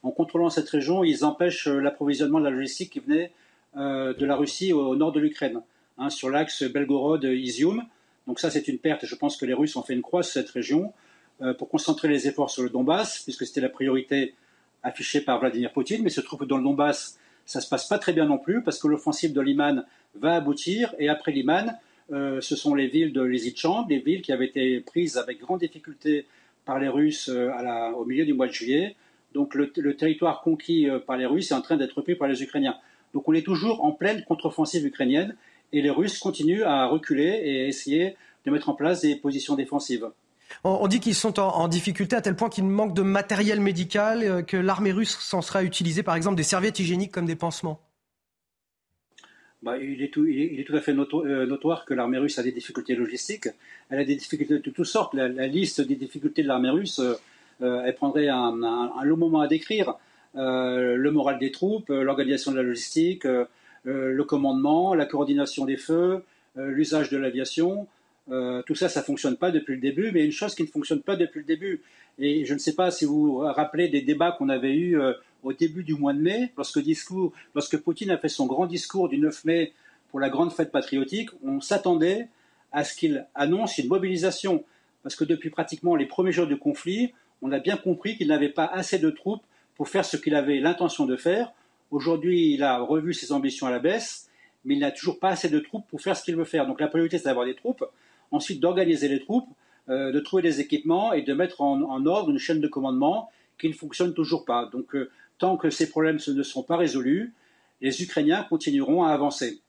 en 0.03 0.11
contrôlant 0.11 0.49
cette 0.49 0.69
région, 0.69 1.03
ils 1.03 1.23
empêchent 1.23 1.67
euh, 1.67 1.79
l'approvisionnement 1.79 2.39
de 2.39 2.43
la 2.43 2.51
logistique 2.51 2.91
qui 2.91 2.99
venait 2.99 3.31
euh, 3.77 4.13
de 4.13 4.25
la 4.25 4.35
Russie 4.35 4.73
au, 4.73 4.95
nord 4.95 5.13
de 5.13 5.19
l'Ukraine, 5.19 5.61
hein, 5.97 6.09
sur 6.09 6.29
l'axe 6.29 6.63
Belgorod-Izium. 6.63 7.83
Donc 8.27 8.39
ça, 8.39 8.51
c'est 8.51 8.67
une 8.67 8.77
perte. 8.77 9.05
Je 9.05 9.15
pense 9.15 9.37
que 9.37 9.45
les 9.45 9.53
Russes 9.53 9.75
ont 9.77 9.81
fait 9.81 9.93
une 9.93 10.01
croix 10.01 10.21
sur 10.21 10.33
cette 10.33 10.49
région 10.49 10.93
euh, 11.41 11.53
pour 11.53 11.69
concentrer 11.69 12.09
les 12.09 12.27
efforts 12.27 12.49
sur 12.49 12.63
le 12.63 12.69
Donbass, 12.69 13.23
puisque 13.23 13.45
c'était 13.45 13.61
la 13.61 13.69
priorité 13.69 14.35
affichée 14.83 15.21
par 15.21 15.39
Vladimir 15.39 15.71
Poutine. 15.71 16.03
Mais 16.03 16.09
se 16.09 16.21
trouve 16.21 16.39
que 16.39 16.45
dans 16.45 16.57
le 16.57 16.63
Donbass, 16.63 17.17
Ça 17.45 17.61
se 17.61 17.69
passe 17.69 17.87
pas 17.87 17.97
très 17.97 18.13
bien 18.13 18.25
non 18.25 18.37
plus 18.37 18.61
parce 18.61 18.79
que 18.79 18.87
l'offensive 18.87 19.33
de 19.33 19.41
Liman 19.41 19.85
va 20.15 20.35
aboutir 20.35 20.95
et 20.97 21.09
après 21.09 21.33
Liman, 21.33 21.77
ce 22.09 22.55
sont 22.55 22.73
les 22.73 22.87
villes 22.87 23.11
de 23.11 23.21
Lysychansk, 23.21 23.89
des 23.89 23.99
villes 23.99 24.21
qui 24.21 24.31
avaient 24.31 24.45
été 24.45 24.79
prises 24.79 25.17
avec 25.17 25.39
grande 25.41 25.59
difficulté 25.59 26.25
par 26.63 26.79
les 26.79 26.87
Russes 26.87 27.29
au 27.29 28.05
milieu 28.05 28.25
du 28.25 28.33
mois 28.33 28.47
de 28.47 28.53
juillet. 28.53 28.95
Donc 29.33 29.55
le, 29.55 29.95
territoire 29.95 30.41
conquis 30.41 30.89
euh, 30.89 30.99
par 30.99 31.17
les 31.17 31.25
Russes 31.25 31.51
est 31.51 31.55
en 31.55 31.61
train 31.61 31.77
d'être 31.77 32.01
pris 32.01 32.15
par 32.15 32.27
les 32.27 32.41
Ukrainiens. 32.43 32.75
Donc 33.13 33.27
on 33.27 33.33
est 33.33 33.43
toujours 33.43 33.83
en 33.83 33.91
pleine 33.91 34.23
contre-offensive 34.23 34.85
ukrainienne 34.85 35.35
et 35.71 35.81
les 35.81 35.89
Russes 35.89 36.17
continuent 36.19 36.63
à 36.63 36.85
reculer 36.87 37.41
et 37.43 37.63
à 37.63 37.67
essayer 37.67 38.15
de 38.45 38.51
mettre 38.51 38.69
en 38.69 38.73
place 38.73 39.01
des 39.01 39.15
positions 39.15 39.55
défensives. 39.55 40.07
On, 40.63 40.87
dit 40.87 40.99
qu'ils 40.99 41.15
sont 41.15 41.39
en, 41.39 41.67
difficulté 41.67 42.15
à 42.15 42.21
tel 42.21 42.35
point 42.35 42.49
qu'il 42.49 42.65
manque 42.65 42.93
de 42.93 43.01
matériel 43.01 43.59
médical, 43.59 44.45
que 44.45 44.57
l'armée 44.57 44.91
russe 44.91 45.17
s'en 45.19 45.41
sera 45.41 45.63
utilisée 45.63 46.03
par 46.03 46.15
exemple 46.15 46.35
des 46.35 46.43
serviettes 46.43 46.77
hygiéniques 46.79 47.11
comme 47.11 47.25
des 47.25 47.35
pansements. 47.35 47.79
Bah, 49.63 49.77
il, 49.77 50.01
est 50.01 50.09
tout, 50.09 50.25
à 50.75 50.81
fait 50.81 50.91
euh, 50.91 51.45
notoire 51.45 51.85
que 51.85 51.93
l'armée 51.93 52.17
russe 52.17 52.37
a 52.37 52.43
des 52.43 52.51
difficultés 52.51 52.95
logistiques. 52.95 53.47
Elle 53.89 53.99
a 53.99 54.03
des 54.03 54.17
difficultés 54.17 54.55
de 54.55 54.59
toutes 54.59 54.83
sortes. 54.83 55.13
La, 55.13 55.47
liste 55.47 55.79
des 55.79 55.95
difficultés 55.95 56.43
de 56.43 56.49
l'armée 56.49 56.69
russe, 56.69 56.99
euh, 56.99 57.13
euh, 57.13 57.15
elle 57.63 57.95
prendrait 57.95 58.27
un, 58.27 59.03
long 59.03 59.17
moment 59.17 59.41
à 59.41 59.47
décrire. 59.47 59.95
le 60.35 61.09
moral 61.09 61.39
des 61.39 61.51
troupes, 61.51 61.89
l'organisation 61.89 62.51
de 62.51 62.57
la 62.57 62.63
logistique, 62.63 63.25
le 63.85 64.23
commandement, 64.23 64.93
la 64.93 65.05
coordination 65.05 65.65
des 65.65 65.77
feux, 65.77 66.23
l'usage 66.55 67.09
de 67.09 67.17
l'aviation. 67.17 67.87
tout 68.27 68.75
ça, 68.75 68.89
ça 68.89 68.99
ne 68.99 69.05
fonctionne 69.05 69.37
pas 69.37 69.51
depuis 69.51 69.75
le 69.75 69.81
début, 69.81 70.11
mais 70.11 70.25
une 70.25 70.31
chose 70.31 70.55
qui 70.55 70.63
ne 70.63 70.67
fonctionne 70.67 71.01
pas 71.01 71.15
depuis 71.15 71.39
le 71.39 71.45
début, 71.45 71.81
et 72.19 72.45
je 72.45 72.53
ne 72.53 72.59
sais 72.59 72.73
pas 72.73 72.91
si 72.91 73.05
vous 73.05 73.25
vous 73.25 73.37
rappelez 73.39 73.87
des 73.87 74.01
débats 74.01 74.31
qu'on 74.31 74.49
avait 74.49 74.75
eus 74.75 74.97
au 75.43 75.53
début 75.53 75.83
du 75.83 75.93
mois 75.93 76.13
de 76.13 76.19
mai, 76.19 76.51
lorsque, 76.57 76.79
discours, 76.79 77.33
lorsque 77.53 77.77
Poutine 77.77 78.11
a 78.11 78.17
fait 78.17 78.29
son 78.29 78.45
grand 78.45 78.65
discours 78.65 79.09
du 79.09 79.17
9 79.17 79.45
mai 79.45 79.73
pour 80.09 80.19
la 80.19 80.29
grande 80.29 80.51
fête 80.51 80.71
patriotique, 80.71 81.29
on 81.43 81.61
s'attendait 81.61 82.27
à 82.71 82.83
ce 82.83 82.95
qu'il 82.95 83.27
annonce 83.35 83.77
une 83.77 83.87
mobilisation. 83.87 84.63
Parce 85.03 85.15
que 85.15 85.25
depuis 85.25 85.49
pratiquement 85.49 85.95
les 85.95 86.05
premiers 86.05 86.31
jours 86.31 86.47
du 86.47 86.57
conflit, 86.57 87.13
on 87.43 87.51
a 87.51 87.59
bien 87.59 87.75
compris 87.75 88.17
qu'il 88.17 88.29
n'avait 88.29 88.49
pas 88.49 88.65
assez 88.65 88.97
de 88.97 89.09
troupes 89.09 89.43
pour 89.75 89.89
faire 89.89 90.05
ce 90.05 90.15
qu'il 90.15 90.33
avait 90.33 90.59
l'intention 90.59 91.05
de 91.05 91.17
faire. 91.17 91.51
Aujourd'hui, 91.91 92.53
il 92.53 92.63
a 92.63 92.79
revu 92.79 93.13
ses 93.13 93.33
ambitions 93.33 93.67
à 93.67 93.71
la 93.71 93.79
baisse, 93.79 94.29
mais 94.63 94.75
il 94.75 94.79
n'a 94.79 94.91
toujours 94.91 95.19
pas 95.19 95.29
assez 95.29 95.49
de 95.49 95.59
troupes 95.59 95.85
pour 95.89 96.01
faire 96.01 96.15
ce 96.15 96.23
qu'il 96.23 96.37
veut 96.37 96.45
faire. 96.45 96.65
Donc 96.65 96.79
la 96.79 96.87
priorité, 96.87 97.17
c'est 97.17 97.25
d'avoir 97.25 97.45
des 97.45 97.55
troupes, 97.55 97.83
ensuite 98.31 98.61
d'organiser 98.61 99.09
les 99.09 99.19
troupes, 99.19 99.49
euh, 99.89 100.13
de 100.13 100.19
trouver 100.21 100.41
des 100.41 100.61
équipements 100.61 101.11
et 101.11 101.21
de 101.21 101.33
mettre 101.33 101.59
en, 101.61 102.05
ordre 102.05 102.29
une 102.29 102.39
chaîne 102.39 102.61
de 102.61 102.67
commandement 102.69 103.29
qui 103.59 103.67
ne 103.67 103.73
fonctionne 103.73 104.13
toujours 104.13 104.45
pas. 104.45 104.69
Donc 104.71 104.95
euh, 104.95 105.11
tant 105.37 105.57
que 105.57 105.69
ces 105.69 105.89
problèmes 105.89 106.19
ne 106.25 106.43
seront 106.43 106.63
pas 106.63 106.77
résolus, 106.77 107.33
les 107.81 108.01
Ukrainiens 108.01 108.43
continueront 108.43 109.03
à 109.03 109.11
avancer. 109.11 109.59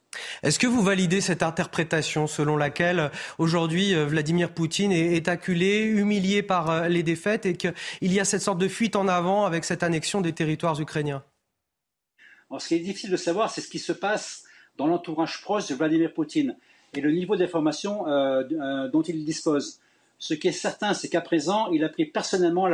Est-ce 0.42 0.58
que 0.58 0.66
vous 0.66 0.82
validez 0.82 1.20
cette 1.20 1.42
interprétation 1.42 2.26
selon 2.26 2.56
laquelle 2.56 3.10
aujourd'hui 3.38 3.94
euh, 3.94 4.06
Vladimir 4.06 4.52
Poutine 4.52 4.92
est 4.92 5.28
acculé, 5.28 5.82
humilié 5.82 6.42
par 6.42 6.70
euh, 6.70 6.88
les 6.88 7.02
défaites 7.02 7.46
et 7.46 7.56
qu'il 7.56 7.72
y 8.02 8.20
a 8.20 8.24
cette 8.24 8.42
sorte 8.42 8.58
de 8.58 8.68
fuite 8.68 8.96
en 8.96 9.08
avant 9.08 9.44
avec 9.44 9.64
cette 9.64 9.82
annexion 9.82 10.20
des 10.20 10.32
territoires 10.32 10.80
ukrainiens? 10.80 11.22
Ce 12.58 12.68
qui 12.68 12.74
est 12.74 12.80
difficile 12.80 13.10
de 13.10 13.16
savoir, 13.16 13.50
c'est 13.50 13.60
ce 13.60 13.68
qui 13.68 13.78
se 13.78 13.92
passe 13.92 14.44
dans 14.76 14.86
l'entourage 14.86 15.42
proche 15.42 15.66
de 15.68 15.74
Vladimir 15.74 16.12
Poutine 16.12 16.56
et 16.94 17.00
le 17.00 17.10
niveau 17.10 17.36
d'information 17.36 18.06
euh, 18.08 18.88
dont 18.88 19.02
il 19.02 19.24
dispose. 19.24 19.80
Ce 20.18 20.34
qui 20.34 20.48
est 20.48 20.52
certain, 20.52 20.94
c'est 20.94 21.08
qu'à 21.08 21.20
présent, 21.20 21.70
il 21.72 21.84
a 21.84 21.88
pris 21.88 22.06
personnellement 22.06 22.68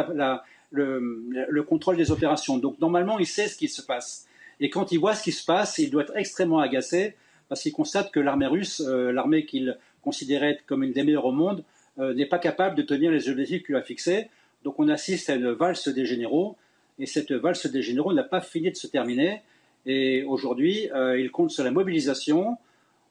le, 0.70 1.62
contrôle 1.62 1.96
des 1.96 2.10
opérations. 2.10 2.58
Donc 2.58 2.78
normalement, 2.78 3.18
il 3.18 3.26
sait 3.26 3.48
ce 3.48 3.56
qui 3.56 3.68
se 3.68 3.82
passe. 3.82 4.26
Et 4.60 4.68
quand 4.70 4.92
il 4.92 4.98
voit 4.98 5.14
ce 5.14 5.22
qui 5.22 5.32
se 5.32 5.44
passe, 5.44 5.78
il 5.78 5.90
doit 5.90 6.02
être 6.02 6.16
extrêmement 6.16 6.60
agacé 6.60 7.16
parce 7.50 7.60
qu'il 7.60 7.72
constate 7.72 8.10
que 8.10 8.20
l'armée 8.20 8.46
russe, 8.46 8.80
euh, 8.80 9.12
l'armée 9.12 9.44
qu'il 9.44 9.76
considérait 10.00 10.58
comme 10.66 10.82
une 10.82 10.92
des 10.92 11.02
meilleures 11.02 11.26
au 11.26 11.32
monde, 11.32 11.62
euh, 11.98 12.14
n'est 12.14 12.24
pas 12.24 12.38
capable 12.38 12.76
de 12.76 12.82
tenir 12.82 13.10
les 13.10 13.28
objectifs 13.28 13.64
qu'il 13.64 13.76
a 13.76 13.82
fixés. 13.82 14.28
Donc 14.64 14.80
on 14.80 14.88
assiste 14.88 15.28
à 15.28 15.34
une 15.34 15.50
valse 15.50 15.88
des 15.88 16.06
généraux, 16.06 16.56
et 16.98 17.04
cette 17.04 17.32
valse 17.32 17.66
des 17.66 17.82
généraux 17.82 18.14
n'a 18.14 18.24
pas 18.24 18.40
fini 18.40 18.70
de 18.70 18.76
se 18.76 18.86
terminer. 18.86 19.42
Et 19.84 20.22
aujourd'hui, 20.22 20.88
euh, 20.94 21.20
il 21.20 21.30
compte 21.30 21.50
sur 21.50 21.64
la 21.64 21.70
mobilisation. 21.70 22.56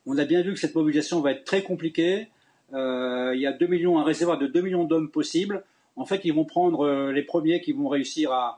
On 0.07 0.17
a 0.17 0.25
bien 0.25 0.41
vu 0.41 0.53
que 0.53 0.59
cette 0.59 0.73
mobilisation 0.73 1.21
va 1.21 1.31
être 1.31 1.43
très 1.43 1.61
compliquée. 1.61 2.29
il 2.73 3.39
y 3.39 3.45
a 3.45 3.51
2 3.51 3.67
millions, 3.67 3.99
un 3.99 4.03
réservoir 4.03 4.39
de 4.39 4.47
2 4.47 4.61
millions 4.61 4.85
d'hommes 4.85 5.11
possibles 5.11 5.63
en 5.99 6.05
fait, 6.05 6.21
ils 6.23 6.33
vont 6.33 6.45
prendre 6.45 7.11
les 7.11 7.23
premiers 7.23 7.59
qui 7.59 7.73
vont 7.73 7.89
réussir 7.89 8.31
à, 8.31 8.57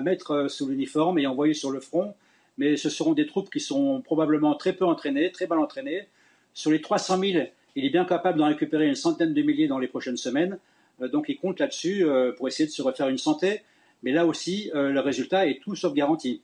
mettre 0.00 0.30
euh, 0.32 0.48
sous 0.48 0.66
l'uniforme 0.66 1.18
et 1.18 1.26
envoyer 1.26 1.54
sur 1.54 1.70
le 1.70 1.78
front. 1.78 2.14
Mais 2.58 2.76
ce 2.76 2.90
seront 2.90 3.12
des 3.12 3.26
troupes 3.26 3.50
qui 3.50 3.60
sont 3.60 4.00
probablement 4.02 4.54
très 4.54 4.72
peu 4.72 4.84
entraînées, 4.84 5.32
très 5.32 5.46
mal 5.46 5.58
entraînées. 5.58 6.08
Sur 6.52 6.70
les 6.70 6.80
300 6.80 7.18
000, 7.18 7.44
il 7.76 7.84
est 7.84 7.90
bien 7.90 8.04
capable 8.04 8.38
d'en 8.38 8.48
récupérer 8.48 8.86
une 8.86 8.94
centaine 8.94 9.32
de 9.32 9.42
milliers 9.42 9.68
dans 9.68 9.78
les 9.78 9.88
prochaines 9.88 10.16
semaines. 10.16 10.58
Euh, 11.00 11.08
donc 11.08 11.26
il 11.28 11.36
compte 11.36 11.60
là-dessus 11.60 12.04
pour 12.36 12.48
essayer 12.48 12.66
de 12.66 12.72
se 12.72 12.82
refaire 12.82 13.08
une 13.08 13.18
santé. 13.18 13.62
Mais 14.02 14.12
là 14.12 14.24
aussi, 14.24 14.70
le 14.72 14.98
résultat 15.00 15.46
est 15.46 15.60
tout 15.60 15.76
sauf 15.76 15.92
garanti. 15.92 16.40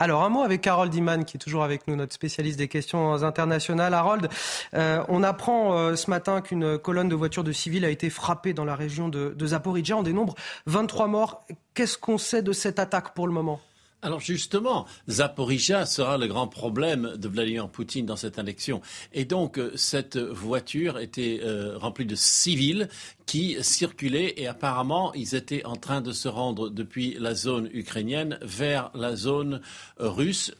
Alors, 0.00 0.22
un 0.22 0.28
mot 0.28 0.42
avec 0.42 0.64
Harold 0.64 0.94
Iman, 0.94 1.24
qui 1.24 1.36
est 1.36 1.40
toujours 1.40 1.64
avec 1.64 1.88
nous, 1.88 1.96
notre 1.96 2.12
spécialiste 2.12 2.56
des 2.56 2.68
questions 2.68 3.14
internationales. 3.24 3.94
Harold, 3.94 4.28
euh, 4.74 5.02
on 5.08 5.24
apprend 5.24 5.76
euh, 5.76 5.96
ce 5.96 6.08
matin 6.08 6.40
qu'une 6.40 6.78
colonne 6.78 7.08
de 7.08 7.16
voitures 7.16 7.42
de 7.42 7.50
civils 7.50 7.84
a 7.84 7.90
été 7.90 8.08
frappée 8.08 8.52
dans 8.52 8.64
la 8.64 8.76
région 8.76 9.08
de, 9.08 9.34
de 9.36 9.46
Zaporizhia. 9.46 9.96
On 9.96 10.04
dénombre 10.04 10.36
23 10.66 11.08
morts. 11.08 11.44
Qu'est-ce 11.74 11.98
qu'on 11.98 12.16
sait 12.16 12.42
de 12.42 12.52
cette 12.52 12.78
attaque 12.78 13.12
pour 13.12 13.26
le 13.26 13.32
moment? 13.32 13.60
Alors 14.02 14.20
justement, 14.20 14.86
Zaporizhia 15.08 15.86
sera 15.86 16.18
le 16.18 16.26
grand 16.26 16.46
problème 16.46 17.16
de 17.16 17.28
Vladimir 17.28 17.68
Poutine 17.68 18.06
dans 18.06 18.16
cette 18.16 18.38
élection. 18.38 18.80
Et 19.12 19.24
donc, 19.24 19.58
euh, 19.58 19.72
cette 19.74 20.16
voiture 20.16 20.98
était 20.98 21.40
remplie 21.76 22.06
de 22.06 22.14
civils 22.14 22.88
qui 23.28 23.58
circulaient 23.60 24.34
et 24.38 24.46
apparemment 24.46 25.12
ils 25.12 25.34
étaient 25.34 25.64
en 25.66 25.76
train 25.76 26.00
de 26.00 26.12
se 26.12 26.28
rendre 26.28 26.70
depuis 26.70 27.14
la 27.20 27.34
zone 27.34 27.68
ukrainienne 27.74 28.38
vers 28.40 28.90
la 28.94 29.16
zone 29.16 29.60
russe, 29.98 30.50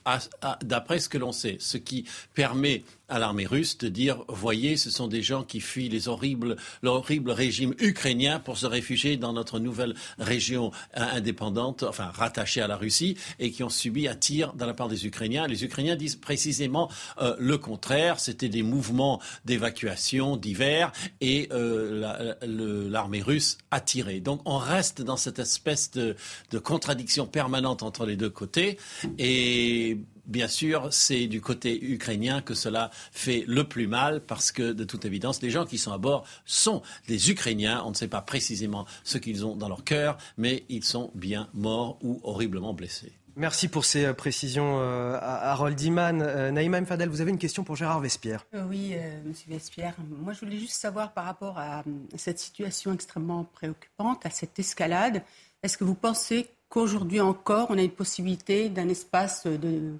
d'après 0.62 0.99
ce 0.99 1.09
que 1.09 1.16
l'on 1.16 1.32
sait. 1.32 1.57
Ce 1.61 1.78
qui 1.78 2.05
permet 2.35 2.85
à 3.09 3.19
l'armée 3.19 3.47
russe 3.47 3.78
de 3.78 3.89
dire 3.89 4.23
voyez, 4.28 4.77
ce 4.77 4.90
sont 4.90 5.09
des 5.09 5.23
gens 5.23 5.43
qui 5.43 5.61
fuient 5.61 5.89
les 5.89 6.09
horribles, 6.09 6.57
l'horrible 6.82 7.31
régime 7.31 7.74
ukrainien 7.78 8.39
pour 8.39 8.59
se 8.59 8.66
réfugier 8.66 9.16
dans 9.16 9.32
notre 9.32 9.59
nouvelle 9.59 9.95
région 10.19 10.70
indépendante, 10.95 11.82
enfin 11.82 12.11
rattachée 12.12 12.61
à 12.61 12.66
la 12.66 12.77
Russie, 12.77 13.16
et 13.39 13.51
qui 13.51 13.62
ont 13.62 13.70
subi 13.70 14.09
un 14.09 14.15
tir 14.15 14.53
de 14.53 14.65
la 14.65 14.74
part 14.74 14.89
des 14.89 15.07
Ukrainiens. 15.07 15.47
Les 15.47 15.65
Ukrainiens 15.65 15.97
disent 15.97 16.16
précisément 16.16 16.90
euh, 17.20 17.35
le 17.39 17.57
contraire. 17.57 18.20
C'était 18.20 18.49
des 18.49 18.62
mouvements 18.62 19.20
d'évacuation 19.45 20.36
divers 20.36 20.93
et 21.20 21.49
euh, 21.53 22.35
l'armée 22.59 23.23
russe 23.23 23.59
a 23.71 23.81
tiré. 23.81 24.21
Donc 24.21 24.41
on 24.45 24.59
reste 24.59 25.03
dans 25.03 25.17
cette 25.17 25.39
espèce 25.39 25.91
de, 25.91 26.17
contradiction 26.59 27.27
permanente 27.27 27.83
entre 27.83 28.05
les 28.05 28.17
deux 28.17 28.31
côtés 28.31 28.79
et 29.19 29.99
bien 30.27 30.49
sûr, 30.49 30.89
c'est 30.93 31.27
du 31.27 31.41
côté 31.41 31.83
ukrainien 31.83 32.43
que 32.43 32.55
cela 32.55 32.91
fait 33.13 33.45
le 33.47 33.65
plus 33.65 33.87
mal 33.87 34.21
parce 34.21 34.53
que, 34.53 34.73
de 34.73 34.85
toute 34.85 35.05
évidence, 35.05 35.43
les 35.43 35.51
gens 35.51 35.65
qui 35.65 35.79
sont 35.79 35.93
à 35.93 35.99
bord 35.99 36.25
sont 36.45 36.83
des 37.09 37.31
Ukrainiens. 37.31 37.83
On 37.87 37.91
ne 37.91 37.95
sait 37.95 38.09
pas 38.09 38.21
précisément 38.21 38.87
ce 39.05 39.19
qu'ils 39.19 39.47
ont 39.47 39.57
dans 39.57 39.69
leur 39.69 39.85
cœur, 39.85 40.19
mais 40.37 40.65
ils 40.69 40.85
sont 40.85 41.11
bien 41.15 41.49
morts 41.55 41.99
ou 42.03 42.21
horriblement 42.23 42.75
blessés. 42.75 43.13
Merci 43.39 43.69
pour 43.69 43.85
ces 43.85 44.05
euh, 44.05 44.15
précisions, 44.15 44.81
euh, 44.81 45.16
Harold 45.23 45.81
Iman. 45.81 46.23
Euh, 46.23 46.51
Naïma 46.51 46.81
Mfadel, 46.81 47.09
vous 47.09 47.20
avez 47.20 47.31
une 47.31 47.39
question 47.39 47.62
pour 47.62 47.77
Gérard 47.77 48.01
Vespierre. 48.01 48.44
oui, 48.52 48.97
Monsieur 49.24 49.52
Vespierre. 49.52 49.94
Moi, 50.10 50.32
je 50.32 50.40
voulais 50.40 50.59
juste 50.59 50.73
savoir 50.73 51.12
par 51.12 51.24
rapport 51.24 51.56
à, 51.56 51.85
cette 52.16 52.40
situation 52.40 52.93
extrêmement 52.93 53.44
préoccupante, 53.44 54.27
à 54.27 54.31
cette 54.31 54.59
escalade, 54.59 55.23
est-ce 55.62 55.78
que 55.78 55.85
vous 55.85 55.94
pensez 55.94 56.51
qu'aujourd'hui 56.69 57.20
encore, 57.20 57.70
on 57.70 57.78
a 57.78 57.82
une 57.82 57.93
possibilité 57.93 58.70
d'un 58.70 58.89
espace 58.89 59.47
de, 59.47 59.94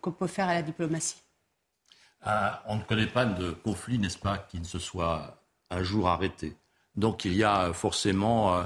qu'on 0.00 0.12
peut 0.12 0.28
faire 0.28 0.48
à 0.48 0.54
la 0.54 0.62
diplomatie? 0.62 1.20
On 2.66 2.76
ne 2.76 2.82
connaît 2.82 3.08
pas 3.08 3.24
de 3.24 3.50
conflit, 3.50 3.98
n'est-ce 3.98 4.18
pas, 4.18 4.38
qui 4.38 4.60
ne 4.60 4.64
se 4.64 4.78
soit 4.78 5.42
un 5.70 5.82
jour 5.82 6.08
arrêté. 6.08 6.56
Donc 6.94 7.24
il 7.24 7.34
y 7.34 7.42
a 7.42 7.72
forcément 7.72 8.62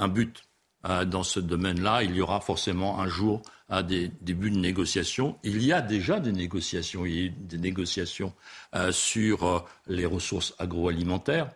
un 0.00 0.08
but 0.08 0.42
euh, 0.42 0.51
dans 0.84 1.22
ce 1.22 1.40
domaine-là. 1.40 2.02
Il 2.02 2.16
y 2.16 2.20
aura 2.20 2.40
forcément 2.40 3.00
un 3.00 3.08
jour 3.08 3.42
à 3.68 3.82
des 3.82 4.10
débuts 4.20 4.50
de 4.50 4.58
négociations. 4.58 5.38
Il 5.44 5.62
y 5.64 5.72
a 5.72 5.80
déjà 5.80 6.20
des 6.20 6.32
négociations. 6.32 7.06
Il 7.06 7.14
y 7.14 7.26
a 7.26 7.30
des 7.30 7.58
négociations 7.58 8.32
euh, 8.74 8.92
sur 8.92 9.44
euh, 9.44 9.60
les 9.86 10.06
ressources 10.06 10.54
agroalimentaires 10.58 11.50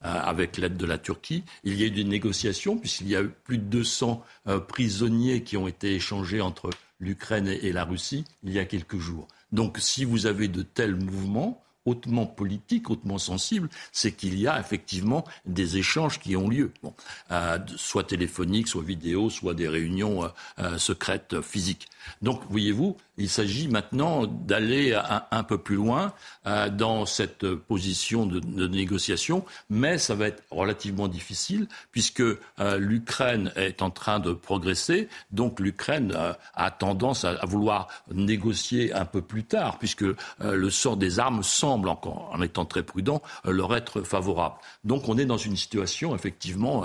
avec 0.00 0.58
l'aide 0.58 0.76
de 0.76 0.86
la 0.86 0.96
Turquie. 0.96 1.42
Il 1.64 1.74
y 1.74 1.82
a 1.82 1.86
eu 1.88 1.90
des 1.90 2.04
négociations 2.04 2.78
puisqu'il 2.78 3.08
y 3.08 3.16
a 3.16 3.22
eu 3.22 3.30
plus 3.30 3.58
de 3.58 3.64
200 3.64 4.24
prisonniers 4.68 5.42
qui 5.42 5.56
ont 5.56 5.66
été 5.66 5.92
échangés 5.92 6.40
entre 6.40 6.70
l'Ukraine 7.00 7.48
et 7.48 7.72
la 7.72 7.84
Russie 7.84 8.24
il 8.44 8.52
y 8.52 8.60
a 8.60 8.64
quelques 8.64 8.98
jours. 8.98 9.26
Donc 9.50 9.78
si 9.80 10.04
vous 10.04 10.26
avez 10.26 10.46
de 10.46 10.62
tels 10.62 10.94
mouvements, 10.94 11.62
hautement 11.88 12.26
politique, 12.26 12.90
hautement 12.90 13.18
sensible, 13.18 13.68
c'est 13.92 14.12
qu'il 14.12 14.38
y 14.38 14.46
a 14.46 14.60
effectivement 14.60 15.24
des 15.46 15.78
échanges 15.78 16.20
qui 16.20 16.36
ont 16.36 16.48
lieu, 16.48 16.72
euh, 17.30 17.58
soit 17.76 18.04
téléphoniques, 18.04 18.68
soit 18.68 18.82
vidéo, 18.82 19.30
soit 19.30 19.54
des 19.54 19.68
réunions 19.68 20.24
euh, 20.24 20.28
euh, 20.58 20.78
secrètes 20.78 21.40
physiques. 21.40 21.88
Donc, 22.22 22.40
voyez-vous, 22.48 22.96
il 23.18 23.28
s'agit 23.28 23.68
maintenant 23.68 24.26
d'aller 24.26 24.94
un, 24.94 25.42
peu 25.42 25.58
plus 25.58 25.76
loin 25.76 26.14
dans 26.72 27.04
cette 27.04 27.46
position 27.54 28.24
de, 28.24 28.66
négociation, 28.66 29.44
mais 29.68 29.98
ça 29.98 30.14
va 30.14 30.28
être 30.28 30.42
relativement 30.50 31.08
difficile 31.08 31.66
puisque 31.92 32.22
l'Ukraine 32.78 33.52
est 33.56 33.82
en 33.82 33.90
train 33.90 34.20
de 34.20 34.32
progresser, 34.32 35.08
donc 35.32 35.58
l'Ukraine 35.60 36.16
a 36.54 36.70
tendance 36.70 37.24
à, 37.24 37.32
à, 37.32 37.44
vouloir 37.44 37.88
négocier 38.14 38.92
un 38.94 39.04
peu 39.04 39.20
plus 39.20 39.44
tard, 39.44 39.78
puisque 39.78 40.06
le 40.40 40.70
sort 40.70 40.96
des 40.96 41.18
armes 41.18 41.42
semble, 41.42 41.77
encore, 41.86 42.30
en 42.32 42.42
étant 42.42 42.64
très 42.64 42.82
prudent, 42.82 43.22
leur 43.44 43.74
être 43.76 44.02
favorable. 44.02 44.56
Donc 44.84 45.08
on 45.08 45.18
est 45.18 45.26
dans 45.26 45.36
une 45.36 45.56
situation 45.56 46.14
effectivement 46.14 46.84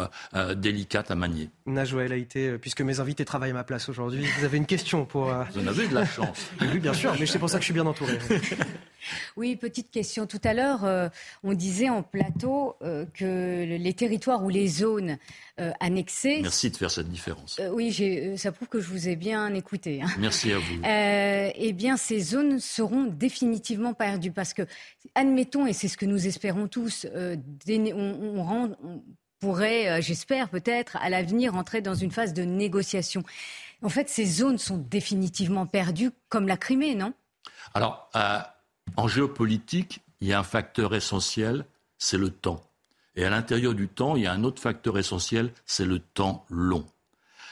délicate 0.56 1.10
à 1.12 1.16
manier. 1.16 1.50
Najouel 1.66 2.12
a 2.12 2.16
été, 2.16 2.58
puisque 2.58 2.82
mes 2.82 3.00
invités 3.00 3.26
travaillent 3.26 3.52
à 3.52 3.56
ma 3.56 3.64
place 3.64 3.90
aujourd'hui, 3.90 4.26
vous 4.38 4.46
avez 4.46 4.58
une 4.58 4.66
question 4.66 5.06
pour... 5.06 5.26
Vous 5.26 5.60
en 5.60 5.68
avez 5.68 5.88
de 5.88 5.96
la 5.96 6.06
chance. 6.06 6.52
Oui, 6.62 6.80
bien 6.80 6.94
sûr, 6.94 7.16
mais 7.20 7.26
c'est 7.26 7.40
pour 7.40 7.50
ça 7.50 7.58
que 7.58 7.62
je 7.62 7.66
suis 7.66 7.74
bien 7.74 7.86
entouré. 7.86 8.18
Oui, 9.36 9.56
petite 9.56 9.92
question. 9.92 10.28
Tout 10.28 10.42
à 10.44 10.54
l'heure, 10.54 10.86
euh, 10.86 11.10
on 11.44 11.54
disait 11.54 11.90
en 11.90 12.04
plateau 12.04 12.76
euh, 12.82 13.06
que 13.14 13.64
les 13.66 13.94
territoires 13.94 14.44
ou 14.44 14.50
les 14.50 14.68
zones 14.68 15.18
euh, 15.60 15.72
annexées. 15.80 16.40
Merci 16.42 16.70
de 16.70 16.78
faire 16.78 16.92
cette 16.92 17.10
différence. 17.10 17.60
oui, 17.72 17.92
ça 18.38 18.52
prouve 18.52 18.68
que 18.68 18.80
je 18.80 18.90
vous 18.90 19.08
ai 19.08 19.16
bien 19.16 19.54
écouté. 19.54 20.02
Hein. 20.02 20.08
Merci 20.20 20.52
à 20.52 20.58
vous. 20.58 20.82
eh 20.84 21.74
bien, 21.74 21.98
ces 21.98 22.20
zones 22.20 22.60
seront 22.60 23.06
définitivement 23.06 23.94
perdues 23.94 24.32
parce 24.32 24.54
que, 24.54 24.64
admettons, 25.16 25.66
et 25.66 25.74
c'est 25.74 25.88
ce 25.88 25.98
que 25.98 26.06
nous 26.06 26.28
espérons 26.28 26.68
tous, 26.68 27.08
on, 27.14 28.76
on, 28.84 29.04
pourrait, 29.40 30.02
j'espère 30.02 30.50
peut-être, 30.50 30.96
à 30.98 31.10
l'avenir 31.10 31.56
entrer 31.56 31.82
dans 31.82 31.96
une 31.96 32.12
phase 32.12 32.34
de 32.34 32.44
négociation. 32.44 33.24
En 33.82 33.90
fait, 33.90 34.10
ces 34.10 34.26
zones 34.26 34.58
sont 34.58 34.78
définitivement 34.78 35.66
perdues, 35.66 36.12
comme 36.30 36.48
la 36.48 36.56
Crimée, 36.56 36.96
non? 36.96 37.14
Alors, 37.74 38.10
euh, 38.16 38.40
en 38.96 39.08
géopolitique, 39.08 40.02
il 40.22 40.30
y 40.30 40.34
a 40.34 40.40
un 40.40 40.44
facteur 40.44 40.96
essentiel, 40.96 41.66
c'est 41.98 42.18
le 42.18 42.30
temps. 42.30 42.62
Et 43.16 43.26
à 43.26 43.30
l'intérieur 43.30 43.74
du 43.74 43.88
temps, 43.88 44.16
il 44.16 44.24
y 44.24 44.28
a 44.28 44.32
un 44.32 44.44
autre 44.44 44.62
facteur 44.62 44.98
essentiel, 44.98 45.52
c'est 45.66 45.86
le 45.86 46.00
temps 46.00 46.46
long. 46.50 46.86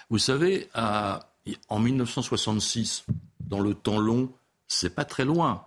Vous 0.10 0.20
savez, 0.20 0.70
euh, 0.76 1.18
en 1.70 1.80
1966, 1.80 3.06
dans 3.42 3.60
le 3.60 3.74
temps 3.74 4.00
long, 4.00 4.32
c'est 4.68 4.96
pas 4.96 5.06
très 5.06 5.26
loin. 5.26 5.66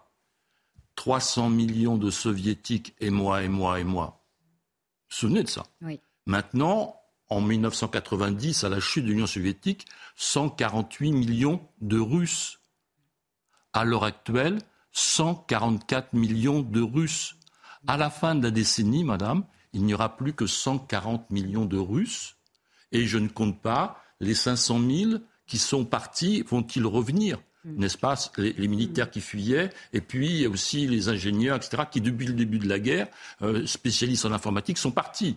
300 0.97 1.51
millions 1.51 1.97
de 1.97 2.11
soviétiques 2.11 2.95
et 3.01 3.11
moi, 3.11 3.43
et 3.43 3.49
moi, 3.49 3.81
et 3.81 3.85
moi. 3.85 4.07
Vous 4.07 5.11
vous 5.11 5.17
souvenez 5.17 5.43
de 5.43 5.49
ça 5.49 5.65
oui. 5.83 6.01
Maintenant, 6.27 6.97
en 7.29 7.41
1990, 7.41 8.65
à 8.65 8.69
la 8.69 8.81
chute 8.81 9.05
de 9.05 9.11
l'Union 9.11 9.27
soviétique, 9.27 9.87
148 10.17 11.13
millions 11.13 11.69
de 11.81 11.99
Russes. 11.99 12.61
À 13.73 13.85
l'heure 13.85 14.05
actuelle, 14.05 14.59
144 14.93 16.13
millions 16.13 16.63
de 16.63 16.81
Russes. 16.81 17.37
À 17.87 17.97
la 17.97 18.09
fin 18.09 18.35
de 18.35 18.45
la 18.45 18.51
décennie, 18.51 19.05
madame, 19.05 19.45
il 19.73 19.85
n'y 19.85 19.95
aura 19.95 20.17
plus 20.17 20.33
que 20.33 20.47
140 20.47 21.31
millions 21.31 21.67
de 21.67 21.77
Russes. 21.77 22.37
Et 22.93 23.07
je 23.07 23.19
ne 23.19 23.29
compte 23.29 23.61
pas 23.61 24.01
les 24.21 24.35
500 24.35 24.81
000 24.89 25.11
qui 25.47 25.59
sont 25.59 25.85
partis. 25.85 26.43
Vont-ils 26.43 26.87
revenir? 26.87 27.43
N'est-ce 27.65 27.99
pas, 27.99 28.15
les, 28.39 28.69
militaires 28.69 29.11
qui 29.11 29.21
fuyaient, 29.21 29.71
et 29.93 30.01
puis 30.01 30.47
aussi 30.47 30.87
les 30.87 31.09
ingénieurs, 31.09 31.57
etc., 31.57 31.85
qui 31.91 32.01
depuis 32.01 32.27
le 32.27 32.35
début 32.35 32.59
de 32.59 32.69
la 32.69 32.79
guerre, 32.79 33.09
euh, 33.43 33.67
spécialistes 33.67 34.25
en 34.25 34.33
informatique, 34.33 34.79
sont 34.79 34.91
partis. 34.91 35.37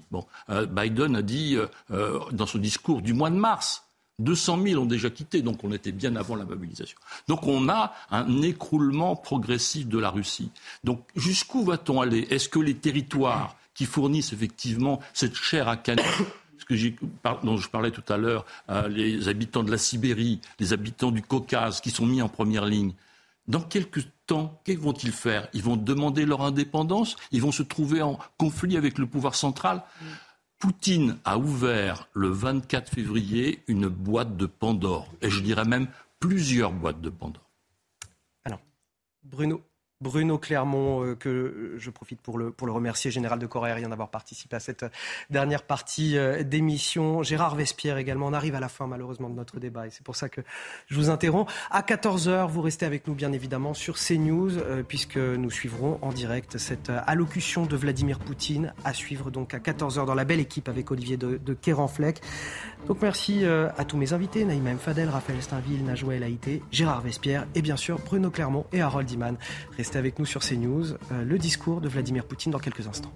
Euh, 0.49 0.65
Biden 0.65 1.15
a 1.15 1.21
dit 1.21 1.57
euh 1.91 2.19
dans 2.31 2.45
son 2.45 2.57
discours 2.57 3.01
du 3.01 3.13
mois 3.13 3.29
de 3.29 3.35
mars, 3.35 3.83
200 4.19 4.63
000 4.63 4.81
ont 4.81 4.85
déjà 4.85 5.09
quitté, 5.09 5.41
donc 5.41 5.63
on 5.63 5.71
était 5.71 5.91
bien 5.91 6.15
avant 6.15 6.35
la 6.35 6.45
mobilisation. 6.45 6.97
Donc 7.27 7.45
on 7.45 7.69
a 7.69 7.93
un 8.09 8.41
écroulement 8.41 9.15
progressif 9.15 9.87
de 9.87 9.99
la 9.99 10.09
Russie. 10.09 10.49
Donc 10.83 11.03
jusqu'où 11.15 11.63
va-t-on 11.63 12.01
aller? 12.01 12.27
Est-ce 12.31 12.49
que 12.49 12.59
les 12.59 12.75
territoires 12.75 13.55
qui 13.75 13.85
fournissent 13.85 14.33
effectivement 14.33 14.99
cette 15.13 15.35
chair 15.35 15.67
à 15.67 15.77
canon 15.77 16.03
dont 17.44 17.57
je 17.57 17.69
parlais 17.69 17.91
tout 17.91 18.03
à 18.10 18.18
l'heure, 18.18 18.45
euh, 18.69 18.88
les 18.88 19.27
habitants 19.27 19.64
de 19.64 19.72
la 19.72 19.77
Sibérie, 19.77 20.41
les 20.60 20.73
habitants 20.73 21.11
du 21.11 21.22
Caucase 21.22 21.81
qui 21.81 21.91
sont 21.91 22.06
mis 22.06 22.22
en 22.22 22.30
première 22.30 22.65
ligne. 22.65 22.94
Dans 23.48 23.61
quelques 23.61 24.06
temps, 24.26 24.60
qu'est-ce 24.65 24.80
vont-ils 24.80 25.11
faire? 25.11 25.48
Ils 25.53 25.64
vont 25.64 25.77
demander 25.77 26.26
leur 26.26 26.41
indépendance? 26.41 27.15
Ils 27.31 27.41
vont 27.41 27.53
se 27.53 27.64
trouver 27.64 28.02
en 28.02 28.19
conflit 28.38 28.76
avec 28.76 28.98
le 28.98 29.07
pouvoir 29.07 29.35
central? 29.35 29.84
Poutine 30.60 31.18
a 31.23 31.38
ouvert 31.38 32.07
le 32.14 32.30
24 32.30 32.91
février 32.91 33.64
une 33.68 33.88
boîte 33.88 34.35
de 34.35 34.48
Pandore, 34.48 35.07
et 35.22 35.30
je 35.30 35.41
dirais 35.41 35.65
même 35.65 35.88
plusieurs 36.19 36.72
boîtes 36.72 36.99
de 36.99 37.10
Pandore. 37.10 37.48
Alors, 38.44 38.60
Bruno, 39.23 39.61
Bruno 39.99 40.38
Clermont, 40.38 41.03
euh, 41.03 41.15
que 41.15 41.76
je 41.78 41.90
profite 41.90 42.22
pour 42.22 42.38
le, 42.38 42.52
pour 42.52 42.68
le 42.68 42.74
remercier, 42.74 43.10
général 43.10 43.40
de 43.40 43.45
corps 43.48 43.65
aérien, 43.65 43.90
d'avoir 43.90 44.10
participé 44.10 44.56
à 44.56 44.60
cette 44.60 44.86
dernière 45.30 45.64
partie 45.64 46.18
euh, 46.18 46.44
d'émission. 46.44 47.24
Gérard 47.24 47.56
Vespierre 47.56 47.98
également. 47.98 48.28
On 48.28 48.34
arrive 48.34 48.56
à 48.56 48.60
la 48.60 48.69
fin, 48.69 48.88
malheureusement, 48.88 49.30
de 49.30 49.36
notre 49.36 49.60
débat 49.60 49.88
et 49.88 49.90
c'est 49.90 50.03
pour 50.03 50.15
ça 50.15 50.30
que 50.30 50.41
je 50.88 50.95
vous 50.95 51.10
interromps. 51.10 51.52
À 51.72 51.82
14h, 51.82 52.48
vous 52.48 52.61
restez 52.61 52.86
avec 52.86 53.07
nous, 53.07 53.15
bien 53.15 53.32
évidemment, 53.32 53.74
sur 53.74 53.98
CNews, 53.98 54.57
euh, 54.57 54.84
puisque 54.84 55.18
nous 55.18 55.49
suivrons 55.49 55.98
en 56.02 56.11
direct 56.11 56.57
cette 56.57 56.90
allocution 56.90 57.65
de 57.65 57.76
Vladimir 57.76 58.19
Poutine 58.19 58.74
à 58.84 58.94
suivre 58.94 59.32
donc 59.32 59.53
à 59.53 59.60
14h 59.60 60.06
dans 60.06 60.15
la 60.15 60.26
belle 60.26 60.40
équipe 60.40 60.69
avec 60.69 60.91
Olivier 60.91 61.18
de, 61.18 61.38
de. 61.38 61.57
Donc 62.85 63.01
merci 63.01 63.43
euh, 63.43 63.69
à 63.77 63.83
tous 63.83 63.97
mes 63.97 64.13
invités, 64.13 64.45
Naïma 64.45 64.71
M. 64.71 64.77
Fadel, 64.77 65.09
Raphaël 65.09 65.41
Steinville, 65.41 65.83
Najwa 65.83 66.15
Elaïté, 66.15 66.61
Gérard 66.71 67.01
Vespierre 67.01 67.45
et 67.55 67.61
bien 67.61 67.75
sûr 67.75 67.99
Bruno 67.99 68.29
Clermont 68.29 68.65
et 68.71 68.81
Harold 68.81 69.09
Iman. 69.11 69.35
Restez 69.75 69.97
avec 69.97 70.19
nous 70.19 70.25
sur 70.25 70.41
CNews, 70.41 70.93
euh, 71.11 71.23
le 71.25 71.37
discours 71.37 71.81
de 71.81 71.89
Vladimir 71.89 72.25
Poutine 72.25 72.51
dans 72.51 72.59
quelques 72.59 72.87
instants. 72.87 73.11